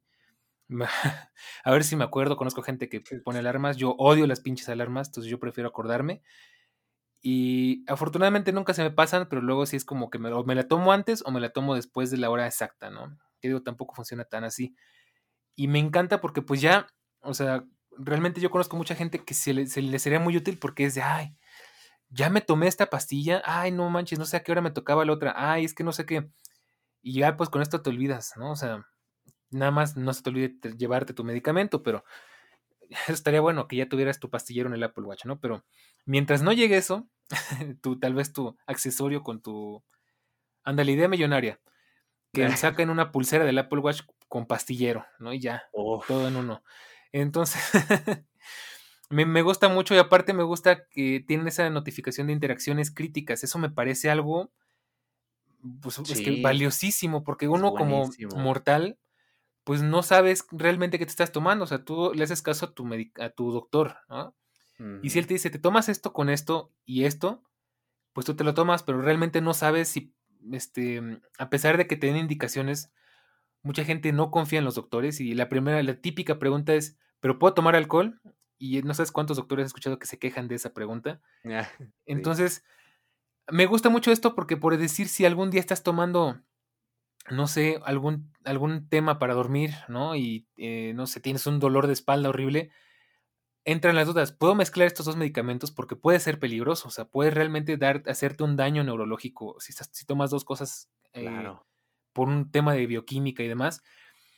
a 1.63 1.71
ver 1.71 1.83
si 1.83 1.95
me 1.95 2.03
acuerdo, 2.03 2.37
conozco 2.37 2.61
gente 2.63 2.89
que 2.89 3.01
pone 3.23 3.39
alarmas, 3.39 3.77
yo 3.77 3.95
odio 3.97 4.25
las 4.27 4.39
pinches 4.39 4.69
alarmas, 4.69 5.09
entonces 5.09 5.29
yo 5.29 5.39
prefiero 5.39 5.69
acordarme. 5.69 6.21
Y 7.21 7.85
afortunadamente 7.87 8.51
nunca 8.51 8.73
se 8.73 8.83
me 8.83 8.91
pasan, 8.91 9.27
pero 9.29 9.41
luego 9.41 9.65
sí 9.65 9.77
es 9.77 9.85
como 9.85 10.09
que 10.09 10.19
me, 10.19 10.29
me 10.43 10.55
la 10.55 10.67
tomo 10.67 10.91
antes 10.91 11.23
o 11.25 11.31
me 11.31 11.39
la 11.39 11.49
tomo 11.49 11.75
después 11.75 12.11
de 12.11 12.17
la 12.17 12.29
hora 12.29 12.47
exacta, 12.47 12.89
¿no? 12.89 13.17
Que 13.43 13.49
digo, 13.49 13.63
tampoco 13.63 13.95
funciona 13.95 14.25
tan 14.25 14.45
así. 14.45 14.75
Y 15.55 15.67
me 15.67 15.79
encanta 15.79 16.21
porque 16.21 16.41
pues 16.41 16.61
ya, 16.61 16.87
o 17.21 17.33
sea, 17.33 17.65
realmente 17.97 18.41
yo 18.41 18.51
conozco 18.51 18.77
mucha 18.77 18.95
gente 18.95 19.23
que 19.25 19.33
se 19.35 19.53
le, 19.53 19.67
se 19.67 19.81
le 19.81 19.99
sería 19.99 20.19
muy 20.19 20.37
útil 20.37 20.57
porque 20.59 20.85
es 20.85 20.95
de, 20.95 21.03
ay, 21.03 21.35
ya 22.09 22.29
me 22.29 22.41
tomé 22.41 22.67
esta 22.67 22.89
pastilla, 22.89 23.41
ay, 23.45 23.71
no 23.71 23.89
manches, 23.89 24.19
no 24.19 24.25
sé 24.25 24.37
a 24.37 24.43
qué 24.43 24.51
hora 24.53 24.61
me 24.61 24.71
tocaba 24.71 25.05
la 25.05 25.13
otra, 25.13 25.33
ay, 25.37 25.65
es 25.65 25.73
que 25.75 25.83
no 25.83 25.93
sé 25.93 26.05
qué. 26.05 26.29
Y 27.03 27.15
ya 27.19 27.37
pues 27.37 27.49
con 27.49 27.61
esto 27.61 27.81
te 27.83 27.89
olvidas, 27.91 28.33
¿no? 28.37 28.51
O 28.51 28.55
sea, 28.55 28.85
Nada 29.53 29.71
más 29.71 29.95
no 29.95 30.11
se 30.13 30.23
te 30.23 30.29
olvide 30.29 30.55
llevarte 30.77 31.13
tu 31.13 31.23
medicamento, 31.23 31.83
pero 31.83 32.03
estaría 33.07 33.41
bueno 33.41 33.67
que 33.67 33.77
ya 33.77 33.87
tuvieras 33.87 34.19
tu 34.19 34.29
pastillero 34.29 34.67
en 34.67 34.75
el 34.75 34.83
Apple 34.83 35.05
Watch, 35.05 35.25
¿no? 35.25 35.39
Pero 35.39 35.63
mientras 36.05 36.41
no 36.41 36.51
llegue 36.51 36.77
eso, 36.77 37.07
tú, 37.81 37.99
tal 37.99 38.13
vez 38.15 38.33
tu 38.33 38.57
accesorio 38.65 39.23
con 39.23 39.41
tu... 39.41 39.83
Anda, 40.63 40.83
la 40.83 40.91
idea 40.91 41.07
millonaria. 41.07 41.59
Que 42.33 42.57
saquen 42.57 42.89
una 42.89 43.11
pulsera 43.11 43.45
del 43.45 43.59
Apple 43.59 43.79
Watch 43.79 44.01
con 44.27 44.47
pastillero, 44.47 45.05
¿no? 45.19 45.33
Y 45.33 45.39
ya, 45.39 45.69
todo 45.71 46.27
en 46.27 46.35
uno. 46.35 46.63
Entonces, 47.11 47.61
me, 49.09 49.41
gusta 49.43 49.69
mucho 49.69 49.93
y 49.93 49.99
aparte 49.99 50.33
me 50.33 50.43
gusta 50.43 50.87
que 50.87 51.23
tienen 51.27 51.47
esa 51.47 51.69
notificación 51.69 52.27
de 52.27 52.33
interacciones 52.33 52.89
críticas. 52.89 53.43
Eso 53.43 53.59
me 53.59 53.69
parece 53.69 54.09
algo 54.09 54.51
pues, 55.81 56.01
valiosísimo, 56.41 57.23
porque 57.23 57.47
uno 57.47 57.73
como 57.75 58.09
mortal 58.35 58.97
pues 59.63 59.81
no 59.81 60.03
sabes 60.03 60.45
realmente 60.51 60.99
qué 60.99 61.05
te 61.05 61.11
estás 61.11 61.31
tomando. 61.31 61.63
O 61.63 61.67
sea, 61.67 61.83
tú 61.83 62.11
le 62.13 62.23
haces 62.23 62.41
caso 62.41 62.65
a 62.65 62.73
tu, 62.73 62.89
a 63.19 63.29
tu 63.29 63.51
doctor, 63.51 63.97
¿no? 64.09 64.35
Y 65.01 65.11
si 65.11 65.19
él 65.19 65.27
te 65.27 65.35
dice, 65.35 65.49
te 65.49 65.59
tomas 65.59 65.87
esto 65.87 66.11
con 66.11 66.29
esto 66.29 66.73
y 66.83 67.05
esto, 67.05 67.41
pues 68.11 68.25
tú 68.25 68.35
te 68.35 68.43
lo 68.43 68.53
tomas, 68.53 68.83
pero 68.83 69.01
realmente 69.01 69.39
no 69.39 69.53
sabes 69.53 69.87
si, 69.87 70.13
este, 70.51 71.01
a 71.37 71.49
pesar 71.49 71.77
de 71.77 71.87
que 71.87 71.95
te 71.95 72.07
den 72.07 72.17
indicaciones, 72.17 72.91
mucha 73.61 73.85
gente 73.85 74.11
no 74.11 74.31
confía 74.31 74.59
en 74.59 74.65
los 74.65 74.75
doctores 74.75 75.19
y 75.19 75.33
la 75.33 75.49
primera, 75.49 75.81
la 75.83 75.95
típica 75.95 76.39
pregunta 76.39 76.73
es, 76.73 76.97
¿pero 77.19 77.39
puedo 77.39 77.53
tomar 77.53 77.75
alcohol? 77.75 78.21
Y 78.57 78.81
no 78.81 78.93
sabes 78.93 79.11
cuántos 79.11 79.37
doctores 79.37 79.65
he 79.65 79.67
escuchado 79.67 79.99
que 79.99 80.07
se 80.07 80.19
quejan 80.19 80.47
de 80.47 80.55
esa 80.55 80.73
pregunta. 80.73 81.21
Ah, 81.45 81.67
Entonces, 82.05 82.63
me 83.47 83.65
gusta 83.65 83.89
mucho 83.89 84.11
esto 84.11 84.35
porque 84.35 84.57
por 84.57 84.77
decir 84.77 85.07
si 85.07 85.25
algún 85.25 85.51
día 85.51 85.59
estás 85.59 85.83
tomando 85.83 86.41
no 87.29 87.47
sé, 87.47 87.79
algún, 87.85 88.31
algún 88.43 88.89
tema 88.89 89.19
para 89.19 89.33
dormir, 89.33 89.71
¿no? 89.87 90.15
Y, 90.15 90.47
eh, 90.57 90.93
no 90.95 91.07
sé, 91.07 91.19
tienes 91.19 91.47
un 91.47 91.59
dolor 91.59 91.87
de 91.87 91.93
espalda 91.93 92.29
horrible, 92.29 92.71
entran 93.65 93.95
las 93.95 94.07
dudas, 94.07 94.31
¿puedo 94.31 94.55
mezclar 94.55 94.87
estos 94.87 95.05
dos 95.05 95.15
medicamentos? 95.15 95.71
Porque 95.71 95.95
puede 95.95 96.19
ser 96.19 96.39
peligroso, 96.39 96.87
o 96.87 96.91
sea, 96.91 97.05
puede 97.05 97.31
realmente 97.31 97.77
dar, 97.77 98.03
hacerte 98.07 98.43
un 98.43 98.55
daño 98.55 98.83
neurológico 98.83 99.55
si, 99.59 99.73
si 99.73 100.05
tomas 100.05 100.29
dos 100.29 100.43
cosas 100.43 100.89
eh, 101.13 101.51
por 102.11 102.27
un 102.27 102.51
tema 102.51 102.73
de 102.73 102.85
bioquímica 102.85 103.43
y 103.43 103.47
demás. 103.47 103.81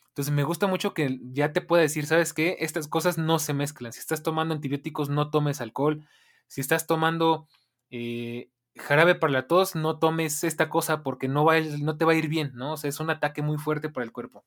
Entonces 0.09 0.33
me 0.33 0.43
gusta 0.43 0.67
mucho 0.67 0.93
que 0.93 1.19
ya 1.23 1.51
te 1.51 1.61
pueda 1.61 1.81
decir, 1.81 2.05
¿sabes 2.05 2.33
qué? 2.33 2.57
Estas 2.59 2.87
cosas 2.87 3.17
no 3.17 3.37
se 3.37 3.53
mezclan. 3.53 3.91
Si 3.91 3.99
estás 3.99 4.23
tomando 4.23 4.53
antibióticos, 4.53 5.09
no 5.09 5.29
tomes 5.29 5.59
alcohol. 5.59 6.07
Si 6.47 6.61
estás 6.61 6.87
tomando 6.87 7.49
eh, 7.89 8.49
jarabe 8.77 9.15
para 9.15 9.33
la 9.33 9.47
tos, 9.47 9.75
no 9.75 9.99
tomes 9.99 10.43
esta 10.43 10.69
cosa 10.69 11.03
porque 11.03 11.27
no, 11.27 11.43
va 11.43 11.59
no 11.59 11.97
te 11.97 12.05
va 12.05 12.13
a 12.13 12.15
ir 12.15 12.29
bien, 12.29 12.51
¿no? 12.53 12.73
O 12.73 12.77
sea, 12.77 12.89
es 12.89 12.99
un 13.01 13.09
ataque 13.09 13.41
muy 13.41 13.57
fuerte 13.57 13.89
para 13.89 14.05
el 14.05 14.13
cuerpo. 14.13 14.45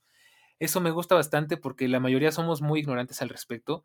Eso 0.59 0.81
me 0.81 0.91
gusta 0.91 1.15
bastante 1.15 1.57
porque 1.57 1.87
la 1.87 2.01
mayoría 2.01 2.33
somos 2.33 2.63
muy 2.63 2.81
ignorantes 2.81 3.21
al 3.21 3.29
respecto. 3.29 3.85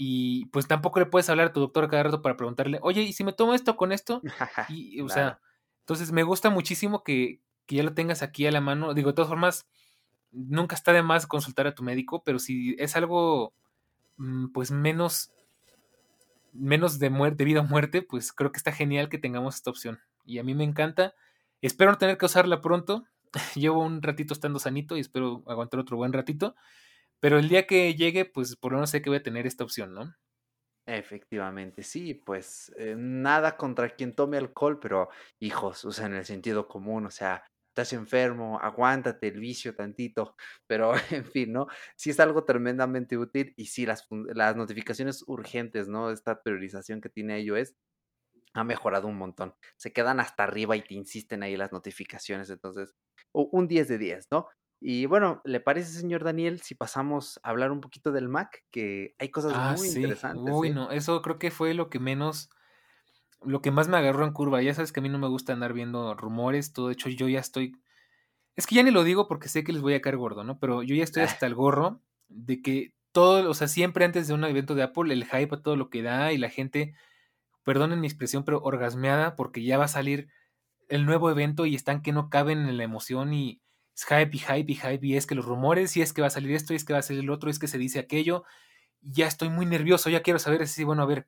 Y 0.00 0.46
pues 0.46 0.68
tampoco 0.68 1.00
le 1.00 1.06
puedes 1.06 1.28
hablar 1.28 1.48
a 1.48 1.52
tu 1.52 1.58
doctor 1.58 1.90
cada 1.90 2.04
rato 2.04 2.22
para 2.22 2.36
preguntarle, 2.36 2.78
oye, 2.82 3.02
¿y 3.02 3.12
si 3.12 3.24
me 3.24 3.32
tomo 3.32 3.52
esto 3.52 3.76
con 3.76 3.90
esto? 3.90 4.22
Y, 4.68 5.00
o 5.00 5.08
sea, 5.08 5.40
entonces 5.80 6.12
me 6.12 6.22
gusta 6.22 6.50
muchísimo 6.50 7.02
que, 7.02 7.40
que 7.66 7.76
ya 7.76 7.82
lo 7.82 7.94
tengas 7.94 8.22
aquí 8.22 8.46
a 8.46 8.52
la 8.52 8.60
mano. 8.60 8.94
Digo, 8.94 9.10
de 9.10 9.14
todas 9.14 9.28
formas, 9.28 9.66
nunca 10.30 10.76
está 10.76 10.92
de 10.92 11.02
más 11.02 11.26
consultar 11.26 11.66
a 11.66 11.74
tu 11.74 11.82
médico, 11.82 12.22
pero 12.22 12.38
si 12.38 12.76
es 12.78 12.94
algo 12.94 13.54
mm, 14.18 14.52
pues 14.52 14.70
menos 14.70 15.32
menos 16.52 17.00
de 17.00 17.10
muerte, 17.10 17.44
vida 17.44 17.60
o 17.60 17.64
muerte, 17.64 18.02
pues 18.02 18.32
creo 18.32 18.52
que 18.52 18.58
está 18.58 18.72
genial 18.72 19.08
que 19.08 19.18
tengamos 19.18 19.56
esta 19.56 19.70
opción. 19.70 19.98
Y 20.24 20.38
a 20.38 20.44
mí 20.44 20.54
me 20.54 20.64
encanta. 20.64 21.14
Espero 21.60 21.90
no 21.90 21.98
tener 21.98 22.18
que 22.18 22.26
usarla 22.26 22.60
pronto. 22.60 23.04
Llevo 23.56 23.82
un 23.82 24.00
ratito 24.00 24.32
estando 24.32 24.58
sanito 24.58 24.96
y 24.96 25.00
espero 25.00 25.42
aguantar 25.46 25.80
otro 25.80 25.96
buen 25.96 26.12
ratito. 26.12 26.54
Pero 27.20 27.38
el 27.38 27.48
día 27.48 27.66
que 27.66 27.94
llegue, 27.94 28.24
pues 28.24 28.56
por 28.56 28.72
lo 28.72 28.78
menos 28.78 28.90
sé 28.90 29.02
que 29.02 29.10
voy 29.10 29.18
a 29.18 29.22
tener 29.22 29.46
esta 29.46 29.64
opción, 29.64 29.94
¿no? 29.94 30.14
Efectivamente, 30.86 31.82
sí, 31.82 32.14
pues 32.14 32.72
eh, 32.78 32.94
nada 32.96 33.58
contra 33.58 33.90
quien 33.90 34.14
tome 34.14 34.38
alcohol, 34.38 34.80
pero 34.80 35.10
hijos, 35.38 35.84
o 35.84 35.92
sea, 35.92 36.06
en 36.06 36.14
el 36.14 36.24
sentido 36.24 36.66
común, 36.66 37.04
o 37.04 37.10
sea, 37.10 37.44
estás 37.68 37.92
enfermo, 37.92 38.58
aguántate 38.58 39.28
el 39.28 39.38
vicio 39.38 39.74
tantito, 39.76 40.34
pero 40.66 40.94
en 41.10 41.26
fin, 41.26 41.52
¿no? 41.52 41.66
Sí 41.94 42.08
es 42.08 42.18
algo 42.20 42.44
tremendamente 42.44 43.18
útil 43.18 43.52
y 43.58 43.66
sí 43.66 43.84
las, 43.84 44.06
las 44.34 44.56
notificaciones 44.56 45.22
urgentes, 45.26 45.88
¿no? 45.88 46.10
Esta 46.10 46.42
priorización 46.42 47.02
que 47.02 47.10
tiene 47.10 47.38
iOS 47.42 47.74
ha 48.54 48.64
mejorado 48.64 49.08
un 49.08 49.16
montón. 49.18 49.54
Se 49.76 49.92
quedan 49.92 50.20
hasta 50.20 50.44
arriba 50.44 50.76
y 50.76 50.82
te 50.82 50.94
insisten 50.94 51.42
ahí 51.42 51.56
las 51.56 51.72
notificaciones, 51.72 52.50
entonces, 52.50 52.94
un 53.32 53.68
10 53.68 53.88
de 53.88 53.98
10, 53.98 54.28
¿no? 54.30 54.48
Y 54.80 55.06
bueno, 55.06 55.40
¿le 55.44 55.60
parece, 55.60 55.90
señor 55.90 56.22
Daniel, 56.22 56.60
si 56.60 56.74
pasamos 56.74 57.40
a 57.42 57.50
hablar 57.50 57.72
un 57.72 57.80
poquito 57.80 58.12
del 58.12 58.28
Mac? 58.28 58.64
Que 58.70 59.14
hay 59.18 59.30
cosas 59.30 59.52
ah, 59.54 59.74
muy 59.76 59.88
interesantes. 59.88 60.54
Uy, 60.54 60.68
¿eh? 60.68 60.72
no, 60.72 60.90
eso 60.92 61.20
creo 61.22 61.38
que 61.38 61.50
fue 61.50 61.74
lo 61.74 61.90
que 61.90 61.98
menos 61.98 62.50
lo 63.42 63.62
que 63.62 63.70
más 63.70 63.88
me 63.88 63.96
agarró 63.96 64.24
en 64.24 64.32
curva, 64.32 64.62
ya 64.62 64.74
sabes 64.74 64.92
que 64.92 65.00
a 65.00 65.02
mí 65.02 65.08
no 65.08 65.18
me 65.18 65.28
gusta 65.28 65.52
andar 65.52 65.72
viendo 65.72 66.14
rumores, 66.14 66.72
todo 66.72 66.88
de 66.88 66.94
hecho 66.94 67.08
yo 67.08 67.28
ya 67.28 67.40
estoy, 67.40 67.76
es 68.56 68.66
que 68.66 68.74
ya 68.74 68.82
ni 68.82 68.90
lo 68.90 69.04
digo 69.04 69.28
porque 69.28 69.48
sé 69.48 69.64
que 69.64 69.72
les 69.72 69.82
voy 69.82 69.94
a 69.94 70.00
caer 70.00 70.16
gordo, 70.16 70.44
¿no? 70.44 70.58
Pero 70.58 70.82
yo 70.82 70.94
ya 70.94 71.04
estoy 71.04 71.22
ah. 71.22 71.26
hasta 71.26 71.46
el 71.46 71.54
gorro 71.54 72.00
de 72.28 72.60
que 72.60 72.94
todo, 73.12 73.48
o 73.48 73.54
sea, 73.54 73.68
siempre 73.68 74.04
antes 74.04 74.28
de 74.28 74.34
un 74.34 74.44
evento 74.44 74.74
de 74.74 74.82
Apple, 74.82 75.12
el 75.12 75.24
hype 75.24 75.54
a 75.54 75.62
todo 75.62 75.76
lo 75.76 75.88
que 75.88 76.02
da 76.02 76.32
y 76.32 76.38
la 76.38 76.50
gente, 76.50 76.94
perdonen 77.64 78.00
mi 78.00 78.06
expresión, 78.06 78.44
pero 78.44 78.60
orgasmeada 78.62 79.36
porque 79.36 79.62
ya 79.62 79.78
va 79.78 79.84
a 79.84 79.88
salir 79.88 80.28
el 80.88 81.06
nuevo 81.06 81.30
evento 81.30 81.66
y 81.66 81.74
están 81.74 82.02
que 82.02 82.12
no 82.12 82.30
caben 82.30 82.68
en 82.68 82.76
la 82.76 82.84
emoción 82.84 83.32
y 83.32 83.60
es 83.98 84.04
hype 84.04 84.30
y 84.32 84.38
hype 84.38 84.72
y 84.72 84.74
hype 84.76 85.06
y 85.06 85.16
es 85.16 85.26
que 85.26 85.34
los 85.34 85.44
rumores 85.44 85.96
y 85.96 86.02
es 86.02 86.12
que 86.12 86.20
va 86.20 86.28
a 86.28 86.30
salir 86.30 86.52
esto 86.52 86.72
y 86.72 86.76
es 86.76 86.84
que 86.84 86.92
va 86.92 87.00
a 87.00 87.02
salir 87.02 87.22
el 87.22 87.30
otro 87.30 87.48
y 87.48 87.52
es 87.52 87.58
que 87.58 87.66
se 87.66 87.78
dice 87.78 87.98
aquello. 87.98 88.44
Ya 89.00 89.26
estoy 89.26 89.48
muy 89.48 89.66
nervioso, 89.66 90.08
ya 90.08 90.22
quiero 90.22 90.38
saber 90.38 90.68
si, 90.68 90.84
bueno, 90.84 91.02
a 91.02 91.06
ver, 91.06 91.26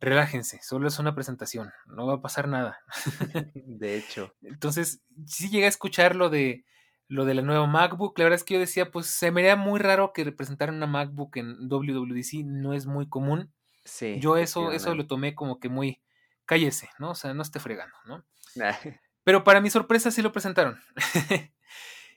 relájense, 0.00 0.58
solo 0.62 0.88
es 0.88 0.98
una 0.98 1.14
presentación, 1.14 1.72
no 1.86 2.06
va 2.06 2.14
a 2.14 2.22
pasar 2.22 2.48
nada. 2.48 2.78
de 3.54 3.96
hecho. 3.96 4.34
Entonces, 4.40 5.02
si 5.26 5.50
llegué 5.50 5.66
a 5.66 5.68
escuchar 5.68 6.16
lo 6.16 6.30
de 6.30 6.64
lo 7.08 7.24
de 7.24 7.34
la 7.34 7.42
nueva 7.42 7.66
MacBook, 7.66 8.18
la 8.18 8.24
verdad 8.24 8.38
es 8.38 8.44
que 8.44 8.54
yo 8.54 8.60
decía, 8.60 8.90
pues 8.90 9.06
se 9.06 9.30
me 9.30 9.42
haría 9.42 9.54
muy 9.54 9.78
raro 9.78 10.12
que 10.12 10.24
representaran 10.24 10.74
una 10.74 10.86
MacBook 10.86 11.36
en 11.36 11.68
WWDC, 11.68 12.44
no 12.44 12.72
es 12.72 12.86
muy 12.86 13.08
común. 13.08 13.52
Sí. 13.84 14.18
Yo 14.18 14.36
eso, 14.38 14.72
eso 14.72 14.94
lo 14.94 15.06
tomé 15.06 15.34
como 15.34 15.60
que 15.60 15.68
muy, 15.68 16.00
cállese, 16.46 16.88
¿no? 16.98 17.10
O 17.10 17.14
sea, 17.14 17.32
no 17.32 17.42
esté 17.42 17.60
fregando, 17.60 17.96
¿no? 18.06 18.24
Pero 19.26 19.42
para 19.42 19.60
mi 19.60 19.70
sorpresa 19.70 20.12
sí 20.12 20.22
lo 20.22 20.30
presentaron. 20.30 20.78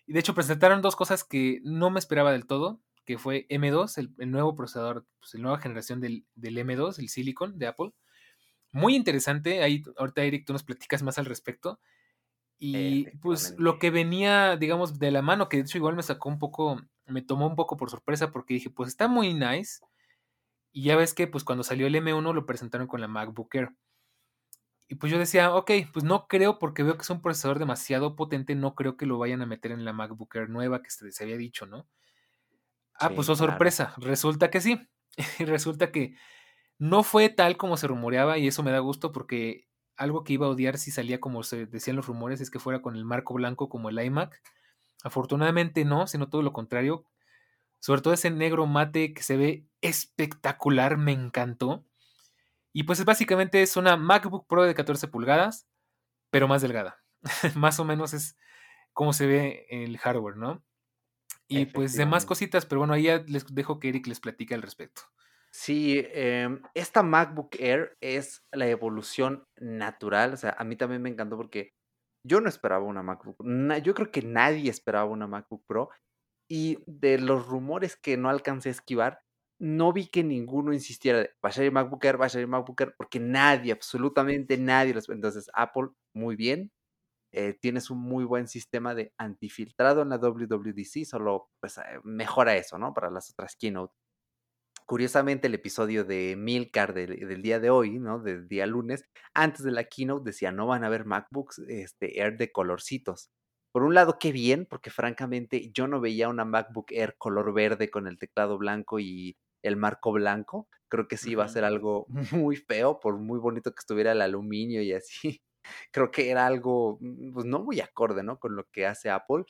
y 0.05 0.13
de 0.13 0.19
hecho 0.19 0.35
presentaron 0.35 0.83
dos 0.83 0.95
cosas 0.95 1.23
que 1.23 1.59
no 1.63 1.89
me 1.89 1.97
esperaba 1.97 2.31
del 2.31 2.45
todo 2.45 2.79
que 3.09 3.17
fue 3.17 3.47
M2, 3.49 4.11
el, 4.19 4.29
nuevo 4.29 4.53
procesador, 4.53 5.03
pues, 5.19 5.33
la 5.33 5.41
nueva 5.41 5.57
generación 5.57 5.99
del, 5.99 6.27
M2, 6.35 6.99
el 6.99 7.09
Silicon 7.09 7.57
de 7.57 7.65
Apple. 7.65 7.91
Muy 8.71 8.95
interesante, 8.95 9.63
ahí 9.63 9.81
ahorita 9.97 10.21
Eric 10.21 10.45
tú 10.45 10.53
nos 10.53 10.61
platicas 10.61 11.01
más 11.01 11.17
al 11.17 11.25
respecto. 11.25 11.79
Y 12.59 13.09
pues 13.17 13.55
lo 13.57 13.79
que 13.79 13.89
venía, 13.89 14.57
digamos, 14.57 14.99
de 14.99 15.09
la 15.09 15.23
mano, 15.23 15.49
que 15.49 15.57
de 15.57 15.63
hecho 15.63 15.79
igual 15.79 15.95
me 15.95 16.03
sacó 16.03 16.29
un 16.29 16.37
poco, 16.37 16.79
me 17.07 17.23
tomó 17.23 17.47
un 17.47 17.55
poco 17.55 17.77
por 17.77 17.89
sorpresa 17.89 18.31
porque 18.31 18.53
dije, 18.53 18.69
pues 18.69 18.89
está 18.89 19.07
muy 19.07 19.33
nice. 19.33 19.79
Y 20.71 20.83
ya 20.83 20.95
ves 20.95 21.15
que 21.15 21.25
pues 21.25 21.43
cuando 21.43 21.63
salió 21.63 21.87
el 21.87 21.95
M1 21.95 22.31
lo 22.31 22.45
presentaron 22.45 22.85
con 22.85 23.01
la 23.01 23.07
MacBook 23.07 23.55
Air. 23.55 23.71
Y 24.89 24.95
pues 24.95 25.11
yo 25.11 25.19
decía, 25.19 25.53
ok, 25.53 25.71
pues 25.93 26.03
no 26.03 26.27
creo 26.27 26.57
porque 26.57 26.81
veo 26.83 26.95
que 26.95 27.03
es 27.03 27.09
un 27.11 27.21
procesador 27.21 27.59
demasiado 27.59 28.15
potente, 28.15 28.55
no 28.55 28.73
creo 28.73 28.97
que 28.97 29.05
lo 29.05 29.19
vayan 29.19 29.41
a 29.43 29.45
meter 29.45 29.71
en 29.71 29.85
la 29.85 29.93
MacBook 29.93 30.35
Air 30.35 30.49
nueva 30.49 30.81
que 30.81 30.89
se 30.89 31.23
había 31.23 31.37
dicho, 31.37 31.67
¿no? 31.67 31.87
Ah, 32.95 33.11
pues 33.15 33.29
oh 33.29 33.35
sorpresa, 33.35 33.93
resulta 33.97 34.49
que 34.49 34.59
sí. 34.59 34.89
resulta 35.39 35.91
que 35.91 36.15
no 36.79 37.03
fue 37.03 37.29
tal 37.29 37.55
como 37.55 37.77
se 37.77 37.87
rumoreaba 37.87 38.37
y 38.37 38.47
eso 38.47 38.63
me 38.63 38.71
da 38.71 38.79
gusto 38.79 39.11
porque 39.11 39.67
algo 39.95 40.23
que 40.23 40.33
iba 40.33 40.47
a 40.47 40.49
odiar 40.49 40.77
si 40.77 40.91
salía 40.91 41.19
como 41.19 41.43
se 41.43 41.65
decían 41.65 41.95
los 41.95 42.07
rumores 42.07 42.41
es 42.41 42.49
que 42.49 42.59
fuera 42.59 42.81
con 42.81 42.95
el 42.95 43.05
marco 43.05 43.33
blanco 43.35 43.69
como 43.69 43.89
el 43.89 43.99
iMac. 44.03 44.41
Afortunadamente 45.03 45.85
no, 45.85 46.07
sino 46.07 46.29
todo 46.29 46.41
lo 46.41 46.51
contrario. 46.51 47.05
Sobre 47.79 48.01
todo 48.01 48.13
ese 48.13 48.31
negro 48.31 48.65
mate 48.65 49.13
que 49.13 49.23
se 49.23 49.37
ve 49.37 49.65
espectacular, 49.81 50.97
me 50.97 51.11
encantó. 51.11 51.85
Y 52.73 52.83
pues 52.83 53.03
básicamente 53.03 53.61
es 53.61 53.77
una 53.77 53.97
MacBook 53.97 54.47
Pro 54.47 54.63
de 54.63 54.75
14 54.75 55.07
pulgadas, 55.07 55.67
pero 56.29 56.47
más 56.47 56.61
delgada. 56.61 57.01
más 57.55 57.79
o 57.79 57.85
menos 57.85 58.13
es 58.13 58.37
como 58.93 59.13
se 59.13 59.27
ve 59.27 59.65
el 59.69 59.97
hardware, 59.97 60.37
¿no? 60.37 60.63
Y 61.47 61.65
pues 61.65 61.95
demás 61.95 62.25
cositas, 62.25 62.67
pero 62.67 62.79
bueno, 62.79 62.93
ahí 62.93 63.03
ya 63.03 63.23
les 63.27 63.45
dejo 63.53 63.79
que 63.79 63.89
Eric 63.89 64.05
les 64.05 64.19
platique 64.19 64.53
al 64.53 64.61
respecto. 64.61 65.01
Sí, 65.51 66.03
em, 66.13 66.61
esta 66.75 67.01
MacBook 67.01 67.55
Air 67.59 67.97
es 68.01 68.45
la 68.51 68.67
evolución 68.67 69.47
natural. 69.57 70.33
O 70.33 70.37
sea, 70.37 70.55
a 70.57 70.63
mí 70.63 70.75
también 70.75 71.01
me 71.01 71.09
encantó 71.09 71.37
porque 71.37 71.73
yo 72.23 72.39
no 72.39 72.49
esperaba 72.49 72.83
una 72.83 73.01
MacBook. 73.01 73.37
yo 73.81 73.93
creo 73.95 74.11
que 74.11 74.21
nadie 74.21 74.69
esperaba 74.69 75.05
una 75.05 75.25
MacBook 75.25 75.65
Pro. 75.65 75.89
Y 76.47 76.83
de 76.85 77.17
los 77.19 77.47
rumores 77.47 77.95
que 77.95 78.17
no 78.17 78.29
alcancé 78.29 78.69
a 78.69 78.73
esquivar, 78.73 79.21
no 79.59 79.93
vi 79.93 80.07
que 80.07 80.23
ninguno 80.23 80.73
insistiera 80.73 81.19
de 81.19 81.31
va 81.45 81.49
a 81.49 81.51
salir 81.51 81.71
MacBook 81.71 82.03
Air, 82.05 82.19
va 82.21 82.27
a 82.27 82.29
salir 82.29 82.47
MacBook 82.47 82.81
Air, 82.81 82.95
porque 82.97 83.19
nadie, 83.19 83.71
absolutamente 83.73 84.57
nadie. 84.57 84.95
Entonces, 85.09 85.49
Apple, 85.53 85.89
muy 86.13 86.35
bien, 86.35 86.71
eh, 87.31 87.53
tienes 87.61 87.89
un 87.91 87.99
muy 87.99 88.23
buen 88.25 88.47
sistema 88.47 88.95
de 88.95 89.13
antifiltrado 89.17 90.01
en 90.01 90.09
la 90.09 90.17
WWDC, 90.17 91.05
solo 91.05 91.49
pues 91.59 91.77
eh, 91.77 91.81
mejora 92.03 92.55
eso, 92.55 92.77
¿no? 92.79 92.93
Para 92.93 93.11
las 93.11 93.29
otras 93.31 93.55
keynote. 93.55 93.93
Curiosamente, 94.85 95.47
el 95.47 95.53
episodio 95.53 96.03
de 96.03 96.35
Milcar 96.37 96.93
del, 96.93 97.41
día 97.43 97.59
de 97.59 97.69
hoy, 97.69 97.99
¿no? 97.99 98.19
Del 98.19 98.47
día 98.47 98.65
lunes, 98.65 99.05
antes 99.35 99.63
de 99.63 99.71
la 99.71 99.83
keynote 99.83 100.31
decía, 100.31 100.51
no 100.51 100.67
van 100.67 100.83
a 100.83 100.87
haber 100.87 101.05
MacBooks 101.05 101.59
este, 101.67 102.19
Air 102.19 102.37
de 102.37 102.51
colorcitos. 102.51 103.29
Por 103.71 103.83
un 103.83 103.93
lado, 103.93 104.17
qué 104.19 104.31
bien, 104.31 104.65
porque 104.67 104.89
francamente 104.89 105.69
yo 105.71 105.87
no 105.87 106.01
veía 106.01 106.29
una 106.29 106.45
MacBook 106.45 106.91
Air 106.91 107.15
color 107.19 107.53
verde 107.53 107.91
con 107.91 108.07
el 108.07 108.17
teclado 108.17 108.57
blanco 108.57 108.99
y 108.99 109.37
el 109.63 109.77
marco 109.77 110.11
blanco. 110.11 110.67
Creo 110.89 111.07
que 111.07 111.17
sí 111.17 111.31
iba 111.31 111.45
a 111.45 111.49
ser 111.49 111.63
algo 111.63 112.07
muy 112.47 112.55
feo, 112.55 112.99
por 112.99 113.17
muy 113.17 113.39
bonito 113.39 113.71
que 113.71 113.79
estuviera 113.79 114.11
el 114.11 114.21
aluminio 114.21 114.81
y 114.81 114.93
así 114.93 115.41
creo 115.91 116.11
que 116.11 116.29
era 116.29 116.45
algo, 116.47 116.97
mm, 117.01 117.33
pues 117.33 117.45
no 117.45 117.59
muy 117.59 117.79
acorde, 117.81 118.23
¿no? 118.23 118.39
Con 118.39 118.55
lo 118.55 118.65
que 118.71 118.85
hace 118.85 119.09
Apple. 119.09 119.45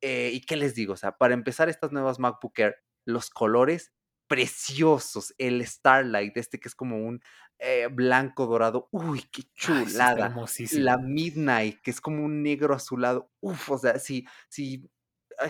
Eh, 0.00 0.30
¿Y 0.32 0.42
qué 0.42 0.56
les 0.56 0.74
digo? 0.74 0.94
O 0.94 0.96
sea, 0.96 1.12
para 1.12 1.34
empezar 1.34 1.68
estas 1.68 1.92
nuevas 1.92 2.18
MacBook 2.18 2.58
Air, 2.58 2.76
los 3.04 3.30
colores 3.30 3.92
preciosos, 4.28 5.34
el 5.38 5.66
Starlight, 5.66 6.36
este 6.36 6.60
que 6.60 6.68
es 6.68 6.74
como 6.74 6.98
un 6.98 7.20
eh, 7.58 7.88
blanco 7.90 8.46
dorado, 8.46 8.88
uy, 8.92 9.22
qué 9.32 9.42
chulada. 9.54 10.34
la 10.72 10.98
Midnight, 10.98 11.80
que 11.82 11.90
es 11.90 12.00
como 12.00 12.24
un 12.24 12.42
negro 12.42 12.74
azulado, 12.74 13.32
uf, 13.40 13.70
o 13.70 13.78
sea, 13.78 13.98
si, 13.98 14.26
si 14.48 14.88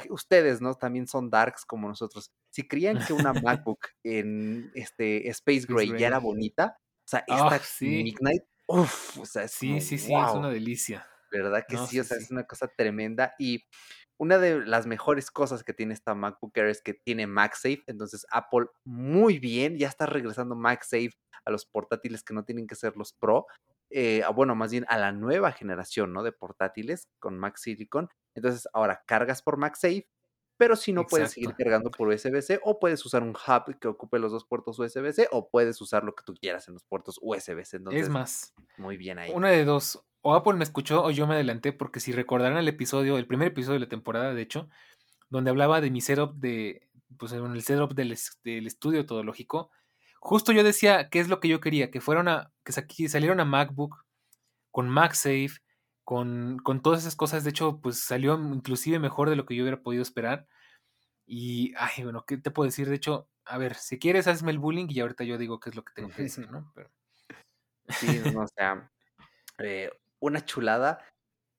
ustedes, 0.09 0.61
¿no? 0.61 0.75
También 0.75 1.07
son 1.07 1.29
darks 1.29 1.65
como 1.65 1.89
nosotros. 1.89 2.33
Si 2.51 2.67
creían 2.67 3.05
que 3.05 3.13
una 3.13 3.33
MacBook 3.65 3.89
en 4.03 4.71
este 4.75 5.29
Space 5.31 5.67
Gray 5.69 5.97
ya 5.99 6.09
era 6.09 6.19
bonita, 6.19 6.77
o 6.79 7.09
sea, 7.09 7.21
esta 7.21 7.57
ah, 7.57 7.61
Midnight 7.81 8.43
Uf, 8.71 9.19
o 9.19 9.25
sea, 9.25 9.49
sí, 9.49 9.81
sí, 9.81 9.97
sí, 9.97 10.13
es 10.13 10.35
una 10.35 10.51
delicia. 10.51 11.07
¿Verdad 11.33 11.65
que 11.67 11.79
sí? 11.79 11.99
O 11.99 12.05
sea, 12.05 12.19
es 12.19 12.31
una 12.31 12.45
cosa 12.45 12.69
tremenda. 12.69 13.35
Y 13.39 13.65
una 14.19 14.37
de 14.37 14.61
las 14.61 14.87
mejores 14.87 15.31
cosas 15.31 15.65
que 15.65 15.73
tiene 15.73 15.95
esta 15.95 16.15
MacBook 16.15 16.55
Air 16.55 16.67
es 16.67 16.83
que 16.83 16.93
tiene 16.93 17.27
MagSafe. 17.27 17.83
Entonces, 17.87 18.27
Apple, 18.31 18.67
muy 18.85 19.39
bien, 19.39 19.79
ya 19.79 19.89
está 19.89 20.05
regresando 20.05 20.55
MagSafe 20.55 21.13
a 21.47 21.51
los 21.51 21.65
portátiles 21.65 22.23
que 22.23 22.35
no 22.35 22.45
tienen 22.45 22.67
que 22.67 22.75
ser 22.75 22.95
los 22.95 23.15
Pro. 23.15 23.47
eh, 23.91 24.23
bueno, 24.35 24.55
más 24.55 24.71
bien 24.71 24.85
a 24.89 24.99
la 24.99 25.13
nueva 25.13 25.53
generación, 25.53 26.13
¿no? 26.13 26.23
De 26.23 26.33
portátiles 26.33 27.09
con 27.21 27.39
Mac 27.39 27.57
Silicon. 27.57 28.11
Entonces, 28.35 28.69
ahora 28.75 29.03
cargas 29.07 29.41
por 29.41 29.57
MagSafe, 29.57 30.07
pero 30.59 30.77
si 30.77 30.93
no 30.93 31.07
puedes 31.07 31.31
seguir 31.33 31.55
cargando 31.57 31.91
por 31.91 32.09
USB-C 32.09 32.61
o 32.63 32.79
puedes 32.79 33.05
usar 33.07 33.23
un 33.23 33.31
hub 33.31 33.79
que 33.79 33.89
ocupe 33.89 34.19
los 34.19 34.33
dos 34.33 34.45
puertos 34.45 34.79
USB-C 34.79 35.29
o 35.33 35.49
puedes 35.49 35.81
usar 35.81 36.05
lo 36.05 36.15
que 36.15 36.25
tú 36.25 36.35
quieras 36.35 36.69
en 36.69 36.75
los 36.75 36.85
puertos 36.85 37.19
USB-C. 37.23 37.81
Es 37.93 38.09
más, 38.11 38.53
muy 38.77 38.97
bien 38.97 39.19
ahí. 39.19 39.31
una 39.35 39.49
de 39.49 39.65
dos, 39.65 40.05
o 40.21 40.35
Apple 40.35 40.55
me 40.55 40.65
escuchó 40.65 41.03
o 41.05 41.11
yo 41.11 41.27
me 41.27 41.35
adelanté, 41.35 41.73
porque 41.73 42.01
si 42.01 42.13
recordarán 42.13 42.59
el 42.59 42.69
episodio, 42.69 43.17
el 43.17 43.27
primer 43.27 43.49
episodio 43.49 43.75
de 43.79 43.87
la 43.87 43.89
temporada, 43.89 44.35
de 44.35 44.43
hecho, 44.43 44.69
donde 45.31 45.51
hablaba 45.51 45.81
de 45.81 45.91
mi 45.91 46.01
setup 46.01 46.35
de, 46.35 46.89
pues 47.19 47.33
en 47.33 47.47
el 47.47 47.63
setup 47.63 47.95
del, 47.95 48.13
es- 48.13 48.39
del 48.45 48.67
estudio 48.67 49.07
todológico, 49.07 49.71
justo 50.21 50.51
yo 50.53 50.65
decía 50.65 51.09
qué 51.09 51.21
es 51.21 51.29
lo 51.29 51.39
que 51.39 51.49
yo 51.49 51.61
quería, 51.61 51.91
que 51.93 52.01
fuera 52.01 52.21
una, 52.21 52.53
que 52.65 52.73
saliera 53.09 53.33
una 53.33 53.45
MacBook 53.45 54.05
con 54.73 54.89
MagSafe, 54.89 55.61
con, 56.09 56.59
con 56.61 56.81
todas 56.81 57.01
esas 57.01 57.17
cosas, 57.17 57.45
de 57.45 57.51
hecho, 57.51 57.83
pues 57.83 58.01
salió 58.01 58.35
inclusive 58.39 58.99
mejor 58.99 59.29
de 59.29 59.37
lo 59.37 59.45
que 59.45 59.55
yo 59.55 59.63
hubiera 59.63 59.83
podido 59.83 60.03
esperar. 60.03 60.49
Y, 61.27 61.75
ay, 61.77 62.03
bueno, 62.03 62.25
¿qué 62.27 62.39
te 62.39 62.51
puedo 62.51 62.65
decir? 62.65 62.89
De 62.89 62.95
hecho, 62.97 63.29
a 63.45 63.59
ver, 63.59 63.75
si 63.75 63.99
quieres, 63.99 64.27
hazme 64.27 64.51
el 64.51 64.59
bullying 64.59 64.87
y 64.89 65.01
ahorita 65.01 65.25
yo 65.25 65.37
digo 65.37 65.61
qué 65.61 65.69
es 65.69 65.77
lo 65.77 65.85
que 65.85 65.93
tengo 65.93 66.09
que 66.09 66.23
decir, 66.23 66.51
¿no? 66.51 66.73
Pero, 66.75 66.89
Sí, 67.91 68.23
no, 68.33 68.41
o 68.41 68.47
sea, 68.49 68.91
eh, 69.59 69.91
una 70.19 70.43
chulada. 70.47 71.05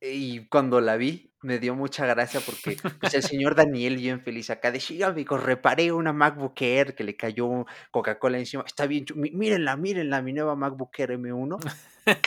Y 0.02 0.48
cuando 0.48 0.82
la 0.82 0.98
vi, 0.98 1.32
me 1.44 1.60
dio 1.60 1.76
mucha 1.76 2.08
gracia 2.08 2.40
porque 2.44 2.76
pues, 3.00 3.14
el 3.14 3.22
señor 3.22 3.54
Daniel 3.54 3.98
bien 3.98 4.20
feliz 4.24 4.50
acá 4.50 4.72
de, 4.72 4.80
sí, 4.80 5.04
amigos, 5.04 5.44
reparé 5.44 5.92
una 5.92 6.12
MacBook 6.12 6.60
Air 6.60 6.96
que 6.96 7.04
le 7.04 7.16
cayó 7.16 7.68
Coca-Cola 7.92 8.40
encima. 8.40 8.64
Está 8.66 8.88
bien, 8.88 9.06
mírenla, 9.14 9.76
mírenla, 9.76 10.24
mi 10.24 10.34
nueva 10.34 10.56
MacBook 10.56 10.98
Air 10.98 11.20
M1. 11.20 11.60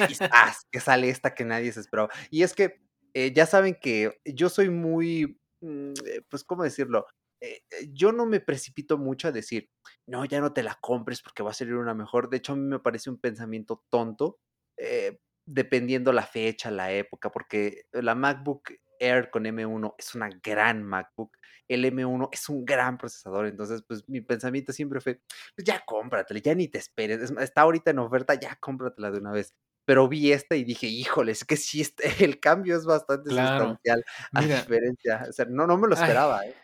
Quizás 0.08 0.66
que 0.70 0.80
sale 0.80 1.08
esta 1.08 1.34
que 1.34 1.44
nadie 1.44 1.72
se 1.72 1.80
esperaba. 1.80 2.08
Y 2.30 2.42
es 2.42 2.54
que 2.54 2.80
eh, 3.14 3.32
ya 3.32 3.46
saben 3.46 3.76
que 3.80 4.20
yo 4.24 4.48
soy 4.48 4.70
muy, 4.70 5.38
mm, 5.60 5.92
eh, 6.06 6.22
pues, 6.28 6.44
¿cómo 6.44 6.62
decirlo? 6.62 7.06
Eh, 7.40 7.60
yo 7.92 8.12
no 8.12 8.24
me 8.24 8.40
precipito 8.40 8.98
mucho 8.98 9.28
a 9.28 9.32
decir, 9.32 9.68
no, 10.06 10.24
ya 10.24 10.40
no 10.40 10.52
te 10.52 10.62
la 10.62 10.78
compres 10.80 11.22
porque 11.22 11.42
va 11.42 11.50
a 11.50 11.54
salir 11.54 11.74
una 11.74 11.94
mejor. 11.94 12.30
De 12.30 12.36
hecho, 12.38 12.52
a 12.52 12.56
mí 12.56 12.62
me 12.62 12.78
parece 12.78 13.10
un 13.10 13.18
pensamiento 13.18 13.84
tonto, 13.90 14.38
eh, 14.78 15.18
dependiendo 15.44 16.12
la 16.12 16.22
fecha, 16.24 16.70
la 16.70 16.92
época, 16.92 17.30
porque 17.32 17.84
la 17.92 18.14
MacBook 18.14 18.70
Air 19.00 19.30
con 19.30 19.44
M1 19.44 19.94
es 19.98 20.14
una 20.14 20.30
gran 20.42 20.84
MacBook. 20.84 21.36
El 21.68 21.84
M1 21.84 22.28
es 22.32 22.48
un 22.48 22.64
gran 22.64 22.96
procesador, 22.98 23.46
entonces 23.46 23.82
pues 23.86 24.08
mi 24.08 24.20
pensamiento 24.20 24.72
siempre 24.72 25.00
fue, 25.00 25.20
pues 25.56 25.64
ya 25.64 25.82
cómpratela, 25.84 26.40
ya 26.40 26.54
ni 26.54 26.68
te 26.68 26.78
esperes, 26.78 27.32
está 27.40 27.62
ahorita 27.62 27.90
en 27.90 27.98
oferta, 28.00 28.34
ya 28.34 28.56
cómpratela 28.56 29.10
de 29.10 29.18
una 29.18 29.32
vez 29.32 29.54
pero 29.84 30.08
vi 30.08 30.32
esta 30.32 30.56
y 30.56 30.64
dije, 30.64 30.86
híjole, 30.86 31.32
es 31.32 31.44
que 31.44 31.56
sí, 31.56 31.80
este, 31.80 32.04
el 32.24 32.40
cambio 32.40 32.76
es 32.76 32.84
bastante 32.84 33.30
claro, 33.30 33.70
sustancial 33.70 34.04
a 34.32 34.40
mira, 34.40 34.60
diferencia, 34.60 35.26
o 35.28 35.32
sea, 35.32 35.46
no, 35.46 35.66
no 35.66 35.76
me 35.76 35.88
lo 35.88 35.96
ay, 35.96 36.02
esperaba, 36.02 36.46
¿eh? 36.46 36.54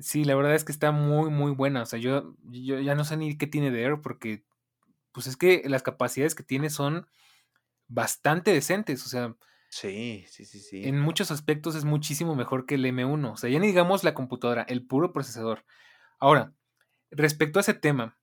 sí, 0.00 0.24
la 0.24 0.34
verdad 0.34 0.54
es 0.54 0.64
que 0.64 0.72
está 0.72 0.90
muy, 0.92 1.30
muy 1.30 1.52
buena. 1.52 1.82
O 1.82 1.86
sea, 1.86 1.98
yo, 1.98 2.34
yo 2.50 2.80
ya 2.80 2.94
no 2.94 3.04
sé 3.04 3.16
ni 3.16 3.36
qué 3.36 3.46
tiene 3.46 3.70
de 3.70 3.82
Air 3.82 4.00
porque, 4.02 4.44
pues 5.12 5.26
es 5.26 5.36
que 5.36 5.62
las 5.66 5.82
capacidades 5.82 6.34
que 6.34 6.42
tiene 6.42 6.70
son 6.70 7.06
bastante 7.86 8.52
decentes. 8.52 9.04
O 9.06 9.08
sea, 9.08 9.36
Sí, 9.68 10.24
sí, 10.28 10.44
sí, 10.44 10.60
sí. 10.60 10.86
en 10.86 11.00
muchos 11.00 11.32
aspectos 11.32 11.74
es 11.74 11.84
muchísimo 11.84 12.36
mejor 12.36 12.64
que 12.64 12.76
el 12.76 12.84
M1. 12.84 13.32
O 13.32 13.36
sea, 13.36 13.50
ya 13.50 13.58
ni 13.58 13.66
digamos 13.66 14.04
la 14.04 14.14
computadora, 14.14 14.62
el 14.68 14.86
puro 14.86 15.12
procesador. 15.12 15.64
Ahora, 16.20 16.54
respecto 17.10 17.58
a 17.58 17.62
ese 17.62 17.74
tema, 17.74 18.16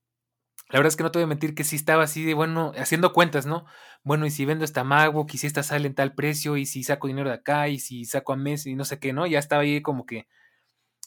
la 0.71 0.79
verdad 0.79 0.87
es 0.87 0.95
que 0.95 1.03
no 1.03 1.11
te 1.11 1.19
voy 1.19 1.23
a 1.23 1.27
mentir 1.27 1.53
que 1.55 1.63
sí 1.63 1.75
estaba 1.75 2.03
así 2.03 2.23
de, 2.23 2.33
bueno, 2.33 2.71
haciendo 2.77 3.13
cuentas, 3.13 3.45
¿no? 3.45 3.65
Bueno, 4.03 4.25
y 4.25 4.31
si 4.31 4.45
vendo 4.45 4.65
esta 4.65 4.83
MacBook, 4.83 5.29
y 5.33 5.37
si 5.37 5.47
esta 5.47 5.63
sale 5.63 5.87
en 5.87 5.95
tal 5.95 6.15
precio, 6.15 6.57
y 6.57 6.65
si 6.65 6.83
saco 6.83 7.07
dinero 7.07 7.29
de 7.29 7.35
acá, 7.35 7.67
y 7.67 7.79
si 7.79 8.05
saco 8.05 8.33
a 8.33 8.37
mes, 8.37 8.65
y 8.65 8.75
no 8.75 8.85
sé 8.85 8.99
qué, 8.99 9.13
¿no? 9.13 9.27
Ya 9.27 9.39
estaba 9.39 9.61
ahí 9.63 9.81
como 9.81 10.05
que 10.05 10.27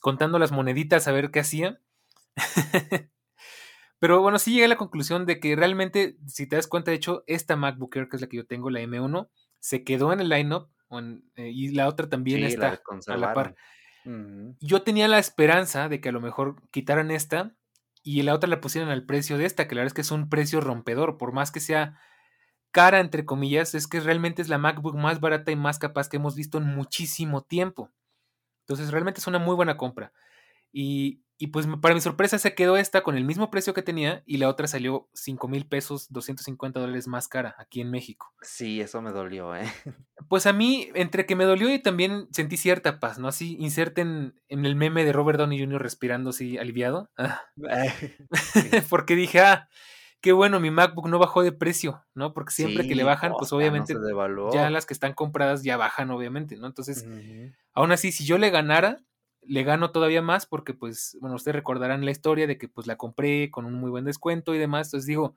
contando 0.00 0.38
las 0.38 0.52
moneditas 0.52 1.08
a 1.08 1.12
ver 1.12 1.30
qué 1.30 1.40
hacía. 1.40 1.80
Pero 3.98 4.20
bueno, 4.20 4.38
sí 4.38 4.52
llegué 4.52 4.66
a 4.66 4.68
la 4.68 4.76
conclusión 4.76 5.24
de 5.24 5.40
que 5.40 5.56
realmente, 5.56 6.18
si 6.26 6.46
te 6.46 6.56
das 6.56 6.66
cuenta, 6.66 6.90
de 6.90 6.96
hecho, 6.96 7.24
esta 7.26 7.56
MacBook 7.56 7.96
Air, 7.96 8.08
que 8.08 8.16
es 8.16 8.22
la 8.22 8.28
que 8.28 8.36
yo 8.36 8.46
tengo, 8.46 8.68
la 8.70 8.80
M1, 8.80 9.30
se 9.60 9.82
quedó 9.84 10.12
en 10.12 10.20
el 10.20 10.28
lineup 10.28 10.68
en- 10.90 11.24
eh, 11.36 11.50
y 11.50 11.68
la 11.68 11.88
otra 11.88 12.08
también 12.08 12.38
Sí, 12.38 12.42
la 12.42 12.48
está 12.48 12.82
a 13.14 13.16
la 13.16 13.32
par. 13.34 13.54
Yo 14.60 14.82
tenía 14.82 15.08
la 15.08 15.18
esperanza 15.18 15.88
de 15.88 16.00
que 16.00 16.10
a 16.10 16.12
lo 16.12 16.20
mejor 16.20 16.56
quitaran 16.70 17.10
esta 17.10 17.54
y 18.04 18.22
la 18.22 18.34
otra 18.34 18.48
la 18.48 18.60
pusieran 18.60 18.90
al 18.90 19.06
precio 19.06 19.38
de 19.38 19.46
esta, 19.46 19.66
que 19.66 19.74
la 19.74 19.80
verdad 19.80 19.88
es 19.88 19.94
que 19.94 20.02
es 20.02 20.10
un 20.12 20.28
precio 20.28 20.60
rompedor, 20.60 21.16
por 21.18 21.32
más 21.32 21.50
que 21.50 21.60
sea 21.60 21.98
cara, 22.70 23.00
entre 23.00 23.24
comillas, 23.24 23.74
es 23.74 23.86
que 23.88 24.00
realmente 24.00 24.42
es 24.42 24.48
la 24.48 24.58
MacBook 24.58 24.96
más 24.96 25.20
barata 25.20 25.50
y 25.50 25.56
más 25.56 25.78
capaz 25.78 26.08
que 26.08 26.18
hemos 26.18 26.36
visto 26.36 26.58
en 26.58 26.66
muchísimo 26.66 27.42
tiempo. 27.42 27.90
Entonces, 28.64 28.92
realmente 28.92 29.20
es 29.20 29.26
una 29.26 29.38
muy 29.38 29.56
buena 29.56 29.76
compra. 29.78 30.12
Y, 30.72 31.23
y 31.36 31.48
pues 31.48 31.66
para 31.80 31.94
mi 31.94 32.00
sorpresa 32.00 32.38
se 32.38 32.54
quedó 32.54 32.76
esta 32.76 33.02
con 33.02 33.16
el 33.16 33.24
mismo 33.24 33.50
precio 33.50 33.74
que 33.74 33.82
tenía 33.82 34.22
y 34.24 34.36
la 34.36 34.48
otra 34.48 34.68
salió 34.68 35.08
5 35.14 35.48
mil 35.48 35.66
pesos, 35.66 36.06
250 36.10 36.78
dólares 36.78 37.08
más 37.08 37.26
cara 37.26 37.56
aquí 37.58 37.80
en 37.80 37.90
México. 37.90 38.32
Sí, 38.40 38.80
eso 38.80 39.02
me 39.02 39.10
dolió, 39.10 39.56
¿eh? 39.56 39.64
Pues 40.28 40.46
a 40.46 40.52
mí, 40.52 40.88
entre 40.94 41.26
que 41.26 41.36
me 41.36 41.44
dolió 41.44 41.72
y 41.72 41.82
también 41.82 42.28
sentí 42.30 42.56
cierta 42.56 42.98
paz, 42.98 43.18
¿no? 43.18 43.28
Así, 43.28 43.56
inserten 43.60 44.40
en 44.48 44.64
el 44.64 44.74
meme 44.74 45.04
de 45.04 45.12
Robert 45.12 45.38
Downey 45.38 45.60
Jr. 45.60 45.82
respirando 45.82 46.30
así 46.30 46.56
aliviado. 46.56 47.10
Ah, 47.18 47.42
porque 48.88 49.16
dije, 49.16 49.40
ah, 49.40 49.68
qué 50.22 50.32
bueno, 50.32 50.60
mi 50.60 50.70
MacBook 50.70 51.08
no 51.08 51.18
bajó 51.18 51.42
de 51.42 51.52
precio, 51.52 52.04
¿no? 52.14 52.32
Porque 52.32 52.54
siempre 52.54 52.88
que 52.88 52.94
le 52.94 53.04
bajan, 53.04 53.32
pues 53.38 53.52
no 53.52 53.58
obviamente 53.58 53.94
ya 54.52 54.70
las 54.70 54.86
que 54.86 54.94
están 54.94 55.12
compradas 55.12 55.62
ya 55.62 55.76
bajan, 55.76 56.10
obviamente, 56.10 56.56
¿no? 56.56 56.66
Entonces, 56.66 57.06
aún 57.74 57.92
así, 57.92 58.10
si 58.12 58.24
yo 58.24 58.38
le 58.38 58.48
ganara, 58.48 59.04
le 59.46 59.62
gano 59.64 59.90
todavía 59.92 60.22
más 60.22 60.46
porque, 60.46 60.74
pues, 60.74 61.16
bueno, 61.20 61.36
ustedes 61.36 61.56
recordarán 61.56 62.04
la 62.04 62.10
historia 62.10 62.46
de 62.46 62.58
que, 62.58 62.68
pues, 62.68 62.86
la 62.86 62.96
compré 62.96 63.50
con 63.50 63.64
un 63.66 63.74
muy 63.74 63.90
buen 63.90 64.04
descuento 64.04 64.54
y 64.54 64.58
demás. 64.58 64.88
Entonces, 64.88 65.06
digo, 65.06 65.36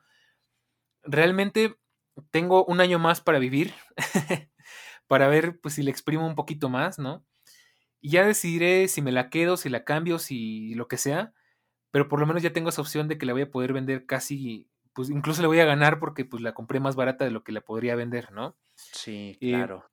realmente 1.03 1.77
tengo 2.31 2.65
un 2.65 2.81
año 2.81 2.99
más 2.99 3.21
para 3.21 3.39
vivir, 3.39 3.73
para 5.07 5.27
ver, 5.27 5.59
pues, 5.61 5.75
si 5.75 5.83
le 5.83 5.91
exprimo 5.91 6.27
un 6.27 6.35
poquito 6.35 6.69
más, 6.69 6.99
¿no? 6.99 7.25
Y 8.01 8.11
ya 8.11 8.25
decidiré 8.25 8.87
si 8.89 9.01
me 9.01 9.11
la 9.11 9.29
quedo, 9.29 9.57
si 9.57 9.69
la 9.69 9.85
cambio, 9.85 10.19
si 10.19 10.75
lo 10.75 10.87
que 10.87 10.97
sea, 10.97 11.33
pero 11.91 12.09
por 12.09 12.19
lo 12.21 12.27
menos 12.27 12.43
ya 12.43 12.53
tengo 12.53 12.69
esa 12.69 12.81
opción 12.81 13.07
de 13.07 13.17
que 13.17 13.25
la 13.25 13.33
voy 13.33 13.43
a 13.43 13.51
poder 13.51 13.73
vender 13.73 14.05
casi, 14.07 14.69
pues, 14.93 15.09
incluso 15.09 15.41
le 15.43 15.49
voy 15.49 15.61
a 15.61 15.65
ganar 15.65 15.99
porque, 15.99 16.25
pues, 16.25 16.43
la 16.43 16.53
compré 16.53 16.79
más 16.81 16.95
barata 16.97 17.25
de 17.25 17.31
lo 17.31 17.43
que 17.43 17.53
la 17.53 17.61
podría 17.61 17.95
vender, 17.95 18.31
¿no? 18.33 18.57
Sí, 18.75 19.41
Eh, 19.41 19.49
claro. 19.49 19.91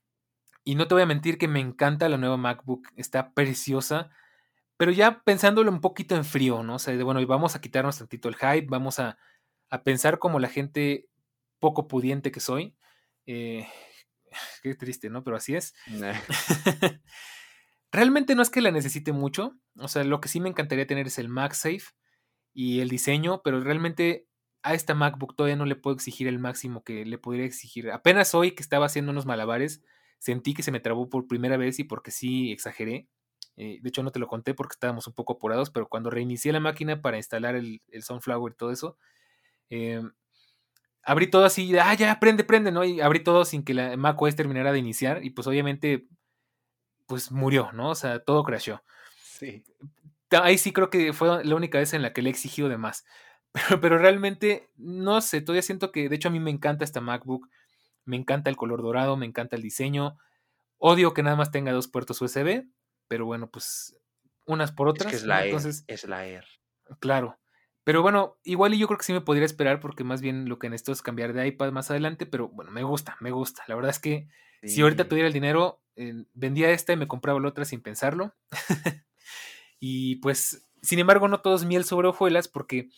Y 0.65 0.75
no 0.75 0.89
te 0.89 0.95
voy 0.95 1.03
a 1.03 1.07
mentir 1.07 1.39
que 1.39 1.49
me 1.49 1.61
encanta 1.61 2.09
la 2.09 2.17
nueva 2.17 2.37
MacBook, 2.37 2.89
está 2.97 3.33
preciosa, 3.33 4.11
pero 4.77 4.91
ya 4.91 5.23
pensándolo 5.23 5.71
un 5.71 5.81
poquito 5.81 6.17
en 6.17 6.25
frío, 6.25 6.63
¿no? 6.63 6.77
O 6.77 6.79
sea, 6.79 6.97
de, 6.97 7.03
bueno, 7.03 7.25
vamos 7.27 7.55
a 7.55 7.61
quitarnos 7.61 7.99
tantito 7.99 8.29
el 8.29 8.37
hype, 8.37 8.67
vamos 8.69 8.99
a, 8.99 9.19
a 9.71 9.83
pensar 9.83 10.19
como 10.19 10.41
la 10.41 10.49
gente 10.49 11.09
poco 11.61 11.87
pudiente 11.89 12.33
que 12.33 12.41
soy. 12.41 12.77
Eh, 13.27 13.69
qué 14.63 14.75
triste, 14.75 15.11
¿no? 15.11 15.23
Pero 15.25 15.37
así 15.37 15.55
es. 15.55 15.75
Realmente 17.93 18.35
no 18.35 18.43
es 18.43 18.51
que 18.51 18.61
la 18.61 18.73
necesite 18.73 19.13
mucho, 19.13 19.57
o 19.79 19.87
sea, 19.87 20.03
lo 20.03 20.21
que 20.21 20.29
sí 20.29 20.41
me 20.41 20.49
encantaría 20.49 20.87
tener 20.87 21.07
es 21.07 21.19
el 21.21 21.29
MagSafe 21.29 21.95
y 22.53 22.81
el 22.81 22.89
diseño, 22.89 23.41
pero 23.45 23.61
realmente 23.61 24.27
a 24.65 24.75
esta 24.75 24.95
MacBook 24.95 25.37
todavía 25.37 25.55
no 25.55 25.65
le 25.65 25.77
puedo 25.77 25.95
exigir 25.95 26.27
el 26.27 26.41
máximo 26.41 26.83
que 26.83 27.05
le 27.05 27.19
podría 27.19 27.45
exigir. 27.45 27.93
Apenas 27.93 28.35
hoy 28.35 28.51
que 28.57 28.65
estaba 28.65 28.87
haciendo 28.87 29.13
unos 29.13 29.27
malabares, 29.27 29.85
sentí 30.25 30.55
que 30.55 30.63
se 30.63 30.73
me 30.73 30.81
trabó 30.81 31.11
por 31.11 31.27
primera 31.27 31.59
vez 31.59 31.79
y 31.79 31.85
porque 31.85 32.11
sí 32.11 32.51
exageré. 32.51 33.09
Eh, 33.57 33.79
de 33.83 33.89
hecho, 33.89 34.03
no 34.03 34.11
te 34.11 34.19
lo 34.19 34.27
conté 34.27 34.55
porque 34.55 34.73
estábamos 34.73 35.07
un 35.07 35.13
poco 35.13 35.35
apurados, 35.35 35.71
pero 35.71 35.87
cuando 35.87 36.09
reinicié 36.09 36.51
la 36.51 36.61
máquina 36.61 37.03
para 37.03 37.19
instalar 37.19 37.55
el, 37.57 37.83
el 37.89 38.03
Sunflower 38.03 38.55
y 38.55 38.57
todo 38.57 38.71
eso, 38.71 38.97
eh, 39.69 40.03
abrí 41.03 41.27
todo 41.29 41.45
así, 41.45 41.77
ah, 41.77 41.93
ya, 41.93 42.19
prende, 42.21 42.43
prende, 42.43 42.73
¿no? 42.73 42.85
Y 42.85 43.03
abrí 43.03 43.23
todo 43.23 43.45
sin 43.45 43.65
que 43.65 43.75
la 43.75 43.99
macOS 43.99 44.35
terminara 44.35 44.73
de 44.73 44.79
iniciar 44.79 45.23
y 45.23 45.29
pues 45.31 45.47
obviamente, 45.47 46.09
pues 47.07 47.31
murió, 47.31 47.71
¿no? 47.73 47.91
O 47.91 47.95
sea, 47.95 48.21
todo 48.21 48.45
crasheó. 48.45 48.83
Sí. 49.23 49.63
Ahí 50.31 50.57
sí 50.57 50.73
creo 50.73 50.89
que 50.89 51.13
fue 51.13 51.45
la 51.45 51.55
única 51.55 51.79
vez 51.79 51.93
en 51.93 52.01
la 52.01 52.15
que 52.15 52.23
le 52.23 52.31
he 52.31 52.33
exigido 52.33 52.71
de 52.71 52.79
más. 52.79 53.05
Pero, 53.69 53.81
pero 53.81 53.99
realmente, 53.99 54.69
no 54.75 55.21
sé, 55.21 55.41
todavía 55.41 55.63
siento 55.63 55.93
que, 55.93 56.09
de 56.09 56.17
hecho, 56.17 56.27
a 56.27 56.33
mí 56.33 56.41
me 56.41 56.51
encanta 56.51 56.83
esta 56.83 57.01
MacBook. 57.01 57.49
Me 58.05 58.17
encanta 58.17 58.51
el 58.51 58.57
color 58.57 58.83
dorado, 58.83 59.17
me 59.17 59.27
encanta 59.27 59.57
el 59.57 59.63
diseño. 59.63 60.19
Odio 60.79 61.15
que 61.15 61.23
nada 61.23 61.37
más 61.37 61.51
tenga 61.51 61.73
dos 61.73 61.89
puertos 61.89 62.21
USB, 62.21 62.65
pero 63.09 63.27
bueno, 63.27 63.51
pues 63.51 63.97
unas 64.47 64.73
por 64.73 64.89
Es 64.89 64.93
otras. 64.95 65.11
que 65.11 65.17
es 65.17 65.25
la 65.25 65.41
Air, 65.41 65.47
Entonces, 65.47 65.85
es 65.87 66.05
la 66.05 66.27
Air. 66.27 66.45
claro. 67.01 67.39
Pero 67.85 68.01
bueno, 68.01 68.39
igual 68.45 68.73
y 68.73 68.79
yo 68.79 68.87
creo 68.87 68.97
que 68.97 69.05
sí 69.05 69.13
me 69.13 69.21
podría 69.21 69.45
esperar 69.45 69.79
porque 69.79 70.05
más 70.05 70.23
bien 70.23 70.49
lo 70.49 70.59
que 70.59 70.71
necesito 70.71 70.93
es 70.93 71.03
cambiar 71.03 71.35
de 71.35 71.47
iPad 71.47 71.71
más 71.71 71.91
adelante, 71.91 72.25
pero 72.25 72.49
bueno, 72.49 72.71
me 72.71 72.83
gusta, 72.83 73.19
me 73.21 73.31
gusta. 73.31 73.63
La 73.69 73.75
verdad 73.75 73.91
es 73.91 73.99
que 73.99 74.27
si 74.63 74.81
ahorita 74.81 75.07
tuviera 75.07 75.27
el 75.27 75.35
dinero, 75.35 75.83
eh, 75.97 76.25
vendía 76.33 76.71
esta 76.71 76.95
y 76.95 76.97
me 76.97 77.07
compraba 77.07 77.39
la 77.41 77.49
otra 77.49 77.67
sin 77.67 77.83
pensarlo. 77.83 78.35
y 79.81 80.17
pues, 80.17 80.67
sin 80.81 80.99
embargo, 80.99 81.29
no 81.29 81.41
todo 81.43 81.57
es 81.57 81.65
miel 81.67 81.85
sobre 81.85 82.09
hojuelas 82.09 82.49
porque 82.49 82.89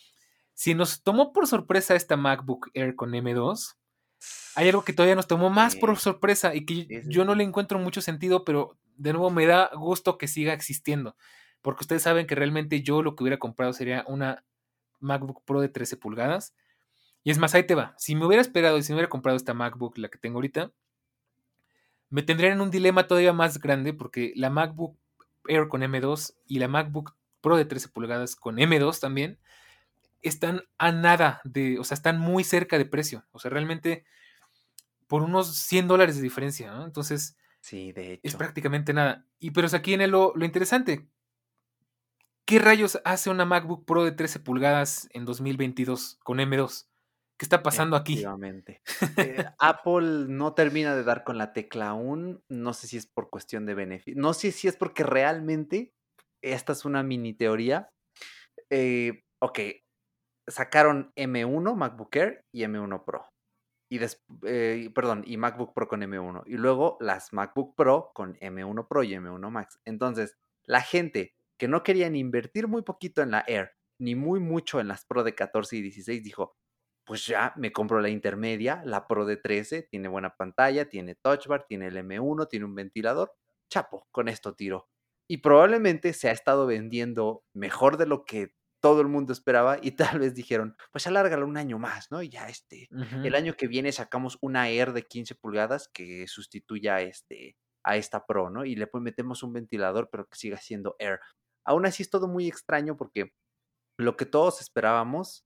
si 0.54 0.74
nos 0.74 1.02
tomó 1.02 1.32
por 1.32 1.48
sorpresa 1.48 1.96
esta 1.96 2.16
MacBook 2.16 2.70
Air 2.74 2.94
con 2.94 3.10
M2, 3.10 3.76
hay 4.54 4.68
algo 4.68 4.84
que 4.84 4.92
todavía 4.92 5.14
nos 5.14 5.26
tomó 5.26 5.50
más 5.50 5.76
por 5.76 5.96
sorpresa 5.98 6.54
y 6.54 6.64
que 6.64 7.02
yo 7.06 7.24
no 7.24 7.34
le 7.34 7.44
encuentro 7.44 7.78
mucho 7.78 8.00
sentido, 8.00 8.44
pero 8.44 8.78
de 8.96 9.12
nuevo 9.12 9.30
me 9.30 9.46
da 9.46 9.70
gusto 9.74 10.18
que 10.18 10.28
siga 10.28 10.52
existiendo. 10.52 11.16
Porque 11.62 11.82
ustedes 11.82 12.02
saben 12.02 12.26
que 12.26 12.34
realmente 12.34 12.82
yo 12.82 13.02
lo 13.02 13.16
que 13.16 13.24
hubiera 13.24 13.38
comprado 13.38 13.72
sería 13.72 14.04
una 14.06 14.44
MacBook 15.00 15.44
Pro 15.44 15.60
de 15.60 15.68
13 15.68 15.96
pulgadas. 15.96 16.54
Y 17.22 17.30
es 17.30 17.38
más, 17.38 17.54
ahí 17.54 17.64
te 17.64 17.74
va. 17.74 17.94
Si 17.98 18.14
me 18.14 18.24
hubiera 18.24 18.40
esperado 18.40 18.78
y 18.78 18.82
si 18.82 18.92
me 18.92 18.96
hubiera 18.96 19.10
comprado 19.10 19.36
esta 19.36 19.52
MacBook, 19.52 19.98
la 19.98 20.08
que 20.08 20.18
tengo 20.18 20.36
ahorita, 20.36 20.72
me 22.08 22.22
tendrían 22.22 22.54
en 22.54 22.60
un 22.60 22.70
dilema 22.70 23.06
todavía 23.06 23.32
más 23.32 23.58
grande 23.60 23.92
porque 23.92 24.32
la 24.36 24.48
MacBook 24.48 24.96
Air 25.48 25.68
con 25.68 25.82
M2 25.82 26.34
y 26.46 26.60
la 26.60 26.68
MacBook 26.68 27.16
Pro 27.40 27.56
de 27.56 27.64
13 27.64 27.88
pulgadas 27.88 28.36
con 28.36 28.56
M2 28.56 29.00
también 29.00 29.38
están 30.22 30.62
a 30.78 30.92
nada 30.92 31.40
de, 31.44 31.78
o 31.78 31.84
sea, 31.84 31.94
están 31.94 32.18
muy 32.18 32.44
cerca 32.44 32.78
de 32.78 32.84
precio. 32.84 33.24
O 33.32 33.38
sea, 33.38 33.50
realmente 33.50 34.04
por 35.06 35.22
unos 35.22 35.56
100 35.56 35.88
dólares 35.88 36.16
de 36.16 36.22
diferencia, 36.22 36.72
¿no? 36.72 36.84
Entonces, 36.84 37.36
sí, 37.60 37.92
de 37.92 38.14
hecho. 38.14 38.20
es 38.24 38.34
prácticamente 38.36 38.92
nada. 38.92 39.26
Y 39.38 39.52
pero 39.52 39.66
es 39.66 39.74
aquí 39.74 39.94
en 39.94 40.10
lo, 40.10 40.32
lo 40.34 40.44
interesante. 40.44 41.08
¿Qué 42.44 42.58
rayos 42.60 43.00
hace 43.04 43.28
una 43.28 43.44
MacBook 43.44 43.84
Pro 43.84 44.04
de 44.04 44.12
13 44.12 44.40
pulgadas 44.40 45.08
en 45.12 45.24
2022 45.24 46.18
con 46.22 46.38
M2? 46.38 46.86
¿Qué 47.36 47.44
está 47.44 47.62
pasando 47.62 47.96
aquí? 47.96 48.24
Eh, 49.16 49.44
Apple 49.58 50.26
no 50.28 50.54
termina 50.54 50.94
de 50.94 51.04
dar 51.04 51.22
con 51.22 51.36
la 51.36 51.52
tecla 51.52 51.88
aún. 51.88 52.42
No 52.48 52.72
sé 52.72 52.86
si 52.86 52.96
es 52.96 53.06
por 53.06 53.28
cuestión 53.28 53.66
de 53.66 53.74
beneficio. 53.74 54.20
No 54.20 54.32
sé 54.32 54.52
si 54.52 54.68
es 54.68 54.76
porque 54.76 55.02
realmente 55.02 55.92
esta 56.40 56.72
es 56.72 56.84
una 56.84 57.02
mini 57.02 57.34
teoría. 57.34 57.90
Eh, 58.70 59.24
ok, 59.40 59.58
sacaron 60.48 61.12
M1 61.16 61.74
MacBook 61.74 62.14
Air 62.16 62.44
y 62.52 62.62
M1 62.62 63.04
Pro. 63.04 63.26
Y 63.88 64.00
eh, 64.44 64.90
perdón, 64.94 65.22
y 65.26 65.36
MacBook 65.36 65.72
Pro 65.74 65.88
con 65.88 66.02
M1. 66.02 66.42
Y 66.46 66.56
luego 66.56 66.96
las 67.00 67.32
MacBook 67.32 67.76
Pro 67.76 68.10
con 68.14 68.34
M1 68.36 68.88
Pro 68.88 69.02
y 69.02 69.12
M1 69.12 69.50
Max. 69.50 69.78
Entonces, 69.84 70.36
la 70.64 70.80
gente 70.80 71.34
que 71.58 71.68
no 71.68 71.82
quería 71.82 72.10
ni 72.10 72.18
invertir 72.18 72.66
muy 72.68 72.82
poquito 72.82 73.22
en 73.22 73.30
la 73.30 73.44
Air, 73.46 73.72
ni 73.98 74.14
muy 74.14 74.40
mucho 74.40 74.80
en 74.80 74.88
las 74.88 75.04
Pro 75.04 75.22
de 75.22 75.34
14 75.34 75.76
y 75.76 75.82
16, 75.82 76.22
dijo, 76.22 76.56
pues 77.06 77.24
ya 77.26 77.52
me 77.56 77.72
compro 77.72 78.00
la 78.00 78.08
intermedia, 78.08 78.82
la 78.84 79.06
Pro 79.06 79.24
de 79.24 79.36
13, 79.36 79.82
tiene 79.84 80.08
buena 80.08 80.34
pantalla, 80.36 80.88
tiene 80.88 81.14
touch 81.14 81.46
bar, 81.46 81.64
tiene 81.68 81.86
el 81.86 81.96
M1, 81.96 82.48
tiene 82.48 82.64
un 82.64 82.74
ventilador. 82.74 83.32
Chapo, 83.70 84.06
con 84.10 84.28
esto 84.28 84.54
tiro. 84.54 84.88
Y 85.28 85.38
probablemente 85.38 86.12
se 86.12 86.28
ha 86.28 86.32
estado 86.32 86.66
vendiendo 86.66 87.44
mejor 87.54 87.96
de 87.96 88.06
lo 88.06 88.24
que 88.24 88.55
todo 88.82 89.00
el 89.00 89.08
mundo 89.08 89.32
esperaba 89.32 89.78
y 89.82 89.92
tal 89.92 90.18
vez 90.18 90.34
dijeron, 90.34 90.76
pues 90.92 91.06
alárgalo 91.06 91.46
un 91.46 91.56
año 91.56 91.78
más, 91.78 92.10
¿no? 92.10 92.22
Y 92.22 92.28
ya 92.28 92.48
este, 92.48 92.88
el 93.24 93.34
año 93.34 93.54
que 93.54 93.68
viene 93.68 93.92
sacamos 93.92 94.38
una 94.40 94.68
Air 94.68 94.92
de 94.92 95.02
15 95.02 95.34
pulgadas 95.34 95.88
que 95.92 96.26
sustituya 96.28 96.96
a, 96.96 97.02
este, 97.02 97.56
a 97.84 97.96
esta 97.96 98.26
Pro, 98.26 98.50
¿no? 98.50 98.64
Y 98.64 98.76
le 98.76 98.86
pues 98.86 99.02
metemos 99.02 99.42
un 99.42 99.52
ventilador, 99.52 100.08
pero 100.10 100.26
que 100.26 100.36
siga 100.36 100.58
siendo 100.58 100.96
Air. 100.98 101.20
Aún 101.66 101.86
así 101.86 102.02
es 102.02 102.10
todo 102.10 102.28
muy 102.28 102.46
extraño 102.46 102.96
porque 102.96 103.32
lo 103.98 104.16
que 104.16 104.26
todos 104.26 104.60
esperábamos, 104.60 105.44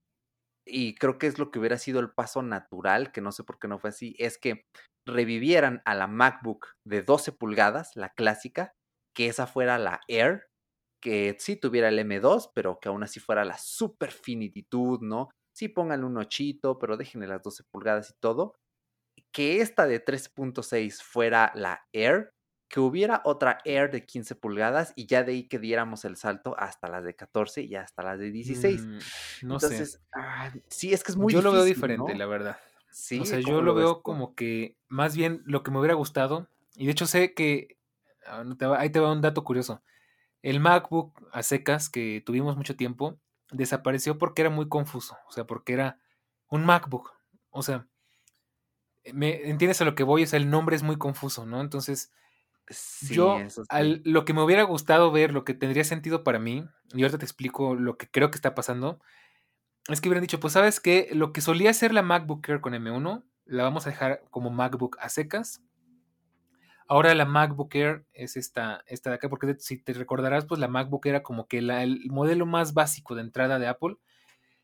y 0.67 0.95
creo 0.97 1.19
que 1.19 1.27
es 1.27 1.39
lo 1.39 1.51
que 1.51 1.59
hubiera 1.59 1.79
sido 1.79 2.01
el 2.01 2.11
paso 2.11 2.43
natural, 2.43 3.13
que 3.13 3.21
no 3.21 3.33
sé 3.33 3.45
por 3.45 3.59
qué 3.59 3.69
no 3.69 3.79
fue 3.79 3.91
así, 3.91 4.15
es 4.19 4.39
que 4.39 4.65
revivieran 5.09 5.83
a 5.85 5.95
la 5.95 6.07
MacBook 6.07 6.69
de 6.87 7.03
12 7.03 7.33
pulgadas, 7.33 7.97
la 7.97 8.11
clásica, 8.11 8.73
que 9.17 9.27
esa 9.27 9.47
fuera 9.47 9.79
la 9.79 10.01
Air, 10.09 10.50
que 11.01 11.37
sí 11.39 11.57
tuviera 11.57 11.89
el 11.89 11.99
M2, 11.99 12.51
pero 12.55 12.79
que 12.81 12.89
aún 12.89 13.03
así 13.03 13.21
fuera 13.21 13.45
la 13.45 13.59
super 13.59 14.11
finititud, 14.13 15.01
¿no? 15.01 15.31
Sí 15.53 15.69
pongan 15.69 16.05
un 16.05 16.17
ochito, 16.19 16.79
pero 16.79 16.97
déjenle 16.97 17.27
las 17.27 17.43
12 17.43 17.65
pulgadas 17.65 18.11
y 18.11 18.15
todo. 18.21 18.55
Que 19.33 19.61
esta 19.61 19.87
de 19.87 20.05
3.6 20.05 21.03
fuera 21.03 21.53
la 21.55 21.87
Air 21.93 22.33
que 22.71 22.79
hubiera 22.79 23.21
otra 23.25 23.59
Air 23.65 23.91
de 23.91 24.07
15 24.07 24.37
pulgadas 24.37 24.93
y 24.95 25.07
ya 25.07 25.25
de 25.25 25.33
ahí 25.33 25.49
que 25.49 25.59
diéramos 25.59 26.05
el 26.05 26.17
salto 26.17 26.55
hasta 26.57 26.89
las 26.89 27.05
de 27.05 27.17
14 27.17 27.63
y 27.63 27.75
hasta 27.75 28.03
las 28.05 28.21
de 28.21 28.31
16. 28.31 28.87
Mm, 28.87 28.99
no 29.43 29.55
Entonces, 29.55 29.93
sé. 29.93 29.99
Ah, 30.15 30.53
sí, 30.69 30.93
es 30.93 31.03
que 31.03 31.11
es 31.11 31.17
muy 31.17 31.33
Yo 31.33 31.43
lo 31.43 31.51
veo 31.51 31.65
diferente, 31.65 32.15
la 32.15 32.27
verdad. 32.27 32.59
Sí, 32.93 33.19
o 33.19 33.25
sea, 33.25 33.41
yo 33.41 33.61
lo 33.61 33.75
veo 33.75 34.03
como 34.03 34.35
que 34.35 34.77
más 34.89 35.17
bien 35.17 35.43
lo 35.45 35.63
que 35.63 35.73
me 35.73 35.79
hubiera 35.79 35.95
gustado, 35.95 36.49
y 36.77 36.87
de 36.87 36.93
hecho 36.93 37.07
sé 37.07 37.35
que, 37.35 37.77
ah, 38.27 38.45
ahí 38.79 38.91
te 38.91 39.01
va 39.01 39.13
un 39.13 39.21
dato 39.21 39.43
curioso, 39.43 39.83
el 40.43 40.61
MacBook 40.61 41.29
a 41.33 41.43
secas 41.43 41.89
que 41.89 42.23
tuvimos 42.25 42.57
mucho 42.57 42.77
tiempo 42.77 43.19
desapareció 43.51 44.19
porque 44.19 44.43
era 44.43 44.51
muy 44.51 44.69
confuso, 44.69 45.17
o 45.29 45.33
sea, 45.33 45.45
porque 45.45 45.73
era 45.73 45.99
un 46.49 46.65
MacBook, 46.65 47.13
o 47.51 47.63
sea, 47.63 47.87
me, 49.13 49.49
¿entiendes 49.49 49.81
a 49.81 49.85
lo 49.85 49.95
que 49.95 50.03
voy? 50.03 50.23
O 50.23 50.27
sea, 50.27 50.39
el 50.39 50.51
nombre 50.51 50.77
es 50.77 50.83
muy 50.83 50.97
confuso, 50.97 51.47
¿no? 51.47 51.61
Entonces, 51.61 52.13
yo, 53.09 53.41
lo 54.05 54.25
que 54.25 54.33
me 54.33 54.43
hubiera 54.43 54.63
gustado 54.63 55.11
ver, 55.11 55.33
lo 55.33 55.45
que 55.45 55.55
tendría 55.55 55.85
sentido 55.85 56.23
para 56.23 56.39
mí, 56.39 56.65
y 56.93 57.03
ahorita 57.03 57.19
te 57.19 57.25
explico 57.25 57.75
lo 57.75 57.97
que 57.97 58.09
creo 58.09 58.31
que 58.31 58.37
está 58.37 58.55
pasando, 58.55 59.01
es 59.89 60.01
que 60.01 60.09
hubieran 60.09 60.23
dicho, 60.23 60.39
pues 60.39 60.53
sabes 60.53 60.79
que 60.79 61.09
lo 61.13 61.33
que 61.33 61.41
solía 61.41 61.73
ser 61.75 61.93
la 61.93 62.03
MacBook 62.03 62.49
Air 62.49 62.61
con 62.61 62.75
M1, 62.75 63.25
la 63.45 63.63
vamos 63.65 63.87
a 63.87 63.91
dejar 63.91 64.23
como 64.31 64.51
MacBook 64.51 64.97
a 65.01 65.09
secas. 65.09 65.63
Ahora 66.91 67.15
la 67.15 67.25
MacBook 67.25 67.73
Air 67.77 68.05
es 68.15 68.37
esta, 68.37 68.83
esta 68.89 69.11
de 69.11 69.15
acá, 69.15 69.29
porque 69.29 69.55
si 69.61 69.79
te 69.79 69.93
recordarás, 69.93 70.45
pues 70.45 70.59
la 70.59 70.67
MacBook 70.67 71.07
era 71.07 71.23
como 71.23 71.47
que 71.47 71.59
el 71.59 72.01
modelo 72.11 72.47
más 72.47 72.75
básico 72.75 73.15
de 73.15 73.21
entrada 73.21 73.61
de 73.61 73.69
Apple, 73.69 73.95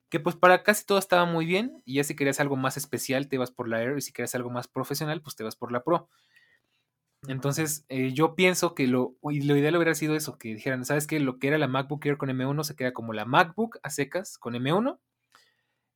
que 0.09 0.19
pues 0.19 0.35
para 0.35 0.65
casi 0.65 0.85
todo 0.85 0.99
estaba 0.99 1.25
muy 1.25 1.47
bien, 1.47 1.83
y 1.85 1.95
ya 1.95 2.05
si 2.05 2.17
querías 2.17 2.41
algo 2.41 2.57
más 2.57 2.77
especial, 2.77 3.29
te 3.29 3.39
vas 3.39 3.53
por 3.53 3.69
la 3.69 3.81
Air, 3.81 3.97
y 3.97 4.01
si 4.01 4.13
querías 4.13 4.35
algo 4.35 4.51
más 4.51 4.67
profesional, 4.67 5.23
pues 5.23 5.37
te 5.37 5.45
vas 5.45 5.55
por 5.55 5.71
la 5.71 5.85
Pro. 5.85 6.09
Entonces, 7.29 7.85
eh, 7.89 8.13
yo 8.13 8.35
pienso 8.35 8.75
que 8.75 8.89
lo, 8.89 9.15
lo 9.23 9.57
ideal 9.57 9.77
hubiera 9.77 9.95
sido 9.95 10.17
eso, 10.17 10.37
que 10.37 10.53
dijeran, 10.53 10.85
¿sabes 10.85 11.07
qué? 11.07 11.21
Lo 11.21 11.39
que 11.39 11.47
era 11.47 11.59
la 11.59 11.69
MacBook 11.69 12.05
Air 12.07 12.17
con 12.17 12.29
M1 12.29 12.65
se 12.65 12.75
queda 12.75 12.93
como 12.93 13.13
la 13.13 13.25
MacBook 13.25 13.79
a 13.85 13.91
secas 13.91 14.37
con 14.37 14.57
M1. 14.57 14.99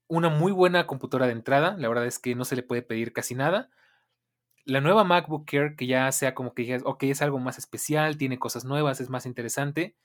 Una 0.06 0.28
muy 0.28 0.52
buena 0.52 0.86
computadora 0.86 1.26
de 1.26 1.32
entrada, 1.32 1.76
la 1.76 1.88
verdad 1.88 2.06
es 2.06 2.20
que 2.20 2.36
no 2.36 2.44
se 2.44 2.54
le 2.54 2.62
puede 2.62 2.82
pedir 2.82 3.12
casi 3.12 3.34
nada. 3.34 3.68
La 4.64 4.80
nueva 4.80 5.04
MacBook 5.04 5.52
Air, 5.52 5.76
que 5.76 5.86
ya 5.86 6.10
sea 6.12 6.34
como 6.34 6.54
que 6.54 6.62
digas, 6.62 6.82
ok, 6.84 7.04
es 7.04 7.22
algo 7.22 7.38
más 7.38 7.58
especial, 7.58 8.16
tiene 8.18 8.38
cosas 8.38 8.64
nuevas, 8.64 9.00
es 9.00 9.10
más 9.10 9.26
interesante. 9.26 9.96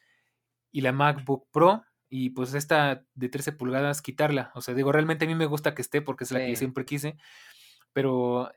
Y 0.72 0.82
la 0.82 0.92
MacBook 0.92 1.48
Pro, 1.52 1.84
y 2.10 2.32
pues 2.32 2.54
esta 2.54 3.06
de 3.14 3.30
13 3.30 3.54
pulgadas, 3.54 4.02
quitarla. 4.02 4.52
O 4.56 4.62
sea, 4.62 4.74
digo, 4.74 4.92
realmente 4.92 5.26
a 5.26 5.28
mí 5.28 5.36
me 5.36 5.46
gusta 5.46 5.76
que 5.76 5.82
esté 5.82 6.02
porque 6.02 6.24
es 6.24 6.32
la 6.32 6.40
que 6.40 6.56
siempre 6.56 6.86
quise. 6.86 7.18
Pero 7.94 8.52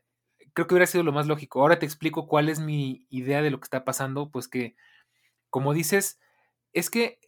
creo 0.53 0.67
que 0.67 0.73
hubiera 0.73 0.87
sido 0.87 1.03
lo 1.03 1.11
más 1.11 1.27
lógico. 1.27 1.61
Ahora 1.61 1.79
te 1.79 1.85
explico 1.85 2.27
cuál 2.27 2.49
es 2.49 2.59
mi 2.59 3.05
idea 3.09 3.41
de 3.41 3.51
lo 3.51 3.59
que 3.59 3.65
está 3.65 3.85
pasando, 3.85 4.29
pues 4.31 4.47
que, 4.47 4.75
como 5.49 5.73
dices, 5.73 6.19
es 6.73 6.89
que 6.89 7.19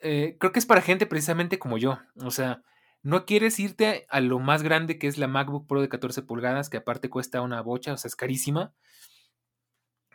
eh, 0.00 0.36
creo 0.38 0.52
que 0.52 0.58
es 0.58 0.66
para 0.66 0.82
gente 0.82 1.06
precisamente 1.06 1.58
como 1.58 1.78
yo. 1.78 2.00
O 2.16 2.30
sea, 2.30 2.62
no 3.02 3.26
quieres 3.26 3.58
irte 3.58 4.06
a 4.10 4.20
lo 4.20 4.38
más 4.38 4.62
grande 4.62 4.98
que 4.98 5.08
es 5.08 5.18
la 5.18 5.28
MacBook 5.28 5.66
Pro 5.66 5.80
de 5.80 5.88
14 5.88 6.22
pulgadas, 6.22 6.70
que 6.70 6.78
aparte 6.78 7.10
cuesta 7.10 7.42
una 7.42 7.60
bocha, 7.62 7.92
o 7.92 7.96
sea, 7.96 8.08
es 8.08 8.16
carísima. 8.16 8.74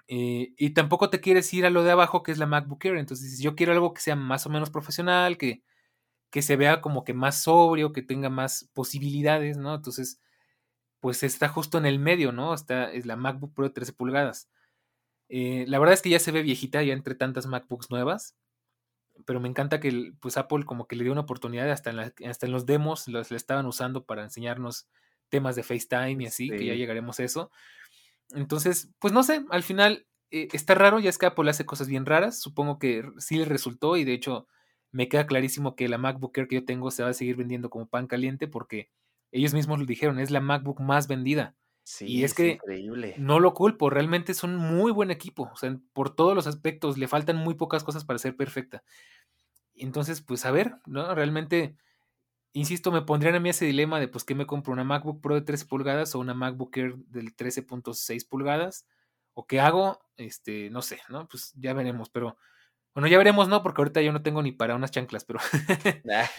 Eh, 0.07 0.53
y 0.57 0.69
tampoco 0.71 1.09
te 1.09 1.19
quieres 1.19 1.53
ir 1.53 1.65
a 1.65 1.69
lo 1.69 1.83
de 1.83 1.91
abajo, 1.91 2.23
que 2.23 2.31
es 2.31 2.37
la 2.37 2.45
MacBook 2.45 2.85
Air. 2.85 2.97
Entonces, 2.97 3.39
yo 3.39 3.55
quiero 3.55 3.73
algo 3.73 3.93
que 3.93 4.01
sea 4.01 4.15
más 4.15 4.45
o 4.45 4.49
menos 4.49 4.69
profesional, 4.69 5.37
que, 5.37 5.63
que 6.31 6.41
se 6.41 6.55
vea 6.57 6.81
como 6.81 7.03
que 7.03 7.13
más 7.13 7.43
sobrio, 7.43 7.93
que 7.93 8.03
tenga 8.03 8.29
más 8.29 8.69
posibilidades, 8.73 9.57
¿no? 9.57 9.75
Entonces, 9.75 10.21
pues 11.01 11.23
está 11.23 11.49
justo 11.49 11.77
en 11.77 11.85
el 11.85 11.99
medio, 11.99 12.31
¿no? 12.31 12.53
Está, 12.53 12.91
es 12.93 13.05
la 13.05 13.17
MacBook 13.17 13.53
Pro 13.53 13.65
de 13.65 13.73
13 13.73 13.93
pulgadas. 13.93 14.49
Eh, 15.29 15.65
la 15.67 15.79
verdad 15.79 15.93
es 15.93 16.01
que 16.01 16.09
ya 16.09 16.19
se 16.19 16.31
ve 16.31 16.41
viejita, 16.41 16.83
ya 16.83 16.93
entre 16.93 17.15
tantas 17.15 17.47
MacBooks 17.47 17.89
nuevas, 17.91 18.35
pero 19.25 19.39
me 19.39 19.49
encanta 19.49 19.79
que 19.79 20.13
pues 20.19 20.37
Apple 20.37 20.65
como 20.65 20.87
que 20.87 20.95
le 20.95 21.03
dio 21.03 21.11
una 21.11 21.21
oportunidad, 21.21 21.69
hasta 21.71 21.89
en, 21.91 21.99
hasta 21.99 22.45
en 22.45 22.51
los 22.51 22.65
demos 22.65 23.07
los 23.07 23.31
le 23.31 23.37
estaban 23.37 23.65
usando 23.65 24.05
para 24.05 24.23
enseñarnos 24.23 24.87
temas 25.29 25.55
de 25.55 25.63
FaceTime 25.63 26.23
y 26.23 26.27
así, 26.27 26.49
que 26.49 26.65
ya 26.65 26.73
llegaremos 26.73 27.19
a 27.19 27.23
eso. 27.23 27.51
Entonces, 28.31 28.91
pues 28.99 29.13
no 29.13 29.23
sé, 29.23 29.45
al 29.49 29.63
final 29.63 30.07
eh, 30.31 30.47
está 30.53 30.75
raro, 30.75 30.99
ya 30.99 31.09
es 31.09 31.17
que 31.17 31.25
Apple 31.25 31.49
hace 31.49 31.65
cosas 31.65 31.87
bien 31.87 32.05
raras, 32.05 32.39
supongo 32.39 32.79
que 32.79 33.03
sí 33.17 33.37
le 33.37 33.45
resultó 33.45 33.97
y 33.97 34.03
de 34.03 34.13
hecho 34.13 34.47
me 34.91 35.09
queda 35.09 35.27
clarísimo 35.27 35.75
que 35.75 35.87
la 35.87 35.97
MacBook 35.97 36.37
Air 36.37 36.47
que 36.47 36.55
yo 36.55 36.65
tengo 36.65 36.91
se 36.91 37.03
va 37.03 37.09
a 37.09 37.13
seguir 37.13 37.35
vendiendo 37.35 37.69
como 37.69 37.87
pan 37.87 38.07
caliente 38.07 38.47
porque 38.47 38.89
ellos 39.31 39.53
mismos 39.53 39.79
lo 39.79 39.85
dijeron, 39.85 40.19
es 40.19 40.31
la 40.31 40.41
MacBook 40.41 40.79
más 40.79 41.07
vendida. 41.07 41.55
Sí, 41.89 42.05
y 42.05 42.25
es, 42.25 42.33
que 42.33 42.49
increíble. 42.49 43.15
no 43.17 43.39
lo 43.39 43.53
culpo, 43.53 43.89
realmente 43.89 44.33
son 44.33 44.57
muy 44.57 44.91
buen 44.91 45.09
equipo, 45.09 45.49
o 45.53 45.55
sea, 45.55 45.79
por 45.93 46.13
todos 46.13 46.35
los 46.35 46.45
aspectos, 46.45 46.97
le 46.97 47.07
faltan 47.07 47.37
muy 47.37 47.53
pocas 47.55 47.85
cosas 47.85 48.03
para 48.03 48.19
ser 48.19 48.35
perfecta. 48.35 48.83
Entonces, 49.73 50.19
pues 50.19 50.45
a 50.45 50.51
ver, 50.51 50.75
¿no? 50.85 51.15
Realmente, 51.15 51.77
insisto, 52.51 52.91
me 52.91 53.03
pondrían 53.03 53.35
a 53.35 53.39
mí 53.39 53.47
ese 53.47 53.63
dilema 53.63 54.01
de, 54.01 54.09
pues, 54.09 54.25
¿qué 54.25 54.35
me 54.35 54.45
compro? 54.45 54.73
¿Una 54.73 54.83
MacBook 54.83 55.21
Pro 55.21 55.35
de 55.35 55.43
13 55.43 55.65
pulgadas 55.65 56.13
o 56.13 56.19
una 56.19 56.33
MacBook 56.33 56.75
Air 56.75 56.97
del 57.07 57.33
13.6 57.33 58.27
pulgadas? 58.27 58.85
¿O 59.33 59.47
qué 59.47 59.61
hago? 59.61 60.01
Este, 60.17 60.69
no 60.69 60.81
sé, 60.81 60.99
¿no? 61.07 61.25
Pues 61.29 61.53
ya 61.55 61.71
veremos, 61.71 62.09
pero 62.09 62.35
bueno, 62.93 63.07
ya 63.07 63.17
veremos, 63.17 63.47
¿no? 63.47 63.63
Porque 63.63 63.79
ahorita 63.79 64.01
yo 64.01 64.11
no 64.11 64.23
tengo 64.23 64.41
ni 64.41 64.51
para 64.51 64.75
unas 64.75 64.91
chanclas, 64.91 65.23
pero 65.23 65.39
ah. 66.13 66.29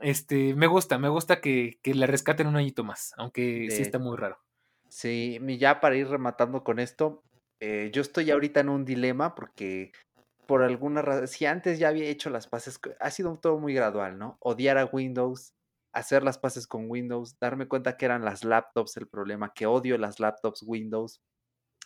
este, 0.00 0.54
me 0.56 0.66
gusta, 0.66 0.98
me 0.98 1.10
gusta 1.10 1.40
que, 1.40 1.78
que 1.80 1.94
le 1.94 2.08
rescaten 2.08 2.48
un 2.48 2.56
añito 2.56 2.82
más, 2.82 3.14
aunque 3.16 3.68
sí. 3.70 3.82
está 3.82 4.00
muy 4.00 4.16
raro. 4.16 4.45
Sí, 4.96 5.38
ya 5.58 5.78
para 5.80 5.94
ir 5.94 6.08
rematando 6.08 6.64
con 6.64 6.78
esto, 6.78 7.22
eh, 7.60 7.90
yo 7.92 8.00
estoy 8.00 8.30
ahorita 8.30 8.60
en 8.60 8.70
un 8.70 8.86
dilema 8.86 9.34
porque 9.34 9.92
por 10.46 10.62
alguna 10.62 11.02
razón, 11.02 11.28
si 11.28 11.44
antes 11.44 11.78
ya 11.78 11.88
había 11.88 12.06
hecho 12.06 12.30
las 12.30 12.46
paces, 12.48 12.80
ha 12.98 13.10
sido 13.10 13.38
todo 13.38 13.58
muy 13.58 13.74
gradual, 13.74 14.18
¿no? 14.18 14.38
Odiar 14.40 14.78
a 14.78 14.86
Windows, 14.86 15.52
hacer 15.92 16.22
las 16.22 16.38
paces 16.38 16.66
con 16.66 16.90
Windows, 16.90 17.38
darme 17.38 17.68
cuenta 17.68 17.98
que 17.98 18.06
eran 18.06 18.24
las 18.24 18.42
laptops 18.42 18.96
el 18.96 19.06
problema, 19.06 19.52
que 19.54 19.66
odio 19.66 19.98
las 19.98 20.18
laptops 20.18 20.62
Windows 20.62 21.20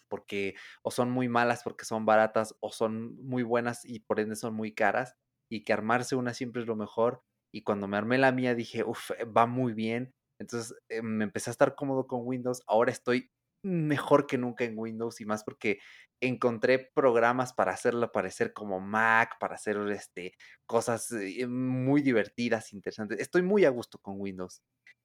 porque 0.09 0.55
o 0.83 0.93
son 0.93 1.11
muy 1.11 1.29
malas 1.29 1.65
porque 1.65 1.85
son 1.85 2.07
baratas 2.07 2.55
o 2.61 2.71
son 2.71 3.17
muy 3.25 3.43
buenas 3.43 3.85
y 3.85 4.01
por 4.01 4.21
ende 4.21 4.37
son 4.37 4.55
muy 4.55 4.73
caras 4.73 5.17
y 5.51 5.65
que 5.65 5.73
armarse 5.73 6.15
una 6.17 6.33
siempre 6.33 6.63
es 6.63 6.69
lo 6.69 6.77
mejor. 6.77 7.25
Y 7.53 7.65
cuando 7.65 7.89
me 7.89 7.97
armé 7.97 8.19
la 8.19 8.31
mía 8.31 8.55
dije, 8.55 8.85
uff, 8.85 9.11
va 9.37 9.47
muy 9.47 9.73
bien. 9.73 10.15
Entonces 10.41 10.77
eh, 10.89 11.03
me 11.03 11.25
empecé 11.25 11.51
a 11.51 11.53
estar 11.53 11.77
cómodo 11.77 12.07
con 12.09 12.23
Windows. 12.25 12.63
Ahora 12.67 12.93
estoy 12.93 13.31
mejor 13.63 14.27
que 14.27 14.39
nunca 14.39 14.65
en 14.65 14.79
Windows 14.79 15.21
y 15.21 15.27
más 15.27 15.45
porque 15.45 15.79
encontré 16.21 16.91
programas 16.95 17.53
para 17.53 17.73
hacerlo 17.73 18.11
parecer 18.13 18.53
como 18.55 18.81
Mac, 18.81 19.37
para 19.39 19.55
hacer 19.57 19.77
este, 19.91 20.35
cosas 20.67 21.13
eh, 21.13 21.47
muy 21.47 22.03
divertidas, 22.03 22.73
interesantes. 22.73 23.21
Estoy 23.21 23.43
muy 23.43 23.65
a 23.65 23.71
gusto 23.71 23.99
con 23.99 24.17
Windows. 24.21 24.63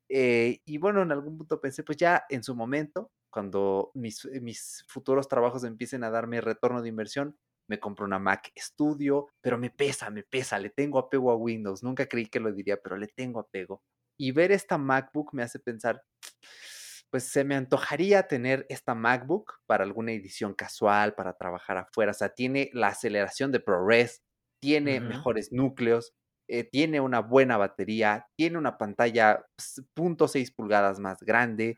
Eh, 0.09 0.61
y 0.65 0.77
bueno, 0.77 1.01
en 1.01 1.11
algún 1.11 1.37
punto 1.37 1.59
pensé, 1.61 1.83
pues 1.83 1.97
ya 1.97 2.23
en 2.29 2.43
su 2.43 2.55
momento, 2.55 3.11
cuando 3.31 3.91
mis, 3.95 4.25
mis 4.41 4.85
futuros 4.87 5.27
trabajos 5.27 5.63
empiecen 5.63 6.03
a 6.03 6.11
darme 6.11 6.41
retorno 6.41 6.81
de 6.81 6.89
inversión, 6.89 7.37
me 7.67 7.79
compro 7.79 8.05
una 8.05 8.19
Mac 8.19 8.51
Studio, 8.57 9.27
pero 9.41 9.57
me 9.57 9.71
pesa, 9.71 10.09
me 10.11 10.23
pesa, 10.23 10.59
le 10.59 10.69
tengo 10.69 10.99
apego 10.99 11.31
a 11.31 11.35
Windows. 11.35 11.83
Nunca 11.83 12.05
creí 12.07 12.27
que 12.27 12.39
lo 12.39 12.51
diría, 12.53 12.77
pero 12.81 12.97
le 12.97 13.07
tengo 13.07 13.39
apego. 13.39 13.81
Y 14.17 14.31
ver 14.31 14.51
esta 14.51 14.77
MacBook 14.77 15.33
me 15.33 15.43
hace 15.43 15.59
pensar, 15.59 16.01
pues 17.11 17.25
se 17.31 17.43
me 17.43 17.55
antojaría 17.55 18.27
tener 18.27 18.65
esta 18.69 18.95
MacBook 18.95 19.53
para 19.65 19.83
alguna 19.83 20.11
edición 20.11 20.53
casual, 20.53 21.15
para 21.15 21.33
trabajar 21.33 21.77
afuera. 21.77 22.11
O 22.11 22.13
sea, 22.13 22.29
tiene 22.29 22.69
la 22.73 22.87
aceleración 22.89 23.51
de 23.51 23.59
ProRes, 23.59 24.21
tiene 24.61 24.99
mejores 24.99 25.51
núcleos, 25.51 26.13
eh, 26.49 26.63
tiene 26.63 26.99
una 27.01 27.21
buena 27.21 27.57
batería, 27.57 28.27
tiene 28.37 28.57
una 28.57 28.77
pantalla 28.77 29.45
.6 29.57 30.53
pulgadas 30.55 30.99
más 30.99 31.19
grande, 31.21 31.77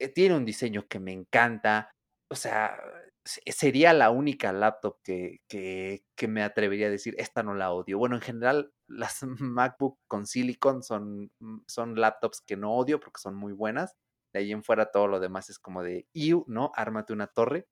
eh, 0.00 0.08
tiene 0.08 0.36
un 0.36 0.44
diseño 0.44 0.86
que 0.88 1.00
me 1.00 1.12
encanta. 1.12 1.90
O 2.30 2.36
sea, 2.36 2.76
sería 3.24 3.92
la 3.92 4.10
única 4.10 4.52
laptop 4.52 4.98
que, 5.02 5.40
que, 5.48 6.04
que, 6.14 6.28
me 6.28 6.42
atrevería 6.42 6.88
a 6.88 6.90
decir, 6.90 7.14
esta 7.18 7.42
no 7.42 7.54
la 7.54 7.72
odio. 7.72 7.98
Bueno, 7.98 8.16
en 8.16 8.22
general, 8.22 8.72
las 8.86 9.22
MacBook 9.40 9.98
con 10.06 10.26
silicon 10.26 10.82
son, 10.82 11.30
mm, 11.40 11.60
son 11.66 11.98
laptops 11.98 12.40
que 12.42 12.56
no 12.56 12.74
odio 12.74 13.00
porque 13.00 13.20
son 13.20 13.34
muy 13.34 13.52
buenas. 13.52 13.96
De 14.32 14.40
ahí 14.40 14.52
en 14.52 14.64
fuera 14.64 14.90
todo 14.90 15.06
lo 15.06 15.20
demás 15.20 15.48
es 15.48 15.58
como 15.58 15.82
de, 15.82 16.08
¿no? 16.46 16.72
Ármate 16.74 17.12
una 17.12 17.28
torre. 17.28 17.68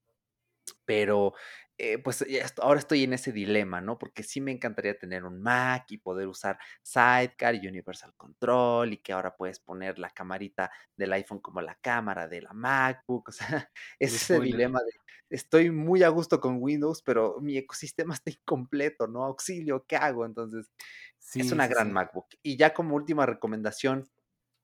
Pero 0.92 1.32
eh, 1.78 1.96
pues 1.96 2.22
ahora 2.60 2.78
estoy 2.78 3.04
en 3.04 3.14
ese 3.14 3.32
dilema, 3.32 3.80
¿no? 3.80 3.98
Porque 3.98 4.22
sí 4.22 4.42
me 4.42 4.52
encantaría 4.52 4.98
tener 4.98 5.24
un 5.24 5.40
Mac 5.40 5.86
y 5.88 5.96
poder 5.96 6.28
usar 6.28 6.58
Sidecar 6.82 7.54
y 7.54 7.66
Universal 7.66 8.12
Control 8.14 8.92
y 8.92 8.98
que 8.98 9.14
ahora 9.14 9.34
puedes 9.34 9.58
poner 9.58 9.98
la 9.98 10.10
camarita 10.10 10.70
del 10.94 11.14
iPhone 11.14 11.40
como 11.40 11.62
la 11.62 11.76
cámara 11.76 12.28
de 12.28 12.42
la 12.42 12.52
MacBook. 12.52 13.30
O 13.30 13.32
sea, 13.32 13.46
es 13.98 14.14
ese 14.14 14.38
dilema 14.38 14.80
de 14.80 14.90
estoy 15.30 15.70
muy 15.70 16.02
a 16.02 16.10
gusto 16.10 16.40
con 16.40 16.58
Windows, 16.60 17.00
pero 17.02 17.40
mi 17.40 17.56
ecosistema 17.56 18.12
está 18.12 18.30
incompleto, 18.30 19.06
¿no? 19.06 19.24
Auxilio, 19.24 19.86
¿qué 19.86 19.96
hago? 19.96 20.26
Entonces, 20.26 20.70
es 21.34 21.52
una 21.52 21.68
gran 21.68 21.90
MacBook. 21.90 22.26
Y 22.42 22.58
ya 22.58 22.74
como 22.74 22.96
última 22.96 23.24
recomendación, 23.24 24.10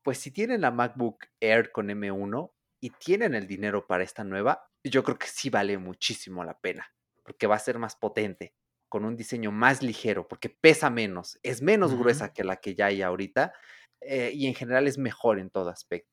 pues 0.03 0.19
si 0.19 0.31
tienen 0.31 0.61
la 0.61 0.71
MacBook 0.71 1.25
Air 1.41 1.73
con 1.73 1.89
M1 1.89 2.53
y 2.81 2.91
tienen 2.91 3.35
el 3.35 3.47
dinero 3.47 3.87
para 3.87 4.05
esta 4.05 4.25
nueva, 4.25 4.69
yo 4.85 5.03
creo 5.03 5.19
que 5.19 5.27
sí 5.27 5.51
vale 5.51 5.79
muchísimo 5.79 6.45
la 6.45 6.59
pena, 6.59 6.93
porque 7.25 7.47
va 7.47 7.57
a 7.57 7.61
ser 7.61 7.79
más 7.79 7.97
potente, 7.97 8.55
con 8.89 9.05
un 9.05 9.17
diseño 9.17 9.53
más 9.53 9.83
ligero, 9.83 10.27
porque 10.29 10.49
pesa 10.49 10.91
menos, 10.91 11.39
es 11.43 11.63
menos 11.63 11.95
gruesa 11.95 12.33
que 12.33 12.45
la 12.45 12.57
que 12.57 12.75
ya 12.75 12.87
hay 12.87 13.03
ahorita 13.03 13.53
eh, 14.01 14.31
y 14.33 14.47
en 14.47 14.55
general 14.55 14.87
es 14.87 14.99
mejor 14.99 15.39
en 15.39 15.51
todo 15.51 15.71
aspecto. 15.71 16.11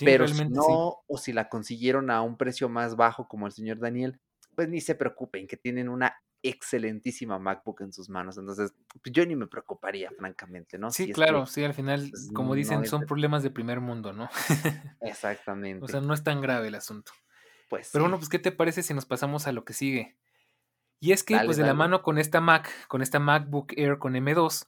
Pero 0.00 0.28
si 0.28 0.48
no, 0.48 1.02
o 1.06 1.18
si 1.18 1.32
la 1.32 1.48
consiguieron 1.48 2.10
a 2.10 2.22
un 2.22 2.36
precio 2.36 2.68
más 2.68 2.94
bajo 2.94 3.26
como 3.26 3.46
el 3.46 3.52
señor 3.52 3.78
Daniel, 3.78 4.20
pues 4.54 4.68
ni 4.68 4.80
se 4.80 4.94
preocupen, 4.94 5.46
que 5.46 5.56
tienen 5.56 5.88
una 5.88 6.14
excelentísima 6.42 7.38
MacBook 7.38 7.80
en 7.82 7.92
sus 7.92 8.08
manos. 8.08 8.38
Entonces, 8.38 8.74
pues, 9.02 9.12
yo 9.12 9.26
ni 9.26 9.36
me 9.36 9.46
preocuparía, 9.46 10.10
francamente, 10.16 10.78
¿no? 10.78 10.90
Sí, 10.90 11.12
claro, 11.12 11.46
sí, 11.46 11.64
al 11.64 11.74
final, 11.74 12.08
pues, 12.10 12.30
como 12.32 12.54
dicen, 12.54 12.86
son 12.86 13.06
problemas 13.06 13.42
de 13.42 13.50
primer 13.50 13.80
mundo, 13.80 14.12
¿no? 14.12 14.28
Exactamente. 15.00 15.84
o 15.84 15.88
sea, 15.88 16.00
no 16.00 16.14
es 16.14 16.22
tan 16.22 16.40
grave 16.40 16.68
el 16.68 16.74
asunto. 16.74 17.12
Pues. 17.68 17.90
Pero 17.92 18.04
bueno, 18.04 18.18
pues, 18.18 18.28
¿qué 18.28 18.38
te 18.38 18.52
parece 18.52 18.82
si 18.82 18.94
nos 18.94 19.04
pasamos 19.04 19.46
a 19.46 19.52
lo 19.52 19.64
que 19.64 19.72
sigue? 19.72 20.16
Y 21.00 21.12
es 21.12 21.22
que, 21.22 21.38
pues, 21.44 21.56
de 21.56 21.64
la 21.64 21.74
mano 21.74 22.02
con 22.02 22.18
esta 22.18 22.40
Mac, 22.40 22.70
con 22.88 23.02
esta 23.02 23.18
MacBook 23.18 23.72
Air 23.76 23.98
con 23.98 24.14
M2, 24.14 24.66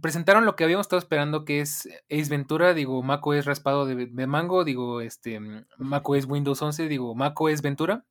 presentaron 0.00 0.44
lo 0.44 0.56
que 0.56 0.64
habíamos 0.64 0.86
estado 0.86 0.98
esperando, 0.98 1.44
que 1.44 1.60
es 1.60 1.88
Ace 2.10 2.30
Ventura, 2.30 2.74
digo, 2.74 3.02
macOS 3.02 3.44
raspado 3.44 3.86
de, 3.86 4.06
de 4.06 4.26
mango, 4.26 4.64
digo, 4.64 5.00
este, 5.00 5.40
macOS 5.78 6.24
Windows 6.24 6.60
11, 6.60 6.88
digo, 6.88 7.14
macOS 7.14 7.62
Ventura. 7.62 8.04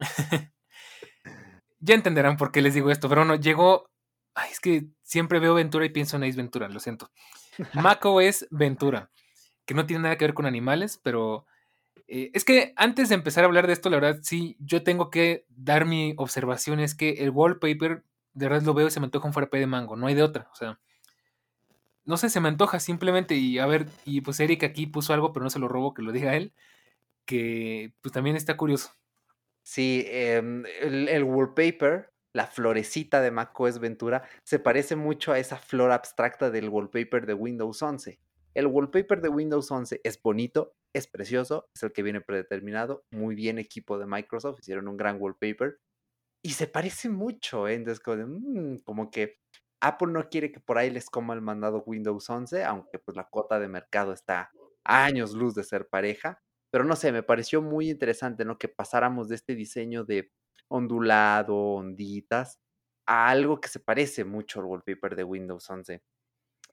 ya 1.80 1.94
entenderán 1.94 2.36
por 2.36 2.52
qué 2.52 2.62
les 2.62 2.74
digo 2.74 2.90
esto, 2.90 3.08
pero 3.08 3.24
no, 3.24 3.34
llegó. 3.34 3.90
Ay, 4.34 4.50
es 4.52 4.60
que 4.60 4.86
siempre 5.02 5.40
veo 5.40 5.54
Ventura 5.54 5.84
y 5.84 5.90
pienso 5.90 6.16
en 6.16 6.24
Ace 6.24 6.36
Ventura, 6.36 6.68
lo 6.68 6.78
siento. 6.78 7.10
Mako 7.74 8.20
es 8.20 8.46
Ventura, 8.50 9.10
que 9.66 9.74
no 9.74 9.86
tiene 9.86 10.04
nada 10.04 10.16
que 10.16 10.24
ver 10.24 10.34
con 10.34 10.46
animales, 10.46 11.00
pero 11.02 11.46
eh, 12.06 12.30
es 12.34 12.44
que 12.44 12.72
antes 12.76 13.08
de 13.08 13.16
empezar 13.16 13.44
a 13.44 13.46
hablar 13.46 13.66
de 13.66 13.72
esto, 13.72 13.90
la 13.90 13.98
verdad, 13.98 14.20
sí, 14.22 14.56
yo 14.60 14.82
tengo 14.82 15.10
que 15.10 15.46
dar 15.48 15.86
mi 15.86 16.14
observación, 16.16 16.80
es 16.80 16.94
que 16.94 17.10
el 17.24 17.30
wallpaper, 17.30 18.04
de 18.34 18.48
verdad 18.48 18.62
lo 18.62 18.74
veo 18.74 18.86
y 18.86 18.90
se 18.90 19.00
me 19.00 19.06
antoja 19.06 19.26
un 19.26 19.34
frappé 19.34 19.58
de 19.58 19.66
mango, 19.66 19.96
no 19.96 20.06
hay 20.06 20.14
de 20.14 20.22
otra, 20.22 20.48
o 20.52 20.56
sea, 20.56 20.78
no 22.04 22.16
sé, 22.16 22.28
se 22.28 22.40
me 22.40 22.48
antoja 22.48 22.80
simplemente 22.80 23.36
y 23.36 23.58
a 23.58 23.66
ver, 23.66 23.86
y 24.04 24.20
pues 24.22 24.40
Eric 24.40 24.64
aquí 24.64 24.86
puso 24.86 25.12
algo, 25.12 25.32
pero 25.32 25.44
no 25.44 25.50
se 25.50 25.58
lo 25.60 25.68
robo, 25.68 25.94
que 25.94 26.02
lo 26.02 26.12
diga 26.12 26.34
él, 26.34 26.52
que 27.24 27.92
pues 28.00 28.12
también 28.12 28.36
está 28.36 28.56
curioso. 28.56 28.90
Sí, 29.62 30.04
em, 30.08 30.64
el, 30.80 31.24
wallpaper, 31.24 32.10
la 32.34 32.46
florecita 32.46 33.20
de 33.20 33.30
macOS 33.30 33.78
Ventura, 33.78 34.22
se 34.44 34.58
parece 34.58 34.96
mucho 34.96 35.32
a 35.32 35.38
esa 35.38 35.58
flor 35.58 35.92
abstracta 35.92 36.50
del 36.50 36.68
wallpaper 36.68 37.26
de 37.26 37.34
Windows 37.34 37.82
11. 37.82 38.18
El 38.54 38.66
wallpaper 38.66 39.20
de 39.20 39.28
Windows 39.28 39.70
11 39.70 40.00
es 40.02 40.20
bonito, 40.22 40.74
es 40.94 41.06
precioso, 41.06 41.68
es 41.74 41.82
el 41.82 41.92
que 41.92 42.02
viene 42.02 42.20
predeterminado, 42.20 43.04
muy 43.10 43.34
bien 43.34 43.58
equipo 43.58 43.98
de 43.98 44.06
Microsoft, 44.06 44.60
hicieron 44.60 44.88
un 44.88 44.96
gran 44.96 45.20
wallpaper 45.20 45.78
y 46.42 46.50
se 46.52 46.66
parece 46.66 47.08
mucho, 47.08 47.68
¿eh? 47.68 47.74
Entonces, 47.74 48.00
como, 48.00 48.26
mm, 48.26 48.78
como 48.84 49.10
que 49.10 49.38
Apple 49.80 50.08
no 50.12 50.28
quiere 50.28 50.52
que 50.52 50.60
por 50.60 50.78
ahí 50.78 50.90
les 50.90 51.10
coma 51.10 51.34
el 51.34 51.42
mandado 51.42 51.82
Windows 51.86 52.28
11, 52.28 52.64
aunque 52.64 52.98
pues 52.98 53.16
la 53.16 53.24
cuota 53.24 53.58
de 53.58 53.68
mercado 53.68 54.12
está 54.12 54.50
años 54.84 55.32
luz 55.34 55.54
de 55.54 55.64
ser 55.64 55.88
pareja. 55.88 56.40
Pero 56.70 56.84
no 56.84 56.96
sé, 56.96 57.12
me 57.12 57.22
pareció 57.22 57.62
muy 57.62 57.90
interesante, 57.90 58.44
¿no? 58.44 58.58
Que 58.58 58.68
pasáramos 58.68 59.28
de 59.28 59.36
este 59.36 59.54
diseño 59.54 60.04
de 60.04 60.32
ondulado, 60.68 61.56
onditas, 61.56 62.60
a 63.06 63.28
algo 63.28 63.60
que 63.60 63.68
se 63.68 63.80
parece 63.80 64.24
mucho 64.24 64.60
al 64.60 64.66
wallpaper 64.66 65.16
de 65.16 65.24
Windows 65.24 65.68
11. 65.68 66.02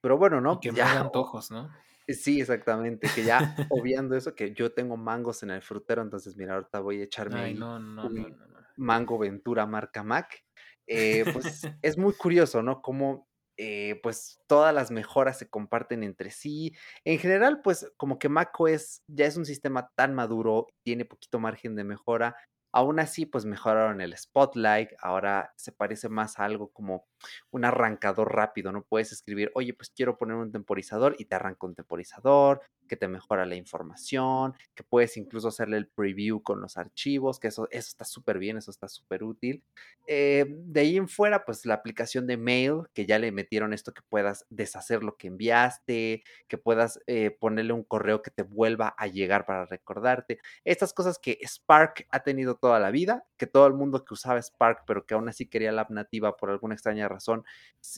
Pero 0.01 0.17
bueno, 0.17 0.39
¿no? 0.39 0.59
que 0.59 0.71
ya 0.75 0.99
antojos, 0.99 1.51
¿no? 1.51 1.71
Eh, 2.05 2.13
sí, 2.13 2.39
exactamente, 2.39 3.09
que 3.13 3.23
ya 3.23 3.37
obviando 3.71 4.15
eso, 4.15 4.35
que 4.35 4.53
yo 4.53 4.71
tengo 4.71 4.97
mangos 4.97 5.43
en 5.43 5.51
el 5.51 5.61
frutero, 5.61 6.01
entonces 6.01 6.37
mira, 6.37 6.55
ahorita 6.55 6.79
voy 6.79 7.01
a 7.01 7.03
echarme 7.03 7.51
un 7.51 8.37
mango 8.77 9.17
Ventura 9.17 9.65
marca 9.65 10.03
Mac. 10.03 10.43
Eh, 10.89 11.25
pues 11.33 11.67
es 11.81 11.97
muy 11.97 12.13
curioso, 12.13 12.63
¿no? 12.63 12.81
Cómo 12.81 13.26
eh, 13.57 13.99
pues 14.03 14.39
todas 14.47 14.73
las 14.73 14.91
mejoras 14.91 15.37
se 15.39 15.49
comparten 15.49 16.03
entre 16.03 16.31
sí. 16.31 16.73
En 17.05 17.19
general, 17.19 17.61
pues 17.63 17.91
como 17.97 18.19
que 18.19 18.29
macOS 18.29 19.01
ya 19.07 19.25
es 19.25 19.37
un 19.37 19.45
sistema 19.45 19.91
tan 19.95 20.13
maduro, 20.15 20.67
tiene 20.83 21.05
poquito 21.05 21.39
margen 21.39 21.75
de 21.75 21.83
mejora, 21.83 22.35
Aún 22.73 22.99
así, 22.99 23.25
pues 23.25 23.45
mejoraron 23.45 24.01
el 24.01 24.15
Spotlight, 24.15 24.91
ahora 24.99 25.53
se 25.55 25.71
parece 25.71 26.09
más 26.09 26.37
a 26.37 26.45
algo 26.45 26.69
como 26.71 27.07
un 27.49 27.65
arrancador 27.65 28.35
rápido, 28.35 28.71
no 28.71 28.83
puedes 28.83 29.11
escribir, 29.11 29.51
oye, 29.55 29.73
pues 29.73 29.89
quiero 29.89 30.17
poner 30.17 30.35
un 30.35 30.51
temporizador 30.51 31.15
y 31.17 31.25
te 31.25 31.35
arranca 31.35 31.65
un 31.65 31.75
temporizador, 31.75 32.61
que 32.87 32.97
te 32.97 33.07
mejora 33.07 33.45
la 33.45 33.55
información, 33.55 34.53
que 34.75 34.83
puedes 34.83 35.17
incluso 35.17 35.49
hacerle 35.49 35.77
el 35.77 35.87
preview 35.87 36.41
con 36.41 36.61
los 36.61 36.77
archivos, 36.77 37.39
que 37.39 37.49
eso, 37.49 37.67
eso 37.71 37.89
está 37.89 38.05
súper 38.05 38.39
bien, 38.39 38.57
eso 38.57 38.71
está 38.71 38.87
súper 38.87 39.23
útil. 39.23 39.63
Eh, 40.07 40.45
de 40.49 40.79
ahí 40.79 40.97
en 40.97 41.07
fuera, 41.07 41.45
pues 41.45 41.65
la 41.65 41.73
aplicación 41.75 42.27
de 42.27 42.37
mail, 42.37 42.83
que 42.93 43.05
ya 43.05 43.19
le 43.19 43.31
metieron 43.31 43.73
esto 43.73 43.93
que 43.93 44.01
puedas 44.09 44.45
deshacer 44.49 45.03
lo 45.03 45.17
que 45.17 45.27
enviaste, 45.27 46.23
que 46.47 46.57
puedas 46.57 46.99
eh, 47.07 47.31
ponerle 47.31 47.73
un 47.73 47.83
correo 47.83 48.21
que 48.21 48.31
te 48.31 48.43
vuelva 48.43 48.95
a 48.97 49.07
llegar 49.07 49.45
para 49.45 49.65
recordarte. 49.65 50.39
Estas 50.63 50.93
cosas 50.93 51.19
que 51.19 51.39
Spark 51.45 52.07
ha 52.09 52.23
tenido 52.23 52.55
toda 52.55 52.79
la 52.79 52.91
vida, 52.91 53.25
que 53.37 53.47
todo 53.47 53.67
el 53.67 53.73
mundo 53.73 54.05
que 54.05 54.13
usaba 54.13 54.41
Spark, 54.41 54.83
pero 54.85 55.05
que 55.05 55.13
aún 55.13 55.29
así 55.29 55.47
quería 55.47 55.71
la 55.71 55.83
app 55.83 55.91
nativa 55.91 56.37
por 56.37 56.49
alguna 56.49 56.75
extraña 56.75 57.07
razón, 57.07 57.43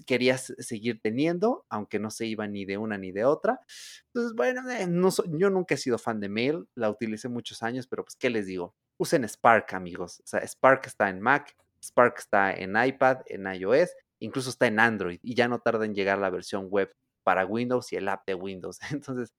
quería 0.06 0.38
seguir 0.38 1.02
teniendo, 1.02 1.66
aunque 1.70 2.00
no 2.00 2.12
se 2.12 2.26
iba 2.26 2.48
ni 2.48 2.66
de 2.66 2.78
una 2.78 2.98
ni 2.98 3.12
de 3.12 3.26
otra. 3.26 3.60
Entonces, 4.08 4.36
bueno, 4.36 4.70
eh, 4.70 4.79
no 4.88 5.10
yo 5.28 5.50
nunca 5.50 5.76
he 5.76 5.78
sido 5.78 5.98
fan 5.98 6.20
de 6.20 6.30
Mail, 6.30 6.68
la 6.76 6.90
utilicé 6.90 7.30
muchos 7.30 7.64
años, 7.64 7.88
pero 7.88 8.04
pues, 8.04 8.16
¿qué 8.16 8.30
les 8.30 8.46
digo? 8.46 8.76
Usen 8.98 9.24
Spark, 9.28 9.74
amigos. 9.74 10.20
O 10.22 10.28
sea, 10.28 10.46
Spark 10.46 10.86
está 10.88 11.10
en 11.10 11.22
Mac, 11.22 11.56
Spark 11.84 12.18
está 12.20 12.54
en 12.54 12.76
iPad, 12.76 13.20
en 13.28 13.48
iOS, 13.48 13.92
incluso 14.20 14.50
está 14.50 14.68
en 14.68 14.80
Android 14.80 15.20
y 15.24 15.36
ya 15.36 15.48
no 15.48 15.60
tarda 15.60 15.86
en 15.86 15.96
llegar 15.96 16.18
la 16.18 16.30
versión 16.30 16.68
web 16.70 16.94
para 17.24 17.46
Windows 17.46 17.92
y 17.94 17.96
el 17.96 18.08
app 18.10 18.26
de 18.28 18.36
Windows. 18.36 18.80
Entonces, 18.92 19.34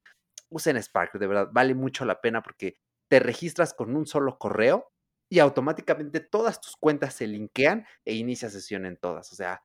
usen 0.49 0.77
Spark, 0.77 1.19
de 1.19 1.27
verdad, 1.27 1.49
vale 1.53 1.75
mucho 1.75 2.05
la 2.05 2.21
pena 2.21 2.43
porque 2.43 2.77
te 3.09 3.21
registras 3.21 3.75
con 3.75 3.97
un 3.97 4.07
solo 4.07 4.39
correo 4.39 4.91
y 5.29 5.39
automáticamente 5.39 6.21
todas 6.21 6.61
tus 6.61 6.77
cuentas 6.77 7.15
se 7.15 7.27
linkean 7.27 7.87
e 8.05 8.15
inicia 8.15 8.51
sesión 8.51 8.87
en 8.87 8.97
todas. 8.97 9.33
O 9.33 9.37
sea, 9.37 9.62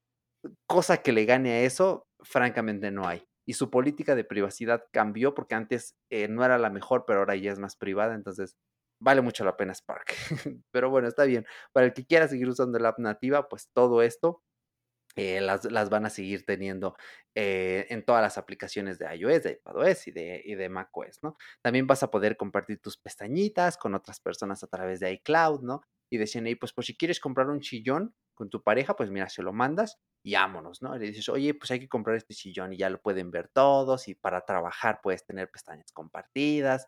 cosa 0.68 0.98
que 0.98 1.12
le 1.12 1.26
gane 1.26 1.52
a 1.52 1.62
eso, 1.62 2.08
francamente 2.22 2.92
no 2.92 3.08
hay. 3.08 3.26
Y 3.46 3.54
su 3.54 3.70
política 3.70 4.16
de 4.16 4.24
privacidad 4.24 4.86
cambió 4.92 5.36
porque 5.36 5.56
antes 5.56 5.96
eh, 6.10 6.28
no 6.28 6.44
era 6.44 6.58
la 6.58 6.70
mejor, 6.70 7.06
pero 7.06 7.20
ahora 7.20 7.36
ya 7.36 7.52
es 7.52 7.60
más 7.60 7.76
privada. 7.76 8.16
Entonces, 8.16 8.56
vale 9.00 9.22
mucho 9.22 9.46
la 9.46 9.58
pena 9.58 9.74
Spark. 9.74 10.14
pero 10.72 10.90
bueno, 10.90 11.08
está 11.08 11.26
bien. 11.26 11.46
Para 11.74 11.86
el 11.86 11.94
que 11.94 12.06
quiera 12.06 12.28
seguir 12.28 12.48
usando 12.50 12.80
la 12.80 12.90
app 12.90 13.00
nativa, 13.00 13.48
pues 13.50 13.70
todo 13.74 14.02
esto 14.02 14.44
eh, 15.18 15.40
las, 15.40 15.90
van 15.90 16.06
a 16.06 16.10
seguir 16.10 16.46
teniendo 16.46 16.98
eh, 17.36 17.88
en 17.90 18.04
todas 18.04 18.22
las 18.22 18.38
aplicaciones 18.38 19.00
de 19.00 19.16
iOS, 19.16 19.44
de 19.44 19.52
iPadOS 19.52 20.08
y 20.08 20.12
de, 20.12 20.42
y 20.44 20.56
de 20.56 20.68
macOS, 20.68 21.20
¿no? 21.24 21.38
También 21.62 21.88
vas 21.88 22.04
a 22.04 22.12
poder 22.12 22.36
compartir 22.36 22.82
tus 22.82 22.98
pestañitas 22.98 23.78
con 23.78 23.96
otras 23.96 24.20
personas 24.20 24.62
a 24.64 24.68
través 24.68 25.00
de 25.00 25.14
iCloud, 25.14 25.62
¿no? 25.62 25.84
Y 26.10 26.18
decían, 26.18 26.46
pues, 26.60 26.74
pues 26.74 26.88
si 26.88 26.98
quieres 26.98 27.22
comprar 27.22 27.48
un 27.50 27.62
chillón 27.62 28.14
con 28.34 28.50
tu 28.50 28.62
pareja, 28.62 28.96
pues 28.98 29.10
mira, 29.10 29.30
se 29.30 29.42
lo 29.42 29.54
mandas 29.54 30.00
y 30.26 30.34
vámonos, 30.34 30.82
¿no? 30.82 30.96
Y 30.96 31.00
le 31.00 31.06
dices, 31.06 31.30
oye, 31.30 31.54
pues 31.54 31.70
hay 31.70 31.80
que 31.80 31.88
comprar 31.88 32.16
este 32.18 32.34
sillón 32.34 32.74
y 32.74 32.78
ya 32.78 32.90
lo 32.90 33.00
pueden 33.00 33.30
ver 33.30 33.48
todos 33.48 34.08
y 34.08 34.16
para 34.16 34.42
trabajar 34.44 35.00
puedes 35.04 35.24
tener 35.24 35.52
pestañas 35.52 35.92
compartidas 35.92 36.88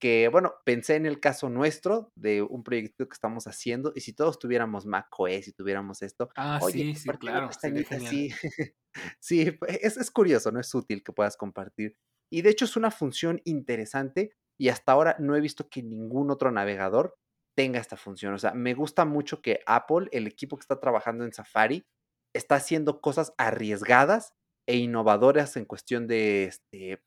que, 0.00 0.28
bueno, 0.28 0.54
pensé 0.64 0.94
en 0.94 1.04
el 1.04 1.20
caso 1.20 1.50
nuestro 1.50 2.12
de 2.14 2.40
un 2.40 2.64
proyecto 2.64 3.06
que 3.06 3.12
estamos 3.12 3.46
haciendo 3.46 3.92
y 3.94 4.00
si 4.00 4.14
todos 4.14 4.38
tuviéramos 4.38 4.86
macOS 4.86 5.48
y 5.48 5.52
tuviéramos 5.52 6.00
esto, 6.00 6.30
ah, 6.36 6.60
sí, 6.62 6.94
sí, 6.94 7.10
claro, 7.10 7.50
sí, 7.52 8.30
sí, 9.20 9.50
pues, 9.50 9.78
es, 9.82 9.98
es 9.98 10.10
curioso, 10.10 10.50
no 10.50 10.60
es 10.60 10.74
útil 10.74 11.02
que 11.02 11.12
puedas 11.12 11.36
compartir. 11.36 11.94
Y 12.30 12.40
de 12.40 12.48
hecho 12.48 12.64
es 12.64 12.76
una 12.76 12.90
función 12.90 13.42
interesante 13.44 14.32
y 14.58 14.70
hasta 14.70 14.92
ahora 14.92 15.16
no 15.18 15.36
he 15.36 15.42
visto 15.42 15.68
que 15.68 15.82
ningún 15.82 16.30
otro 16.30 16.50
navegador 16.50 17.18
tenga 17.54 17.80
esta 17.80 17.98
función. 17.98 18.32
O 18.32 18.38
sea, 18.38 18.54
me 18.54 18.72
gusta 18.72 19.04
mucho 19.04 19.42
que 19.42 19.60
Apple, 19.66 20.08
el 20.12 20.26
equipo 20.26 20.56
que 20.56 20.62
está 20.62 20.80
trabajando 20.80 21.24
en 21.24 21.32
Safari, 21.34 21.84
está 22.34 22.56
haciendo 22.56 23.00
cosas 23.00 23.32
arriesgadas 23.38 24.34
e 24.66 24.76
innovadoras 24.76 25.56
en 25.56 25.64
cuestión 25.64 26.06
de 26.06 26.44
este, 26.44 27.02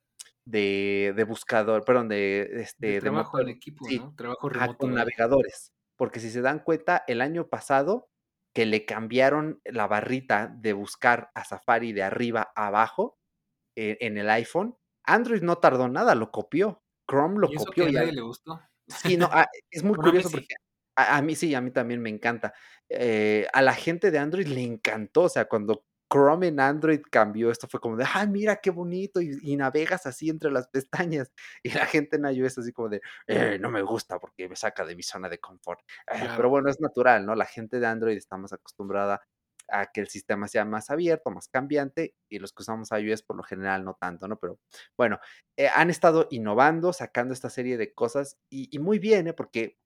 de, 0.46 1.14
de 1.16 1.24
buscador, 1.24 1.86
perdón, 1.86 2.10
de, 2.10 2.50
este, 2.62 2.88
de 2.88 3.00
trabajo 3.02 3.40
en 3.40 3.50
equipo, 3.50 3.86
¿no? 3.90 4.16
Trabajo 4.16 4.50
remoto. 4.50 4.78
Con 4.78 4.94
navegadores. 4.94 5.74
Porque 5.96 6.20
si 6.20 6.32
se 6.32 6.42
dan 6.42 6.60
cuenta, 6.60 7.04
el 7.08 7.22
año 7.22 7.48
pasado 7.48 8.10
que 8.54 8.66
le 8.66 8.86
cambiaron 8.86 9.62
la 9.64 9.88
barrita 9.88 10.48
de 10.48 10.74
buscar 10.74 11.32
a 11.36 11.46
Safari 11.46 11.94
de 11.94 12.04
arriba 12.04 12.52
a 12.56 12.68
abajo 12.68 13.18
eh, 13.78 13.98
en 14.02 14.18
el 14.18 14.30
iPhone, 14.30 14.76
Android 15.06 15.42
no 15.42 15.58
tardó 15.58 15.88
nada, 15.88 16.16
lo 16.16 16.32
copió. 16.32 16.84
Chrome 17.10 17.40
lo 17.40 17.50
copió. 17.54 17.88
y 17.88 17.96
a 17.96 18.00
nadie 18.02 18.14
le 18.14 18.22
gustó. 18.22 18.62
Sí, 18.88 19.16
no, 19.16 19.30
ah, 19.32 19.48
es 19.70 19.84
muy 19.84 19.96
curioso 20.24 20.30
porque 20.30 20.56
a, 20.96 21.22
mí 21.22 21.36
sí, 21.36 21.54
a 21.56 21.62
mí 21.62 21.72
también 21.72 22.02
me 22.02 22.10
encanta. 22.10 22.54
Eh, 22.90 23.48
a 23.54 23.62
la 23.62 23.74
gente 23.74 24.12
de 24.12 24.20
Android 24.20 24.48
le 24.48 24.62
encantó, 24.64 25.24
o 25.24 25.30
sea, 25.30 25.46
cuando 25.46 25.86
Chrome 26.12 26.48
en 26.48 26.60
Android 26.60 27.02
cambió, 27.10 27.52
esto 27.52 27.68
fue 27.68 27.80
como 27.80 27.96
de, 27.96 28.06
ah, 28.14 28.26
mira 28.26 28.58
qué 28.58 28.70
bonito, 28.70 29.22
y, 29.22 29.56
navegas 29.56 30.06
así 30.06 30.30
entre 30.30 30.52
las 30.52 30.68
pestañas. 30.68 31.32
Y 31.64 31.72
la 31.72 31.86
gente 31.86 32.18
en 32.18 32.26
iOS 32.26 32.58
así 32.58 32.74
como 32.74 32.90
de, 32.90 33.02
eh, 33.28 33.58
no 33.60 33.70
me 33.72 33.82
gusta 33.82 34.20
porque 34.20 34.50
me 34.50 34.56
saca 34.56 34.86
de 34.86 34.96
mi 34.96 35.04
zona 35.04 35.30
de 35.30 35.40
confort. 35.40 35.80
Eh, 36.14 36.30
pero 36.36 36.50
bueno, 36.50 36.70
es 36.70 36.80
natural, 36.82 37.26
¿no? 37.26 37.36
La 37.36 37.46
gente 37.46 37.80
de 37.80 37.88
Android 37.88 38.18
está 38.18 38.38
más 38.38 38.52
acostumbrada 38.54 39.22
a 39.70 39.86
que 39.92 40.02
el 40.02 40.10
sistema 40.10 40.48
sea 40.48 40.66
más 40.66 40.90
abierto, 40.90 41.32
más 41.32 41.48
cambiante, 41.48 42.16
y 42.30 42.40
los 42.40 42.52
que 42.52 42.64
usamos 42.64 42.90
iOS 42.92 43.24
por 43.24 43.38
lo 43.38 43.44
general 43.44 43.86
no 43.86 43.98
tanto, 44.00 44.28
¿no? 44.28 44.38
Pero 44.38 44.60
bueno, 44.98 45.20
eh, 45.56 45.70
han 45.74 45.90
estado 45.90 46.28
innovando, 46.32 46.92
sacando 46.92 47.34
esta 47.34 47.50
serie 47.50 47.78
de 47.78 47.94
cosas, 47.94 48.38
y, 48.50 48.78
muy 48.80 49.00
bien, 49.00 49.28
¿eh? 49.28 49.34
Porque 49.34 49.78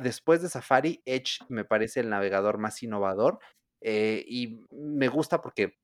después 0.00 0.42
de 0.42 0.48
Safari, 0.48 1.02
Edge 1.04 1.38
me 1.48 1.64
parece 1.64 2.00
el 2.00 2.10
navegador 2.10 2.58
más 2.58 2.82
innovador 2.82 3.38
eh, 3.80 4.24
y 4.26 4.60
me 4.70 5.08
gusta 5.08 5.42
porque 5.42 5.76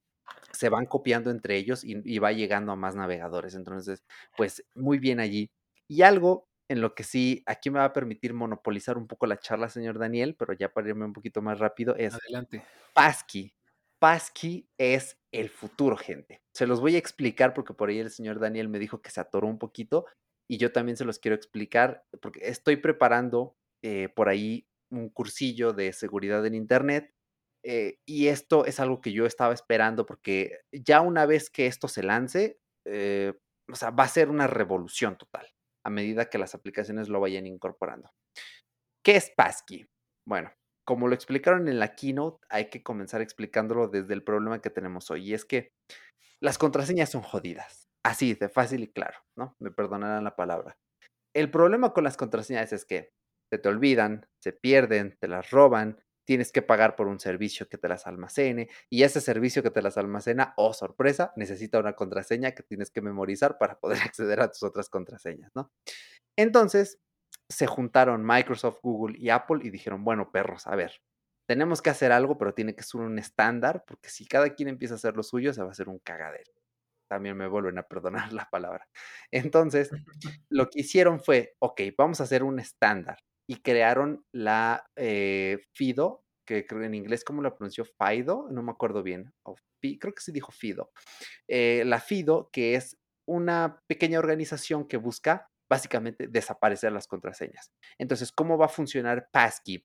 se 0.52 0.68
van 0.68 0.86
copiando 0.86 1.30
entre 1.30 1.56
ellos 1.56 1.84
y, 1.84 2.18
va 2.18 2.32
llegando 2.32 2.72
a 2.72 2.76
más 2.76 2.94
navegadores. 2.94 3.54
Entonces, 3.54 4.02
pues 4.36 4.64
muy 4.74 4.98
bien 4.98 5.20
allí. 5.20 5.50
Y 5.88 6.02
algo 6.02 6.48
en 6.68 6.80
lo 6.80 6.94
que 6.94 7.02
sí, 7.02 7.42
aquí 7.46 7.70
me 7.70 7.78
va 7.78 7.86
a 7.86 7.92
permitir 7.92 8.34
monopolizar 8.34 8.98
un 8.98 9.06
poco 9.06 9.26
la 9.26 9.38
charla, 9.38 9.68
señor 9.68 9.98
Daniel, 9.98 10.36
pero 10.38 10.52
ya 10.52 10.68
para 10.70 10.88
irme 10.88 11.06
un 11.06 11.14
poquito 11.14 11.40
más 11.40 11.58
rápido, 11.58 11.96
es 11.96 12.14
Adelante. 12.14 12.62
Pasky. 12.94 13.54
Pasky 13.98 14.68
es 14.78 15.18
el 15.32 15.48
futuro, 15.48 15.96
gente. 15.96 16.40
Se 16.54 16.66
los 16.66 16.80
voy 16.80 16.94
a 16.94 16.98
explicar 16.98 17.54
porque 17.54 17.74
por 17.74 17.88
ahí 17.88 17.98
el 17.98 18.10
señor 18.10 18.38
Daniel 18.38 18.68
me 18.68 18.78
dijo 18.78 19.00
que 19.00 19.10
se 19.10 19.20
atoró 19.20 19.48
un 19.48 19.58
poquito 19.58 20.06
y 20.48 20.58
yo 20.58 20.72
también 20.72 20.96
se 20.96 21.04
los 21.04 21.18
quiero 21.18 21.34
explicar 21.34 22.04
porque 22.20 22.40
estoy 22.42 22.76
preparando 22.76 23.56
eh, 23.82 24.08
por 24.14 24.28
ahí 24.28 24.66
un 24.90 25.10
cursillo 25.10 25.72
de 25.72 25.92
seguridad 25.92 26.44
en 26.46 26.54
Internet 26.54 27.12
eh, 27.64 27.98
y 28.06 28.28
esto 28.28 28.64
es 28.64 28.80
algo 28.80 29.00
que 29.00 29.12
yo 29.12 29.26
estaba 29.26 29.52
esperando 29.52 30.06
porque 30.06 30.60
ya 30.72 31.00
una 31.00 31.26
vez 31.26 31.50
que 31.50 31.66
esto 31.66 31.88
se 31.88 32.02
lance, 32.02 32.60
eh, 32.86 33.34
o 33.70 33.74
sea, 33.74 33.90
va 33.90 34.04
a 34.04 34.08
ser 34.08 34.30
una 34.30 34.46
revolución 34.46 35.18
total 35.18 35.46
a 35.84 35.90
medida 35.90 36.30
que 36.30 36.38
las 36.38 36.54
aplicaciones 36.54 37.08
lo 37.08 37.20
vayan 37.20 37.46
incorporando. 37.46 38.10
¿Qué 39.04 39.16
es 39.16 39.30
Passkey? 39.30 39.86
Bueno, 40.26 40.52
como 40.86 41.08
lo 41.08 41.14
explicaron 41.14 41.68
en 41.68 41.78
la 41.78 41.94
keynote, 41.94 42.46
hay 42.50 42.70
que 42.70 42.82
comenzar 42.82 43.20
explicándolo 43.20 43.88
desde 43.88 44.14
el 44.14 44.24
problema 44.24 44.60
que 44.60 44.70
tenemos 44.70 45.10
hoy. 45.10 45.30
Y 45.30 45.34
es 45.34 45.44
que 45.44 45.72
las 46.40 46.58
contraseñas 46.58 47.10
son 47.10 47.22
jodidas. 47.22 47.88
Así, 48.04 48.34
de 48.34 48.48
fácil 48.48 48.82
y 48.82 48.92
claro, 48.92 49.18
¿no? 49.36 49.56
Me 49.58 49.70
perdonarán 49.70 50.24
la 50.24 50.36
palabra. 50.36 50.78
El 51.34 51.50
problema 51.50 51.92
con 51.92 52.04
las 52.04 52.16
contraseñas 52.16 52.72
es 52.72 52.84
que 52.84 53.10
se 53.50 53.58
te 53.58 53.68
olvidan, 53.68 54.26
se 54.42 54.52
pierden, 54.52 55.16
te 55.20 55.28
las 55.28 55.50
roban, 55.50 55.98
tienes 56.28 56.52
que 56.52 56.60
pagar 56.60 56.94
por 56.94 57.08
un 57.08 57.18
servicio 57.18 57.70
que 57.70 57.78
te 57.78 57.88
las 57.88 58.06
almacene 58.06 58.68
y 58.90 59.02
ese 59.02 59.22
servicio 59.22 59.62
que 59.62 59.70
te 59.70 59.80
las 59.80 59.96
almacena, 59.96 60.52
oh 60.58 60.74
sorpresa, 60.74 61.32
necesita 61.36 61.78
una 61.78 61.94
contraseña 61.94 62.52
que 62.52 62.62
tienes 62.62 62.90
que 62.90 63.00
memorizar 63.00 63.56
para 63.56 63.80
poder 63.80 63.98
acceder 64.12 64.40
a 64.40 64.50
tus 64.50 64.62
otras 64.62 64.90
contraseñas, 64.90 65.50
¿no? 65.54 65.72
Entonces, 66.36 66.98
se 67.48 67.66
juntaron 67.66 68.26
Microsoft, 68.26 68.80
Google 68.82 69.16
y 69.18 69.30
Apple 69.30 69.60
y 69.62 69.70
dijeron, 69.70 70.04
bueno, 70.04 70.30
perros, 70.30 70.66
a 70.66 70.76
ver, 70.76 71.00
tenemos 71.48 71.80
que 71.80 71.88
hacer 71.88 72.12
algo, 72.12 72.36
pero 72.36 72.52
tiene 72.52 72.74
que 72.74 72.82
ser 72.82 73.00
un 73.00 73.18
estándar, 73.18 73.84
porque 73.86 74.10
si 74.10 74.26
cada 74.26 74.54
quien 74.54 74.68
empieza 74.68 74.94
a 74.94 74.98
hacer 74.98 75.16
lo 75.16 75.22
suyo, 75.22 75.54
se 75.54 75.62
va 75.62 75.68
a 75.68 75.72
hacer 75.72 75.88
un 75.88 75.98
cagadero. 75.98 76.52
También 77.08 77.38
me 77.38 77.48
vuelven 77.48 77.78
a 77.78 77.84
perdonar 77.84 78.32
la 78.34 78.50
palabra. 78.50 78.86
Entonces, 79.30 79.90
lo 80.50 80.68
que 80.68 80.80
hicieron 80.80 81.20
fue, 81.20 81.56
ok, 81.58 81.80
vamos 81.96 82.20
a 82.20 82.24
hacer 82.24 82.42
un 82.42 82.58
estándar 82.58 83.18
y 83.48 83.62
crearon 83.62 84.24
la 84.32 84.84
eh, 84.96 85.58
FIDO, 85.74 86.24
que 86.46 86.66
creo 86.66 86.82
en 86.82 86.94
inglés, 86.94 87.24
¿cómo 87.24 87.42
la 87.42 87.54
pronunció? 87.54 87.84
FIDO, 87.84 88.48
no 88.50 88.62
me 88.62 88.70
acuerdo 88.70 89.02
bien. 89.02 89.32
creo 89.80 90.14
que 90.14 90.20
se 90.20 90.32
dijo 90.32 90.52
FIDO. 90.52 90.90
Eh, 91.48 91.82
la 91.86 92.00
FIDO, 92.00 92.50
que 92.52 92.74
es 92.74 92.98
una 93.26 93.80
pequeña 93.86 94.18
organización 94.18 94.86
que 94.86 94.96
busca 94.96 95.48
básicamente 95.70 96.28
desaparecer 96.28 96.92
las 96.92 97.06
contraseñas. 97.06 97.70
Entonces, 97.98 98.32
¿cómo 98.32 98.56
va 98.56 98.66
a 98.66 98.70
funcionar 98.70 99.28
Passkey? 99.32 99.84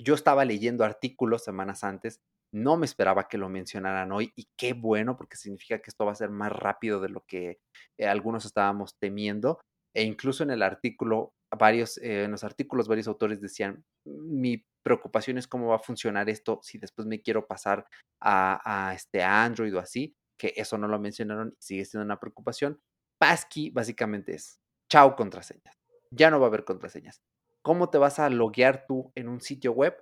Yo 0.00 0.14
estaba 0.14 0.44
leyendo 0.44 0.84
artículos 0.84 1.44
semanas 1.44 1.84
antes, 1.84 2.20
no 2.52 2.76
me 2.76 2.86
esperaba 2.86 3.28
que 3.28 3.38
lo 3.38 3.48
mencionaran 3.48 4.12
hoy 4.12 4.32
y 4.36 4.46
qué 4.56 4.72
bueno 4.72 5.16
porque 5.16 5.36
significa 5.36 5.78
que 5.80 5.90
esto 5.90 6.04
va 6.04 6.12
a 6.12 6.16
ser 6.16 6.30
más 6.30 6.52
rápido 6.52 7.00
de 7.00 7.08
lo 7.08 7.24
que 7.26 7.58
eh, 7.98 8.06
algunos 8.06 8.44
estábamos 8.44 8.96
temiendo. 9.00 9.60
E 9.96 10.02
incluso 10.04 10.42
en 10.42 10.50
el 10.50 10.62
artículo 10.62 11.32
varios, 11.54 11.98
eh, 11.98 12.24
en 12.24 12.30
los 12.30 12.44
artículos 12.44 12.88
varios 12.88 13.08
autores 13.08 13.40
decían, 13.40 13.84
mi 14.04 14.64
preocupación 14.82 15.38
es 15.38 15.48
cómo 15.48 15.68
va 15.68 15.76
a 15.76 15.80
funcionar 15.80 16.28
esto 16.28 16.60
si 16.62 16.78
después 16.78 17.06
me 17.06 17.22
quiero 17.22 17.46
pasar 17.46 17.86
a, 18.20 18.92
este, 18.94 19.22
Android 19.22 19.74
o 19.76 19.80
así, 19.80 20.14
que 20.38 20.52
eso 20.56 20.78
no 20.78 20.88
lo 20.88 20.98
mencionaron 20.98 21.54
y 21.58 21.62
sigue 21.62 21.84
siendo 21.84 22.04
una 22.04 22.20
preocupación. 22.20 22.80
Passkey 23.18 23.70
básicamente 23.70 24.34
es, 24.34 24.60
chao 24.90 25.16
contraseñas, 25.16 25.76
ya 26.10 26.30
no 26.30 26.38
va 26.40 26.46
a 26.46 26.48
haber 26.48 26.64
contraseñas. 26.64 27.22
¿Cómo 27.62 27.88
te 27.88 27.98
vas 27.98 28.18
a 28.18 28.28
loguear 28.28 28.84
tú 28.86 29.10
en 29.14 29.28
un 29.28 29.40
sitio 29.40 29.72
web? 29.72 29.96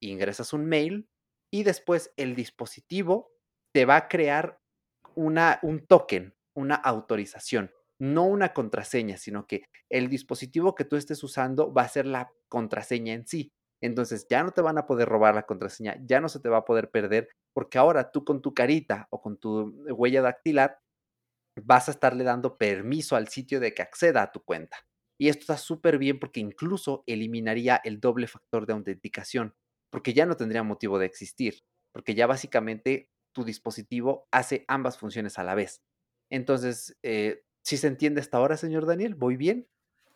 Ingresas 0.00 0.52
un 0.52 0.66
mail 0.66 1.08
y 1.50 1.62
después 1.62 2.12
el 2.16 2.34
dispositivo 2.34 3.32
te 3.72 3.86
va 3.86 3.96
a 3.96 4.08
crear 4.08 4.60
una, 5.14 5.58
un 5.62 5.86
token, 5.86 6.34
una 6.54 6.74
autorización 6.74 7.70
no 8.00 8.24
una 8.24 8.52
contraseña, 8.52 9.16
sino 9.16 9.46
que 9.46 9.64
el 9.90 10.08
dispositivo 10.08 10.74
que 10.74 10.84
tú 10.84 10.96
estés 10.96 11.22
usando 11.22 11.72
va 11.72 11.82
a 11.82 11.88
ser 11.88 12.06
la 12.06 12.30
contraseña 12.48 13.14
en 13.14 13.26
sí. 13.26 13.52
Entonces 13.82 14.26
ya 14.30 14.42
no 14.42 14.52
te 14.52 14.62
van 14.62 14.78
a 14.78 14.86
poder 14.86 15.08
robar 15.08 15.34
la 15.34 15.44
contraseña, 15.44 15.96
ya 16.04 16.20
no 16.20 16.28
se 16.28 16.40
te 16.40 16.48
va 16.48 16.58
a 16.58 16.64
poder 16.64 16.90
perder, 16.90 17.28
porque 17.54 17.78
ahora 17.78 18.10
tú 18.10 18.24
con 18.24 18.40
tu 18.40 18.54
carita 18.54 19.06
o 19.10 19.20
con 19.20 19.38
tu 19.38 19.70
huella 19.90 20.22
dactilar 20.22 20.78
vas 21.62 21.88
a 21.88 21.92
estarle 21.92 22.24
dando 22.24 22.58
permiso 22.58 23.16
al 23.16 23.28
sitio 23.28 23.60
de 23.60 23.74
que 23.74 23.82
acceda 23.82 24.22
a 24.22 24.32
tu 24.32 24.42
cuenta. 24.44 24.76
Y 25.18 25.28
esto 25.28 25.40
está 25.40 25.56
súper 25.56 25.98
bien 25.98 26.18
porque 26.18 26.40
incluso 26.40 27.02
eliminaría 27.06 27.80
el 27.84 28.00
doble 28.00 28.26
factor 28.26 28.66
de 28.66 28.74
autenticación, 28.74 29.54
porque 29.90 30.12
ya 30.12 30.26
no 30.26 30.36
tendría 30.36 30.62
motivo 30.62 30.98
de 30.98 31.06
existir, 31.06 31.60
porque 31.92 32.14
ya 32.14 32.26
básicamente 32.26 33.08
tu 33.34 33.44
dispositivo 33.44 34.28
hace 34.30 34.64
ambas 34.68 34.98
funciones 34.98 35.38
a 35.38 35.44
la 35.44 35.54
vez. 35.54 35.80
Entonces, 36.30 36.96
eh, 37.02 37.42
¿sí 37.66 37.76
se 37.76 37.88
entiende 37.88 38.20
hasta 38.20 38.38
ahora, 38.38 38.56
señor 38.56 38.86
Daniel? 38.86 39.16
¿Voy 39.16 39.36
bien? 39.36 39.66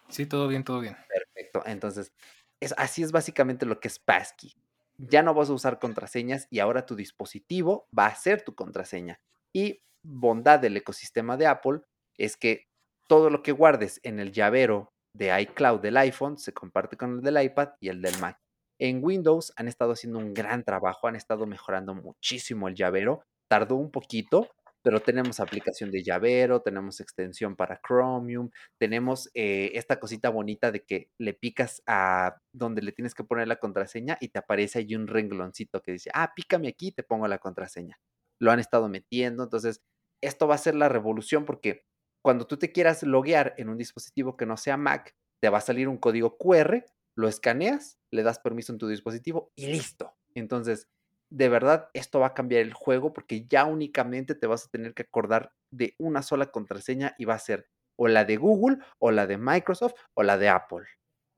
Sí, 0.09 0.25
todo 0.25 0.47
bien, 0.47 0.63
todo 0.63 0.79
bien. 0.79 0.97
Perfecto. 1.09 1.65
Entonces, 1.67 2.13
es, 2.61 2.73
así 2.79 3.03
es 3.03 3.11
básicamente 3.11 3.67
lo 3.67 3.81
que 3.81 3.89
es 3.89 3.99
Passkey. 3.99 4.53
Ya 4.99 5.25
no 5.25 5.35
vas 5.35 5.51
a 5.51 5.55
usar 5.55 5.81
contraseñas 5.81 6.47
y 6.51 6.61
ahora 6.61 6.87
tu 6.87 6.95
dispositivo 6.95 7.89
va 7.97 8.07
a 8.07 8.15
ser 8.15 8.43
tu 8.43 8.55
contraseña. 8.55 9.19
Y 9.53 9.83
bondad 10.05 10.61
del 10.61 10.77
ecosistema 10.77 11.37
de 11.37 11.49
Apple 11.49 11.81
es 12.17 12.37
que 12.37 12.69
todo 13.09 13.31
lo 13.31 13.43
que 13.43 13.51
guardes 13.51 13.99
en 14.05 14.21
el 14.21 14.31
llavero 14.31 14.93
de 15.13 15.41
iCloud 15.43 15.81
del 15.81 15.97
iPhone 15.97 16.39
se 16.39 16.53
comparte 16.53 16.97
con 16.97 17.15
el 17.17 17.21
del 17.21 17.43
iPad 17.43 17.71
y 17.81 17.89
el 17.89 18.01
del 18.01 18.17
Mac. 18.21 18.39
En 18.79 19.03
Windows 19.03 19.53
han 19.57 19.67
estado 19.67 19.93
haciendo 19.93 20.21
un 20.21 20.35
gran 20.35 20.63
trabajo, 20.63 21.09
han 21.09 21.17
estado 21.17 21.47
mejorando 21.47 21.95
muchísimo 21.95 22.69
el 22.69 22.77
llavero. 22.77 23.25
Tardó 23.49 23.75
un 23.75 23.91
poquito, 23.91 24.49
pero 24.83 25.01
tenemos 25.01 25.41
aplicación 25.41 25.91
de 25.91 26.03
llavero, 26.03 26.63
tenemos 26.63 27.01
extensión 27.01 27.57
para 27.57 27.81
Chromium, 27.87 28.51
tenemos 28.79 29.31
eh, 29.35 29.73
esta 29.75 30.01
cosita 30.01 30.31
bonita 30.31 30.73
de 30.73 30.85
que 30.85 31.11
le 31.19 31.35
picas 31.35 31.83
a 31.87 32.41
donde 32.53 32.83
le 32.83 32.93
tienes 32.93 33.15
que 33.15 33.25
poner 33.25 33.49
la 33.49 33.57
contraseña 33.57 34.17
y 34.21 34.29
te 34.29 34.39
aparece 34.39 34.79
ahí 34.81 34.95
un 34.95 35.07
rengloncito 35.07 35.83
que 35.83 35.93
dice, 35.93 36.11
ah, 36.15 36.33
pícame 36.35 36.69
aquí 36.69 36.89
y 36.89 36.93
te 36.93 37.03
pongo 37.03 37.29
la 37.29 37.39
contraseña. 37.39 37.99
Lo 38.41 38.51
han 38.51 38.61
estado 38.61 38.89
metiendo, 38.89 39.45
entonces 39.45 39.83
esto 40.23 40.49
va 40.49 40.55
a 40.55 40.59
ser 40.59 40.75
la 40.75 40.89
revolución 40.89 41.45
porque 41.45 41.85
cuando 42.23 42.47
tú 42.47 42.59
te 42.59 42.73
quieras 42.73 43.03
loguear 43.03 43.55
en 43.57 43.69
un 43.69 43.79
dispositivo 43.79 44.37
que 44.37 44.47
no 44.47 44.57
sea 44.57 44.77
Mac, 44.77 45.15
te 45.43 45.49
va 45.49 45.59
a 45.59 45.63
salir 45.63 45.89
un 45.89 45.97
código 45.97 46.37
QR, 46.37 46.85
lo 47.17 47.29
escaneas, 47.29 47.99
le 48.13 48.23
das 48.23 48.39
permiso 48.39 48.73
en 48.73 48.79
tu 48.79 48.89
dispositivo 48.89 49.53
y 49.57 49.67
listo. 49.67 50.15
Entonces, 50.35 50.89
de 51.31 51.49
verdad, 51.49 51.89
esto 51.95 52.21
va 52.21 52.29
a 52.29 52.35
cambiar 52.35 52.63
el 52.63 52.75
juego 52.75 53.13
porque 53.13 53.47
ya 53.47 53.65
únicamente 53.65 54.35
te 54.35 54.47
vas 54.47 54.67
a 54.67 54.71
tener 54.71 54.95
que 54.95 55.03
acordar 55.03 55.53
de 55.71 55.95
una 55.99 56.23
sola 56.23 56.47
contraseña 56.47 57.15
y 57.19 57.25
va 57.25 57.35
a 57.35 57.39
ser 57.39 57.69
o 57.97 58.09
la 58.09 58.25
de 58.25 58.37
Google, 58.37 58.79
o 58.99 59.11
la 59.11 59.27
de 59.27 59.37
Microsoft, 59.37 59.93
o 60.15 60.23
la 60.23 60.39
de 60.39 60.49
Apple. 60.49 60.87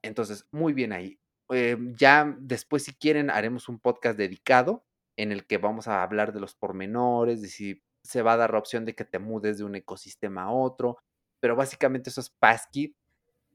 Entonces, 0.01 0.47
muy 0.53 0.73
bien 0.73 0.93
ahí. 0.93 1.19
Em, 1.49 1.95
ya 1.97 2.37
después, 2.39 2.85
si 2.85 2.95
quieren, 2.95 3.31
haremos 3.31 3.69
un 3.69 3.81
podcast 3.81 4.17
dedicado 4.17 4.85
en 5.17 5.33
el 5.33 5.45
que 5.47 5.59
vamos 5.59 5.89
a 5.89 6.03
hablar 6.03 6.33
de 6.33 6.41
los 6.41 6.55
pormenores, 6.55 7.43
de 7.43 7.49
si 7.49 7.83
se 8.05 8.23
va 8.23 8.35
a 8.35 8.37
dar 8.37 8.53
la 8.53 8.59
opción 8.59 8.85
de 8.85 8.95
que 8.95 9.05
te 9.05 9.19
mudes 9.19 9.59
de 9.59 9.65
un 9.65 9.75
ecosistema 9.75 10.45
a 10.45 10.53
otro, 10.53 10.99
pero 11.41 11.57
básicamente 11.57 12.11
eso 12.11 12.21
es 12.21 12.31
Passkey 12.31 12.95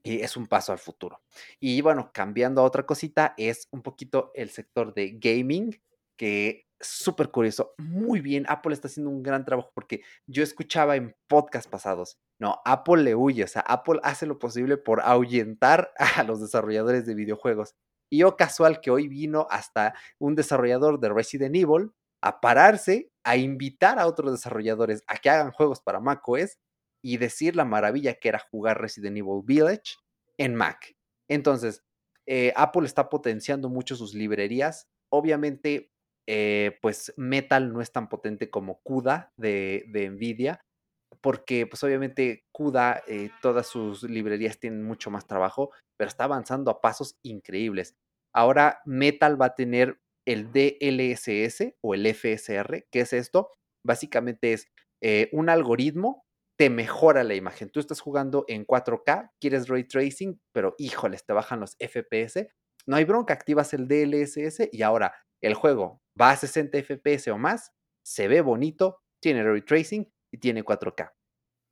y 0.03 0.21
es 0.21 0.37
un 0.37 0.47
paso 0.47 0.71
al 0.71 0.79
futuro. 0.79 1.21
Y 1.59 1.81
bueno, 1.81 2.11
cambiando 2.13 2.61
a 2.61 2.65
otra 2.65 2.85
cosita, 2.85 3.33
es 3.37 3.67
un 3.71 3.81
poquito 3.81 4.31
el 4.35 4.49
sector 4.49 4.93
de 4.93 5.17
gaming, 5.17 5.79
que 6.17 6.67
súper 6.79 7.31
curioso. 7.31 7.73
Muy 7.77 8.21
bien, 8.21 8.45
Apple 8.47 8.73
está 8.73 8.87
haciendo 8.87 9.09
un 9.09 9.23
gran 9.23 9.45
trabajo 9.45 9.71
porque 9.73 10.01
yo 10.27 10.43
escuchaba 10.43 10.95
en 10.95 11.15
podcast 11.27 11.69
pasados, 11.69 12.17
no, 12.39 12.59
Apple 12.65 13.03
le 13.03 13.15
huye, 13.15 13.43
o 13.43 13.47
sea, 13.47 13.61
Apple 13.61 13.99
hace 14.03 14.25
lo 14.25 14.37
posible 14.39 14.77
por 14.77 15.01
ahuyentar 15.01 15.91
a 15.97 16.23
los 16.23 16.41
desarrolladores 16.41 17.05
de 17.05 17.15
videojuegos. 17.15 17.75
Y 18.09 18.19
yo 18.19 18.37
casual 18.37 18.79
que 18.79 18.91
hoy 18.91 19.07
vino 19.07 19.47
hasta 19.49 19.93
un 20.19 20.35
desarrollador 20.35 20.99
de 20.99 21.09
Resident 21.09 21.55
Evil 21.55 21.91
a 22.21 22.39
pararse, 22.39 23.11
a 23.23 23.37
invitar 23.37 23.99
a 23.99 24.07
otros 24.07 24.31
desarrolladores 24.31 25.03
a 25.07 25.17
que 25.17 25.29
hagan 25.29 25.51
juegos 25.51 25.81
para 25.81 25.99
macOS 25.99 26.57
y 27.03 27.17
decir 27.17 27.55
la 27.55 27.65
maravilla 27.65 28.15
que 28.15 28.29
era 28.29 28.39
jugar 28.39 28.79
Resident 28.79 29.17
Evil 29.17 29.41
Village 29.43 29.95
en 30.37 30.55
Mac. 30.55 30.95
Entonces, 31.29 31.83
eh, 32.25 32.53
Apple 32.55 32.85
está 32.85 33.09
potenciando 33.09 33.69
mucho 33.69 33.95
sus 33.95 34.13
librerías. 34.13 34.87
Obviamente, 35.09 35.91
eh, 36.27 36.77
pues 36.81 37.13
Metal 37.17 37.71
no 37.71 37.81
es 37.81 37.91
tan 37.91 38.09
potente 38.09 38.49
como 38.49 38.81
CUDA 38.83 39.31
de, 39.37 40.09
Nvidia, 40.11 40.61
porque 41.21 41.65
pues 41.65 41.83
obviamente 41.83 42.45
CUDA, 42.51 43.03
eh, 43.07 43.29
todas 43.41 43.67
sus 43.67 44.03
librerías 44.03 44.59
tienen 44.59 44.83
mucho 44.83 45.09
más 45.09 45.25
trabajo, 45.25 45.71
pero 45.97 46.09
está 46.09 46.25
avanzando 46.25 46.69
a 46.69 46.81
pasos 46.81 47.17
increíbles. 47.23 47.95
Ahora 48.35 48.81
Metal 48.85 49.41
va 49.41 49.47
a 49.47 49.55
tener 49.55 49.99
el 50.27 50.51
DLSS 50.51 51.75
o 51.81 51.93
el 51.93 52.05
FSR. 52.05 52.85
¿Qué 52.91 52.99
es 52.99 53.13
esto? 53.13 53.51
Básicamente 53.85 54.51
es 54.51 54.67
eh, 55.01 55.29
un 55.31 55.49
algoritmo 55.49 56.25
te 56.59 56.69
mejora 56.69 57.23
la 57.23 57.35
imagen. 57.35 57.69
Tú 57.69 57.79
estás 57.79 58.01
jugando 58.01 58.43
en 58.47 58.65
4K, 58.65 59.31
quieres 59.39 59.67
ray 59.67 59.83
tracing, 59.83 60.41
pero 60.51 60.73
híjoles, 60.79 61.23
te 61.23 61.33
bajan 61.33 61.59
los 61.59 61.77
FPS. 61.79 62.47
No 62.87 62.95
hay 62.95 63.05
bronca, 63.05 63.33
activas 63.33 63.73
el 63.73 63.87
DLSS 63.87 64.69
y 64.71 64.81
ahora 64.81 65.13
el 65.41 65.53
juego 65.53 66.01
va 66.19 66.31
a 66.31 66.37
60 66.37 66.77
FPS 66.83 67.29
o 67.31 67.37
más, 67.37 67.73
se 68.03 68.27
ve 68.27 68.41
bonito, 68.41 69.01
tiene 69.19 69.43
ray 69.43 69.61
tracing 69.61 70.11
y 70.31 70.37
tiene 70.37 70.63
4K. 70.63 71.11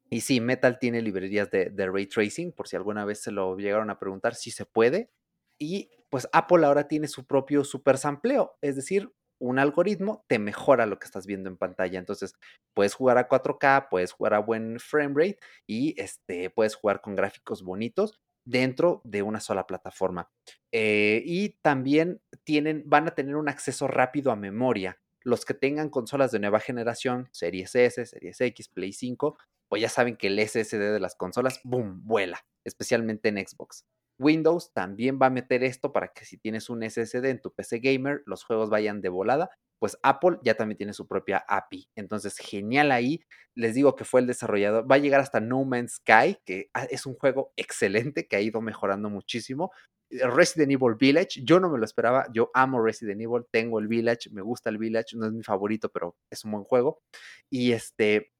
Y 0.09 0.21
sí, 0.21 0.39
Metal 0.39 0.77
tiene 0.79 1.01
librerías 1.01 1.49
de, 1.49 1.71
ray 1.75 2.05
tracing, 2.05 2.51
por 2.51 2.67
si 2.67 2.75
alguna 2.75 3.05
vez 3.05 3.21
se 3.21 3.31
lo 3.31 3.57
llegaron 3.57 3.89
a 3.89 3.99
preguntar, 3.99 4.35
sí 4.35 4.51
se 4.51 4.65
puede. 4.65 5.11
Y 5.57 5.89
pues 6.09 6.27
Apple 6.31 6.65
ahora 6.65 6.87
tiene 6.87 7.07
su 7.07 7.25
propio 7.25 7.63
super 7.63 7.97
sampleo, 7.97 8.57
es 8.61 8.75
decir, 8.75 9.11
un 9.37 9.59
algoritmo 9.59 10.23
te 10.27 10.39
mejora 10.39 10.85
lo 10.85 10.97
que 10.99 11.05
estás 11.05 11.25
viendo 11.25 11.49
en 11.49 11.57
pantalla. 11.57 11.99
Entonces, 11.99 12.35
puedes 12.73 12.93
jugar 12.93 13.17
a 13.17 13.27
4K, 13.27 13.87
puedes 13.89 14.11
jugar 14.13 14.33
a 14.33 14.39
buen 14.39 14.79
frame 14.79 15.13
rate 15.15 15.39
y 15.67 15.99
este, 16.01 16.49
puedes 16.49 16.75
jugar 16.75 17.01
con 17.01 17.15
gráficos 17.15 17.63
bonitos 17.63 18.21
dentro 18.45 19.01
de 19.03 19.23
una 19.23 19.39
sola 19.39 19.67
plataforma. 19.67 20.29
Eh, 20.71 21.21
y 21.25 21.57
también 21.61 22.21
tienen, 22.43 22.83
van 22.85 23.07
a 23.07 23.15
tener 23.15 23.35
un 23.35 23.49
acceso 23.49 23.87
rápido 23.87 24.31
a 24.31 24.35
memoria. 24.35 25.01
Los 25.21 25.43
que 25.43 25.55
tengan 25.55 25.89
consolas 25.89 26.31
de 26.31 26.39
nueva 26.39 26.59
generación, 26.59 27.27
Series 27.31 27.75
S, 27.75 28.05
Series 28.05 28.39
X, 28.39 28.69
Play 28.69 28.93
5, 28.93 29.37
pues 29.67 29.81
ya 29.81 29.89
saben 29.89 30.15
que 30.15 30.27
el 30.27 30.39
SSD 30.39 30.93
de 30.93 30.99
las 30.99 31.15
consolas, 31.15 31.59
boom, 31.63 32.01
vuela, 32.05 32.45
especialmente 32.63 33.29
en 33.29 33.45
Xbox. 33.45 33.85
Windows 34.17 34.71
también 34.73 35.19
va 35.21 35.27
a 35.27 35.31
meter 35.31 35.63
esto 35.63 35.91
para 35.91 36.09
que 36.09 36.25
si 36.25 36.37
tienes 36.37 36.69
un 36.69 36.83
SSD 36.83 37.25
en 37.25 37.41
tu 37.41 37.53
PC 37.53 37.79
gamer, 37.79 38.21
los 38.25 38.45
juegos 38.45 38.69
vayan 38.69 39.01
de 39.01 39.09
volada. 39.09 39.49
Pues 39.79 39.97
Apple 40.03 40.37
ya 40.43 40.55
también 40.55 40.77
tiene 40.77 40.93
su 40.93 41.07
propia 41.07 41.43
API. 41.47 41.89
Entonces, 41.95 42.37
genial 42.37 42.91
ahí. 42.91 43.21
Les 43.55 43.75
digo 43.75 43.95
que 43.95 44.05
fue 44.05 44.21
el 44.21 44.27
desarrollador. 44.27 44.89
Va 44.89 44.95
a 44.95 44.99
llegar 44.99 45.21
hasta 45.21 45.39
No 45.39 45.63
Man's 45.63 45.95
Sky, 45.95 46.37
que 46.45 46.69
ah, 46.73 46.85
es 46.89 47.05
un 47.05 47.15
juego 47.15 47.53
excelente 47.55 48.27
que 48.27 48.35
ha 48.35 48.41
ido 48.41 48.61
mejorando 48.61 49.09
muchísimo. 49.09 49.71
Eh, 50.09 50.27
Resident 50.27 50.71
Evil 50.71 50.95
Village, 50.99 51.41
yo 51.43 51.59
no 51.59 51.69
me 51.69 51.77
lo 51.77 51.85
esperaba. 51.85 52.27
Yo 52.33 52.51
amo 52.53 52.81
Resident 52.81 53.21
Evil, 53.21 53.43
tengo 53.51 53.79
el 53.79 53.87
Village, 53.87 54.29
me 54.31 54.41
gusta 54.41 54.69
el 54.69 54.77
Village, 54.77 55.17
no 55.17 55.25
es 55.25 55.33
mi 55.33 55.43
favorito, 55.43 55.89
pero 55.89 56.15
es 56.29 56.43
un 56.45 56.51
buen 56.51 56.63
juego. 56.63 57.01
Y 57.49 57.71
este, 57.71 58.31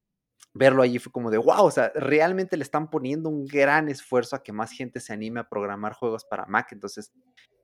verlo 0.54 0.82
allí 0.82 0.98
fue 0.98 1.12
como 1.12 1.30
de 1.30 1.38
wow, 1.38 1.64
o 1.64 1.70
sea, 1.70 1.92
realmente 1.94 2.56
le 2.56 2.62
están 2.62 2.90
poniendo 2.90 3.28
un 3.28 3.46
gran 3.46 3.88
esfuerzo 3.88 4.36
a 4.36 4.42
que 4.42 4.52
más 4.52 4.72
gente 4.72 5.00
se 5.00 5.12
anime 5.12 5.40
a 5.40 5.48
programar 5.48 5.92
juegos 5.92 6.24
para 6.24 6.46
Mac. 6.46 6.68
Entonces, 6.72 7.12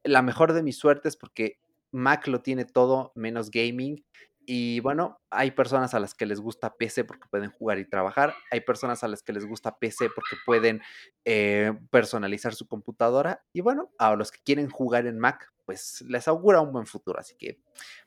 la 0.05 0.23
mejor 0.23 0.53
de 0.53 0.63
mis 0.63 0.79
suertes 0.79 1.17
porque 1.17 1.59
Mac 1.93 2.27
lo 2.27 2.43
tiene 2.43 2.65
todo 2.65 3.13
menos 3.15 3.51
gaming. 3.51 4.05
Y 4.45 4.81
bueno, 4.81 5.21
hay 5.31 5.53
personas 5.53 5.95
a 5.95 6.01
las 6.01 6.15
que 6.15 6.27
les 6.27 6.41
gusta 6.41 6.75
PC 6.75 7.05
porque 7.05 7.29
pueden 7.31 7.51
jugar 7.51 7.79
y 7.79 7.89
trabajar. 7.89 8.35
Hay 8.51 8.61
personas 8.63 9.05
a 9.05 9.09
las 9.09 9.23
que 9.23 9.33
les 9.33 9.47
gusta 9.47 9.79
PC 9.79 10.11
porque 10.13 10.37
pueden 10.45 10.83
eh, 11.25 11.73
personalizar 11.91 12.55
su 12.55 12.67
computadora. 12.67 13.45
Y 13.53 13.61
bueno, 13.61 13.91
a 13.99 14.17
los 14.17 14.33
que 14.33 14.41
quieren 14.45 14.69
jugar 14.69 15.07
en 15.07 15.19
Mac, 15.21 15.53
pues 15.65 16.03
les 16.09 16.27
augura 16.27 16.61
un 16.61 16.73
buen 16.73 16.87
futuro. 16.87 17.21
Así 17.21 17.37
que, 17.37 17.61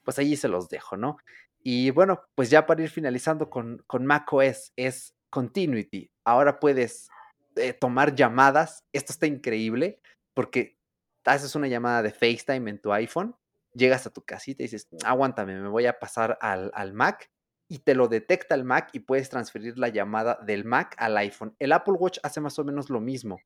pues 0.04 0.20
allí 0.20 0.36
se 0.36 0.50
los 0.50 0.68
dejo, 0.68 0.98
¿no? 0.98 1.18
Y 1.64 1.92
bueno, 1.92 2.22
pues 2.36 2.50
ya 2.50 2.66
para 2.66 2.84
ir 2.84 2.90
finalizando 2.90 3.50
con, 3.50 3.82
con 3.88 4.06
macOS 4.06 4.74
es 4.76 5.16
Continuity. 5.30 6.12
Ahora 6.24 6.60
puedes 6.60 7.10
eh, 7.56 7.74
tomar 7.74 8.14
llamadas. 8.14 8.84
Esto 8.94 9.14
está 9.14 9.26
increíble 9.26 10.00
porque 10.34 10.78
haces 11.26 11.56
una 11.56 11.68
llamada 11.68 12.04
de 12.04 12.12
FaceTime 12.12 12.70
en 12.70 12.80
tu 12.80 12.94
iPhone, 12.94 13.36
llegas 13.76 14.08
a 14.08 14.10
tu 14.12 14.24
casita 14.24 14.64
y 14.64 14.66
dices, 14.66 14.88
aguántame, 15.04 15.60
me 15.60 15.70
voy 15.70 15.86
a 15.86 16.00
pasar 16.00 16.38
al, 16.42 16.72
al 16.74 16.94
Mac 16.94 17.30
y 17.68 17.80
te 17.80 17.96
lo 17.96 18.08
detecta 18.08 18.56
el 18.56 18.64
Mac 18.64 18.90
y 18.94 19.00
puedes 19.02 19.30
transferir 19.30 19.78
la 19.78 19.90
llamada 19.90 20.40
del 20.46 20.66
Mac 20.66 20.96
al 20.98 21.18
iPhone. 21.18 21.56
El 21.60 21.72
Apple 21.72 21.96
Watch 21.98 22.20
hace 22.24 22.42
más 22.42 22.58
o 22.60 22.64
menos 22.64 22.90
lo 22.90 23.00
mismo. 23.02 23.40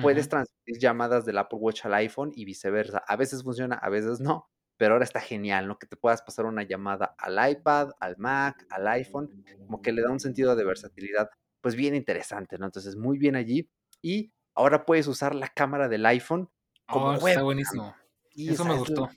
Puedes 0.00 0.28
transferir 0.28 0.78
llamadas 0.80 1.26
del 1.26 1.36
Apple 1.36 1.58
Watch 1.58 1.84
al 1.84 1.94
iPhone 1.94 2.32
y 2.34 2.46
viceversa. 2.46 3.02
A 3.06 3.16
veces 3.16 3.42
funciona, 3.42 3.76
a 3.76 3.90
veces 3.90 4.20
no 4.20 4.48
pero 4.82 4.94
ahora 4.94 5.04
está 5.04 5.20
genial, 5.20 5.68
¿no? 5.68 5.78
Que 5.78 5.86
te 5.86 5.94
puedas 5.94 6.22
pasar 6.22 6.44
una 6.44 6.64
llamada 6.64 7.14
al 7.16 7.50
iPad, 7.50 7.90
al 8.00 8.16
Mac, 8.18 8.66
al 8.68 8.88
iPhone, 8.88 9.44
como 9.64 9.80
que 9.80 9.92
le 9.92 10.02
da 10.02 10.10
un 10.10 10.18
sentido 10.18 10.56
de 10.56 10.64
versatilidad, 10.64 11.30
pues 11.60 11.76
bien 11.76 11.94
interesante, 11.94 12.58
¿no? 12.58 12.66
Entonces, 12.66 12.96
muy 12.96 13.16
bien 13.16 13.36
allí. 13.36 13.70
Y 14.00 14.32
ahora 14.56 14.84
puedes 14.84 15.06
usar 15.06 15.36
la 15.36 15.46
cámara 15.46 15.88
del 15.88 16.04
iPhone 16.06 16.50
como 16.88 17.10
oh, 17.10 17.28
Está 17.28 17.42
buenísimo. 17.42 17.94
Y 18.32 18.50
Eso 18.50 18.64
me 18.64 18.74
gustó. 18.76 19.08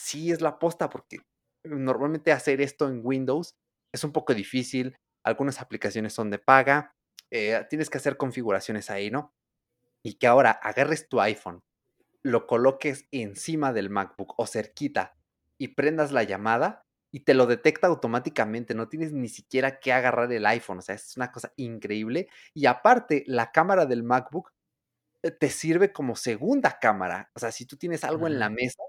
Sí, 0.00 0.30
es 0.32 0.40
la 0.40 0.58
posta, 0.58 0.90
porque 0.90 1.18
normalmente 1.64 2.32
hacer 2.32 2.60
esto 2.60 2.88
en 2.88 3.00
Windows 3.04 3.54
es 3.92 4.04
un 4.04 4.12
poco 4.12 4.34
difícil. 4.34 4.96
algunas 5.24 5.60
aplicaciones 5.60 6.14
son 6.14 6.30
de 6.30 6.38
paga, 6.38 6.94
eh, 7.30 7.66
tienes 7.68 7.90
que 7.90 7.98
hacer 7.98 8.16
configuraciones 8.16 8.90
ahí, 8.90 9.10
¿no? 9.10 9.34
Y 10.04 10.14
que 10.18 10.26
ahora 10.28 10.50
agarres 10.52 11.08
tu 11.08 11.20
iPhone, 11.20 11.62
lo 12.22 12.46
coloques 12.46 13.06
encima 13.12 13.72
del 13.72 13.90
MacBook 13.90 14.34
o 14.38 14.46
cerquita 14.46 15.16
y 15.58 15.68
prendas 15.68 16.12
la 16.12 16.22
llamada 16.24 16.84
y 17.12 17.20
te 17.20 17.34
lo 17.34 17.46
detecta 17.46 17.88
automáticamente, 17.88 18.74
no 18.74 18.88
tienes 18.88 19.12
ni 19.12 19.28
siquiera 19.28 19.80
que 19.80 19.92
agarrar 19.92 20.32
el 20.32 20.46
iPhone, 20.46 20.78
o 20.78 20.82
sea, 20.82 20.94
es 20.96 21.16
una 21.16 21.32
cosa 21.32 21.52
increíble. 21.56 22.28
Y 22.54 22.66
aparte, 22.66 23.24
la 23.26 23.52
cámara 23.52 23.86
del 23.86 24.04
MacBook 24.04 24.52
eh, 25.22 25.30
te 25.32 25.50
sirve 25.50 25.92
como 25.92 26.16
segunda 26.16 26.78
cámara, 26.80 27.30
o 27.34 27.40
sea, 27.40 27.52
si 27.52 27.66
tú 27.66 27.76
tienes 27.76 28.04
algo 28.04 28.26
en 28.26 28.38
la 28.38 28.48
Ujú. 28.48 28.50
mesa, 28.50 28.82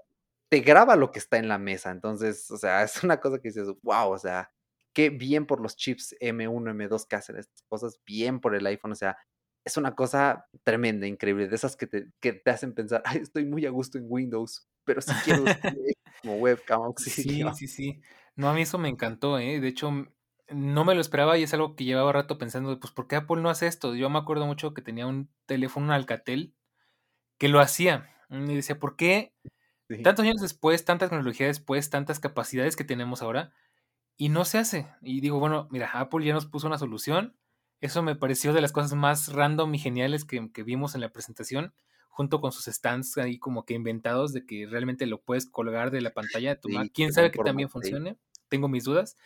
te 0.52 0.60
graba 0.60 0.96
lo 0.96 1.12
que 1.12 1.18
está 1.18 1.38
en 1.38 1.48
la 1.48 1.58
mesa, 1.58 1.90
entonces, 1.90 2.50
o 2.50 2.58
sea, 2.58 2.82
es 2.84 3.02
una 3.04 3.20
cosa 3.20 3.38
que 3.40 3.48
dices: 3.48 3.68
"Guau", 3.82 4.12
o 4.12 4.18
sea, 4.18 4.52
qué 4.94 5.08
bien 5.10 5.46
por 5.46 5.60
los 5.62 5.76
chips 5.76 6.14
M1, 6.20 6.70
M2 6.72 7.06
que 7.06 7.16
hacen 7.16 7.36
estas 7.38 7.62
cosas, 7.68 8.00
bien 8.06 8.40
por 8.40 8.54
el 8.54 8.66
iPhone, 8.66 8.92
o 8.92 8.94
sea, 8.96 9.16
es 9.64 9.76
una 9.78 9.94
cosa 9.94 10.46
tremenda, 10.64 11.06
increíble, 11.06 11.48
de 11.48 11.56
esas 11.56 11.76
que 11.76 11.86
te 11.86 12.08
que 12.20 12.32
te 12.34 12.50
hacen 12.50 12.74
pensar: 12.74 13.02
"Ay, 13.06 13.20
estoy 13.20 13.46
muy 13.46 13.64
a 13.66 13.70
gusto 13.70 13.98
en 13.98 14.04
Windows, 14.08 14.68
pero 14.84 15.00
sí 15.02 15.18
quiero 15.20 15.48
como 16.22 16.36
webcam, 16.38 16.82
Sí, 16.96 17.50
auxilio". 17.52 17.54
sí, 17.54 17.68
sí. 17.68 18.00
No, 18.36 18.48
a 18.48 18.54
mí 18.54 18.62
eso 18.62 18.78
me 18.78 18.88
encantó, 18.88 19.38
¿eh? 19.38 19.60
De 19.60 19.68
hecho, 19.68 19.90
no 20.48 20.84
me 20.84 20.94
lo 20.94 21.00
esperaba 21.00 21.38
y 21.38 21.42
es 21.44 21.54
algo 21.54 21.74
que 21.76 21.84
llevaba 21.84 22.12
rato 22.12 22.38
pensando, 22.38 22.78
pues, 22.80 22.92
¿por 22.92 23.06
qué 23.08 23.16
Apple 23.16 23.40
no 23.42 23.50
hace 23.50 23.66
esto? 23.66 23.94
Yo 23.94 24.10
me 24.10 24.18
acuerdo 24.18 24.46
mucho 24.46 24.74
que 24.74 24.82
tenía 24.82 25.06
un 25.06 25.30
teléfono, 25.46 25.86
un 25.86 25.92
Alcatel, 25.92 26.54
que 27.38 27.48
lo 27.48 27.60
hacía. 27.60 28.10
Y 28.30 28.54
decía, 28.56 28.78
¿por 28.80 28.96
qué 28.96 29.34
Sí. 29.96 30.02
tantos 30.02 30.24
años 30.24 30.40
después, 30.40 30.84
tanta 30.84 31.08
tecnología 31.08 31.46
después, 31.46 31.90
tantas 31.90 32.20
capacidades 32.20 32.76
que 32.76 32.84
tenemos 32.84 33.22
ahora, 33.22 33.52
y 34.16 34.28
no 34.28 34.44
se 34.44 34.58
hace? 34.58 34.86
Y 35.00 35.20
digo, 35.20 35.38
bueno, 35.38 35.68
mira, 35.70 35.90
Apple 35.92 36.24
ya 36.24 36.34
nos 36.34 36.46
puso 36.46 36.66
una 36.66 36.78
solución. 36.78 37.36
Eso 37.80 38.02
me 38.02 38.14
pareció 38.14 38.52
de 38.52 38.60
las 38.60 38.72
cosas 38.72 38.94
más 38.94 39.32
random 39.32 39.74
y 39.74 39.78
geniales 39.78 40.24
que, 40.24 40.50
que 40.52 40.62
vimos 40.62 40.94
en 40.94 41.00
la 41.00 41.10
presentación, 41.10 41.74
junto 42.08 42.40
con 42.40 42.52
sus 42.52 42.66
stands 42.66 43.18
ahí 43.18 43.38
como 43.38 43.64
que 43.64 43.74
inventados 43.74 44.32
de 44.32 44.46
que 44.46 44.66
realmente 44.66 45.06
lo 45.06 45.20
puedes 45.20 45.46
colgar 45.46 45.90
de 45.90 46.02
la 46.02 46.12
pantalla 46.12 46.50
de 46.50 46.60
tu 46.60 46.68
Sí, 46.68 46.74
Mac. 46.74 46.90
Quién 46.94 47.12
sabe 47.12 47.30
que 47.30 47.42
también 47.42 47.68
funcione. 47.68 48.18
Tengo 48.48 48.68
mis 48.68 48.84
dudas, 48.84 49.16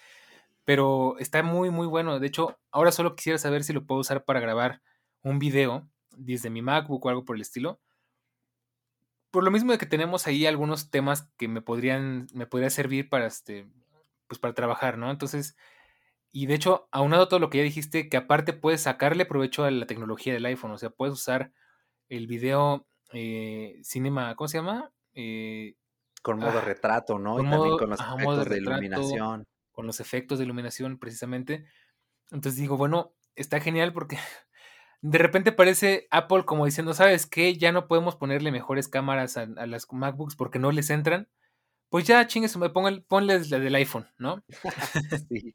pero 0.65 1.19
está 1.19 1.43
muy, 1.43 1.71
muy 1.71 1.87
bueno. 1.87 2.19
De 2.21 2.27
hecho, 2.29 2.57
ahora 2.71 2.93
solo 2.93 3.17
quisiera 3.17 3.39
saber 3.39 3.65
si 3.65 3.73
lo 3.73 3.85
puedo 3.85 4.01
usar 4.01 4.25
para 4.25 4.41
grabar 4.41 4.83
un 5.23 5.39
video 5.39 5.89
desde 6.17 6.49
mi 6.49 6.63
MacBook 6.63 7.05
o 7.05 7.09
algo 7.09 7.25
por 7.25 7.37
el 7.37 7.43
estilo. 7.43 7.81
Por 9.37 9.45
lo 9.45 9.51
mismo 9.51 9.71
de 9.71 9.77
que 9.77 9.85
tenemos 9.85 10.27
ahí 10.27 10.47
algunos 10.47 10.91
temas 10.91 11.29
que 11.37 11.47
me 11.47 11.61
podrían, 11.61 12.27
me 12.33 12.47
podría 12.47 12.71
servir 12.71 13.11
para 13.11 13.27
este, 13.27 13.69
pues 14.29 14.39
para 14.39 14.55
trabajar, 14.55 14.97
¿no? 14.97 15.11
Entonces, 15.11 15.59
y 16.33 16.47
de 16.47 16.55
hecho, 16.55 16.89
aunado 16.91 17.29
todo 17.29 17.39
lo 17.39 17.51
que 17.51 17.59
ya 17.59 17.65
dijiste, 17.65 18.09
que 18.09 18.17
aparte 18.17 18.55
puedes 18.55 18.81
sacarle 18.81 19.27
provecho 19.27 19.65
a 19.65 19.71
la 19.71 19.85
tecnología 19.85 20.33
del 20.33 20.47
iPhone, 20.47 20.71
o 20.71 20.79
sea, 20.79 20.89
puedes 20.89 21.13
usar 21.13 21.53
el 22.09 22.27
video 22.27 22.87
eh, 23.13 23.79
cinema, 23.83 24.35
¿cómo 24.37 24.49
se 24.49 24.57
llama? 24.57 24.91
Eh, 25.13 25.75
Con 26.23 26.39
modo 26.39 26.59
ah, 26.61 26.63
retrato, 26.63 27.19
¿no? 27.19 27.35
Y 27.35 27.43
con 27.43 27.51
también 27.51 27.69
modo, 27.69 27.79
con 27.79 27.91
los 27.91 28.01
ajá, 28.01 28.15
efectos 28.15 28.39
de 28.39 28.45
retrato, 28.45 28.71
iluminación. 28.71 29.47
con 29.71 29.87
los 29.87 30.01
efectos 30.01 30.39
de 30.39 30.47
iluminación 30.47 30.99
precisamente. 30.99 31.67
Entonces 32.31 32.59
digo, 32.59 32.79
bueno, 32.79 33.13
está 33.35 33.61
genial 33.61 33.93
porque 33.93 34.17
de 35.11 35.19
repente 35.19 35.53
parece 35.53 36.09
Apple 36.11 36.45
como 36.45 36.65
diciendo, 36.65 36.95
¿sabes 36.95 37.27
qué? 37.27 37.57
Ya 37.57 37.73
no 37.73 37.87
podemos 37.87 38.17
ponerle 38.17 38.51
mejores 38.51 38.89
cámaras 38.89 39.37
a, 39.37 39.43
a 39.43 39.67
las 39.67 39.87
MacBooks 39.91 40.37
porque 40.37 40.59
no 40.59 40.73
les 40.73 40.91
entran. 40.91 41.29
Pues 41.89 42.07
ya, 42.07 42.27
chingues, 42.27 42.57
pongan, 42.75 43.05
ponles 43.07 43.51
la 43.51 43.59
del 43.61 43.75
iPhone, 43.77 44.09
¿no? 44.19 44.45
Sí, 45.29 45.55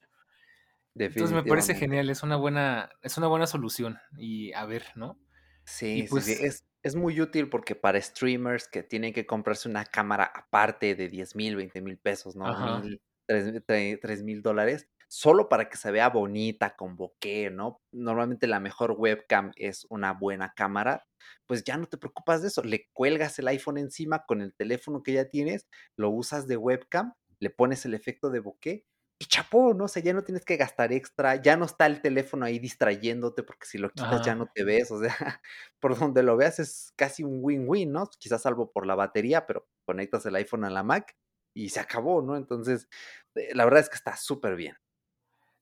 Entonces 0.96 1.32
me 1.32 1.44
parece 1.44 1.76
genial, 1.76 2.10
es 2.10 2.24
una 2.24 2.36
buena, 2.36 2.90
es 3.02 3.18
una 3.18 3.28
buena 3.28 3.48
solución. 3.48 4.00
Y 4.18 4.54
a 4.54 4.66
ver, 4.66 4.86
¿no? 4.96 5.20
Sí, 5.66 6.06
pues, 6.10 6.28
es 6.28 6.66
es 6.84 6.96
muy 6.96 7.20
útil 7.22 7.50
porque 7.50 7.76
para 7.76 8.02
streamers 8.02 8.68
que 8.68 8.84
tienen 8.84 9.14
que 9.14 9.26
comprarse 9.26 9.70
una 9.70 9.86
cámara 9.86 10.32
aparte 10.34 10.96
de 10.96 11.10
10,000, 11.10 11.56
20,000 11.56 11.98
pesos, 11.98 12.36
¿no? 12.36 12.48
ajá, 12.48 12.80
1000, 12.80 13.02
tres 13.28 13.64
tre 13.66 14.00
$3000 14.00 14.42
dólares, 14.42 14.88
solo 15.12 15.50
para 15.50 15.68
que 15.68 15.76
se 15.76 15.92
vea 15.92 16.08
bonita 16.08 16.78
con 16.78 16.96
bokeh, 16.96 17.52
¿no? 17.52 17.82
Normalmente 17.92 18.48
la 18.48 18.62
mejor 18.62 18.96
webcam 18.98 19.52
es 19.58 19.86
una 19.90 20.14
buena 20.14 20.54
cámara, 20.56 21.06
pues 21.46 21.66
ya 21.66 21.76
no 21.76 21.86
te 21.88 21.98
preocupas 21.98 22.42
de 22.42 22.48
eso, 22.48 22.64
le 22.64 22.88
cuelgas 22.94 23.38
el 23.38 23.50
iPhone 23.50 23.78
encima 23.78 24.24
con 24.26 24.42
el 24.42 24.56
teléfono 24.56 25.04
que 25.04 25.12
ya 25.12 25.26
tienes, 25.28 25.68
lo 25.98 26.12
usas 26.12 26.48
de 26.48 26.56
webcam, 26.56 27.14
le 27.40 27.50
pones 27.50 27.86
el 27.86 27.94
efecto 27.94 28.30
de 28.30 28.40
bokeh 28.40 28.86
y 29.20 29.26
chapó, 29.26 29.74
¿no? 29.74 29.84
O 29.84 29.88
sea, 29.90 30.02
ya 30.02 30.14
no 30.14 30.24
tienes 30.24 30.46
que 30.46 30.56
gastar 30.56 30.94
extra, 30.94 31.36
ya 31.36 31.58
no 31.58 31.66
está 31.66 31.88
el 31.88 32.02
teléfono 32.02 32.46
ahí 32.46 32.58
distrayéndote, 32.58 33.44
porque 33.44 33.68
si 33.68 33.78
lo 33.80 33.90
quitas 33.92 34.26
ya 34.26 34.34
no 34.34 34.48
te 34.48 34.64
ves, 34.64 34.92
o 34.92 35.00
sea, 35.02 35.10
por 35.82 36.00
donde 36.00 36.24
lo 36.24 36.38
veas 36.38 36.60
es 36.60 36.94
casi 36.96 37.24
un 37.24 37.40
win-win, 37.42 37.92
¿no? 37.92 38.10
Quizás 38.18 38.44
salvo 38.44 38.72
por 38.72 38.88
la 38.88 38.96
batería, 38.96 39.46
pero 39.46 39.68
conectas 39.86 40.26
el 40.26 40.36
iPhone 40.36 40.64
a 40.64 40.70
la 40.70 40.84
Mac 40.84 41.18
y 41.54 41.70
se 41.70 41.82
acabó, 41.82 42.22
¿no? 42.22 42.38
Entonces, 42.38 42.88
eh, 43.36 43.54
la 43.54 43.66
verdad 43.66 43.82
es 43.82 43.90
que 43.90 43.98
está 43.98 44.16
súper 44.16 44.56
bien. 44.56 44.78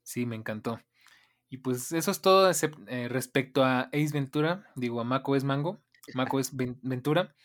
Sí, 0.09 0.25
me 0.25 0.35
encantó. 0.35 0.79
Y 1.49 1.57
pues 1.57 1.91
eso 1.91 2.11
es 2.11 2.21
todo 2.21 2.49
eh, 2.87 3.07
respecto 3.09 3.63
a 3.63 3.81
Ace 3.93 4.09
Ventura, 4.13 4.65
digo 4.75 5.01
a 5.01 5.03
macOS 5.03 5.43
Mango, 5.43 5.83
macOS 6.15 6.55
Ven- 6.55 6.79
Ventura. 6.81 7.35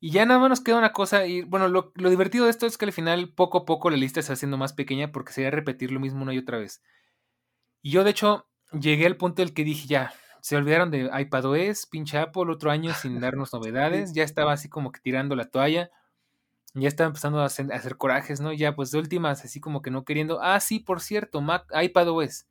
Y 0.00 0.12
ya 0.12 0.26
nada 0.26 0.40
más 0.40 0.50
nos 0.50 0.60
queda 0.60 0.78
una 0.78 0.92
cosa, 0.92 1.26
y 1.26 1.42
bueno, 1.42 1.68
lo, 1.68 1.92
lo 1.96 2.10
divertido 2.10 2.44
de 2.44 2.50
esto 2.50 2.66
es 2.66 2.78
que 2.78 2.86
al 2.86 2.92
final 2.92 3.32
poco 3.34 3.58
a 3.58 3.64
poco 3.64 3.90
la 3.90 3.96
lista 3.96 4.22
se 4.22 4.28
va 4.30 4.34
haciendo 4.34 4.58
más 4.58 4.74
pequeña 4.74 5.12
porque 5.12 5.32
sería 5.32 5.50
repetir 5.50 5.90
lo 5.92 6.00
mismo 6.00 6.22
una 6.22 6.34
y 6.34 6.38
otra 6.38 6.58
vez. 6.58 6.82
Y 7.82 7.90
yo 7.92 8.04
de 8.04 8.10
hecho 8.10 8.46
llegué 8.72 9.06
al 9.06 9.16
punto 9.16 9.42
del 9.42 9.54
que 9.54 9.64
dije 9.64 9.86
ya, 9.86 10.12
se 10.42 10.56
olvidaron 10.56 10.90
de 10.90 11.10
iPadOS, 11.18 11.86
pinche 11.86 12.18
Apple, 12.18 12.50
otro 12.50 12.70
año 12.70 12.92
sin 12.94 13.20
darnos 13.20 13.52
novedades, 13.54 14.12
ya 14.14 14.22
estaba 14.24 14.52
así 14.52 14.68
como 14.68 14.92
que 14.92 15.00
tirando 15.00 15.36
la 15.36 15.50
toalla, 15.50 15.90
ya 16.74 16.88
estaba 16.88 17.08
empezando 17.08 17.40
a 17.40 17.46
hacer, 17.46 17.72
a 17.72 17.76
hacer 17.76 17.96
corajes, 17.96 18.40
¿no? 18.40 18.52
Ya 18.52 18.74
pues 18.76 18.90
de 18.90 18.98
últimas, 18.98 19.44
así 19.44 19.60
como 19.60 19.82
que 19.82 19.90
no 19.90 20.04
queriendo, 20.04 20.40
ah, 20.42 20.60
sí, 20.60 20.80
por 20.80 21.00
cierto, 21.00 21.40
Mac, 21.40 21.66
iPadOS. 21.74 22.46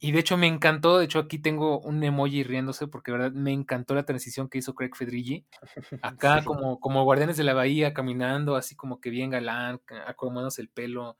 Y 0.00 0.12
de 0.12 0.20
hecho 0.20 0.36
me 0.36 0.46
encantó, 0.46 0.98
de 0.98 1.06
hecho 1.06 1.18
aquí 1.18 1.38
tengo 1.40 1.80
un 1.80 2.02
emoji 2.04 2.44
riéndose 2.44 2.86
porque 2.86 3.10
verdad 3.10 3.32
me 3.32 3.52
encantó 3.52 3.94
la 3.96 4.04
transición 4.04 4.48
que 4.48 4.58
hizo 4.58 4.74
Craig 4.74 4.94
Fedriggi. 4.94 5.44
Acá 6.02 6.42
Sí. 6.42 6.44
como, 6.44 6.80
como 6.80 7.04
Guardianes 7.04 7.36
de 7.36 7.44
la 7.44 7.54
Bahía 7.54 7.94
caminando 7.94 8.56
así 8.56 8.76
como 8.76 9.00
que 9.00 9.10
bien 9.10 9.30
galán, 9.30 9.80
acomodándose 10.06 10.62
el 10.62 10.68
pelo. 10.70 11.18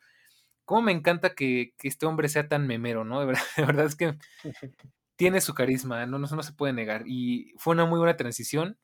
Cómo 0.65 0.83
me 0.83 0.93
encanta 0.93 1.35
que, 1.35 1.75
que 1.79 1.89
este 1.89 2.07
hombre 2.07 2.29
sea 2.29 2.49
tan 2.49 2.67
memero, 2.69 3.05
¿no? 3.05 3.21
De 3.21 3.27
verdad, 3.27 3.43
de 3.57 3.65
verdad 3.67 3.87
es 3.87 3.97
que 3.97 4.19
tiene 5.17 5.41
su 5.41 5.55
carisma, 5.55 6.07
no, 6.07 6.19
no, 6.19 6.29
no 6.29 6.43
se 6.45 6.53
puede 6.53 6.73
negar. 6.73 7.05
Y 7.07 7.55
fue 7.59 7.75
una 7.75 7.87
muy 7.87 7.99
buena 7.99 8.17
transición. 8.17 8.79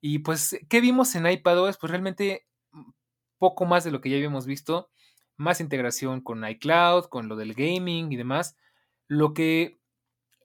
Y 0.00 0.20
pues, 0.20 0.58
¿qué 0.68 0.80
vimos 0.80 1.14
en 1.14 1.26
iPadOS? 1.26 1.78
Pues 1.78 1.90
realmente 1.90 2.46
mm, 2.72 2.90
poco 3.38 3.66
más 3.66 3.84
de 3.84 3.90
lo 3.90 4.00
que 4.00 4.10
ya 4.10 4.16
habíamos 4.16 4.46
visto. 4.46 4.90
Más 5.36 5.60
integración 5.60 6.20
con 6.20 6.46
iCloud, 6.46 7.06
con 7.06 7.28
lo 7.28 7.36
del 7.36 7.54
gaming 7.54 8.12
y 8.12 8.16
demás. 8.16 8.56
Lo 9.08 9.34
que 9.34 9.78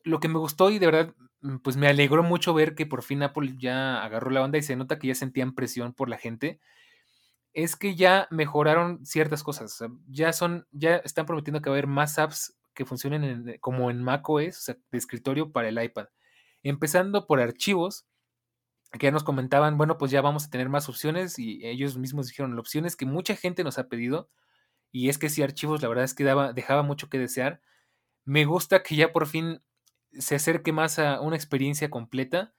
lo 0.06 0.19
que 0.19 0.30
me 0.30 0.40
gustó 0.40 0.69
y 0.72 0.80
de 0.80 0.86
verdad, 0.88 1.15
mm, 1.41 1.57
pues 1.60 1.77
me 1.77 1.88
alegró 1.88 2.23
mucho 2.23 2.53
ver 2.53 2.76
que 2.76 2.86
por 2.88 3.03
fin 3.03 3.23
Apple 3.23 3.56
ya 3.60 4.03
agarró 4.03 4.32
la 4.32 4.44
onda 4.44 4.57
y 4.57 4.64
se 4.64 4.76
nota 4.76 4.99
que 4.99 5.07
ya 5.10 5.15
sentían 5.15 5.56
presión 5.56 5.94
por 5.94 6.10
la 6.10 6.18
gente, 6.18 6.60
es 7.53 7.76
que 7.76 7.95
ya 7.95 8.27
mejoraron 8.32 9.06
ciertas 9.06 9.44
cosas. 9.44 9.80
Ya 10.10 10.34
son, 10.34 10.68
ya 10.72 10.98
están 10.98 11.26
prometiendo 11.26 11.61
que 11.61 11.69
va 11.69 11.76
a 11.76 11.80
haber 11.80 11.88
más 11.88 12.19
apps 12.19 12.57
que 12.73 12.86
funcionen 12.86 13.23
en- 13.23 13.57
como 13.60 13.90
en 13.91 14.03
macOS, 14.03 14.57
o 14.57 14.61
sea, 14.61 14.77
de 14.91 14.98
escritorio 14.98 15.52
para 15.52 15.69
el 15.69 15.82
iPad. 15.82 16.07
Empezando 16.64 17.27
por 17.27 17.40
archivos, 17.40 18.06
que 18.97 19.07
ya 19.07 19.11
nos 19.11 19.23
comentaban, 19.23 19.77
bueno, 19.77 19.97
pues 19.97 20.11
ya 20.11 20.22
vamos 20.22 20.45
a 20.45 20.49
tener 20.49 20.69
más 20.69 20.89
opciones 20.89 21.39
y 21.39 21.65
ellos 21.65 21.97
mismos 21.97 22.27
dijeron, 22.27 22.55
la 22.55 22.61
opción 22.61 22.85
es 22.85 22.95
que 22.95 23.05
mucha 23.05 23.35
gente 23.35 23.63
nos 23.63 23.77
ha 23.77 23.88
pedido 23.88 24.30
y 24.91 25.09
es 25.09 25.17
que 25.17 25.30
si 25.30 25.43
archivos 25.43 25.81
la 25.81 25.88
verdad 25.89 26.05
es 26.05 26.13
que 26.13 26.23
daba, 26.23 26.53
dejaba 26.53 26.84
mucho 26.84 27.09
que 27.09 27.19
desear 27.19 27.61
me 28.26 28.45
gusta 28.45 28.84
que 28.84 28.95
ya 28.95 29.13
por 29.13 29.27
fin 29.27 29.61
se 30.11 30.35
acerque 30.35 30.73
más 30.73 30.99
a 30.99 31.22
una 31.22 31.35
experiencia 31.35 31.89
completa 31.89 32.53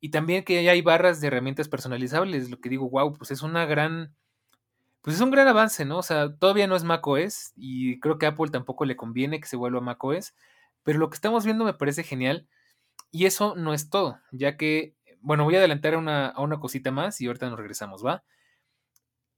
y 0.00 0.10
también 0.10 0.44
que 0.44 0.62
ya 0.62 0.72
hay 0.72 0.82
barras 0.82 1.20
de 1.20 1.28
herramientas 1.28 1.68
personalizables, 1.68 2.50
lo 2.50 2.60
que 2.60 2.68
digo, 2.68 2.88
wow, 2.90 3.14
pues 3.16 3.30
es 3.30 3.42
una 3.42 3.64
gran, 3.64 4.14
pues 5.00 5.16
es 5.16 5.22
un 5.22 5.30
gran 5.30 5.48
avance, 5.48 5.84
¿no? 5.84 5.98
O 5.98 6.02
sea, 6.02 6.36
todavía 6.36 6.66
no 6.66 6.76
es 6.76 6.84
macOS 6.84 7.52
y 7.56 7.98
creo 8.00 8.18
que 8.18 8.26
a 8.26 8.30
Apple 8.30 8.50
tampoco 8.50 8.84
le 8.84 8.96
conviene 8.96 9.40
que 9.40 9.48
se 9.48 9.56
vuelva 9.56 9.80
macOS, 9.80 10.34
pero 10.82 10.98
lo 10.98 11.08
que 11.08 11.14
estamos 11.14 11.44
viendo 11.44 11.64
me 11.64 11.74
parece 11.74 12.02
genial 12.02 12.46
y 13.10 13.24
eso 13.24 13.54
no 13.56 13.72
es 13.72 13.88
todo, 13.88 14.20
ya 14.32 14.56
que, 14.56 14.94
bueno, 15.20 15.44
voy 15.44 15.54
a 15.56 15.58
adelantar 15.58 15.94
a 15.94 15.98
una, 15.98 16.28
a 16.28 16.42
una 16.42 16.58
cosita 16.60 16.90
más 16.90 17.20
y 17.20 17.26
ahorita 17.26 17.48
nos 17.48 17.58
regresamos, 17.58 18.04
¿va? 18.04 18.24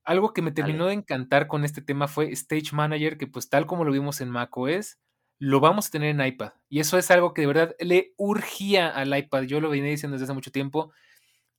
Algo 0.03 0.33
que 0.33 0.41
me 0.41 0.51
Dale. 0.51 0.55
terminó 0.55 0.87
de 0.87 0.93
encantar 0.93 1.47
con 1.47 1.65
este 1.65 1.81
tema 1.81 2.07
fue 2.07 2.31
Stage 2.31 2.73
Manager, 2.73 3.17
que 3.17 3.27
pues 3.27 3.49
tal 3.49 3.65
como 3.65 3.83
lo 3.83 3.91
vimos 3.91 4.21
en 4.21 4.29
macOS, 4.29 4.97
lo 5.39 5.61
vamos 5.61 5.87
a 5.87 5.91
tener 5.91 6.09
en 6.09 6.25
iPad. 6.25 6.51
Y 6.67 6.79
eso 6.81 6.97
es 6.97 7.09
algo 7.11 7.33
que 7.33 7.41
de 7.41 7.47
verdad 7.47 7.75
le 7.79 8.13
urgía 8.17 8.89
al 8.89 9.17
iPad. 9.17 9.43
Yo 9.43 9.61
lo 9.61 9.69
venía 9.69 9.89
diciendo 9.89 10.15
desde 10.15 10.25
hace 10.25 10.33
mucho 10.33 10.51
tiempo. 10.51 10.91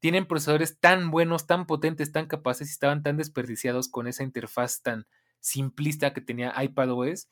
Tienen 0.01 0.27
procesadores 0.27 0.79
tan 0.79 1.11
buenos, 1.11 1.47
tan 1.47 1.67
potentes, 1.67 2.13
tan 2.13 2.27
capaces 2.27 2.69
y 2.69 2.73
estaban 2.73 3.03
tan 3.03 3.17
desperdiciados 3.17 3.89
con 3.89 4.07
esa 4.07 4.23
interfaz 4.23 4.83
tan 4.83 5.07
simplista 5.41 6.13
que 6.13 6.21
tenía 6.21 6.55
iPadOS. 6.63 7.29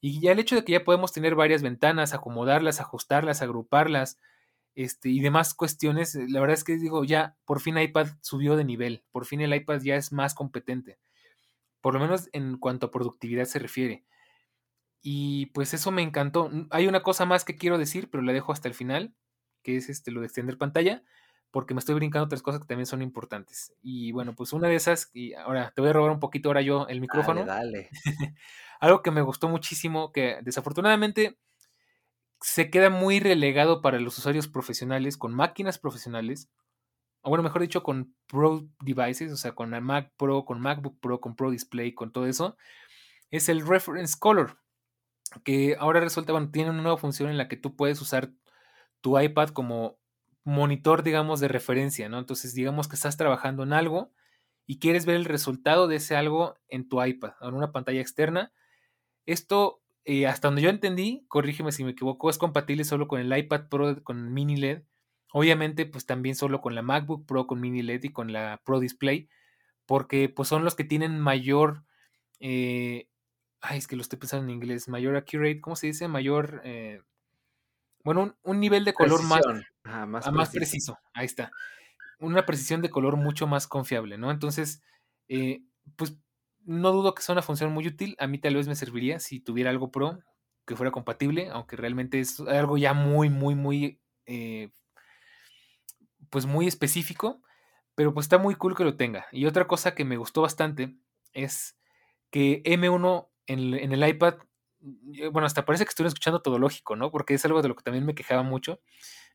Y 0.00 0.20
ya 0.20 0.32
el 0.32 0.38
hecho 0.38 0.56
de 0.56 0.64
que 0.64 0.72
ya 0.72 0.84
podemos 0.84 1.12
tener 1.12 1.34
varias 1.34 1.62
ventanas, 1.62 2.14
acomodarlas, 2.14 2.80
ajustarlas, 2.80 3.42
agruparlas, 3.42 4.18
este, 4.78 5.08
y 5.08 5.18
demás 5.18 5.54
cuestiones, 5.54 6.14
eh, 6.14 6.26
la 6.28 6.38
verdad 6.38 6.54
es 6.54 6.62
que 6.62 6.76
digo, 6.76 7.02
ya 7.02 7.36
por 7.44 7.58
fin 7.58 7.76
iPad 7.76 8.10
subió 8.20 8.54
de 8.54 8.62
nivel, 8.62 9.02
por 9.10 9.26
fin 9.26 9.40
el 9.40 9.52
iPad 9.52 9.80
ya 9.82 9.96
es 9.96 10.12
más 10.12 10.34
competente, 10.34 11.00
por 11.80 11.94
lo 11.94 12.00
menos 12.00 12.28
en 12.32 12.58
cuanto 12.58 12.86
a 12.86 12.90
productividad 12.92 13.46
se 13.46 13.58
refiere. 13.58 14.04
Y 15.02 15.46
pues 15.46 15.74
eso 15.74 15.90
me 15.90 16.02
encantó. 16.02 16.52
Hay 16.70 16.86
una 16.86 17.02
cosa 17.02 17.24
más 17.24 17.44
que 17.44 17.56
quiero 17.56 17.76
decir, 17.76 18.08
pero 18.08 18.22
la 18.22 18.32
dejo 18.32 18.52
hasta 18.52 18.68
el 18.68 18.74
final, 18.74 19.16
que 19.64 19.76
es 19.76 19.88
este, 19.88 20.12
lo 20.12 20.20
de 20.20 20.26
extender 20.26 20.58
pantalla, 20.58 21.02
porque 21.50 21.74
me 21.74 21.80
estoy 21.80 21.96
brincando 21.96 22.26
otras 22.26 22.42
cosas 22.42 22.60
que 22.60 22.68
también 22.68 22.86
son 22.86 23.02
importantes. 23.02 23.74
Y 23.82 24.12
bueno, 24.12 24.36
pues 24.36 24.52
una 24.52 24.68
de 24.68 24.76
esas, 24.76 25.10
y 25.12 25.34
ahora 25.34 25.72
te 25.74 25.80
voy 25.80 25.90
a 25.90 25.94
robar 25.94 26.12
un 26.12 26.20
poquito 26.20 26.50
ahora 26.50 26.62
yo 26.62 26.86
el 26.86 27.00
micrófono. 27.00 27.44
Dale, 27.44 27.90
dale. 27.90 27.90
Algo 28.80 29.02
que 29.02 29.10
me 29.10 29.22
gustó 29.22 29.48
muchísimo, 29.48 30.12
que 30.12 30.38
desafortunadamente 30.42 31.36
se 32.40 32.70
queda 32.70 32.90
muy 32.90 33.20
relegado 33.20 33.80
para 33.80 33.98
los 34.00 34.18
usuarios 34.18 34.48
profesionales 34.48 35.16
con 35.16 35.34
máquinas 35.34 35.78
profesionales, 35.78 36.48
o 37.22 37.30
bueno, 37.30 37.42
mejor 37.42 37.62
dicho, 37.62 37.82
con 37.82 38.14
Pro 38.26 38.68
devices, 38.80 39.32
o 39.32 39.36
sea, 39.36 39.52
con 39.52 39.70
la 39.70 39.80
Mac 39.80 40.12
Pro, 40.16 40.44
con 40.44 40.60
MacBook 40.60 41.00
Pro, 41.00 41.20
con 41.20 41.34
Pro 41.34 41.50
Display, 41.50 41.94
con 41.94 42.12
todo 42.12 42.26
eso, 42.26 42.56
es 43.30 43.48
el 43.48 43.66
Reference 43.66 44.16
Color, 44.18 44.58
que 45.44 45.76
ahora 45.78 46.00
resulta, 46.00 46.32
bueno, 46.32 46.50
tiene 46.50 46.70
una 46.70 46.82
nueva 46.82 46.98
función 46.98 47.28
en 47.28 47.38
la 47.38 47.48
que 47.48 47.56
tú 47.56 47.76
puedes 47.76 48.00
usar 48.00 48.30
tu 49.00 49.18
iPad 49.18 49.50
como 49.50 49.98
monitor, 50.44 51.02
digamos, 51.02 51.40
de 51.40 51.48
referencia, 51.48 52.08
¿no? 52.08 52.18
Entonces, 52.18 52.54
digamos 52.54 52.88
que 52.88 52.96
estás 52.96 53.16
trabajando 53.16 53.64
en 53.64 53.72
algo 53.72 54.12
y 54.66 54.78
quieres 54.78 55.06
ver 55.06 55.16
el 55.16 55.24
resultado 55.24 55.88
de 55.88 55.96
ese 55.96 56.16
algo 56.16 56.54
en 56.68 56.88
tu 56.88 57.02
iPad, 57.02 57.32
en 57.40 57.54
una 57.54 57.72
pantalla 57.72 58.00
externa. 58.00 58.52
Esto 59.26 59.82
eh, 60.10 60.26
hasta 60.26 60.48
donde 60.48 60.62
yo 60.62 60.70
entendí, 60.70 61.26
corrígeme 61.28 61.70
si 61.70 61.84
me 61.84 61.90
equivoco, 61.90 62.30
es 62.30 62.38
compatible 62.38 62.84
solo 62.84 63.08
con 63.08 63.20
el 63.20 63.36
iPad 63.36 63.68
Pro 63.68 64.02
con 64.02 64.32
mini 64.32 64.56
LED. 64.56 64.84
Obviamente, 65.34 65.84
pues 65.84 66.06
también 66.06 66.34
solo 66.34 66.62
con 66.62 66.74
la 66.74 66.80
MacBook 66.80 67.26
Pro 67.26 67.46
con 67.46 67.60
mini 67.60 67.82
LED 67.82 68.04
y 68.04 68.08
con 68.08 68.32
la 68.32 68.58
Pro 68.64 68.80
Display, 68.80 69.28
porque 69.84 70.30
pues 70.30 70.48
son 70.48 70.64
los 70.64 70.74
que 70.74 70.84
tienen 70.84 71.20
mayor, 71.20 71.84
eh, 72.40 73.06
ay, 73.60 73.76
es 73.76 73.86
que 73.86 73.96
lo 73.96 74.00
estoy 74.00 74.18
pensando 74.18 74.46
en 74.46 74.54
inglés, 74.54 74.88
mayor 74.88 75.14
accurate, 75.14 75.60
¿cómo 75.60 75.76
se 75.76 75.88
dice? 75.88 76.08
Mayor, 76.08 76.62
eh, 76.64 77.02
bueno, 78.02 78.34
un, 78.42 78.60
nivel 78.60 78.86
de 78.86 78.94
color 78.94 79.22
más, 79.24 79.42
más, 79.84 80.26
ah, 80.26 80.30
más 80.30 80.48
preciso. 80.48 80.98
ahí 81.12 81.26
está. 81.26 81.50
Una 82.18 82.46
precisión 82.46 82.80
de 82.80 82.88
color 82.88 83.18
mucho 83.18 83.46
más 83.46 83.66
confiable, 83.66 84.16
¿no? 84.16 84.30
Entonces, 84.30 84.80
pues 85.96 86.16
no 86.64 86.92
dudo 86.92 87.14
que 87.14 87.22
sea 87.22 87.32
una 87.32 87.42
función 87.42 87.72
muy 87.72 87.86
útil. 87.86 88.16
A 88.18 88.26
mí 88.26 88.38
tal 88.38 88.54
vez 88.54 88.68
me 88.68 88.76
serviría 88.76 89.20
si 89.20 89.40
tuviera 89.40 89.70
algo 89.70 89.90
pro 89.90 90.18
que 90.66 90.76
fuera 90.76 90.92
compatible, 90.92 91.48
aunque 91.50 91.76
realmente 91.76 92.20
es 92.20 92.40
algo 92.40 92.76
ya 92.76 92.92
muy, 92.92 93.30
muy, 93.30 93.54
muy, 93.54 94.00
eh, 94.26 94.70
pues 96.30 96.46
muy 96.46 96.66
específico. 96.66 97.42
Pero 97.94 98.14
pues 98.14 98.26
está 98.26 98.38
muy 98.38 98.54
cool 98.54 98.76
que 98.76 98.84
lo 98.84 98.96
tenga. 98.96 99.26
Y 99.32 99.46
otra 99.46 99.66
cosa 99.66 99.94
que 99.94 100.04
me 100.04 100.16
gustó 100.18 100.42
bastante 100.42 100.94
es 101.32 101.76
que 102.30 102.62
M1 102.64 103.28
en, 103.46 103.92
el 103.92 104.08
iPad, 104.08 104.36
bueno, 105.32 105.46
hasta 105.46 105.64
parece 105.64 105.84
que 105.84 105.88
estoy 105.88 106.06
escuchando 106.06 106.40
todo 106.42 106.58
lógico, 106.58 106.94
¿no? 106.94 107.10
Porque 107.10 107.34
es 107.34 107.44
algo 107.44 107.60
de 107.62 107.68
lo 107.68 107.74
que 107.74 107.82
también 107.82 108.06
me 108.06 108.14
quejaba 108.14 108.42
mucho. 108.42 108.80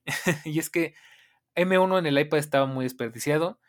y 0.45 0.59
es 0.59 0.69
que 0.69 0.95
M1 1.55 1.99
en 1.99 2.05
el 2.05 2.19
iPad 2.19 2.39
estaba 2.39 2.65
muy 2.65 2.85
desperdiciado 2.85 3.59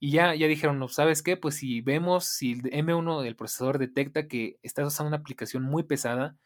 y 0.00 0.12
ya, 0.12 0.34
ya 0.34 0.46
dijeron, 0.46 0.78
no, 0.78 0.88
¿sabes 0.88 1.22
qué? 1.22 1.36
Pues 1.36 1.56
si 1.56 1.80
vemos, 1.80 2.24
si 2.26 2.52
el 2.52 2.62
M1 2.62 3.22
del 3.22 3.36
procesador 3.36 3.78
detecta 3.78 4.28
que 4.28 4.58
estás 4.62 4.86
usando 4.86 5.08
una 5.08 5.16
aplicación 5.16 5.64
muy 5.64 5.82
pesada, 5.82 6.36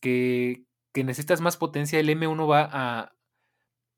que, 0.00 0.64
que 0.92 1.04
necesitas 1.04 1.40
más 1.40 1.56
potencia, 1.58 2.00
el 2.00 2.08
M1 2.08 2.50
va 2.50 2.68
a, 2.72 3.12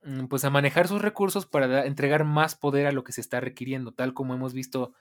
mm, 0.02 0.26
pues 0.26 0.44
a 0.44 0.50
manejar 0.50 0.88
sus 0.88 1.02
recursos 1.02 1.46
para 1.46 1.86
entregar 1.86 2.24
más 2.24 2.56
poder 2.56 2.86
a 2.86 2.92
lo 2.92 3.04
que 3.04 3.12
se 3.12 3.20
está 3.20 3.40
requiriendo, 3.40 3.92
tal 3.92 4.12
como 4.14 4.34
hemos 4.34 4.54
visto 4.54 4.94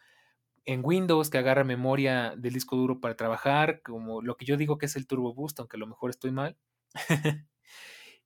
en 0.66 0.82
Windows, 0.84 1.30
que 1.30 1.40
agarra 1.40 1.64
memoria 1.64 2.36
del 2.38 2.54
disco 2.54 2.76
duro 2.76 3.02
para 3.02 3.16
trabajar, 3.18 3.82
como 3.82 4.22
lo 4.22 4.38
que 4.38 4.46
yo 4.46 4.58
digo 4.58 4.78
que 4.78 4.86
es 4.86 4.96
el 4.96 5.08
Turbo 5.08 5.34
Boost, 5.34 5.60
aunque 5.60 5.78
a 5.78 5.80
lo 5.80 5.88
mejor 5.88 6.12
estoy 6.12 6.32
mal. 6.32 6.58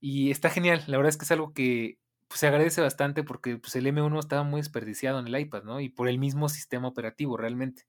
y 0.02 0.32
está 0.32 0.50
genial, 0.50 0.84
la 0.88 0.98
verdad 0.98 1.10
es 1.10 1.18
que 1.18 1.26
es 1.26 1.32
algo 1.32 1.54
que 1.54 2.00
pues, 2.28 2.40
se 2.40 2.48
agradece 2.48 2.82
bastante 2.82 3.24
porque 3.24 3.58
pues, 3.58 3.76
el 3.76 3.88
M1 3.88 4.20
estaba 4.20 4.44
muy 4.44 4.62
desperdiciado 4.62 5.20
en 5.20 5.28
el 5.28 5.40
iPad, 5.40 5.64
¿no? 5.64 5.80
Y 5.80 5.90
por 5.90 6.10
el 6.10 6.20
mismo 6.20 6.50
sistema 6.50 6.88
operativo 6.88 7.38
realmente. 7.38 7.86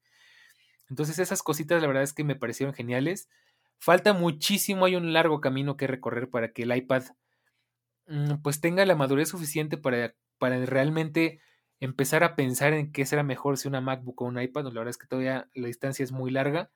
Entonces 0.89 1.19
esas 1.19 1.43
cositas 1.43 1.81
la 1.81 1.87
verdad 1.87 2.03
es 2.03 2.13
que 2.13 2.23
me 2.23 2.35
parecieron 2.35 2.73
geniales. 2.73 3.29
Falta 3.77 4.13
muchísimo, 4.13 4.85
hay 4.85 4.95
un 4.95 5.13
largo 5.13 5.41
camino 5.41 5.77
que 5.77 5.87
recorrer 5.87 6.29
para 6.29 6.51
que 6.51 6.63
el 6.63 6.75
iPad 6.75 7.03
mm, 8.07 8.41
pues 8.41 8.61
tenga 8.61 8.85
la 8.85 8.95
madurez 8.95 9.29
suficiente 9.29 9.77
para, 9.77 10.15
para 10.37 10.65
realmente 10.65 11.41
empezar 11.79 12.23
a 12.23 12.35
pensar 12.35 12.73
en 12.73 12.91
qué 12.91 13.05
será 13.05 13.23
mejor 13.23 13.57
si 13.57 13.67
una 13.67 13.81
MacBook 13.81 14.21
o 14.21 14.25
un 14.25 14.41
iPad. 14.41 14.65
La 14.65 14.69
verdad 14.71 14.89
es 14.89 14.97
que 14.97 15.07
todavía 15.07 15.49
la 15.53 15.67
distancia 15.67 16.03
es 16.03 16.11
muy 16.11 16.31
larga. 16.31 16.71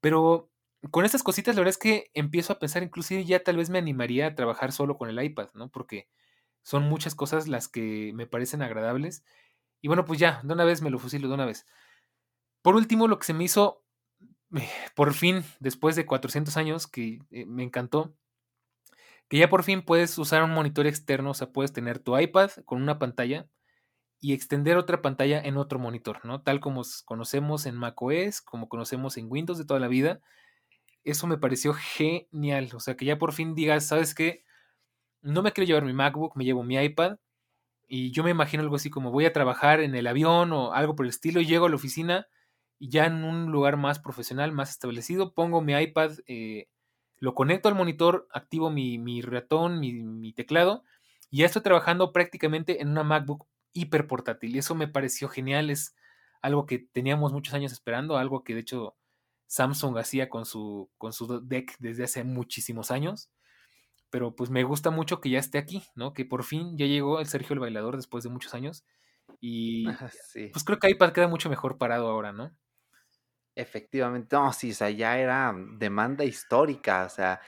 Pero 0.00 0.50
con 0.90 1.04
estas 1.04 1.22
cositas 1.22 1.56
la 1.56 1.60
verdad 1.60 1.70
es 1.70 1.78
que 1.78 2.10
empiezo 2.14 2.52
a 2.52 2.58
pensar, 2.58 2.82
inclusive 2.82 3.24
ya 3.24 3.42
tal 3.42 3.56
vez 3.56 3.70
me 3.70 3.78
animaría 3.78 4.28
a 4.28 4.34
trabajar 4.34 4.72
solo 4.72 4.96
con 4.96 5.08
el 5.10 5.22
iPad, 5.22 5.50
¿no? 5.54 5.70
Porque 5.70 6.08
son 6.62 6.84
muchas 6.84 7.14
cosas 7.14 7.48
las 7.48 7.68
que 7.68 8.12
me 8.14 8.26
parecen 8.26 8.62
agradables. 8.62 9.24
Y 9.80 9.88
bueno, 9.88 10.04
pues 10.04 10.18
ya, 10.18 10.40
de 10.44 10.54
una 10.54 10.64
vez 10.64 10.82
me 10.82 10.90
lo 10.90 10.98
fusilo, 10.98 11.28
de 11.28 11.34
una 11.34 11.46
vez. 11.46 11.66
Por 12.62 12.76
último, 12.76 13.08
lo 13.08 13.18
que 13.18 13.26
se 13.26 13.34
me 13.34 13.44
hizo, 13.44 13.84
eh, 14.56 14.68
por 14.94 15.14
fin, 15.14 15.44
después 15.60 15.96
de 15.96 16.06
400 16.06 16.56
años, 16.56 16.86
que 16.86 17.20
eh, 17.30 17.46
me 17.46 17.62
encantó, 17.62 18.14
que 19.28 19.38
ya 19.38 19.48
por 19.48 19.62
fin 19.62 19.82
puedes 19.82 20.16
usar 20.18 20.42
un 20.42 20.52
monitor 20.52 20.86
externo, 20.86 21.30
o 21.30 21.34
sea, 21.34 21.52
puedes 21.52 21.72
tener 21.72 21.98
tu 21.98 22.18
iPad 22.18 22.50
con 22.64 22.82
una 22.82 22.98
pantalla 22.98 23.48
y 24.20 24.32
extender 24.32 24.76
otra 24.76 25.02
pantalla 25.02 25.40
en 25.40 25.56
otro 25.56 25.78
monitor, 25.78 26.24
¿no? 26.24 26.42
Tal 26.42 26.60
como 26.60 26.82
conocemos 27.04 27.66
en 27.66 27.76
macOS, 27.76 28.40
como 28.42 28.68
conocemos 28.68 29.16
en 29.16 29.30
Windows 29.30 29.58
de 29.58 29.64
toda 29.64 29.80
la 29.80 29.88
vida. 29.88 30.20
Eso 31.04 31.26
me 31.26 31.38
pareció 31.38 31.74
genial, 31.74 32.70
o 32.74 32.80
sea, 32.80 32.96
que 32.96 33.04
ya 33.04 33.18
por 33.18 33.32
fin 33.32 33.54
digas, 33.54 33.86
¿sabes 33.86 34.14
qué? 34.14 34.44
No 35.22 35.42
me 35.42 35.52
quiero 35.52 35.66
llevar 35.66 35.84
mi 35.84 35.92
MacBook, 35.92 36.36
me 36.36 36.44
llevo 36.44 36.62
mi 36.62 36.76
iPad 36.76 37.18
y 37.86 38.12
yo 38.12 38.22
me 38.22 38.30
imagino 38.30 38.62
algo 38.62 38.76
así 38.76 38.90
como 38.90 39.10
voy 39.10 39.24
a 39.26 39.32
trabajar 39.32 39.80
en 39.80 39.94
el 39.94 40.06
avión 40.06 40.52
o 40.52 40.72
algo 40.72 40.94
por 40.94 41.06
el 41.06 41.10
estilo, 41.10 41.40
llego 41.40 41.66
a 41.66 41.68
la 41.70 41.76
oficina 41.76 42.26
y 42.78 42.90
ya 42.90 43.06
en 43.06 43.24
un 43.24 43.50
lugar 43.50 43.76
más 43.76 43.98
profesional, 43.98 44.52
más 44.52 44.70
establecido, 44.70 45.34
pongo 45.34 45.62
mi 45.62 45.74
iPad, 45.74 46.12
eh, 46.26 46.68
lo 47.18 47.34
conecto 47.34 47.68
al 47.68 47.74
monitor, 47.74 48.28
activo 48.32 48.70
mi, 48.70 49.22
ratón, 49.22 49.80
mi, 49.80 50.32
teclado 50.34 50.84
y 51.30 51.38
ya 51.38 51.46
estoy 51.46 51.62
trabajando 51.62 52.12
prácticamente 52.12 52.80
en 52.82 52.88
una 52.88 53.02
MacBook 53.02 53.46
hiper 53.72 54.06
portátil 54.06 54.54
y 54.54 54.58
eso 54.58 54.74
me 54.74 54.88
pareció 54.88 55.28
genial, 55.28 55.70
es 55.70 55.96
algo 56.42 56.66
que 56.66 56.78
teníamos 56.78 57.32
muchos 57.32 57.54
años 57.54 57.72
esperando, 57.72 58.16
algo 58.16 58.44
que 58.44 58.54
de 58.54 58.60
hecho 58.60 58.96
Samsung 59.46 59.98
hacía 59.98 60.28
con 60.28 60.44
su, 60.44 60.90
con 60.98 61.12
su 61.12 61.40
deck 61.40 61.74
desde 61.78 62.04
hace 62.04 62.22
muchísimos 62.22 62.90
años 62.90 63.30
pero 64.10 64.34
pues 64.34 64.50
me 64.50 64.64
gusta 64.64 64.90
mucho 64.90 65.20
que 65.20 65.30
ya 65.30 65.38
esté 65.38 65.58
aquí, 65.58 65.84
¿no? 65.94 66.12
Que 66.12 66.24
por 66.24 66.44
fin 66.44 66.76
ya 66.76 66.86
llegó 66.86 67.20
el 67.20 67.26
Sergio 67.26 67.54
el 67.54 67.60
Bailador 67.60 67.96
después 67.96 68.24
de 68.24 68.30
muchos 68.30 68.54
años. 68.54 68.84
Y 69.40 69.86
pues 70.52 70.64
creo 70.64 70.78
que 70.78 70.90
iPad 70.90 71.12
queda 71.12 71.28
mucho 71.28 71.48
mejor 71.48 71.78
parado 71.78 72.08
ahora, 72.08 72.32
¿no? 72.32 72.56
Efectivamente, 73.54 74.36
no, 74.36 74.52
sí, 74.52 74.70
o 74.70 74.74
sea, 74.74 74.90
ya 74.90 75.18
era 75.18 75.52
demanda 75.72 76.24
histórica, 76.24 77.04
o 77.04 77.08
sea, 77.08 77.40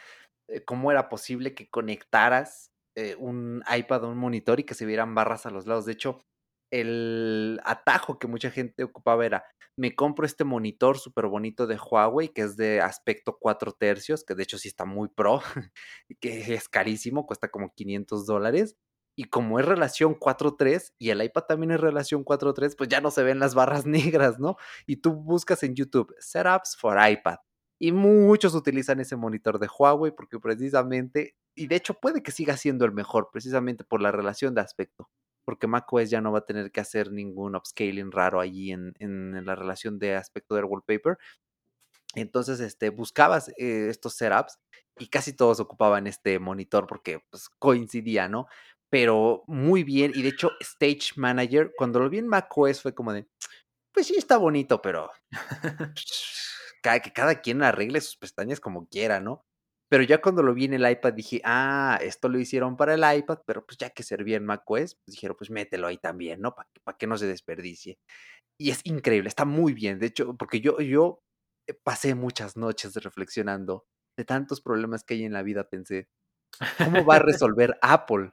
eh, 0.49 0.65
¿cómo 0.65 0.91
era 0.91 1.09
posible 1.09 1.55
que 1.55 1.70
conectaras 1.70 2.73
eh, 2.97 3.15
un 3.16 3.62
iPad 3.73 4.05
a 4.05 4.09
un 4.09 4.19
monitor 4.19 4.59
y 4.59 4.65
que 4.65 4.74
se 4.74 4.87
vieran 4.87 5.15
barras 5.15 5.47
a 5.47 5.51
los 5.51 5.66
lados? 5.66 5.87
De 5.87 5.93
hecho, 5.93 6.24
el 6.70 7.60
atajo 7.64 8.18
que 8.18 8.26
mucha 8.26 8.51
gente 8.51 8.84
ocupaba 8.84 9.26
era, 9.26 9.44
me 9.76 9.94
compro 9.94 10.26
este 10.26 10.44
monitor 10.44 10.98
súper 10.98 11.26
bonito 11.26 11.66
de 11.66 11.78
Huawei, 11.78 12.28
que 12.28 12.42
es 12.42 12.56
de 12.56 12.80
aspecto 12.80 13.38
4 13.40 13.72
tercios, 13.72 14.24
que 14.24 14.34
de 14.34 14.42
hecho 14.42 14.59
sí 14.59 14.68
está 14.68 14.84
muy 14.84 15.09
pro, 15.09 15.40
que 16.20 16.55
es 16.55 16.68
carísimo, 16.68 17.26
cuesta 17.26 17.48
como 17.48 17.72
500 17.74 18.26
dólares. 18.26 18.76
Y 19.16 19.24
como 19.24 19.59
es 19.59 19.66
relación 19.66 20.14
4.3 20.18 20.94
y 20.98 21.10
el 21.10 21.22
iPad 21.22 21.42
también 21.42 21.72
es 21.72 21.80
relación 21.80 22.24
4.3, 22.24 22.74
pues 22.76 22.88
ya 22.88 23.01
no 23.01 23.10
se 23.10 23.22
ven 23.22 23.38
las 23.38 23.55
barras 23.55 23.84
negras, 23.86 24.38
¿no? 24.38 24.56
Y 24.86 24.97
tú 24.97 25.12
buscas 25.14 25.62
en 25.62 25.74
YouTube 25.74 26.14
setups 26.18 26.76
for 26.76 26.97
iPad. 27.01 27.36
Y 27.78 27.92
muchos 27.92 28.55
utilizan 28.55 29.01
ese 29.01 29.16
monitor 29.16 29.59
de 29.59 29.68
Huawei 29.68 30.12
porque 30.12 30.38
precisamente, 30.38 31.36
y 31.55 31.66
de 31.66 31.76
hecho 31.76 31.94
puede 31.94 32.22
que 32.22 32.32
siga 32.32 32.56
siendo 32.56 32.84
el 32.84 32.92
mejor, 32.92 33.30
precisamente 33.32 33.84
por 33.84 34.02
la 34.02 34.12
relación 34.12 34.55
de 34.55 34.60
aspecto 34.60 35.10
porque 35.45 35.67
macOS 35.67 36.11
ya 36.11 36.21
no 36.21 36.33
va 36.33 36.41
a 36.41 36.47
tener 36.47 36.71
que 36.71 36.81
hacer 36.81 37.12
ningún 37.12 37.57
upscaling 37.57 38.11
raro 38.12 38.41
allí 38.41 38.73
en, 38.73 39.45
la 39.45 39.55
relación 39.55 39.99
de 39.99 40.17
aspecto 40.17 40.55
del 40.55 40.65
wallpaper. 40.65 41.19
Entonces, 42.15 42.61
este, 42.61 42.91
buscabas 42.91 43.51
eh, 43.57 43.89
estos 43.89 44.15
setups 44.17 44.59
y 44.99 45.09
casi 45.09 45.33
todos 45.35 45.61
ocupaban 45.61 46.07
este 46.07 46.39
monitor 46.39 46.87
porque 46.87 47.21
pues, 47.31 47.49
coincidía, 47.59 48.29
¿no? 48.29 48.47
Pero 48.91 49.45
muy 49.47 49.85
bien, 49.85 50.12
y 50.15 50.23
de 50.23 50.31
hecho, 50.31 50.51
Stage 50.61 51.12
Manager, 51.17 51.73
cuando 51.77 52.01
lo 52.01 52.11
vi 52.11 52.19
en 52.19 52.27
macOS 52.27 52.83
fue 52.83 52.95
como 52.95 53.12
de, 53.12 53.29
pues 53.93 54.07
sí, 54.09 54.15
está 54.17 54.37
bonito, 54.37 54.83
pero 54.83 55.11
que 56.83 57.12
cada 57.12 57.41
quien 57.41 57.62
arregle 57.62 58.01
sus 58.01 58.17
pestañas 58.17 58.61
como 58.61 58.89
quiera, 58.89 59.21
¿no? 59.21 59.45
Pero 59.91 60.05
ya 60.05 60.21
cuando 60.21 60.45
lo 60.45 60.55
vi 60.55 60.67
en 60.67 60.75
el 60.75 60.89
iPad 60.89 61.15
dije, 61.15 61.41
ah, 61.45 61.99
esto 62.01 62.29
lo 62.29 62.39
hicieron 62.39 62.77
para 62.77 62.95
el 62.95 63.19
iPad, 63.19 63.41
pero 63.45 63.67
pues 63.67 63.77
ya 63.77 63.91
que 63.91 64.05
servía 64.05 64.37
en 64.37 64.47
macOS, 64.47 64.95
pues 64.95 65.17
dijeron, 65.17 65.37
pues 65.37 65.51
mételo 65.51 65.89
ahí 65.89 65.99
también, 65.99 66.41
¿no? 66.41 66.55
Para 66.55 66.69
que, 66.73 66.81
que 66.97 67.07
no 67.09 67.19
se 67.19 67.27
desperdicie. 67.27 67.99
Y 68.57 68.71
es 68.71 68.83
increíble, 68.85 69.29
está 69.29 69.45
muy 69.45 69.75
bien. 69.75 69.99
De 69.99 70.07
hecho, 70.07 70.37
porque 70.37 70.61
yo, 70.61 70.81
yo 70.81 71.23
eh, 71.67 71.75
pasé 71.75 72.15
muchas 72.15 72.57
noches 72.57 72.95
reflexionando 72.95 73.85
de 74.17 74.25
tantos 74.25 74.61
problemas 74.61 75.03
que 75.03 75.15
hay 75.15 75.25
en 75.25 75.33
la 75.33 75.43
vida, 75.43 75.69
pensé, 75.69 76.09
¿cómo 76.79 77.05
va 77.05 77.17
a 77.17 77.19
resolver 77.21 77.77
Apple 77.83 78.31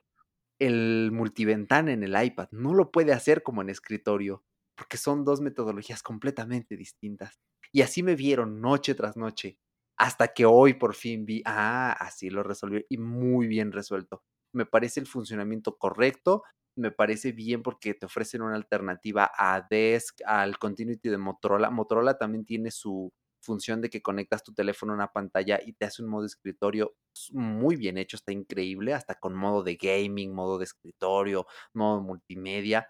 el 0.59 1.09
multiventana 1.11 1.91
en 1.91 2.03
el 2.03 2.23
iPad? 2.23 2.49
No 2.51 2.75
lo 2.75 2.91
puede 2.91 3.13
hacer 3.13 3.41
como 3.41 3.63
en 3.63 3.69
escritorio, 3.69 4.43
porque 4.75 4.97
son 4.97 5.25
dos 5.25 5.41
metodologías 5.41 6.03
completamente 6.03 6.77
distintas. 6.77 7.39
Y 7.71 7.81
así 7.81 8.03
me 8.03 8.15
vieron 8.15 8.61
noche 8.61 8.93
tras 8.93 9.17
noche, 9.17 9.57
hasta 9.97 10.29
que 10.29 10.45
hoy 10.45 10.75
por 10.75 10.95
fin 10.95 11.25
vi, 11.25 11.41
ah, 11.45 11.91
así 11.99 12.29
lo 12.29 12.43
resolvió 12.43 12.81
y 12.89 12.97
muy 12.97 13.47
bien 13.47 13.71
resuelto. 13.71 14.23
Me 14.53 14.65
parece 14.65 14.99
el 14.99 15.07
funcionamiento 15.07 15.77
correcto, 15.77 16.43
me 16.77 16.91
parece 16.91 17.31
bien 17.31 17.63
porque 17.63 17.95
te 17.95 18.05
ofrecen 18.05 18.43
una 18.43 18.55
alternativa 18.55 19.31
a 19.35 19.65
Desk, 19.67 20.19
al 20.25 20.59
Continuity 20.59 21.09
de 21.09 21.17
Motorola. 21.17 21.71
Motorola 21.71 22.17
también 22.17 22.45
tiene 22.45 22.71
su 22.71 23.11
función 23.41 23.81
de 23.81 23.89
que 23.89 24.01
conectas 24.01 24.43
tu 24.43 24.53
teléfono 24.53 24.91
a 24.91 24.95
una 24.95 25.11
pantalla 25.11 25.59
y 25.65 25.73
te 25.73 25.85
hace 25.85 26.03
un 26.03 26.09
modo 26.09 26.25
escritorio 26.25 26.95
muy 27.31 27.75
bien 27.75 27.97
hecho, 27.97 28.17
está 28.17 28.31
increíble, 28.31 28.93
hasta 28.93 29.15
con 29.15 29.35
modo 29.35 29.63
de 29.63 29.75
gaming, 29.75 30.33
modo 30.33 30.59
de 30.59 30.65
escritorio, 30.65 31.47
modo 31.73 32.01
multimedia. 32.01 32.87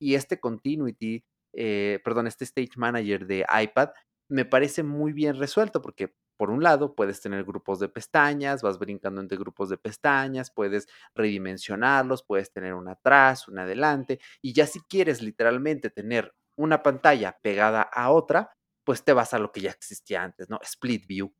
Y 0.00 0.14
este 0.14 0.40
Continuity, 0.40 1.24
eh, 1.54 2.00
perdón, 2.04 2.26
este 2.26 2.44
Stage 2.44 2.72
Manager 2.76 3.26
de 3.26 3.44
iPad 3.62 3.90
me 4.28 4.44
parece 4.44 4.82
muy 4.82 5.12
bien 5.12 5.36
resuelto 5.36 5.82
porque 5.82 6.14
por 6.36 6.50
un 6.50 6.62
lado, 6.62 6.94
puedes 6.94 7.20
tener 7.20 7.44
grupos 7.44 7.80
de 7.80 7.88
pestañas, 7.88 8.62
vas 8.62 8.78
brincando 8.78 9.20
entre 9.20 9.38
grupos 9.38 9.68
de 9.70 9.78
pestañas, 9.78 10.50
puedes 10.50 10.88
redimensionarlos, 11.14 12.22
puedes 12.22 12.52
tener 12.52 12.74
una 12.74 12.92
atrás, 12.92 13.48
una 13.48 13.62
adelante, 13.62 14.20
y 14.42 14.52
ya 14.52 14.66
si 14.66 14.80
quieres 14.80 15.22
literalmente 15.22 15.90
tener 15.90 16.34
una 16.56 16.82
pantalla 16.82 17.38
pegada 17.42 17.82
a 17.82 18.10
otra, 18.10 18.52
pues 18.84 19.04
te 19.04 19.12
vas 19.12 19.34
a 19.34 19.38
lo 19.38 19.52
que 19.52 19.60
ya 19.60 19.70
existía 19.70 20.22
antes, 20.22 20.48
¿no? 20.48 20.58
Split 20.62 21.06
view. 21.06 21.32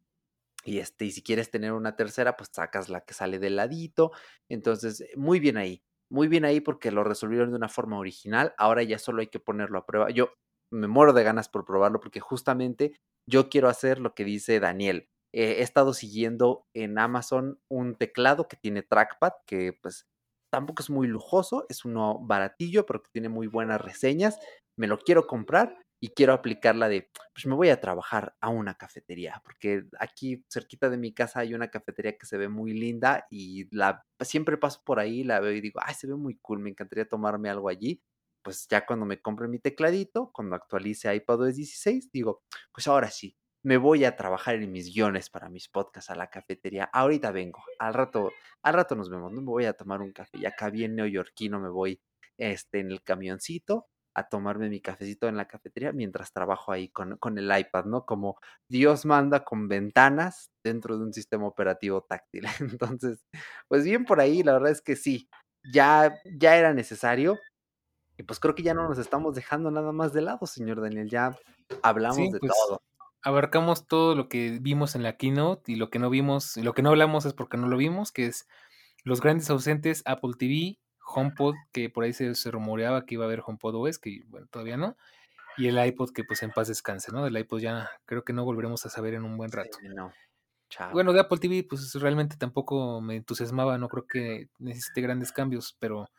Y, 0.65 0.79
este, 0.81 1.05
y 1.07 1.13
si 1.13 1.23
quieres 1.23 1.51
tener 1.51 1.73
una 1.73 1.95
tercera, 1.97 2.37
pues 2.37 2.51
sacas 2.53 2.89
la 2.89 3.03
que 3.03 3.15
sale 3.15 3.39
del 3.39 3.57
ladito. 3.57 4.13
Entonces, 4.49 5.05
muy 5.17 5.39
bien 5.41 5.57
ahí. 5.57 5.83
Muy 6.11 6.29
bien 6.29 6.45
ahí 6.45 6.61
porque 6.61 6.91
lo 6.91 7.05
resolvieron 7.05 7.51
de 7.51 7.57
una 7.57 7.69
forma 7.69 7.99
original. 7.99 8.55
Ahora 8.59 8.83
ya 8.83 8.99
solo 8.99 9.21
hay 9.21 9.29
que 9.29 9.41
ponerlo 9.41 9.79
a 9.79 9.87
prueba. 9.87 10.11
Yo 10.11 10.33
me 10.71 10.89
muero 10.89 11.13
de 11.13 11.23
ganas 11.25 11.49
por 11.49 11.65
probarlo 11.65 12.01
porque 12.01 12.21
justamente 12.21 12.99
yo 13.29 13.49
quiero 13.49 13.69
hacer 13.69 13.99
lo 14.01 14.15
que 14.15 14.25
dice 14.25 14.61
Daniel. 14.61 15.09
he 15.33 15.63
estado 15.63 15.93
siguiendo 15.95 16.67
en 16.75 16.99
Amazon 16.99 17.61
un 17.69 17.97
teclado 17.97 18.49
que 18.49 18.57
tiene 18.57 18.83
trackpad, 18.83 19.33
que 19.47 19.73
pues 19.83 20.07
tampoco 20.51 20.83
es 20.83 20.91
muy 20.91 21.09
lujoso, 21.09 21.67
es 21.69 21.85
uno 21.85 22.19
baratillo, 22.23 22.87
pero 22.87 23.03
que 23.03 23.11
tiene 23.13 23.29
muy 23.29 23.47
buenas 23.49 23.81
reseñas. 23.81 24.39
Me 24.79 24.87
lo 24.87 24.99
quiero 24.99 25.27
comprar 25.27 25.77
y 26.01 26.09
quiero 26.11 26.33
aplicar 26.35 26.77
la 26.77 26.89
de, 26.89 27.11
pues 27.35 27.47
me 27.47 27.55
voy 27.55 27.71
a 27.71 27.81
trabajar 27.81 28.37
a 28.41 28.49
una 28.51 28.75
cafetería, 28.75 29.41
porque 29.45 29.85
aquí 29.99 30.45
cerquita 30.51 30.91
de 30.91 30.99
mi 30.99 31.13
casa 31.15 31.41
hay 31.41 31.55
una 31.55 31.69
cafetería 31.71 32.17
que 32.19 32.27
se 32.27 32.37
ve 32.37 32.49
muy 32.49 32.73
linda 32.75 33.27
y 33.31 33.67
la 33.75 34.05
siempre 34.21 34.59
paso 34.59 34.83
por 34.85 35.01
ahí, 35.01 35.25
la 35.25 35.41
veo 35.41 35.53
y 35.53 35.61
digo, 35.61 35.81
ay, 35.83 35.95
se 35.95 36.07
ve 36.07 36.15
muy 36.17 36.37
cool, 36.43 36.61
me 36.61 36.71
encantaría 36.71 37.09
tomarme 37.09 37.49
algo 37.51 37.69
allí. 37.69 38.03
Pues 38.47 38.69
ya 38.69 38.87
cuando 38.87 39.07
me 39.07 39.21
compre 39.21 39.49
mi 39.49 39.59
tecladito, 39.59 40.31
cuando 40.33 40.55
actualice 40.55 41.13
iPadOS 41.13 41.57
16, 41.57 42.13
digo, 42.13 42.45
pues 42.73 42.87
ahora 42.87 43.11
sí, 43.11 43.37
me 43.65 43.77
voy 43.77 44.05
a 44.05 44.15
trabajar 44.15 44.55
en 44.55 44.71
mis 44.71 44.95
guiones 44.95 45.31
para 45.31 45.49
mis 45.49 45.69
podcasts 45.69 46.11
a 46.11 46.15
la 46.15 46.31
cafetería. 46.31 46.89
Ahorita 46.93 47.33
vengo, 47.33 47.59
al 47.81 47.93
rato, 47.93 48.31
al 48.63 48.75
rato 48.75 48.95
nos 48.95 49.11
vemos, 49.11 49.33
no 49.33 49.41
me 49.41 49.49
voy 49.49 49.65
a 49.65 49.73
tomar 49.73 50.01
un 50.01 50.13
café, 50.13 50.39
ya 50.39 50.51
acá 50.51 50.71
bien 50.71 50.95
neoyorquino 50.95 51.59
me 51.59 51.71
voy 51.71 52.01
este, 52.39 52.79
en 52.79 52.93
el 52.93 53.03
camioncito 53.03 53.89
a 54.15 54.29
tomarme 54.29 54.69
mi 54.69 54.81
cafecito 54.81 55.27
en 55.27 55.37
la 55.37 55.49
cafetería 55.49 55.91
mientras 55.91 56.33
trabajo 56.33 56.71
ahí 56.71 56.89
con, 56.91 57.17
con, 57.17 57.39
el 57.39 57.51
iPad, 57.59 57.87
¿no? 57.87 58.07
Como 58.07 58.39
Dios 58.71 59.07
manda 59.07 59.43
con 59.43 59.67
ventanas 59.67 60.53
dentro 60.63 60.97
de 60.99 61.05
un 61.05 61.13
sistema 61.13 61.49
operativo 61.49 62.03
táctil. 62.03 62.45
Entonces, 62.61 63.25
pues 63.67 63.85
bien 63.85 64.05
por 64.05 64.21
ahí, 64.21 64.45
la 64.45 64.53
verdad 64.53 64.71
es 64.71 64.83
que 64.83 64.95
sí, 64.95 65.29
ya, 65.73 66.15
ya 66.39 66.57
era 66.57 66.73
necesario. 66.73 67.41
Y 68.19 68.23
pues 68.23 68.41
creo 68.41 68.55
que 68.55 68.63
ya 68.63 68.75
no 68.75 68.89
nos 68.89 68.99
estamos 68.99 69.35
dejando 69.35 69.71
nada 69.71 69.93
más 69.93 70.13
de 70.13 70.23
lado, 70.23 70.47
señor 70.47 70.81
Daniel, 70.81 71.09
ya 71.09 71.37
hablamos 71.83 72.31
de 72.31 72.39
pues, 72.39 72.53
todo. 72.53 72.83
Abarcamos 73.23 73.87
todo 73.87 74.15
lo 74.15 74.29
que 74.29 74.59
vimos 74.61 74.95
en 74.95 75.03
la 75.03 75.17
keynote 75.17 75.73
y 75.73 75.77
lo 75.77 75.91
que 75.91 75.99
no 75.99 76.11
vimos, 76.11 76.57
y 76.57 76.63
lo 76.63 76.73
que 76.73 76.83
no 76.83 76.91
hablamos 76.91 77.27
es 77.27 77.35
porque 77.35 77.57
no 77.57 77.69
lo 77.69 77.77
vimos, 77.77 78.13
que 78.13 78.27
es 78.27 78.47
los 79.05 79.21
grandes 79.21 79.51
ausentes, 79.51 80.03
Apple 80.07 80.33
TV, 80.39 80.79
HomePod, 81.05 81.55
que 81.73 81.91
por 81.91 82.05
ahí 82.05 82.13
se, 82.13 82.33
rumoreaba 82.51 83.05
que 83.05 83.15
iba 83.15 83.25
a 83.25 83.29
haber 83.29 83.43
HomePod 83.45 83.75
OS, 83.75 83.99
que 83.99 84.21
bueno, 84.27 84.47
todavía 84.51 84.77
no. 84.77 84.97
Y 85.59 85.69
el 85.69 85.85
iPod, 85.85 86.11
que 86.13 86.25
pues 86.25 86.43
en 86.43 86.51
paz 86.51 86.69
descanse, 86.69 87.13
¿no? 87.13 87.27
El 87.27 87.37
iPod 87.37 87.61
ya 87.61 87.91
creo 88.05 88.25
que 88.25 88.33
no 88.33 88.45
volveremos 88.45 88.85
a 88.85 88.91
saber 88.91 89.15
en 89.15 89.25
un 89.25 89.37
buen 89.37 89.53
rato. 89.53 89.79
no. 89.83 90.13
Bueno, 90.93 91.13
de 91.13 91.21
Apple 91.21 91.39
TV, 91.39 91.65
pues 91.69 91.95
realmente 91.95 92.37
tampoco 92.37 93.01
me 93.01 93.17
entusiasmaba, 93.17 93.79
no 93.79 93.89
creo 93.89 94.07
que 94.07 94.49
necesite 94.59 95.01
grandes 95.01 95.33
cambios, 95.33 95.77
pero 95.79 96.11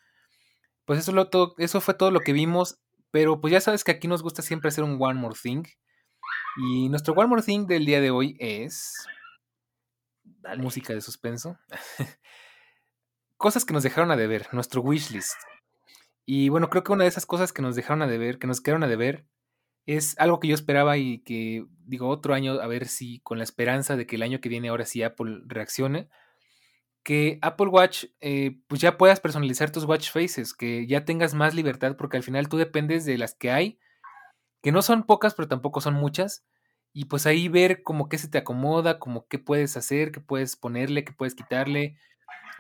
pues 0.88 1.00
eso, 1.00 1.12
lo 1.12 1.30
todo, 1.30 1.54
eso 1.58 1.82
fue 1.82 1.94
todo 1.94 2.12
lo 2.12 2.22
que 2.22 2.32
vimos. 2.32 2.80
Pero 3.12 3.42
pues 3.42 3.52
ya 3.52 3.62
sabes 3.62 3.84
que 3.84 3.92
aquí 3.92 4.08
nos 4.08 4.24
gusta 4.24 4.42
siempre 4.42 4.70
hacer 4.70 4.86
un 4.86 4.98
One 5.00 5.20
More 5.20 5.36
Thing. 5.40 5.64
Y 6.58 6.88
nuestro 6.88 7.14
One 7.14 7.28
More 7.28 7.44
Thing 7.44 7.68
del 7.68 7.86
día 7.86 8.00
de 8.00 8.10
hoy 8.10 8.38
es. 8.40 9.06
Música 10.58 10.94
de 10.94 11.02
suspenso. 11.02 11.58
cosas 13.38 13.66
que 13.66 13.74
nos 13.74 13.84
dejaron 13.84 14.12
a 14.12 14.16
deber, 14.16 14.48
nuestro 14.54 14.82
wishlist. 14.82 15.36
Y 16.26 16.50
bueno, 16.50 16.70
creo 16.70 16.84
que 16.84 16.94
una 16.94 17.04
de 17.04 17.10
esas 17.10 17.26
cosas 17.26 17.52
que 17.52 17.62
nos 17.62 17.76
dejaron 17.76 18.02
a 18.02 18.08
deber, 18.08 18.40
que 18.40 18.48
nos 18.48 18.62
quedaron 18.62 18.84
a 18.84 18.88
deber, 18.88 19.26
es 19.86 20.18
algo 20.20 20.40
que 20.40 20.48
yo 20.48 20.56
esperaba 20.56 20.98
y 20.98 21.20
que 21.20 21.66
digo 21.86 22.08
otro 22.08 22.34
año, 22.34 22.54
a 22.62 22.68
ver 22.68 22.88
si 22.88 23.20
con 23.20 23.38
la 23.38 23.44
esperanza 23.44 23.96
de 23.98 24.06
que 24.06 24.16
el 24.16 24.24
año 24.24 24.40
que 24.40 24.50
viene 24.50 24.70
ahora 24.70 24.86
sí 24.86 25.04
Apple 25.04 25.42
reaccione, 25.46 26.10
que 27.08 27.40
Apple 27.42 27.68
Watch 27.68 28.08
eh, 28.20 28.60
pues 28.68 28.82
ya 28.82 28.98
puedas 28.98 29.22
personalizar 29.22 29.72
tus 29.72 29.86
watch 29.86 30.12
faces, 30.12 30.54
que 30.54 30.86
ya 30.88 31.06
tengas 31.06 31.34
más 31.34 31.54
libertad 31.54 31.96
porque 31.96 32.18
al 32.18 32.24
final 32.24 32.50
tú 32.50 32.58
dependes 32.58 33.06
de 33.06 33.18
las 33.18 33.34
que 33.34 33.50
hay, 33.50 33.80
que 34.62 34.74
no 34.74 34.82
son 34.82 35.04
pocas 35.04 35.34
pero 35.34 35.48
tampoco 35.48 35.80
son 35.80 35.94
muchas, 35.94 36.44
y 36.92 37.06
pues 37.06 37.26
ahí 37.26 37.48
ver 37.48 37.82
como 37.82 38.10
qué 38.10 38.18
se 38.18 38.28
te 38.28 38.38
acomoda, 38.38 39.00
como 39.00 39.26
qué 39.30 39.40
puedes 39.40 39.78
hacer, 39.78 40.12
qué 40.12 40.20
puedes 40.20 40.58
ponerle, 40.58 41.06
qué 41.06 41.14
puedes 41.14 41.34
quitarle, 41.34 41.96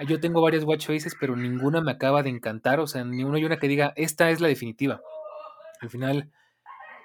yo 0.05 0.19
tengo 0.21 0.41
varias 0.41 0.63
watch 0.63 0.87
faces, 0.87 1.15
pero 1.19 1.35
ninguna 1.35 1.81
me 1.81 1.91
acaba 1.91 2.23
de 2.23 2.29
encantar. 2.29 2.79
O 2.79 2.87
sea, 2.87 3.03
ni 3.03 3.23
una 3.23 3.39
y 3.39 3.45
una 3.45 3.57
que 3.57 3.67
diga, 3.67 3.93
esta 3.95 4.29
es 4.29 4.39
la 4.39 4.47
definitiva. 4.47 5.01
Al 5.81 5.89
final, 5.89 6.31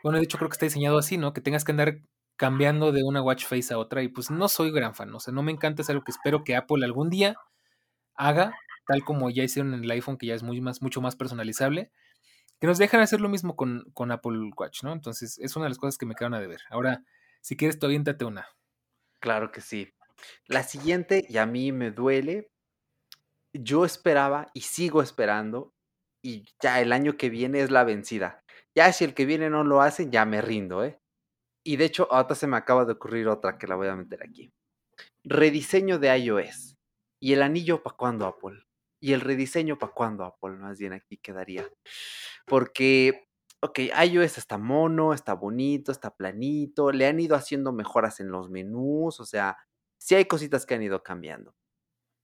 bueno, 0.03 0.19
de 0.19 0.25
hecho 0.25 0.39
creo 0.39 0.51
que 0.51 0.55
está 0.55 0.67
diseñado 0.67 0.99
así, 0.99 1.17
¿no? 1.17 1.33
Que 1.33 1.41
tengas 1.41 1.65
que 1.65 1.73
andar 1.73 2.01
cambiando 2.43 2.91
de 2.91 3.05
una 3.05 3.23
watch 3.23 3.45
face 3.47 3.73
a 3.73 3.79
otra. 3.79 4.03
Y 4.03 4.09
pues 4.09 4.29
no 4.29 4.49
soy 4.49 4.73
gran 4.73 4.97
fan. 4.97 5.15
O 5.15 5.21
sea, 5.21 5.33
no 5.33 5.45
me 5.45 5.53
encanta, 5.53 5.83
es 5.83 5.91
algo 5.91 6.03
que 6.03 6.11
espero 6.11 6.43
que 6.43 6.57
Apple 6.57 6.85
algún 6.85 7.09
día 7.09 7.37
haga, 8.17 8.53
tal 8.85 9.05
como 9.05 9.31
ya 9.31 9.45
hicieron 9.45 9.75
en 9.75 9.85
el 9.85 9.91
iPhone, 9.93 10.19
que 10.19 10.27
ya 10.27 10.35
es 10.35 10.43
mucho 10.43 11.01
más 11.01 11.15
personalizable. 11.15 11.93
Que 12.59 12.67
nos 12.67 12.79
dejan 12.79 13.01
hacer 13.01 13.21
lo 13.21 13.29
mismo 13.29 13.55
con, 13.55 13.85
con 13.95 14.11
Apple 14.11 14.51
Watch, 14.57 14.83
¿no? 14.83 14.93
Entonces, 14.93 15.39
es 15.39 15.55
una 15.55 15.67
de 15.67 15.69
las 15.69 15.79
cosas 15.79 15.97
que 15.99 16.05
me 16.05 16.17
quedan 16.17 16.35
a 16.35 16.41
deber. 16.41 16.59
Ahora, 16.69 17.05
si 17.43 17.57
quieres, 17.57 17.79
tú 17.79 17.87
una. 18.27 18.49
Claro 19.21 19.53
que 19.53 19.61
sí. 19.61 19.95
La 20.49 20.65
siguiente, 20.65 21.25
y 21.29 21.37
a 21.37 21.47
mí 21.47 21.71
me 21.71 21.93
duele, 21.93 22.51
yo 23.53 23.85
esperaba 23.85 24.49
y 24.53 24.63
sigo 24.63 25.01
esperando 25.01 25.73
y 26.23 26.45
ya 26.61 26.81
el 26.81 26.93
año 26.93 27.17
que 27.17 27.31
viene 27.31 27.61
es 27.61 27.71
la 27.71 27.85
vencida. 27.85 28.43
Ya 28.75 28.93
si 28.93 29.05
el 29.05 29.15
que 29.15 29.27
viene 29.27 29.49
no 29.49 29.63
lo 29.63 29.81
hace, 29.81 30.11
ya 30.11 30.25
me 30.25 30.43
rindo, 30.43 30.83
¿eh? 30.83 30.99
Y 31.65 31.77
de 31.77 31.85
hecho, 31.85 32.09
ahora 32.11 32.35
se 32.35 32.47
me 32.47 32.57
acaba 32.57 32.85
de 32.85 32.93
ocurrir 32.93 33.29
otra 33.29 33.59
que 33.59 33.67
la 33.67 33.77
voy 33.77 33.89
a 33.89 33.97
meter 33.97 34.23
aquí. 34.23 34.51
Rediseño 35.25 35.99
de 35.99 36.17
iOS. 36.17 36.75
¿Y 37.21 37.33
el 37.35 37.43
anillo 37.43 37.83
para 37.83 37.97
cuándo, 37.97 38.27
Apple? 38.27 38.65
¿Y 39.01 39.13
el 39.13 39.21
rediseño 39.21 39.79
para 39.79 39.93
cuándo, 39.93 40.25
Apple? 40.25 40.57
Más 40.57 40.79
bien 40.79 40.93
aquí 40.93 41.19
quedaría. 41.19 41.69
Porque, 42.47 43.25
ok, 43.61 43.79
iOS 44.05 44.39
está 44.39 44.59
mono, 44.59 45.15
está 45.15 45.35
bonito, 45.35 45.93
está 45.93 46.17
planito, 46.17 46.91
le 46.91 47.07
han 47.07 47.21
ido 47.21 47.37
haciendo 47.37 47.73
mejoras 47.73 48.21
en 48.21 48.31
los 48.31 48.51
menús, 48.51 49.21
o 49.21 49.25
sea, 49.25 49.57
sí 50.01 50.17
hay 50.17 50.25
cositas 50.25 50.67
que 50.67 50.75
han 50.75 50.83
ido 50.83 51.03
cambiando 51.03 51.55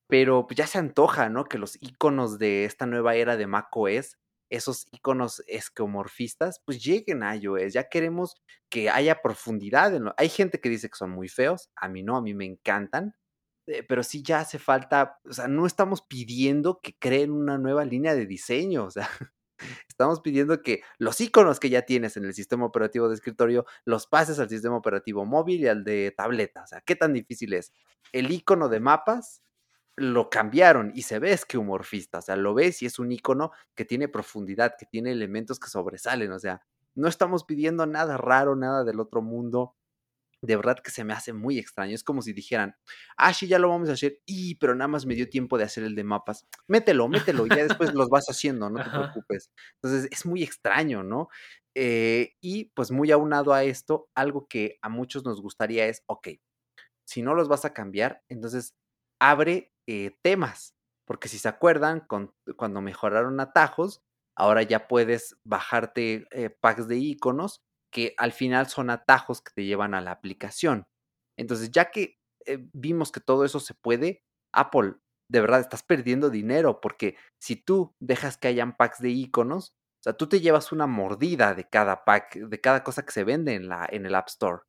pero 0.08 0.46
pues, 0.46 0.56
ya 0.56 0.66
se 0.66 0.78
antoja, 0.78 1.28
¿no? 1.28 1.44
Que 1.44 1.58
los 1.58 1.80
iconos 1.82 2.38
de 2.38 2.64
esta 2.64 2.86
nueva 2.86 3.14
era 3.14 3.36
de 3.36 3.46
macOS, 3.46 4.18
esos 4.50 4.86
iconos 4.92 5.42
esquemorfistas, 5.46 6.60
pues 6.64 6.82
lleguen 6.82 7.22
a 7.22 7.36
iOS. 7.36 7.72
Ya 7.72 7.88
queremos 7.88 8.36
que 8.68 8.90
haya 8.90 9.22
profundidad. 9.22 9.94
En 9.94 10.04
lo... 10.04 10.14
Hay 10.16 10.28
gente 10.28 10.60
que 10.60 10.68
dice 10.68 10.88
que 10.88 10.96
son 10.96 11.10
muy 11.10 11.28
feos, 11.28 11.70
a 11.76 11.88
mí 11.88 12.02
no, 12.02 12.16
a 12.16 12.22
mí 12.22 12.34
me 12.34 12.44
encantan, 12.44 13.14
eh, 13.66 13.82
pero 13.82 14.02
sí 14.02 14.22
ya 14.22 14.40
hace 14.40 14.58
falta, 14.58 15.18
o 15.24 15.32
sea, 15.32 15.48
no 15.48 15.66
estamos 15.66 16.02
pidiendo 16.02 16.80
que 16.80 16.96
creen 16.98 17.32
una 17.32 17.58
nueva 17.58 17.84
línea 17.84 18.14
de 18.14 18.26
diseño, 18.26 18.84
o 18.84 18.90
sea, 18.90 19.08
Estamos 19.88 20.20
pidiendo 20.20 20.62
que 20.62 20.82
los 20.98 21.20
iconos 21.20 21.60
que 21.60 21.70
ya 21.70 21.82
tienes 21.82 22.16
en 22.16 22.24
el 22.24 22.34
sistema 22.34 22.64
operativo 22.64 23.08
de 23.08 23.14
escritorio 23.14 23.66
los 23.84 24.06
pases 24.06 24.38
al 24.38 24.48
sistema 24.48 24.76
operativo 24.76 25.24
móvil 25.24 25.60
y 25.62 25.68
al 25.68 25.84
de 25.84 26.14
tableta. 26.16 26.62
O 26.62 26.66
sea, 26.66 26.80
¿qué 26.80 26.96
tan 26.96 27.12
difícil 27.12 27.52
es? 27.54 27.72
El 28.12 28.30
icono 28.30 28.68
de 28.68 28.80
mapas 28.80 29.42
lo 29.98 30.30
cambiaron 30.30 30.92
y 30.94 31.02
se 31.02 31.18
ve 31.18 31.32
esquemorfista, 31.32 32.18
o 32.18 32.22
sea, 32.22 32.36
lo 32.36 32.54
ves 32.54 32.82
y 32.82 32.86
es 32.86 32.98
un 32.98 33.12
icono 33.12 33.52
que 33.74 33.84
tiene 33.84 34.08
profundidad, 34.08 34.74
que 34.78 34.86
tiene 34.86 35.12
elementos 35.12 35.58
que 35.60 35.68
sobresalen, 35.68 36.32
o 36.32 36.38
sea, 36.38 36.62
no 36.94 37.08
estamos 37.08 37.44
pidiendo 37.44 37.86
nada 37.86 38.16
raro, 38.16 38.56
nada 38.56 38.84
del 38.84 39.00
otro 39.00 39.22
mundo. 39.22 39.76
De 40.42 40.56
verdad 40.56 40.78
que 40.78 40.90
se 40.92 41.04
me 41.04 41.12
hace 41.14 41.32
muy 41.32 41.58
extraño. 41.58 41.94
Es 41.94 42.04
como 42.04 42.22
si 42.22 42.32
dijeran, 42.32 42.76
ah, 43.16 43.34
sí, 43.34 43.48
ya 43.48 43.58
lo 43.58 43.68
vamos 43.70 43.88
a 43.88 43.92
hacer. 43.94 44.20
Y, 44.26 44.54
pero 44.56 44.74
nada 44.74 44.88
más 44.88 45.06
me 45.06 45.14
dio 45.16 45.28
tiempo 45.28 45.58
de 45.58 45.64
hacer 45.64 45.84
el 45.84 45.96
de 45.96 46.04
mapas. 46.04 46.46
Mételo, 46.68 47.08
mételo, 47.08 47.46
y 47.46 47.50
ya 47.50 47.64
después 47.64 47.92
los 47.94 48.08
vas 48.08 48.26
haciendo, 48.28 48.70
no 48.70 48.82
te 48.82 48.90
preocupes. 48.90 49.50
Entonces, 49.82 50.08
es 50.12 50.26
muy 50.26 50.42
extraño, 50.44 51.02
¿no? 51.02 51.28
Eh, 51.74 52.34
y 52.40 52.66
pues 52.74 52.90
muy 52.90 53.10
aunado 53.12 53.52
a 53.52 53.64
esto, 53.64 54.08
algo 54.14 54.46
que 54.48 54.78
a 54.82 54.88
muchos 54.88 55.24
nos 55.24 55.40
gustaría 55.42 55.86
es, 55.86 56.02
ok, 56.06 56.28
si 57.04 57.22
no 57.22 57.34
los 57.34 57.48
vas 57.48 57.64
a 57.64 57.72
cambiar, 57.72 58.22
entonces 58.28 58.74
abre 59.20 59.72
eh, 59.86 60.18
temas, 60.22 60.74
porque 61.06 61.28
si 61.28 61.38
se 61.38 61.48
acuerdan, 61.48 62.06
cuando 62.56 62.80
mejoraron 62.80 63.40
atajos, 63.40 64.02
ahora 64.36 64.62
ya 64.62 64.88
puedes 64.88 65.36
bajarte 65.44 66.26
eh, 66.30 66.50
packs 66.50 66.86
de 66.88 66.96
iconos 66.96 67.62
que 67.90 68.14
al 68.18 68.32
final 68.32 68.68
son 68.68 68.90
atajos 68.90 69.40
que 69.40 69.52
te 69.54 69.64
llevan 69.64 69.94
a 69.94 70.00
la 70.00 70.10
aplicación. 70.12 70.86
Entonces, 71.38 71.70
ya 71.70 71.90
que 71.90 72.18
eh, 72.46 72.58
vimos 72.72 73.10
que 73.12 73.20
todo 73.20 73.44
eso 73.44 73.60
se 73.60 73.74
puede, 73.74 74.22
Apple, 74.52 74.94
de 75.30 75.40
verdad 75.40 75.60
estás 75.60 75.82
perdiendo 75.82 76.30
dinero 76.30 76.80
porque 76.80 77.16
si 77.40 77.56
tú 77.56 77.94
dejas 78.00 78.36
que 78.36 78.48
hayan 78.48 78.76
packs 78.76 79.00
de 79.00 79.10
iconos, 79.10 79.70
o 80.00 80.02
sea, 80.04 80.12
tú 80.14 80.28
te 80.28 80.40
llevas 80.40 80.72
una 80.72 80.86
mordida 80.86 81.54
de 81.54 81.68
cada 81.68 82.04
pack, 82.04 82.36
de 82.36 82.60
cada 82.60 82.84
cosa 82.84 83.04
que 83.04 83.12
se 83.12 83.24
vende 83.24 83.54
en, 83.54 83.68
la, 83.68 83.86
en 83.90 84.06
el 84.06 84.14
App 84.14 84.28
Store 84.28 84.62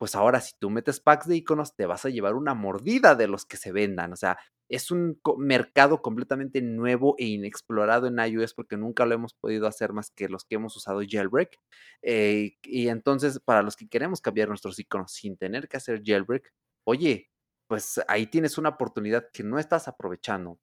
pues 0.00 0.14
ahora 0.14 0.40
si 0.40 0.54
tú 0.58 0.70
metes 0.70 0.98
packs 0.98 1.28
de 1.28 1.36
iconos, 1.36 1.76
te 1.76 1.84
vas 1.84 2.06
a 2.06 2.08
llevar 2.08 2.34
una 2.34 2.54
mordida 2.54 3.14
de 3.14 3.28
los 3.28 3.44
que 3.44 3.58
se 3.58 3.70
vendan. 3.70 4.14
O 4.14 4.16
sea, 4.16 4.38
es 4.70 4.90
un 4.90 5.20
mercado 5.36 6.00
completamente 6.00 6.62
nuevo 6.62 7.16
e 7.18 7.26
inexplorado 7.26 8.06
en 8.06 8.18
iOS 8.18 8.54
porque 8.54 8.78
nunca 8.78 9.04
lo 9.04 9.14
hemos 9.14 9.34
podido 9.34 9.66
hacer 9.66 9.92
más 9.92 10.10
que 10.10 10.30
los 10.30 10.44
que 10.46 10.54
hemos 10.54 10.74
usado 10.74 11.02
jailbreak. 11.06 11.54
Eh, 12.00 12.52
y 12.62 12.88
entonces, 12.88 13.40
para 13.40 13.62
los 13.62 13.76
que 13.76 13.88
queremos 13.88 14.22
cambiar 14.22 14.48
nuestros 14.48 14.78
iconos 14.78 15.12
sin 15.12 15.36
tener 15.36 15.68
que 15.68 15.76
hacer 15.76 16.00
jailbreak, 16.02 16.50
oye, 16.84 17.28
pues 17.66 18.00
ahí 18.08 18.26
tienes 18.26 18.56
una 18.56 18.70
oportunidad 18.70 19.26
que 19.34 19.42
no 19.42 19.58
estás 19.58 19.86
aprovechando. 19.86 20.58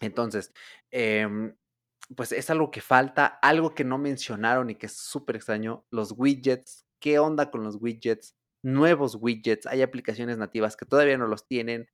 Entonces, 0.00 0.52
em, 0.90 1.56
pues 2.16 2.32
es 2.32 2.50
algo 2.50 2.70
que 2.70 2.80
falta, 2.82 3.26
algo 3.42 3.74
que 3.74 3.84
no 3.84 3.98
mencionaron 3.98 4.70
y 4.70 4.76
que 4.76 4.86
es 4.86 4.96
súper 4.96 5.36
extraño, 5.36 5.86
los 5.90 6.12
widgets. 6.16 6.86
¿Qué 7.00 7.18
onda 7.18 7.50
con 7.50 7.64
los 7.64 7.76
widgets? 7.80 8.34
Nuevos 8.62 9.16
widgets, 9.20 9.66
hay 9.66 9.82
aplicaciones 9.82 10.38
nativas 10.38 10.76
que 10.76 10.86
todavía 10.86 11.18
no 11.18 11.26
los 11.26 11.46
tienen, 11.46 11.88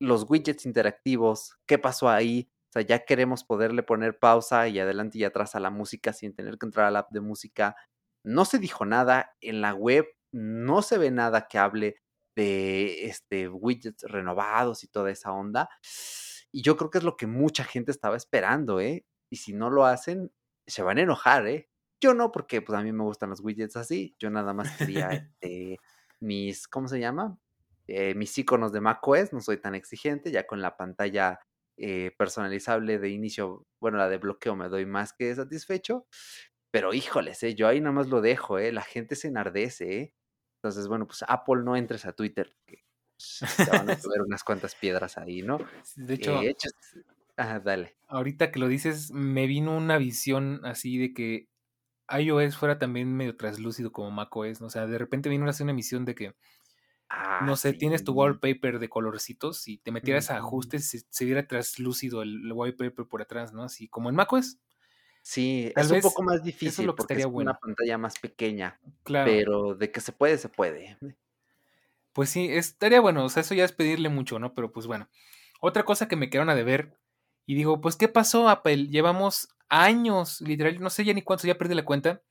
los 0.00 0.28
widgets 0.28 0.66
interactivos, 0.66 1.56
¿qué 1.66 1.78
pasó 1.78 2.08
ahí? 2.08 2.50
O 2.70 2.72
sea, 2.72 2.82
ya 2.82 3.04
queremos 3.04 3.44
poderle 3.44 3.82
poner 3.82 4.18
pausa 4.18 4.68
y 4.68 4.78
adelante 4.78 5.18
y 5.18 5.24
atrás 5.24 5.54
a 5.54 5.60
la 5.60 5.70
música 5.70 6.12
sin 6.12 6.34
tener 6.34 6.58
que 6.58 6.66
entrar 6.66 6.86
al 6.86 6.96
app 6.96 7.10
de 7.10 7.20
música. 7.20 7.76
No 8.24 8.44
se 8.44 8.58
dijo 8.58 8.84
nada 8.84 9.34
en 9.40 9.60
la 9.62 9.74
web, 9.74 10.06
no 10.32 10.82
se 10.82 10.98
ve 10.98 11.10
nada 11.10 11.48
que 11.48 11.58
hable 11.58 11.96
de 12.36 13.06
este 13.06 13.48
widgets 13.48 14.02
renovados 14.04 14.84
y 14.84 14.88
toda 14.88 15.10
esa 15.10 15.32
onda. 15.32 15.68
Y 16.52 16.62
yo 16.62 16.76
creo 16.76 16.90
que 16.90 16.98
es 16.98 17.04
lo 17.04 17.16
que 17.16 17.26
mucha 17.26 17.64
gente 17.64 17.90
estaba 17.90 18.16
esperando, 18.16 18.80
¿eh? 18.80 19.04
Y 19.30 19.36
si 19.36 19.52
no 19.52 19.70
lo 19.70 19.84
hacen, 19.86 20.32
se 20.66 20.82
van 20.82 20.98
a 20.98 21.02
enojar, 21.02 21.46
¿eh? 21.46 21.68
Yo 22.00 22.14
no, 22.14 22.30
porque 22.30 22.62
pues 22.62 22.78
a 22.78 22.82
mí 22.82 22.92
me 22.92 23.02
gustan 23.02 23.30
los 23.30 23.40
widgets 23.40 23.76
así. 23.76 24.14
Yo 24.18 24.30
nada 24.30 24.52
más 24.54 24.70
quería 24.76 25.08
este, 25.42 25.78
mis, 26.20 26.68
¿cómo 26.68 26.88
se 26.88 27.00
llama? 27.00 27.38
Eh, 27.86 28.14
mis 28.14 28.36
iconos 28.38 28.72
de 28.72 28.80
macOS, 28.80 29.32
no 29.32 29.40
soy 29.40 29.58
tan 29.58 29.74
exigente, 29.74 30.30
ya 30.30 30.46
con 30.46 30.60
la 30.60 30.76
pantalla 30.76 31.40
eh, 31.76 32.12
personalizable 32.18 32.98
de 32.98 33.10
inicio, 33.10 33.66
bueno, 33.80 33.98
la 33.98 34.08
de 34.08 34.18
bloqueo 34.18 34.56
me 34.56 34.68
doy 34.68 34.84
más 34.84 35.12
que 35.12 35.34
satisfecho, 35.34 36.06
pero 36.70 36.92
híjoles, 36.92 37.42
eh, 37.42 37.54
yo 37.54 37.68
ahí 37.68 37.80
nada 37.80 37.92
más 37.92 38.08
lo 38.08 38.20
dejo, 38.20 38.58
eh, 38.58 38.72
la 38.72 38.82
gente 38.82 39.16
se 39.16 39.28
enardece, 39.28 40.00
eh. 40.00 40.14
Entonces, 40.56 40.88
bueno, 40.88 41.06
pues 41.06 41.24
Apple 41.26 41.62
no 41.64 41.76
entres 41.76 42.04
a 42.04 42.12
Twitter, 42.12 42.56
que 42.66 42.84
te 43.56 43.70
van 43.70 43.88
a 43.90 43.94
ver 44.12 44.22
unas 44.26 44.42
cuantas 44.42 44.74
piedras 44.74 45.16
ahí, 45.16 45.42
¿no? 45.42 45.58
De 45.96 46.14
hecho, 46.14 46.40
ah, 47.36 47.60
dale. 47.60 47.96
Ahorita 48.08 48.50
que 48.50 48.58
lo 48.58 48.68
dices, 48.68 49.12
me 49.12 49.46
vino 49.46 49.76
una 49.76 49.98
visión 49.98 50.60
así 50.64 50.98
de 50.98 51.14
que 51.14 51.48
iOS 52.10 52.56
fuera 52.56 52.78
también 52.78 53.14
medio 53.14 53.36
translúcido 53.36 53.92
como 53.92 54.10
macOS, 54.10 54.60
¿no? 54.60 54.68
O 54.68 54.70
sea, 54.70 54.86
de 54.86 54.98
repente 54.98 55.28
vino 55.28 55.44
una 55.44 55.70
emisión 55.70 56.04
de 56.04 56.14
que, 56.14 56.28
no 56.28 56.34
ah, 57.08 57.56
sé, 57.56 57.72
tienes 57.72 58.04
tu 58.04 58.12
wallpaper 58.12 58.78
de 58.78 58.88
colorcitos 58.88 59.66
y 59.68 59.78
te 59.78 59.90
metieras 59.90 60.30
a 60.30 60.36
ajustes 60.38 60.94
y 60.94 61.00
se, 61.08 61.24
viera 61.24 61.46
translúcido 61.46 62.22
el, 62.22 62.52
wallpaper 62.52 63.06
por 63.06 63.22
atrás, 63.22 63.52
¿no? 63.52 63.62
Así 63.64 63.88
como 63.88 64.08
en 64.08 64.16
macOS. 64.16 64.58
Sí, 65.22 65.72
es 65.76 65.90
un 65.90 66.00
poco 66.00 66.22
más 66.22 66.42
difícil 66.42 66.86
lo 66.86 66.94
porque 66.94 67.14
es 67.14 67.26
una 67.26 67.58
pantalla 67.58 67.98
más 67.98 68.18
pequeña. 68.18 68.80
Claro. 69.02 69.30
Pero 69.30 69.74
de 69.74 69.90
que 69.90 70.00
se 70.00 70.12
puede, 70.12 70.38
se 70.38 70.48
puede. 70.48 70.96
Pues 72.12 72.30
sí, 72.30 72.48
estaría 72.50 73.00
bueno, 73.00 73.24
o 73.24 73.28
sea, 73.28 73.42
eso 73.42 73.54
ya 73.54 73.64
es 73.64 73.72
pedirle 73.72 74.08
mucho, 74.08 74.38
¿no? 74.38 74.54
Pero 74.54 74.72
pues 74.72 74.86
bueno. 74.86 75.08
Otra 75.60 75.84
cosa 75.84 76.08
que 76.08 76.16
me 76.16 76.30
quedaron 76.30 76.50
a 76.50 76.54
deber 76.54 76.96
y 77.48 77.54
digo, 77.54 77.80
pues, 77.80 77.96
¿qué 77.96 78.08
pasó, 78.08 78.48
Apple? 78.50 78.88
Llevamos 78.88 79.48
años, 79.68 80.40
literal, 80.40 80.80
no 80.80 80.90
sé 80.90 81.04
ya 81.04 81.14
ni 81.14 81.22
cuántos, 81.22 81.46
ya 81.46 81.58
perdí 81.58 81.74
la 81.74 81.84
cuenta, 81.84 82.22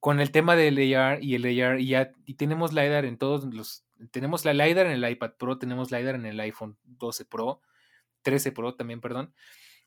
con 0.00 0.20
el 0.20 0.30
tema 0.30 0.56
del 0.56 0.78
AR 0.94 1.22
y 1.22 1.34
el 1.34 1.62
AR, 1.62 1.80
y 1.80 1.88
ya 1.88 2.12
y 2.24 2.34
tenemos 2.34 2.72
LiDAR 2.72 3.04
en 3.04 3.18
todos 3.18 3.44
los, 3.52 3.84
tenemos 4.10 4.44
la 4.44 4.54
LiDAR 4.54 4.86
en 4.86 4.92
el 4.92 5.10
iPad 5.10 5.32
Pro, 5.38 5.58
tenemos 5.58 5.90
LiDAR 5.90 6.14
en 6.14 6.26
el 6.26 6.38
iPhone 6.40 6.78
12 6.84 7.24
Pro, 7.24 7.62
13 8.22 8.52
Pro 8.52 8.74
también, 8.74 9.00
perdón. 9.00 9.34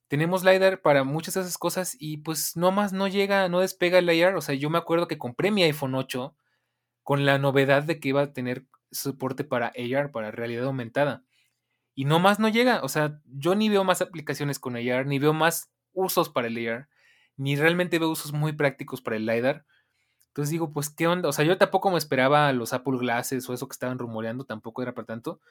Tenemos 0.07 0.43
LiDAR 0.43 0.81
para 0.81 1.03
muchas 1.03 1.35
de 1.35 1.41
esas 1.41 1.57
cosas 1.59 1.95
y 1.99 2.17
pues 2.17 2.57
no 2.57 2.71
más 2.71 2.93
no 2.93 3.07
llega, 3.07 3.47
no 3.47 3.59
despega 3.59 3.99
el 3.99 4.09
AR. 4.09 4.35
O 4.35 4.41
sea, 4.41 4.55
yo 4.55 4.71
me 4.71 4.79
acuerdo 4.79 5.07
que 5.07 5.19
compré 5.19 5.51
mi 5.51 5.61
iPhone 5.61 5.93
8 5.93 6.35
con 7.03 7.25
la 7.25 7.37
novedad 7.37 7.83
de 7.83 7.99
que 7.99 8.09
iba 8.09 8.23
a 8.23 8.33
tener 8.33 8.65
soporte 8.91 9.43
para 9.43 9.67
AR, 9.67 10.11
para 10.11 10.31
realidad 10.31 10.65
aumentada. 10.65 11.23
Y 11.93 12.05
no 12.05 12.19
más 12.19 12.39
no 12.39 12.49
llega. 12.49 12.81
O 12.81 12.89
sea, 12.89 13.21
yo 13.25 13.53
ni 13.53 13.69
veo 13.69 13.83
más 13.83 14.01
aplicaciones 14.01 14.57
con 14.57 14.75
AR, 14.75 15.05
ni 15.05 15.19
veo 15.19 15.33
más 15.33 15.69
usos 15.93 16.29
para 16.29 16.47
el 16.47 16.67
AR, 16.67 16.89
ni 17.37 17.55
realmente 17.55 17.99
veo 17.99 18.09
usos 18.09 18.33
muy 18.33 18.53
prácticos 18.53 19.01
para 19.01 19.15
el 19.17 19.25
LiDAR. 19.25 19.65
Entonces 20.27 20.51
digo, 20.51 20.71
pues, 20.71 20.89
¿qué 20.89 21.07
onda? 21.07 21.29
O 21.29 21.33
sea, 21.33 21.45
yo 21.45 21.57
tampoco 21.57 21.91
me 21.91 21.97
esperaba 21.97 22.51
los 22.53 22.73
Apple 22.73 22.97
Glasses 22.99 23.49
o 23.49 23.53
eso 23.53 23.67
que 23.67 23.73
estaban 23.73 23.99
rumoreando, 23.99 24.45
tampoco 24.45 24.81
era 24.81 24.93
para 24.93 25.07
tanto. 25.07 25.41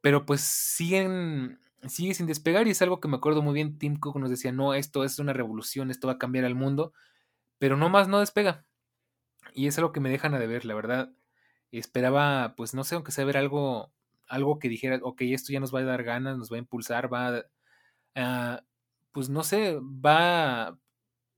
Pero 0.00 0.26
pues 0.26 0.42
siguen, 0.42 1.60
sigue 1.88 2.14
sin 2.14 2.26
despegar 2.26 2.66
y 2.66 2.70
es 2.70 2.82
algo 2.82 3.00
que 3.00 3.08
me 3.08 3.16
acuerdo 3.16 3.42
muy 3.42 3.54
bien. 3.54 3.78
Tim 3.78 3.96
Cook 3.96 4.18
nos 4.18 4.30
decía, 4.30 4.52
no, 4.52 4.74
esto 4.74 5.04
es 5.04 5.18
una 5.18 5.32
revolución, 5.32 5.90
esto 5.90 6.06
va 6.08 6.14
a 6.14 6.18
cambiar 6.18 6.44
al 6.44 6.54
mundo. 6.54 6.92
Pero 7.58 7.76
no 7.76 7.88
más 7.88 8.08
no 8.08 8.20
despega. 8.20 8.66
Y 9.54 9.66
es 9.66 9.78
algo 9.78 9.92
que 9.92 10.00
me 10.00 10.10
dejan 10.10 10.34
a 10.34 10.38
deber, 10.38 10.64
la 10.64 10.74
verdad. 10.74 11.12
Esperaba, 11.72 12.54
pues 12.56 12.74
no 12.74 12.84
sé, 12.84 12.96
aunque 12.96 13.12
sea 13.12 13.24
ver 13.24 13.36
algo, 13.36 13.92
algo 14.28 14.58
que 14.58 14.68
dijera, 14.68 14.98
ok, 15.02 15.22
esto 15.22 15.52
ya 15.52 15.60
nos 15.60 15.74
va 15.74 15.80
a 15.80 15.84
dar 15.84 16.04
ganas, 16.04 16.38
nos 16.38 16.50
va 16.52 16.56
a 16.56 16.58
impulsar, 16.60 17.12
va 17.12 17.44
a, 18.14 18.64
pues 19.12 19.28
no 19.28 19.44
sé, 19.44 19.78
va 19.80 20.68
a 20.68 20.78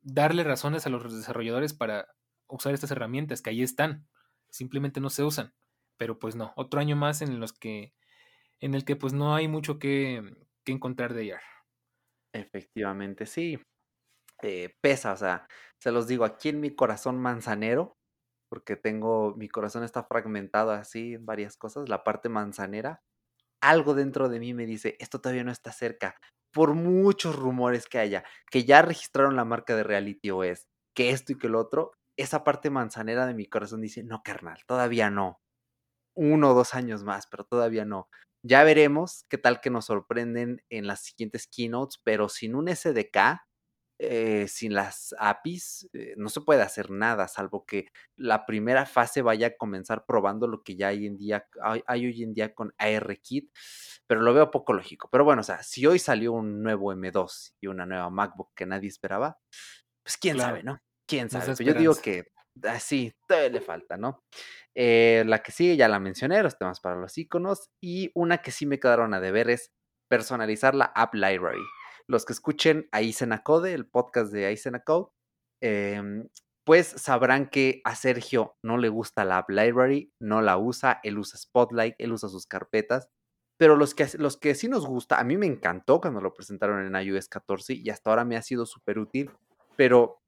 darle 0.02 0.44
razones 0.44 0.86
a 0.86 0.90
los 0.90 1.02
desarrolladores 1.14 1.74
para 1.74 2.08
usar 2.48 2.74
estas 2.74 2.90
herramientas 2.90 3.42
que 3.42 3.50
ahí 3.50 3.62
están, 3.62 4.08
simplemente 4.50 5.00
no 5.00 5.10
se 5.10 5.24
usan. 5.24 5.54
Pero 5.96 6.18
pues 6.18 6.36
no, 6.36 6.52
otro 6.56 6.80
año 6.80 6.96
más 6.96 7.22
en 7.22 7.40
los 7.40 7.52
que 7.52 7.94
en 8.60 8.74
el 8.74 8.84
que 8.84 8.96
pues 8.96 9.12
no 9.12 9.34
hay 9.34 9.48
mucho 9.48 9.78
que, 9.78 10.22
que 10.64 10.72
encontrar 10.72 11.14
de 11.14 11.34
AR. 11.34 11.42
Efectivamente, 12.32 13.26
sí. 13.26 13.60
Eh, 14.42 14.74
pesa, 14.80 15.12
o 15.12 15.16
sea, 15.16 15.46
se 15.78 15.92
los 15.92 16.06
digo, 16.06 16.24
aquí 16.24 16.50
en 16.50 16.60
mi 16.60 16.74
corazón 16.74 17.18
manzanero, 17.20 17.96
porque 18.48 18.76
tengo, 18.76 19.34
mi 19.36 19.48
corazón 19.48 19.84
está 19.84 20.04
fragmentado 20.04 20.72
así 20.72 21.14
en 21.14 21.26
varias 21.26 21.56
cosas, 21.56 21.88
la 21.88 22.04
parte 22.04 22.28
manzanera, 22.28 23.02
algo 23.60 23.94
dentro 23.94 24.28
de 24.28 24.40
mí 24.40 24.54
me 24.54 24.66
dice, 24.66 24.96
esto 25.00 25.20
todavía 25.20 25.44
no 25.44 25.52
está 25.52 25.72
cerca, 25.72 26.16
por 26.54 26.74
muchos 26.74 27.36
rumores 27.36 27.86
que 27.86 27.98
haya, 27.98 28.24
que 28.50 28.64
ya 28.64 28.80
registraron 28.80 29.36
la 29.36 29.44
marca 29.44 29.76
de 29.76 29.82
Reality 29.82 30.30
OS, 30.30 30.68
que 30.94 31.10
esto 31.10 31.32
y 31.32 31.38
que 31.38 31.48
lo 31.48 31.60
otro, 31.60 31.92
esa 32.16 32.44
parte 32.44 32.70
manzanera 32.70 33.26
de 33.26 33.34
mi 33.34 33.46
corazón 33.46 33.80
dice, 33.82 34.04
no, 34.04 34.22
carnal, 34.22 34.60
todavía 34.66 35.10
no. 35.10 35.40
Uno 36.16 36.52
o 36.52 36.54
dos 36.54 36.74
años 36.74 37.02
más, 37.04 37.26
pero 37.26 37.44
todavía 37.44 37.84
no. 37.84 38.08
Ya 38.44 38.62
veremos 38.62 39.26
qué 39.28 39.36
tal 39.36 39.60
que 39.60 39.70
nos 39.70 39.86
sorprenden 39.86 40.62
en 40.70 40.86
las 40.86 41.02
siguientes 41.02 41.48
keynotes, 41.48 42.00
pero 42.04 42.28
sin 42.28 42.54
un 42.54 42.68
SDK, 42.68 43.40
eh, 43.98 44.46
sin 44.48 44.74
las 44.74 45.14
APIs 45.18 45.88
eh, 45.92 46.14
no 46.16 46.28
se 46.28 46.40
puede 46.40 46.62
hacer 46.62 46.90
nada, 46.90 47.28
salvo 47.28 47.64
que 47.64 47.88
la 48.16 48.44
primera 48.46 48.86
fase 48.86 49.22
vaya 49.22 49.48
a 49.48 49.56
comenzar 49.56 50.04
probando 50.06 50.48
lo 50.48 50.62
que 50.62 50.76
ya 50.76 50.88
hay 50.88 51.06
en 51.06 51.16
día, 51.16 51.46
hay, 51.62 52.06
hoy 52.06 52.22
en 52.22 52.34
día 52.34 52.54
con 52.54 52.74
ARKit, 52.78 53.50
pero 54.06 54.20
lo 54.20 54.34
veo 54.34 54.50
poco 54.50 54.72
lógico. 54.72 55.08
Pero 55.10 55.24
bueno, 55.24 55.40
o 55.40 55.44
sea, 55.44 55.62
si 55.62 55.86
hoy 55.86 55.98
salió 55.98 56.32
un 56.32 56.62
nuevo 56.62 56.92
M2 56.92 57.54
y 57.60 57.68
una 57.68 57.86
nueva 57.86 58.10
MacBook 58.10 58.52
que 58.54 58.66
nadie 58.66 58.88
esperaba, 58.88 59.38
pues 60.02 60.16
quién 60.16 60.38
sabe, 60.38 60.62
¿no? 60.62 60.80
Quién 61.06 61.30
sabe. 61.30 61.54
yo 61.64 61.74
digo 61.74 61.94
que 61.94 62.32
así, 62.62 63.12
ah, 63.14 63.24
todavía 63.28 63.50
le 63.50 63.60
falta, 63.60 63.96
¿no? 63.96 64.24
Eh, 64.74 65.22
la 65.26 65.42
que 65.42 65.52
sigue 65.52 65.76
ya 65.76 65.88
la 65.88 66.00
mencioné, 66.00 66.42
los 66.42 66.58
temas 66.58 66.80
para 66.80 66.96
los 66.96 67.16
iconos. 67.16 67.70
Y 67.80 68.10
una 68.14 68.38
que 68.38 68.50
sí 68.50 68.66
me 68.66 68.78
quedaron 68.80 69.14
a 69.14 69.20
deber 69.20 69.50
es 69.50 69.72
personalizar 70.08 70.74
la 70.74 70.86
App 70.86 71.14
Library. 71.14 71.62
Los 72.06 72.24
que 72.24 72.32
escuchen 72.32 72.88
a 72.92 73.42
Code, 73.42 73.72
el 73.72 73.86
podcast 73.86 74.32
de 74.32 74.82
Code, 74.84 75.10
eh, 75.60 76.02
pues 76.64 76.86
sabrán 76.86 77.48
que 77.48 77.82
a 77.84 77.94
Sergio 77.94 78.56
no 78.62 78.78
le 78.78 78.88
gusta 78.88 79.24
la 79.24 79.38
App 79.38 79.50
Library, 79.50 80.12
no 80.18 80.40
la 80.40 80.56
usa, 80.56 81.00
él 81.02 81.18
usa 81.18 81.38
Spotlight, 81.38 81.94
él 81.98 82.12
usa 82.12 82.28
sus 82.28 82.46
carpetas. 82.46 83.08
Pero 83.56 83.76
los 83.76 83.94
que, 83.94 84.08
los 84.18 84.36
que 84.36 84.54
sí 84.54 84.68
nos 84.68 84.86
gusta, 84.86 85.20
a 85.20 85.24
mí 85.24 85.36
me 85.36 85.46
encantó 85.46 86.00
cuando 86.00 86.20
lo 86.20 86.34
presentaron 86.34 86.84
en 86.84 87.00
iOS 87.00 87.28
14 87.28 87.74
y 87.74 87.90
hasta 87.90 88.10
ahora 88.10 88.24
me 88.24 88.36
ha 88.36 88.42
sido 88.42 88.66
súper 88.66 88.98
útil, 88.98 89.30
pero 89.76 90.20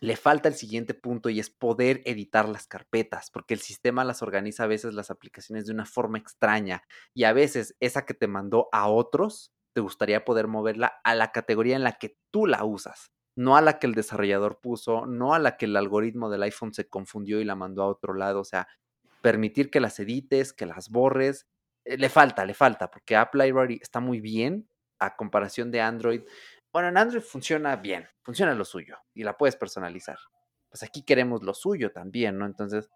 le 0.00 0.16
falta 0.16 0.48
el 0.48 0.54
siguiente 0.54 0.92
punto 0.92 1.30
y 1.30 1.40
es 1.40 1.48
poder 1.48 2.02
editar 2.04 2.48
las 2.48 2.66
carpetas, 2.66 3.30
porque 3.30 3.54
el 3.54 3.60
sistema 3.60 4.04
las 4.04 4.20
organiza 4.20 4.64
a 4.64 4.66
veces 4.66 4.92
las 4.92 5.10
aplicaciones 5.10 5.66
de 5.66 5.72
una 5.72 5.86
forma 5.86 6.18
extraña 6.18 6.82
y 7.14 7.24
a 7.24 7.32
veces 7.32 7.76
esa 7.80 8.04
que 8.04 8.12
te 8.12 8.26
mandó 8.26 8.68
a 8.72 8.88
otros, 8.88 9.52
te 9.76 9.82
gustaría 9.82 10.24
poder 10.24 10.48
moverla 10.48 11.00
a 11.04 11.14
la 11.14 11.30
categoría 11.32 11.76
en 11.76 11.84
la 11.84 11.92
que 11.92 12.16
tú 12.32 12.46
la 12.46 12.64
usas, 12.64 13.12
no 13.36 13.56
a 13.56 13.60
la 13.60 13.78
que 13.78 13.86
el 13.86 13.94
desarrollador 13.94 14.58
puso, 14.60 15.04
no 15.04 15.34
a 15.34 15.38
la 15.38 15.56
que 15.56 15.66
el 15.66 15.76
algoritmo 15.76 16.30
del 16.30 16.42
iPhone 16.44 16.72
se 16.72 16.88
confundió 16.88 17.40
y 17.40 17.44
la 17.44 17.54
mandó 17.54 17.82
a 17.82 17.88
otro 17.88 18.14
lado, 18.14 18.40
o 18.40 18.44
sea, 18.44 18.66
permitir 19.20 19.70
que 19.70 19.80
las 19.80 20.00
edites, 20.00 20.52
que 20.52 20.66
las 20.66 20.88
borres, 20.88 21.46
eh, 21.84 21.98
le 21.98 22.08
falta, 22.08 22.44
le 22.44 22.54
falta, 22.54 22.90
porque 22.90 23.16
App 23.16 23.34
Library 23.34 23.78
está 23.82 24.00
muy 24.00 24.20
bien 24.20 24.68
a 24.98 25.14
comparación 25.14 25.70
de 25.70 25.82
Android 25.82 26.22
bueno, 26.76 26.90
en 26.90 26.98
Android 26.98 27.22
funciona 27.22 27.74
bien, 27.76 28.06
funciona 28.22 28.54
lo 28.54 28.66
suyo 28.66 28.98
y 29.14 29.24
la 29.24 29.38
puedes 29.38 29.56
personalizar. 29.56 30.18
Pues 30.68 30.82
aquí 30.82 31.04
queremos 31.04 31.42
lo 31.42 31.54
suyo 31.54 31.90
también, 31.90 32.36
¿no? 32.36 32.44
Entonces, 32.44 32.90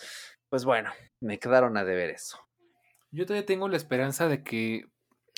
pues 0.51 0.67
bueno, 0.67 0.91
me 1.19 1.39
quedaron 1.39 1.79
a 1.79 1.85
deber 1.85 2.11
eso. 2.11 2.39
Yo 3.11 3.25
todavía 3.25 3.47
tengo 3.47 3.71
la 3.71 3.79
esperanza 3.79 4.29
de 4.29 4.45
que 4.45 4.85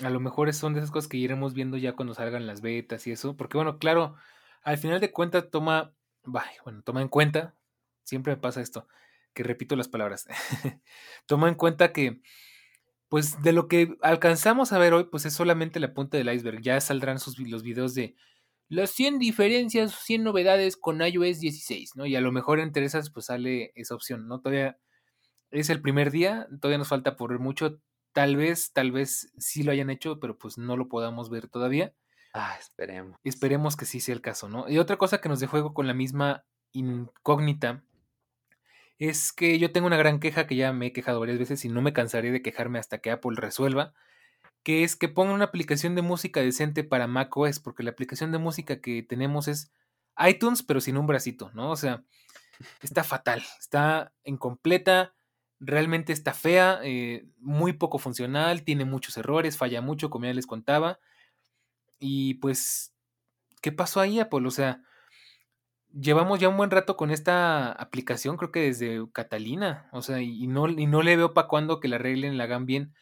a 0.02 0.10
lo 0.10 0.20
mejor 0.20 0.52
son 0.52 0.74
de 0.74 0.80
esas 0.80 0.90
cosas 0.90 1.08
que 1.08 1.16
iremos 1.16 1.54
viendo 1.54 1.76
ya 1.76 1.94
cuando 1.94 2.14
salgan 2.14 2.46
las 2.46 2.60
betas 2.60 3.06
y 3.06 3.12
eso, 3.12 3.36
porque 3.36 3.56
bueno, 3.56 3.78
claro, 3.78 4.16
al 4.62 4.78
final 4.78 5.00
de 5.00 5.12
cuentas 5.12 5.50
toma, 5.50 5.94
bueno, 6.24 6.82
toma 6.84 7.02
en 7.02 7.08
cuenta, 7.08 7.54
siempre 8.04 8.34
me 8.34 8.40
pasa 8.40 8.60
esto, 8.60 8.86
que 9.34 9.42
repito 9.42 9.76
las 9.76 9.88
palabras, 9.88 10.26
toma 11.26 11.48
en 11.48 11.54
cuenta 11.54 11.92
que 11.92 12.20
pues 13.08 13.42
de 13.42 13.52
lo 13.52 13.68
que 13.68 13.98
alcanzamos 14.00 14.72
a 14.72 14.78
ver 14.78 14.94
hoy, 14.94 15.04
pues 15.04 15.26
es 15.26 15.34
solamente 15.34 15.80
la 15.80 15.92
punta 15.92 16.16
del 16.16 16.32
iceberg, 16.32 16.62
ya 16.62 16.80
saldrán 16.80 17.18
sus, 17.18 17.38
los 17.38 17.62
videos 17.62 17.94
de 17.94 18.16
las 18.70 18.90
100 18.92 19.18
diferencias, 19.18 19.94
100 19.94 20.24
novedades 20.24 20.78
con 20.78 21.02
iOS 21.02 21.40
16, 21.40 21.94
¿no? 21.94 22.06
Y 22.06 22.16
a 22.16 22.22
lo 22.22 22.32
mejor 22.32 22.58
entre 22.58 22.86
esas 22.86 23.10
pues 23.10 23.26
sale 23.26 23.70
esa 23.74 23.94
opción, 23.94 24.28
¿no? 24.28 24.40
Todavía 24.40 24.78
es 25.50 25.68
el 25.68 25.82
primer 25.82 26.10
día, 26.10 26.48
todavía 26.58 26.78
nos 26.78 26.88
falta 26.88 27.16
por 27.16 27.38
mucho, 27.38 27.78
tal 28.12 28.36
vez, 28.36 28.72
tal 28.72 28.92
vez 28.92 29.32
sí 29.38 29.62
lo 29.62 29.72
hayan 29.72 29.90
hecho, 29.90 30.20
pero 30.20 30.38
pues 30.38 30.58
no 30.58 30.76
lo 30.76 30.88
podamos 30.88 31.30
ver 31.30 31.48
todavía. 31.48 31.94
Ah, 32.34 32.56
esperemos. 32.58 33.18
Esperemos 33.24 33.76
que 33.76 33.84
sí 33.84 34.00
sea 34.00 34.14
el 34.14 34.22
caso, 34.22 34.48
¿no? 34.48 34.68
Y 34.68 34.78
otra 34.78 34.96
cosa 34.96 35.20
que 35.20 35.28
nos 35.28 35.40
dejó 35.40 35.74
con 35.74 35.86
la 35.86 35.94
misma 35.94 36.44
incógnita 36.72 37.84
es 38.98 39.32
que 39.32 39.58
yo 39.58 39.72
tengo 39.72 39.86
una 39.86 39.96
gran 39.96 40.20
queja 40.20 40.46
que 40.46 40.56
ya 40.56 40.72
me 40.72 40.86
he 40.86 40.92
quejado 40.92 41.20
varias 41.20 41.38
veces 41.38 41.64
y 41.64 41.68
no 41.68 41.82
me 41.82 41.92
cansaré 41.92 42.30
de 42.30 42.42
quejarme 42.42 42.78
hasta 42.78 42.98
que 42.98 43.10
Apple 43.10 43.36
resuelva 43.36 43.92
que 44.62 44.84
es 44.84 44.96
que 44.96 45.08
ponga 45.08 45.32
una 45.34 45.46
aplicación 45.46 45.94
de 45.94 46.02
música 46.02 46.40
decente 46.40 46.84
para 46.84 47.06
macOS, 47.06 47.58
porque 47.60 47.82
la 47.82 47.90
aplicación 47.90 48.32
de 48.32 48.38
música 48.38 48.80
que 48.80 49.02
tenemos 49.02 49.48
es 49.48 49.72
iTunes, 50.18 50.62
pero 50.62 50.80
sin 50.80 50.96
un 50.96 51.06
bracito, 51.06 51.50
¿no? 51.54 51.70
O 51.70 51.76
sea, 51.76 52.04
está 52.80 53.02
fatal, 53.02 53.42
está 53.58 54.12
incompleta, 54.24 55.14
realmente 55.64 56.12
está 56.12 56.34
fea, 56.34 56.80
eh, 56.82 57.24
muy 57.38 57.72
poco 57.72 57.98
funcional, 57.98 58.64
tiene 58.64 58.84
muchos 58.84 59.16
errores, 59.16 59.56
falla 59.56 59.80
mucho, 59.80 60.10
como 60.10 60.26
ya 60.26 60.34
les 60.34 60.46
contaba. 60.46 60.98
Y 62.00 62.34
pues, 62.34 62.94
¿qué 63.62 63.70
pasó 63.72 64.00
ahí, 64.00 64.18
Apple? 64.18 64.46
O 64.46 64.50
sea, 64.50 64.82
llevamos 65.92 66.40
ya 66.40 66.48
un 66.48 66.56
buen 66.56 66.70
rato 66.70 66.96
con 66.96 67.10
esta 67.10 67.70
aplicación, 67.72 68.36
creo 68.36 68.50
que 68.50 68.62
desde 68.62 69.06
Catalina, 69.12 69.88
o 69.92 70.02
sea, 70.02 70.20
y 70.20 70.46
no, 70.48 70.68
y 70.68 70.86
no 70.86 71.02
le 71.02 71.16
veo 71.16 71.32
para 71.32 71.48
cuándo 71.48 71.78
que 71.80 71.88
la 71.88 71.96
arreglen, 71.96 72.38
la 72.38 72.44
hagan 72.44 72.66
bien. 72.66 72.94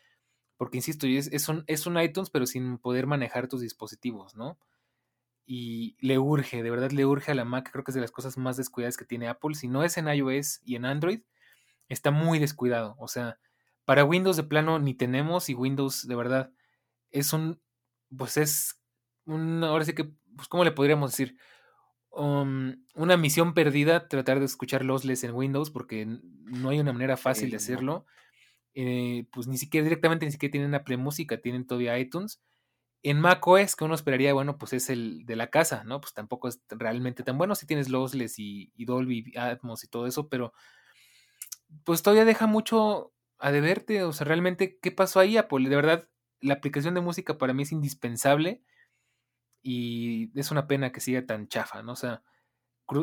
Porque, 0.59 0.77
insisto, 0.77 1.07
es, 1.07 1.29
es, 1.33 1.49
un, 1.49 1.65
es 1.67 1.87
un 1.87 1.99
iTunes, 1.99 2.29
pero 2.29 2.47
sin 2.47 2.77
poder 2.77 3.07
manejar 3.07 3.49
tus 3.49 3.63
dispositivos, 3.63 4.37
¿no? 4.37 4.59
Y 5.47 5.97
le 6.01 6.19
urge, 6.19 6.63
de 6.63 6.71
verdad 6.71 6.91
le 6.91 7.07
urge 7.07 7.33
a 7.33 7.35
la 7.35 7.47
Mac, 7.47 7.71
creo 7.73 7.83
que 7.85 7.93
es 7.93 7.95
de 7.95 8.03
las 8.03 8.13
cosas 8.13 8.37
más 8.37 8.59
descuidadas 8.59 8.99
que 8.99 9.07
tiene 9.07 9.29
Apple. 9.29 9.55
Si 9.55 9.69
no 9.69 9.83
es 9.85 9.97
en 9.97 10.09
iOS 10.09 10.61
y 10.65 10.77
en 10.77 10.85
Android, 10.85 11.23
está 11.91 12.11
muy 12.11 12.39
descuidado. 12.39 12.97
O 12.99 13.09
sea, 13.09 13.39
para 13.85 14.05
Windows 14.05 14.37
de 14.37 14.45
plano 14.45 14.79
ni 14.79 14.95
tenemos 14.95 15.51
y 15.51 15.55
Windows 15.55 16.07
de 16.07 16.15
verdad 16.15 16.53
es 17.11 17.33
un, 17.35 17.61
pues 18.17 18.39
es 18.39 18.81
un, 19.27 19.63
ahora 19.65 19.85
sí 19.85 19.93
que, 19.93 20.13
pues 20.37 20.49
¿cómo 20.49 20.65
le 20.65 20.73
podríamos 20.73 21.11
decir? 21.11 21.37
Um, 22.13 22.85
una 22.95 23.17
misión 23.17 23.53
perdida 23.53 24.09
tratar 24.09 24.39
de 24.39 24.47
escuchar 24.47 24.85
lossless 24.85 25.25
en 25.25 25.35
Windows 25.35 25.71
porque 25.71 26.07
no 26.07 26.71
hay 26.71 26.81
una 26.81 26.93
manera 26.93 27.17
fácil 27.17 27.51
de 27.51 27.57
hacerlo. 27.57 28.07
Eh, 28.75 29.27
pues 29.33 29.49
ni 29.49 29.59
siquiera 29.59 29.85
directamente 29.85 30.25
ni 30.25 30.33
siquiera 30.33 30.53
tienen 30.53 30.75
Apple 30.75 30.97
Música, 30.97 31.41
tienen 31.41 31.67
todavía 31.67 31.99
iTunes. 31.99 32.41
En 33.03 33.19
macOS, 33.19 33.77
que 33.77 33.85
uno 33.85 33.95
esperaría, 33.95 34.35
bueno, 34.35 34.59
pues 34.59 34.73
es 34.75 34.91
el 34.91 35.25
de 35.25 35.35
la 35.35 35.49
casa, 35.49 35.85
¿no? 35.85 36.01
Pues 36.01 36.13
tampoco 36.13 36.49
es 36.49 36.63
realmente 36.69 37.23
tan 37.23 37.39
bueno 37.39 37.55
si 37.55 37.67
tienes 37.67 37.89
Lossless 37.89 38.39
y, 38.39 38.73
y 38.77 38.85
Dolby 38.85 39.33
Atmos 39.37 39.85
y 39.85 39.89
todo 39.89 40.07
eso, 40.07 40.29
pero 40.29 40.53
pues 41.85 42.03
todavía 42.03 42.25
deja 42.25 42.47
mucho 42.47 43.13
a 43.39 43.53
deberte, 43.53 44.03
o 44.05 44.13
sea, 44.13 44.27
realmente, 44.27 44.79
¿qué 44.81 44.91
pasó 44.91 45.21
ahí, 45.21 45.37
Apple? 45.37 45.69
De 45.69 45.77
verdad, 45.77 46.09
la 46.41 46.55
aplicación 46.55 46.95
de 46.95 47.01
música 47.01 47.39
para 47.39 47.55
mí 47.55 47.63
es 47.63 47.73
indispensable 47.73 48.63
y 49.63 50.39
es 50.39 50.51
una 50.51 50.67
pena 50.67 50.93
que 50.93 51.01
siga 51.01 51.25
tan 51.27 51.49
chafa, 51.49 51.83
¿no? 51.83 51.93
O 51.93 51.97
sea, 51.97 52.23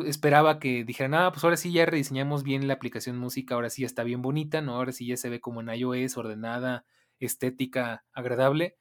esperaba 0.06 0.58
que 0.58 0.84
dijeran, 0.84 1.14
ah, 1.14 1.30
pues 1.32 1.44
ahora 1.44 1.56
sí 1.56 1.72
ya 1.72 1.86
rediseñamos 1.86 2.42
bien 2.42 2.68
la 2.68 2.74
aplicación 2.74 3.18
música, 3.18 3.54
ahora 3.54 3.70
sí 3.70 3.82
ya 3.82 3.86
está 3.86 4.04
bien 4.04 4.22
bonita, 4.22 4.60
¿no? 4.60 4.74
Ahora 4.76 4.92
sí 4.92 5.06
ya 5.06 5.16
se 5.16 5.30
ve 5.30 5.40
como 5.40 5.60
en 5.60 5.70
iOS, 5.70 6.16
ordenada, 6.16 6.84
estética, 7.20 8.04
agradable. 8.12 8.76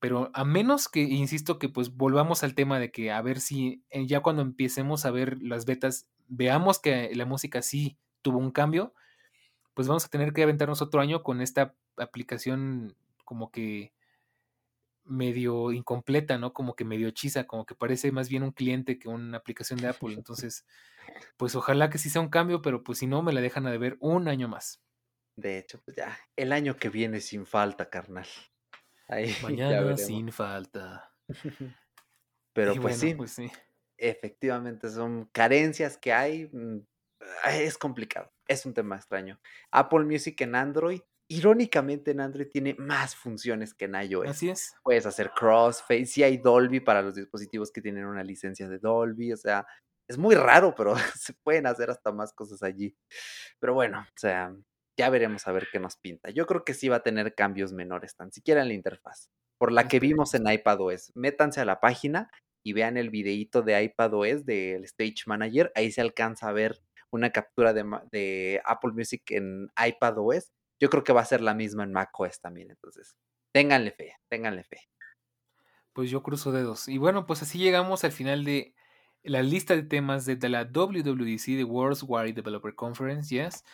Pero 0.00 0.30
a 0.34 0.44
menos 0.44 0.88
que, 0.88 1.00
insisto, 1.00 1.58
que 1.58 1.68
pues 1.68 1.96
volvamos 1.96 2.44
al 2.44 2.54
tema 2.54 2.78
de 2.78 2.90
que 2.90 3.10
a 3.10 3.20
ver 3.22 3.40
si 3.40 3.84
eh, 3.90 4.06
ya 4.06 4.20
cuando 4.20 4.42
empecemos 4.42 5.04
a 5.04 5.10
ver 5.10 5.38
las 5.42 5.66
betas, 5.66 6.08
veamos 6.28 6.78
que 6.78 7.10
la 7.14 7.24
música 7.26 7.62
sí 7.62 7.98
tuvo 8.22 8.38
un 8.38 8.50
cambio, 8.50 8.94
pues 9.74 9.88
vamos 9.88 10.04
a 10.04 10.08
tener 10.08 10.32
que 10.32 10.42
aventarnos 10.42 10.82
otro 10.82 11.00
año 11.00 11.22
con 11.22 11.40
esta 11.40 11.74
aplicación 11.96 12.96
como 13.24 13.50
que 13.50 13.92
medio 15.08 15.72
incompleta, 15.72 16.38
¿no? 16.38 16.52
Como 16.52 16.74
que 16.74 16.84
medio 16.84 17.08
hechiza, 17.08 17.44
como 17.46 17.64
que 17.64 17.74
parece 17.74 18.12
más 18.12 18.28
bien 18.28 18.42
un 18.42 18.52
cliente 18.52 18.98
que 18.98 19.08
una 19.08 19.38
aplicación 19.38 19.80
de 19.80 19.88
Apple. 19.88 20.14
Entonces, 20.22 20.66
pues 21.36 21.54
ojalá 21.54 21.90
que 21.90 21.98
sí 21.98 22.10
sea 22.10 22.20
un 22.20 22.28
cambio, 22.28 22.62
pero 22.62 22.84
pues 22.84 22.98
si 22.98 23.06
no, 23.06 23.22
me 23.22 23.32
la 23.32 23.40
dejan 23.40 23.66
a 23.66 23.70
deber 23.70 23.96
un 24.00 24.28
año 24.28 24.48
más. 24.48 24.82
De 25.36 25.58
hecho, 25.58 25.80
pues 25.84 25.96
ya, 25.96 26.18
el 26.36 26.52
año 26.52 26.76
que 26.76 26.88
viene 26.88 27.20
sin 27.20 27.46
falta, 27.46 27.88
carnal. 27.88 28.26
Ahí, 29.06 29.34
Mañana 29.42 29.96
sin 29.96 30.32
falta. 30.32 31.14
pero 32.52 32.74
pues, 32.74 32.98
sí, 32.98 33.14
pues 33.14 33.32
sí, 33.32 33.50
efectivamente 33.96 34.90
son 34.90 35.26
carencias 35.32 35.96
que 35.96 36.12
hay. 36.12 36.50
Es 37.46 37.78
complicado, 37.78 38.32
es 38.46 38.64
un 38.66 38.74
tema 38.74 38.96
extraño. 38.96 39.40
Apple 39.70 40.04
Music 40.04 40.40
en 40.40 40.54
Android 40.54 41.00
irónicamente 41.28 42.10
en 42.10 42.20
Android 42.20 42.48
tiene 42.48 42.74
más 42.78 43.14
funciones 43.14 43.74
que 43.74 43.84
en 43.84 43.94
iOS. 43.94 44.28
Así 44.28 44.48
es. 44.48 44.74
Puedes 44.82 45.06
hacer 45.06 45.30
crossfade, 45.30 46.06
sí 46.06 46.22
hay 46.22 46.38
Dolby 46.38 46.80
para 46.80 47.02
los 47.02 47.14
dispositivos 47.14 47.70
que 47.70 47.82
tienen 47.82 48.06
una 48.06 48.24
licencia 48.24 48.68
de 48.68 48.78
Dolby, 48.78 49.32
o 49.32 49.36
sea, 49.36 49.66
es 50.08 50.16
muy 50.16 50.34
raro, 50.34 50.74
pero 50.74 50.94
se 51.16 51.34
pueden 51.34 51.66
hacer 51.66 51.90
hasta 51.90 52.12
más 52.12 52.32
cosas 52.32 52.62
allí. 52.62 52.96
Pero 53.60 53.74
bueno, 53.74 54.00
o 54.00 54.18
sea, 54.18 54.54
ya 54.96 55.10
veremos 55.10 55.46
a 55.46 55.52
ver 55.52 55.68
qué 55.70 55.78
nos 55.78 55.96
pinta. 55.96 56.30
Yo 56.30 56.46
creo 56.46 56.64
que 56.64 56.74
sí 56.74 56.88
va 56.88 56.96
a 56.96 57.02
tener 57.02 57.34
cambios 57.34 57.72
menores, 57.72 58.16
tan 58.16 58.32
siquiera 58.32 58.62
en 58.62 58.68
la 58.68 58.74
interfaz, 58.74 59.28
por 59.58 59.70
la 59.70 59.86
que 59.86 60.00
vimos 60.00 60.34
en 60.34 60.48
iPadOS. 60.48 61.12
Métanse 61.14 61.60
a 61.60 61.66
la 61.66 61.78
página 61.78 62.30
y 62.64 62.72
vean 62.72 62.96
el 62.96 63.10
videíto 63.10 63.62
de 63.62 63.82
iPadOS 63.82 64.46
del 64.46 64.84
Stage 64.84 65.24
Manager, 65.26 65.70
ahí 65.74 65.92
se 65.92 66.00
alcanza 66.00 66.48
a 66.48 66.52
ver 66.52 66.80
una 67.10 67.30
captura 67.30 67.72
de, 67.72 67.84
de 68.12 68.60
Apple 68.64 68.92
Music 68.92 69.22
en 69.30 69.70
iPadOS 69.76 70.52
yo 70.80 70.90
creo 70.90 71.04
que 71.04 71.12
va 71.12 71.20
a 71.20 71.26
ser 71.26 71.40
la 71.40 71.54
misma 71.54 71.84
en 71.84 71.92
macOS 71.92 72.40
también. 72.40 72.70
Entonces, 72.70 73.16
ténganle 73.52 73.90
fe, 73.90 74.14
ténganle 74.28 74.64
fe. 74.64 74.88
Pues 75.92 76.10
yo 76.10 76.22
cruzo 76.22 76.52
dedos. 76.52 76.88
Y 76.88 76.98
bueno, 76.98 77.26
pues 77.26 77.42
así 77.42 77.58
llegamos 77.58 78.04
al 78.04 78.12
final 78.12 78.44
de 78.44 78.74
la 79.24 79.42
lista 79.42 79.74
de 79.74 79.82
temas 79.82 80.24
de, 80.26 80.36
la 80.48 80.64
WWDC, 80.64 81.44
the 81.44 81.64
World's 81.64 82.04
Wide 82.06 82.34
Developer 82.34 82.74
Conference, 82.74 83.34
yes. 83.34 83.64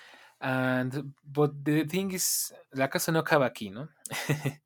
And, 0.41 1.15
but 1.23 1.53
the 1.63 1.85
thing 1.85 2.11
is, 2.13 2.55
la 2.71 2.89
casa 2.89 3.13
no 3.13 3.19
acaba 3.21 3.47
aquí, 3.47 3.71
¿no? 3.71 3.89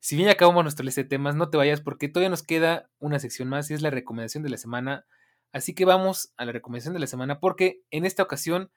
si 0.00 0.16
bien 0.16 0.28
acabamos 0.28 0.64
nuestra 0.64 0.84
lista 0.84 1.02
de 1.02 1.08
temas, 1.08 1.36
no 1.36 1.48
te 1.48 1.56
vayas 1.56 1.80
porque 1.80 2.08
todavía 2.08 2.30
nos 2.30 2.42
queda 2.42 2.90
una 2.98 3.18
sección 3.20 3.48
más 3.48 3.70
y 3.70 3.74
es 3.74 3.82
la 3.82 3.90
recomendación 3.90 4.42
de 4.42 4.50
la 4.50 4.56
semana 4.56 5.06
Así 5.52 5.74
que 5.74 5.84
vamos 5.84 6.32
a 6.36 6.44
la 6.44 6.52
recomendación 6.52 6.94
de 6.94 7.00
la 7.00 7.06
semana 7.06 7.40
porque 7.40 7.82
en 7.90 8.04
esta 8.04 8.22
ocasión, 8.22 8.70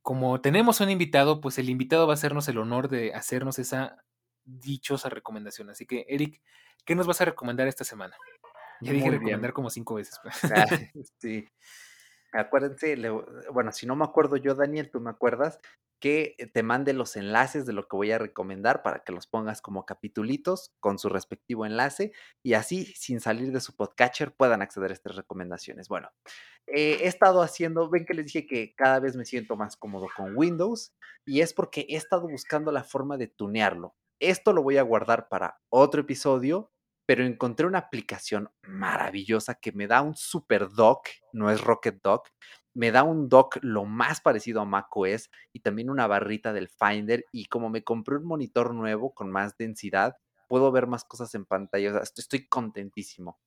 como 0.00 0.40
tenemos 0.40 0.80
un 0.80 0.90
invitado, 0.90 1.40
pues 1.40 1.58
el 1.58 1.68
invitado 1.68 2.06
va 2.06 2.14
a 2.14 2.14
hacernos 2.14 2.48
el 2.48 2.58
honor 2.58 2.88
de 2.88 3.14
hacernos 3.14 3.58
esa 3.58 4.02
dichosa 4.44 5.08
recomendación. 5.08 5.70
Así 5.70 5.86
que, 5.86 6.06
Eric, 6.08 6.40
¿qué 6.84 6.94
nos 6.94 7.06
vas 7.06 7.20
a 7.20 7.26
recomendar 7.26 7.68
esta 7.68 7.84
semana? 7.84 8.16
Ya 8.80 8.92
dije 8.92 9.10
recomendar 9.10 9.52
como 9.52 9.70
cinco 9.70 9.94
veces. 9.94 10.18
Ah, 10.54 10.66
sí. 11.18 11.46
Acuérdense, 12.32 12.96
bueno, 13.52 13.72
si 13.72 13.86
no 13.86 13.94
me 13.94 14.04
acuerdo 14.04 14.36
yo, 14.36 14.54
Daniel, 14.54 14.90
tú 14.90 15.00
me 15.00 15.10
acuerdas 15.10 15.60
que 16.00 16.34
te 16.52 16.62
mande 16.62 16.94
los 16.94 17.14
enlaces 17.14 17.64
de 17.66 17.74
lo 17.74 17.86
que 17.86 17.94
voy 17.94 18.10
a 18.10 18.18
recomendar 18.18 18.82
para 18.82 19.04
que 19.04 19.12
los 19.12 19.26
pongas 19.26 19.62
como 19.62 19.86
capitulitos 19.86 20.74
con 20.80 20.98
su 20.98 21.08
respectivo 21.08 21.64
enlace 21.64 22.12
y 22.42 22.54
así, 22.54 22.86
sin 22.96 23.20
salir 23.20 23.52
de 23.52 23.60
su 23.60 23.76
podcatcher, 23.76 24.34
puedan 24.34 24.62
acceder 24.62 24.90
a 24.90 24.94
estas 24.94 25.14
recomendaciones. 25.14 25.88
Bueno, 25.88 26.10
eh, 26.66 26.98
he 27.02 27.06
estado 27.06 27.42
haciendo, 27.42 27.88
ven 27.88 28.04
que 28.04 28.14
les 28.14 28.26
dije 28.26 28.46
que 28.46 28.74
cada 28.74 28.98
vez 28.98 29.14
me 29.14 29.26
siento 29.26 29.56
más 29.56 29.76
cómodo 29.76 30.08
con 30.16 30.36
Windows 30.36 30.92
y 31.24 31.40
es 31.42 31.52
porque 31.54 31.86
he 31.88 31.96
estado 31.96 32.26
buscando 32.28 32.72
la 32.72 32.82
forma 32.82 33.16
de 33.16 33.28
tunearlo. 33.28 33.94
Esto 34.18 34.52
lo 34.52 34.62
voy 34.62 34.78
a 34.78 34.82
guardar 34.82 35.28
para 35.28 35.60
otro 35.68 36.00
episodio 36.00 36.71
pero 37.06 37.24
encontré 37.24 37.66
una 37.66 37.78
aplicación 37.78 38.50
maravillosa 38.62 39.54
que 39.54 39.72
me 39.72 39.86
da 39.86 40.02
un 40.02 40.14
super 40.14 40.70
dock, 40.70 41.08
no 41.32 41.50
es 41.50 41.60
Rocket 41.60 42.00
Dock, 42.02 42.28
me 42.74 42.90
da 42.90 43.02
un 43.02 43.28
dock 43.28 43.58
lo 43.62 43.84
más 43.84 44.20
parecido 44.20 44.60
a 44.60 44.64
macOS 44.64 45.30
y 45.52 45.60
también 45.60 45.90
una 45.90 46.06
barrita 46.06 46.52
del 46.52 46.68
Finder 46.68 47.24
y 47.32 47.46
como 47.46 47.68
me 47.70 47.84
compré 47.84 48.16
un 48.16 48.24
monitor 48.24 48.74
nuevo 48.74 49.14
con 49.14 49.30
más 49.30 49.56
densidad, 49.56 50.16
puedo 50.48 50.70
ver 50.72 50.86
más 50.86 51.04
cosas 51.04 51.34
en 51.34 51.44
pantalla, 51.44 52.00
estoy, 52.02 52.46
contentísimo. 52.48 53.38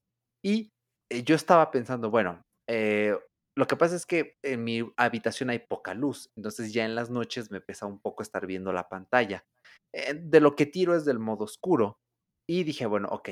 Y 0.44 0.72
eh, 1.10 1.24
yo 1.24 1.36
estaba 1.36 1.72
pensando, 1.72 2.10
bueno, 2.10 2.42
eh, 2.68 3.16
lo 3.56 3.68
que 3.68 3.78
pasa 3.78 3.96
es 3.96 4.06
que 4.06 4.38
en 4.44 4.64
mi 4.64 4.92
habitación 4.98 5.50
hay 5.50 5.60
poca 5.60 5.94
luz, 5.94 6.32
entonces 6.36 6.74
ya 6.74 6.84
en 6.84 6.96
las 6.96 7.10
noches 7.10 7.52
me 7.52 7.62
pesa 7.62 7.86
un 7.86 8.00
poco 8.00 8.22
estar 8.22 8.46
viendo 8.46 8.74
la 8.74 8.90
pantalla. 8.90 9.46
Eh, 9.94 10.14
de 10.14 10.40
lo 10.40 10.56
que 10.56 10.66
tiro 10.66 10.96
es 10.96 11.06
del 11.06 11.20
modo 11.20 11.46
oscuro, 11.46 12.00
y 12.48 12.64
dije, 12.64 12.86
bueno, 12.86 13.08
ok, 13.12 13.30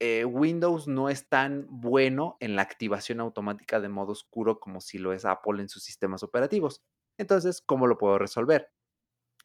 eh, 0.00 0.24
Windows 0.24 0.88
no 0.88 1.08
es 1.08 1.28
tan 1.28 1.66
bueno 1.70 2.36
en 2.40 2.56
la 2.56 2.62
activación 2.62 3.20
automática 3.20 3.80
de 3.80 3.88
modo 3.88 4.12
oscuro 4.12 4.60
como 4.60 4.80
si 4.80 4.98
lo 4.98 5.12
es 5.12 5.24
Apple 5.24 5.60
en 5.62 5.68
sus 5.68 5.84
sistemas 5.84 6.22
operativos. 6.22 6.82
Entonces, 7.18 7.62
¿cómo 7.62 7.86
lo 7.86 7.96
puedo 7.98 8.18
resolver? 8.18 8.70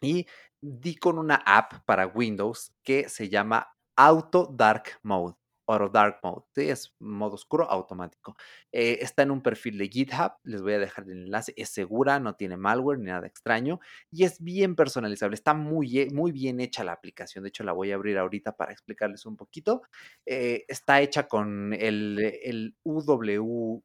Y 0.02 0.28
di 0.62 0.96
con 0.98 1.20
una 1.20 1.36
app 1.46 1.86
para 1.86 2.08
Windows 2.08 2.74
que 2.84 3.10
se 3.10 3.30
llama 3.30 3.70
Auto 3.96 4.48
Dark 4.52 5.00
Mode. 5.04 5.36
Auto 5.68 5.90
Dark 5.90 6.20
Mode, 6.24 6.46
es 6.56 6.96
modo 7.00 7.36
oscuro 7.36 7.70
automático. 7.70 8.36
Eh, 8.72 9.00
está 9.02 9.24
en 9.24 9.32
un 9.32 9.42
perfil 9.42 9.78
de 9.78 9.88
GitHub, 9.88 10.34
les 10.44 10.62
voy 10.62 10.74
a 10.74 10.80
dejar 10.80 11.06
el 11.06 11.12
enlace, 11.24 11.54
es 11.56 11.70
segura, 11.70 12.20
no 12.20 12.36
tiene 12.36 12.58
malware 12.58 13.00
ni 13.00 13.06
nada 13.06 13.28
extraño 13.28 13.80
y 14.12 14.24
es 14.24 14.42
bien 14.42 14.76
personalizable, 14.76 15.36
está 15.36 15.54
muy, 15.54 16.00
e, 16.00 16.10
muy 16.12 16.32
bien 16.32 16.60
hecha 16.60 16.84
la 16.84 16.94
aplicación, 16.94 17.44
de 17.44 17.50
hecho 17.50 17.64
la 17.64 17.74
voy 17.74 17.92
a 17.92 17.96
abrir 17.96 18.18
ahorita 18.18 18.56
para 18.58 18.72
explicarles 18.72 19.26
un 19.26 19.38
poquito. 19.38 19.84
Eh, 20.26 20.66
está 20.68 21.02
hecha 21.02 21.28
con 21.28 21.74
el, 21.74 22.40
el 22.44 22.76
UWM, 22.84 23.82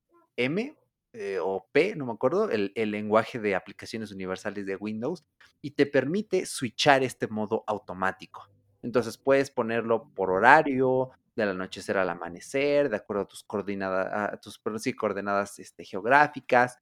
eh, 1.19 1.39
o 1.41 1.67
P, 1.73 1.97
no 1.97 2.05
me 2.05 2.13
acuerdo, 2.13 2.51
el, 2.51 2.73
el, 2.75 2.91
lenguaje 2.91 3.39
de 3.39 3.55
aplicaciones 3.55 4.13
universales 4.13 4.67
de 4.67 4.77
Windows 4.77 5.25
y 5.63 5.71
te 5.71 5.87
permite 5.87 6.45
switchar 6.45 7.03
este 7.03 7.27
modo 7.27 7.65
automático. 7.67 8.51
Entonces 8.83 9.17
puedes 9.17 9.51
ponerlo 9.51 10.11
por 10.15 10.31
horario, 10.31 11.11
del 11.37 11.51
anochecer 11.51 11.99
al 11.99 12.09
amanecer, 12.09 12.89
de 12.89 12.97
acuerdo 12.97 13.25
a 13.25 13.29
tus 13.29 13.45
coordenadas, 13.45 14.33
a 14.33 14.41
tus 14.41 14.59
coordenadas 14.99 15.59
este, 15.59 15.85
geográficas. 15.85 16.79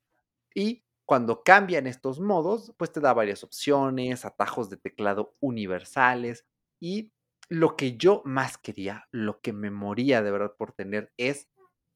Y 0.55 0.85
cuando 1.05 1.43
cambian 1.43 1.86
estos 1.86 2.20
modos, 2.20 2.72
pues 2.78 2.93
te 2.93 3.01
da 3.01 3.12
varias 3.12 3.44
opciones, 3.44 4.24
atajos 4.24 4.70
de 4.70 4.76
teclado 4.76 5.36
universales. 5.40 6.47
Y 6.81 7.12
lo 7.48 7.76
que 7.76 7.97
yo 7.97 8.22
más 8.24 8.56
quería, 8.56 9.06
lo 9.10 9.40
que 9.40 9.52
me 9.52 9.70
moría 9.70 10.22
de 10.22 10.31
verdad 10.31 10.55
por 10.56 10.72
tener 10.72 11.12
es 11.16 11.48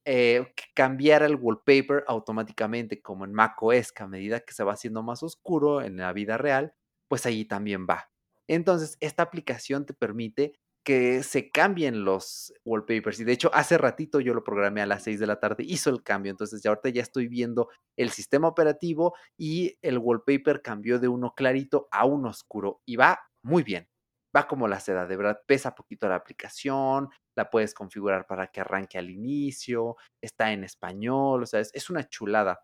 eh, 0.05 0.53
cambiar 0.75 1.23
el 1.23 1.37
wallpaper 1.37 2.05
automáticamente, 2.07 3.01
como 3.01 3.25
en 3.25 3.33
macOS, 3.33 3.93
que 3.93 4.03
a 4.03 4.09
medida 4.09 4.41
que 4.41 4.55
se 4.55 4.65
va 4.65 4.73
haciendo 4.73 5.03
más 5.03 5.23
oscuro 5.23 5.83
en 5.83 5.97
la 5.97 6.13
vida 6.13 6.39
real, 6.39 6.75
pues 7.09 7.25
ahí 7.27 7.45
también 7.45 7.87
va. 7.89 8.11
Entonces, 8.47 8.97
esta 9.01 9.23
aplicación 9.23 9.87
te 9.87 9.95
permite 9.95 10.59
que 10.89 11.23
se 11.23 11.51
cambien 11.51 12.03
los 12.03 12.51
wallpapers. 12.65 13.21
Y 13.21 13.25
de 13.25 13.33
hecho, 13.33 13.51
hace 13.53 13.77
ratito 13.77 14.21
yo 14.21 14.33
lo 14.33 14.43
programé 14.43 14.81
a 14.81 14.87
las 14.87 15.03
6 15.03 15.21
de 15.21 15.27
la 15.27 15.39
tarde, 15.39 15.63
hizo 15.67 15.91
el 15.91 16.03
cambio. 16.03 16.31
Entonces, 16.31 16.63
ya 16.63 16.71
ahorita 16.71 16.89
ya 16.89 17.03
estoy 17.03 17.29
viendo 17.29 17.69
el 17.95 18.09
sistema 18.09 18.49
operativo 18.49 19.15
y 19.37 19.77
el 19.83 19.99
wallpaper 19.99 20.63
cambió 20.63 20.99
de 20.99 21.09
uno 21.09 21.35
clarito 21.35 21.89
a 21.91 22.07
uno 22.07 22.31
oscuro. 22.31 22.81
Y 22.87 22.97
va 22.97 23.21
muy 23.43 23.63
bien. 23.63 23.87
Va 24.35 24.49
como 24.49 24.67
la 24.67 24.81
seda, 24.81 25.07
de 25.07 25.15
verdad, 25.19 25.43
pesa 25.47 25.75
poquito 25.75 26.09
la 26.09 26.15
aplicación, 26.15 27.11
la 27.37 27.51
puedes 27.51 27.75
configurar 27.75 28.27
para 28.27 28.47
que 28.47 28.63
arranque 28.63 28.97
al 28.97 29.11
inicio, 29.11 29.97
está 30.23 30.53
en 30.53 30.65
español, 30.65 31.43
o 31.43 31.47
sea, 31.47 31.61
es, 31.61 31.71
es 31.75 31.91
una 31.91 32.09
chulada. 32.09 32.61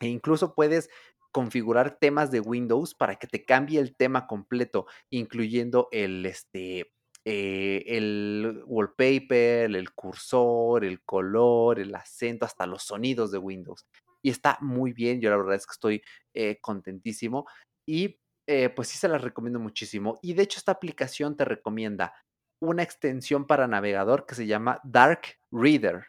E 0.00 0.06
incluso 0.06 0.54
puedes 0.54 0.88
configurar 1.30 1.98
temas 1.98 2.30
de 2.30 2.40
Windows 2.40 2.94
para 2.94 3.16
que 3.16 3.26
te 3.26 3.44
cambie 3.44 3.80
el 3.80 3.96
tema 3.96 4.26
completo, 4.26 4.86
incluyendo 5.10 5.88
el, 5.92 6.24
este, 6.24 6.90
eh, 7.24 7.84
el 7.86 8.62
wallpaper, 8.66 9.74
el 9.76 9.92
cursor, 9.92 10.84
el 10.84 11.02
color, 11.02 11.78
el 11.78 11.94
acento, 11.94 12.46
hasta 12.46 12.66
los 12.66 12.82
sonidos 12.82 13.30
de 13.30 13.38
Windows. 13.38 13.86
Y 14.22 14.30
está 14.30 14.58
muy 14.60 14.92
bien, 14.92 15.20
yo 15.20 15.30
la 15.30 15.36
verdad 15.36 15.54
es 15.54 15.66
que 15.66 15.72
estoy 15.72 16.02
eh, 16.34 16.58
contentísimo 16.60 17.46
y 17.86 18.20
eh, 18.46 18.70
pues 18.70 18.88
sí 18.88 18.98
se 18.98 19.08
las 19.08 19.22
recomiendo 19.22 19.60
muchísimo. 19.60 20.18
Y 20.22 20.34
de 20.34 20.42
hecho 20.42 20.58
esta 20.58 20.72
aplicación 20.72 21.36
te 21.36 21.44
recomienda 21.44 22.14
una 22.60 22.82
extensión 22.82 23.46
para 23.46 23.66
navegador 23.66 24.26
que 24.26 24.34
se 24.34 24.46
llama 24.46 24.80
Dark 24.84 25.22
Reader. 25.50 26.04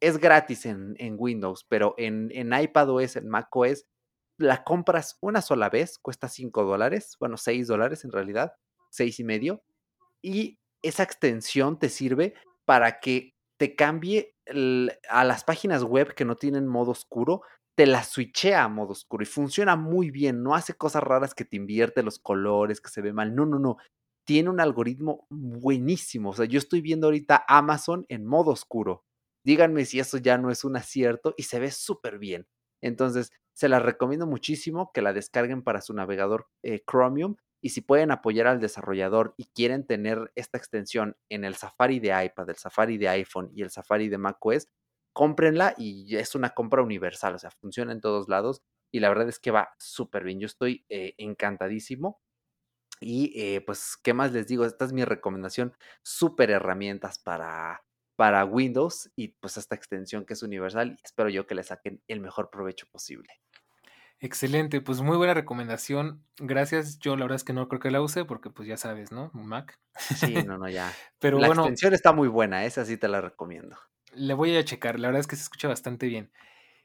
Es 0.00 0.18
gratis 0.18 0.66
en, 0.66 0.96
Windows, 1.16 1.64
pero 1.68 1.94
en, 1.96 2.30
en 2.32 2.52
iPadOS, 2.52 3.16
en 3.16 3.28
macOS, 3.28 3.86
la 4.36 4.64
compras 4.64 5.16
una 5.20 5.42
sola 5.42 5.68
vez, 5.68 5.98
cuesta 5.98 6.28
5 6.28 6.64
dólares, 6.64 7.16
bueno, 7.20 7.36
6 7.36 7.68
dólares 7.68 8.04
en 8.04 8.10
realidad, 8.10 8.54
6 8.90 9.20
y 9.20 9.24
medio, 9.24 9.62
y 10.22 10.58
esa 10.82 11.02
extensión 11.02 11.78
te 11.78 11.88
sirve 11.88 12.34
para 12.64 13.00
que 13.00 13.34
te 13.58 13.76
cambie 13.76 14.34
a 15.08 15.24
las 15.24 15.44
páginas 15.44 15.84
web 15.84 16.14
que 16.14 16.24
no 16.24 16.36
tienen 16.36 16.66
modo 16.66 16.90
oscuro, 16.90 17.42
te 17.76 17.86
la 17.86 18.02
switchea 18.02 18.64
a 18.64 18.68
modo 18.68 18.92
oscuro 18.92 19.22
y 19.22 19.26
funciona 19.26 19.76
muy 19.76 20.10
bien, 20.10 20.42
no 20.42 20.54
hace 20.54 20.74
cosas 20.74 21.02
raras 21.02 21.34
que 21.34 21.44
te 21.44 21.56
invierte 21.56 22.02
los 22.02 22.18
colores, 22.18 22.80
que 22.80 22.90
se 22.90 23.00
ve 23.00 23.12
mal, 23.12 23.34
no, 23.34 23.46
no, 23.46 23.58
no, 23.58 23.76
tiene 24.26 24.50
un 24.50 24.60
algoritmo 24.60 25.26
buenísimo, 25.30 26.30
o 26.30 26.34
sea, 26.34 26.44
yo 26.44 26.58
estoy 26.58 26.80
viendo 26.80 27.06
ahorita 27.06 27.44
Amazon 27.48 28.04
en 28.08 28.26
modo 28.26 28.50
oscuro, 28.50 29.04
díganme 29.44 29.84
si 29.84 30.00
eso 30.00 30.18
ya 30.18 30.38
no 30.38 30.50
es 30.50 30.64
un 30.64 30.76
acierto 30.76 31.34
y 31.36 31.44
se 31.44 31.60
ve 31.60 31.70
súper 31.70 32.18
bien. 32.18 32.46
Entonces, 32.82 33.30
se 33.54 33.68
la 33.68 33.78
recomiendo 33.78 34.26
muchísimo 34.26 34.90
que 34.92 35.02
la 35.02 35.12
descarguen 35.12 35.62
para 35.62 35.80
su 35.80 35.94
navegador 35.94 36.48
eh, 36.62 36.82
Chromium 36.90 37.36
y 37.62 37.70
si 37.70 37.80
pueden 37.80 38.10
apoyar 38.10 38.48
al 38.48 38.60
desarrollador 38.60 39.34
y 39.36 39.46
quieren 39.46 39.86
tener 39.86 40.32
esta 40.34 40.58
extensión 40.58 41.16
en 41.30 41.44
el 41.44 41.54
Safari 41.54 42.00
de 42.00 42.08
iPad, 42.24 42.50
el 42.50 42.56
Safari 42.56 42.98
de 42.98 43.08
iPhone 43.08 43.50
y 43.54 43.62
el 43.62 43.70
Safari 43.70 44.08
de 44.08 44.18
macOS, 44.18 44.68
cómprenla 45.12 45.74
y 45.78 46.16
es 46.16 46.34
una 46.34 46.50
compra 46.50 46.82
universal, 46.82 47.36
o 47.36 47.38
sea, 47.38 47.50
funciona 47.52 47.92
en 47.92 48.00
todos 48.00 48.28
lados 48.28 48.62
y 48.90 49.00
la 49.00 49.08
verdad 49.08 49.28
es 49.28 49.38
que 49.38 49.52
va 49.52 49.70
súper 49.78 50.24
bien. 50.24 50.40
Yo 50.40 50.46
estoy 50.46 50.84
eh, 50.88 51.14
encantadísimo. 51.18 52.20
Y 53.00 53.32
eh, 53.40 53.60
pues, 53.62 53.96
¿qué 53.96 54.14
más 54.14 54.32
les 54.32 54.46
digo? 54.46 54.64
Esta 54.64 54.84
es 54.84 54.92
mi 54.92 55.04
recomendación, 55.04 55.74
súper 56.04 56.50
herramientas 56.50 57.18
para, 57.18 57.84
para 58.16 58.44
Windows 58.44 59.10
y 59.16 59.28
pues 59.28 59.56
esta 59.56 59.74
extensión 59.74 60.24
que 60.24 60.34
es 60.34 60.42
universal. 60.42 60.98
Espero 61.02 61.28
yo 61.28 61.46
que 61.46 61.56
le 61.56 61.64
saquen 61.64 62.02
el 62.06 62.20
mejor 62.20 62.50
provecho 62.50 62.86
posible. 62.92 63.40
Excelente, 64.24 64.80
pues 64.80 65.00
muy 65.00 65.16
buena 65.16 65.34
recomendación. 65.34 66.24
Gracias. 66.38 67.00
Yo 67.00 67.16
la 67.16 67.24
verdad 67.24 67.34
es 67.34 67.44
que 67.44 67.52
no 67.52 67.66
creo 67.66 67.80
que 67.80 67.90
la 67.90 68.00
use 68.00 68.24
porque 68.24 68.50
pues 68.50 68.68
ya 68.68 68.76
sabes, 68.76 69.10
¿no? 69.10 69.32
Mac. 69.34 69.80
Sí, 69.96 70.34
no, 70.46 70.58
no, 70.58 70.68
ya. 70.68 70.94
Pero 71.18 71.40
la 71.40 71.48
extensión 71.48 71.92
está 71.92 72.12
muy 72.12 72.28
buena, 72.28 72.64
esa 72.64 72.84
sí 72.84 72.96
te 72.96 73.08
la 73.08 73.20
recomiendo. 73.20 73.76
Le 74.14 74.34
voy 74.34 74.56
a 74.56 74.64
checar, 74.64 75.00
la 75.00 75.08
verdad 75.08 75.20
es 75.20 75.26
que 75.26 75.34
se 75.34 75.42
escucha 75.42 75.66
bastante 75.66 76.06
bien. 76.06 76.30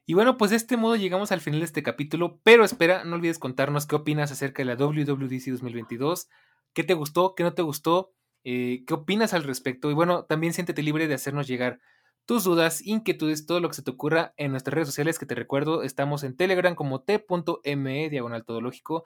Y 0.08 0.16
bueno, 0.16 0.36
pues 0.36 0.50
de 0.50 0.58
este 0.58 0.78
modo 0.78 0.96
llegamos 0.96 1.32
al 1.32 1.42
final 1.42 1.60
de 1.60 1.68
este 1.68 1.84
capítulo, 1.84 2.40
pero 2.42 2.66
espera, 2.66 3.04
no 3.04 3.18
olvides 3.18 3.38
contarnos 3.38 3.86
qué 3.86 3.98
opinas 3.98 4.32
acerca 4.32 4.64
de 4.64 4.74
la 4.74 4.76
WWDC 4.76 5.52
2022, 5.52 6.30
qué 6.74 6.84
te 6.84 6.96
gustó, 6.96 7.36
qué 7.36 7.44
no 7.44 7.54
te 7.54 7.62
gustó, 7.62 8.16
eh, 8.46 8.84
qué 8.88 8.96
opinas 8.96 9.36
al 9.36 9.44
respecto 9.44 9.92
y 9.92 9.94
bueno, 9.94 10.24
también 10.24 10.54
siéntete 10.54 10.82
libre 10.82 11.08
de 11.08 11.14
hacernos 11.14 11.48
llegar 11.48 11.82
tus 12.28 12.44
dudas, 12.44 12.86
inquietudes, 12.86 13.46
todo 13.46 13.62
lo 13.62 13.70
que 13.70 13.76
se 13.76 13.82
te 13.82 13.90
ocurra 13.90 14.34
en 14.36 14.52
nuestras 14.52 14.74
redes 14.74 14.90
sociales, 14.90 15.18
que 15.18 15.26
te 15.26 15.34
recuerdo, 15.34 15.82
estamos 15.82 16.24
en 16.24 16.36
Telegram 16.36 16.76
como 16.76 17.02
t.me 17.02 18.10
diagonal 18.10 18.44
todológico 18.44 19.06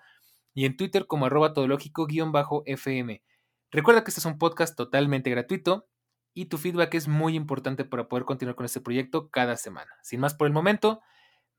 y 0.56 0.66
en 0.66 0.76
Twitter 0.76 1.06
como 1.06 1.28
arroba 1.28 1.54
todológico-fm. 1.54 3.22
Recuerda 3.70 4.04
que 4.04 4.10
este 4.10 4.22
es 4.22 4.26
un 4.26 4.40
podcast 4.40 4.76
totalmente 4.76 5.30
gratuito 5.30 5.88
y 6.34 6.46
tu 6.46 6.58
feedback 6.58 6.96
es 6.96 7.08
muy 7.08 7.36
importante 7.36 7.86
para 7.86 8.08
poder 8.08 8.26
continuar 8.26 8.56
con 8.56 8.66
este 8.66 8.82
proyecto 8.82 9.30
cada 9.30 9.56
semana. 9.56 9.92
Sin 10.02 10.20
más 10.20 10.34
por 10.34 10.48
el 10.48 10.54
momento, 10.54 11.00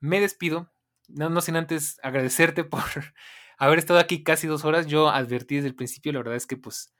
me 0.00 0.20
despido, 0.20 0.72
no, 1.06 1.30
no 1.30 1.40
sin 1.42 1.54
antes 1.54 2.00
agradecerte 2.02 2.64
por 2.64 2.82
haber 3.56 3.78
estado 3.78 4.00
aquí 4.00 4.24
casi 4.24 4.48
dos 4.48 4.64
horas. 4.64 4.88
Yo 4.88 5.10
advertí 5.10 5.54
desde 5.54 5.68
el 5.68 5.76
principio, 5.76 6.12
la 6.12 6.18
verdad 6.18 6.34
es 6.34 6.48
que 6.48 6.56
pues 6.56 6.92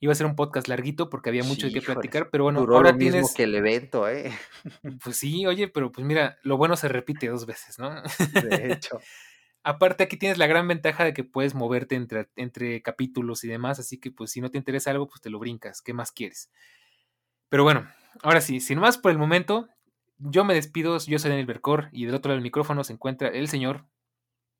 iba 0.00 0.12
a 0.12 0.16
ser 0.16 0.26
un 0.26 0.36
podcast 0.36 0.68
larguito 0.68 1.08
porque 1.08 1.30
había 1.30 1.44
mucho 1.44 1.66
de 1.66 1.72
qué 1.72 1.80
platicar, 1.80 2.30
pero 2.30 2.44
bueno, 2.44 2.60
ahora 2.60 2.92
lo 2.92 2.98
mismo 2.98 3.28
que 3.34 3.44
el 3.44 3.54
evento, 3.54 4.08
¿eh? 4.08 4.32
Pues 5.02 5.16
sí, 5.16 5.46
oye, 5.46 5.68
pero 5.68 5.92
pues 5.92 6.06
mira, 6.06 6.38
lo 6.42 6.56
bueno 6.56 6.76
se 6.76 6.88
repite 6.88 7.28
dos 7.28 7.46
veces, 7.46 7.78
¿no? 7.78 8.02
De 8.48 8.72
hecho. 8.72 9.00
Aparte, 9.62 10.04
aquí 10.04 10.18
tienes 10.18 10.36
la 10.36 10.46
gran 10.46 10.68
ventaja 10.68 11.04
de 11.04 11.14
que 11.14 11.24
puedes 11.24 11.54
moverte 11.54 11.94
entre, 11.94 12.28
entre 12.36 12.82
capítulos 12.82 13.44
y 13.44 13.48
demás, 13.48 13.78
así 13.78 13.98
que 13.98 14.10
pues 14.10 14.30
si 14.30 14.42
no 14.42 14.50
te 14.50 14.58
interesa 14.58 14.90
algo, 14.90 15.08
pues 15.08 15.22
te 15.22 15.30
lo 15.30 15.38
brincas. 15.38 15.80
¿Qué 15.80 15.94
más 15.94 16.12
quieres? 16.12 16.50
Pero 17.48 17.62
bueno, 17.62 17.88
ahora 18.22 18.42
sí, 18.42 18.60
sin 18.60 18.78
más 18.78 18.98
por 18.98 19.10
el 19.10 19.18
momento, 19.18 19.68
yo 20.18 20.44
me 20.44 20.54
despido, 20.54 20.98
yo 20.98 21.18
soy 21.18 21.30
Daniel 21.30 21.46
Bercor 21.46 21.88
y 21.92 22.04
del 22.04 22.14
otro 22.14 22.28
lado 22.28 22.36
del 22.36 22.42
micrófono 22.42 22.84
se 22.84 22.92
encuentra 22.92 23.28
el 23.28 23.48
señor 23.48 23.86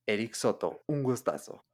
Eric 0.06 0.34
Soto. 0.34 0.82
Un 0.86 1.02
gustazo. 1.02 1.64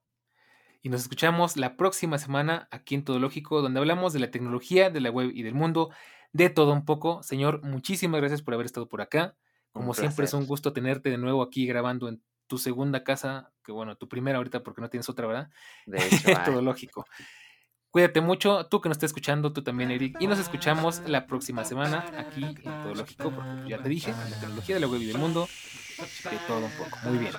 Y 0.82 0.88
nos 0.88 1.02
escuchamos 1.02 1.56
la 1.56 1.76
próxima 1.76 2.18
semana 2.18 2.68
aquí 2.70 2.94
en 2.94 3.04
Todo 3.04 3.18
Lógico, 3.18 3.60
donde 3.60 3.80
hablamos 3.80 4.12
de 4.12 4.20
la 4.20 4.30
tecnología, 4.30 4.90
de 4.90 5.00
la 5.00 5.10
web 5.10 5.30
y 5.34 5.42
del 5.42 5.54
mundo, 5.54 5.90
de 6.32 6.48
todo 6.48 6.72
un 6.72 6.84
poco. 6.84 7.22
Señor, 7.22 7.62
muchísimas 7.62 8.20
gracias 8.20 8.42
por 8.42 8.54
haber 8.54 8.66
estado 8.66 8.88
por 8.88 9.02
acá. 9.02 9.36
Como 9.72 9.94
siempre 9.94 10.24
es 10.24 10.34
un 10.34 10.46
gusto 10.46 10.72
tenerte 10.72 11.10
de 11.10 11.18
nuevo 11.18 11.42
aquí 11.42 11.66
grabando 11.66 12.08
en 12.08 12.22
tu 12.46 12.58
segunda 12.58 13.04
casa, 13.04 13.52
que 13.64 13.72
bueno, 13.72 13.96
tu 13.96 14.08
primera 14.08 14.38
ahorita 14.38 14.62
porque 14.62 14.80
no 14.80 14.90
tienes 14.90 15.08
otra, 15.08 15.26
¿verdad? 15.26 15.50
De 15.86 15.98
hecho, 15.98 16.16
todo 16.44 16.62
lógico. 16.62 17.06
Cuídate 17.90 18.20
mucho, 18.20 18.66
tú 18.66 18.80
que 18.80 18.88
nos 18.88 18.96
estás 18.96 19.08
escuchando, 19.08 19.52
tú 19.52 19.62
también, 19.62 19.90
Eric, 19.90 20.16
y 20.20 20.28
nos 20.28 20.38
escuchamos 20.38 21.02
la 21.06 21.26
próxima 21.26 21.64
semana 21.64 22.06
aquí 22.16 22.44
en 22.44 22.54
Todo 22.62 22.94
Lógico, 22.94 23.32
porque 23.32 23.68
ya 23.68 23.82
te 23.82 23.88
dije, 23.88 24.12
la 24.12 24.38
tecnología 24.38 24.76
de 24.76 24.80
la 24.80 24.86
web 24.86 25.00
y 25.00 25.06
del 25.06 25.18
mundo, 25.18 25.48
de 26.00 26.38
todo 26.46 26.64
un 26.66 26.72
poco. 26.72 26.98
Muy 27.04 27.18
bien. 27.18 27.32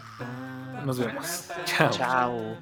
Nos 0.86 1.00
vemos. 1.00 1.50
Chao. 1.66 1.90
Chao. 1.92 2.58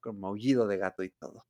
Con 0.00 0.20
maullido 0.20 0.66
de 0.66 0.78
gato 0.78 1.02
y 1.04 1.10
todo. 1.10 1.46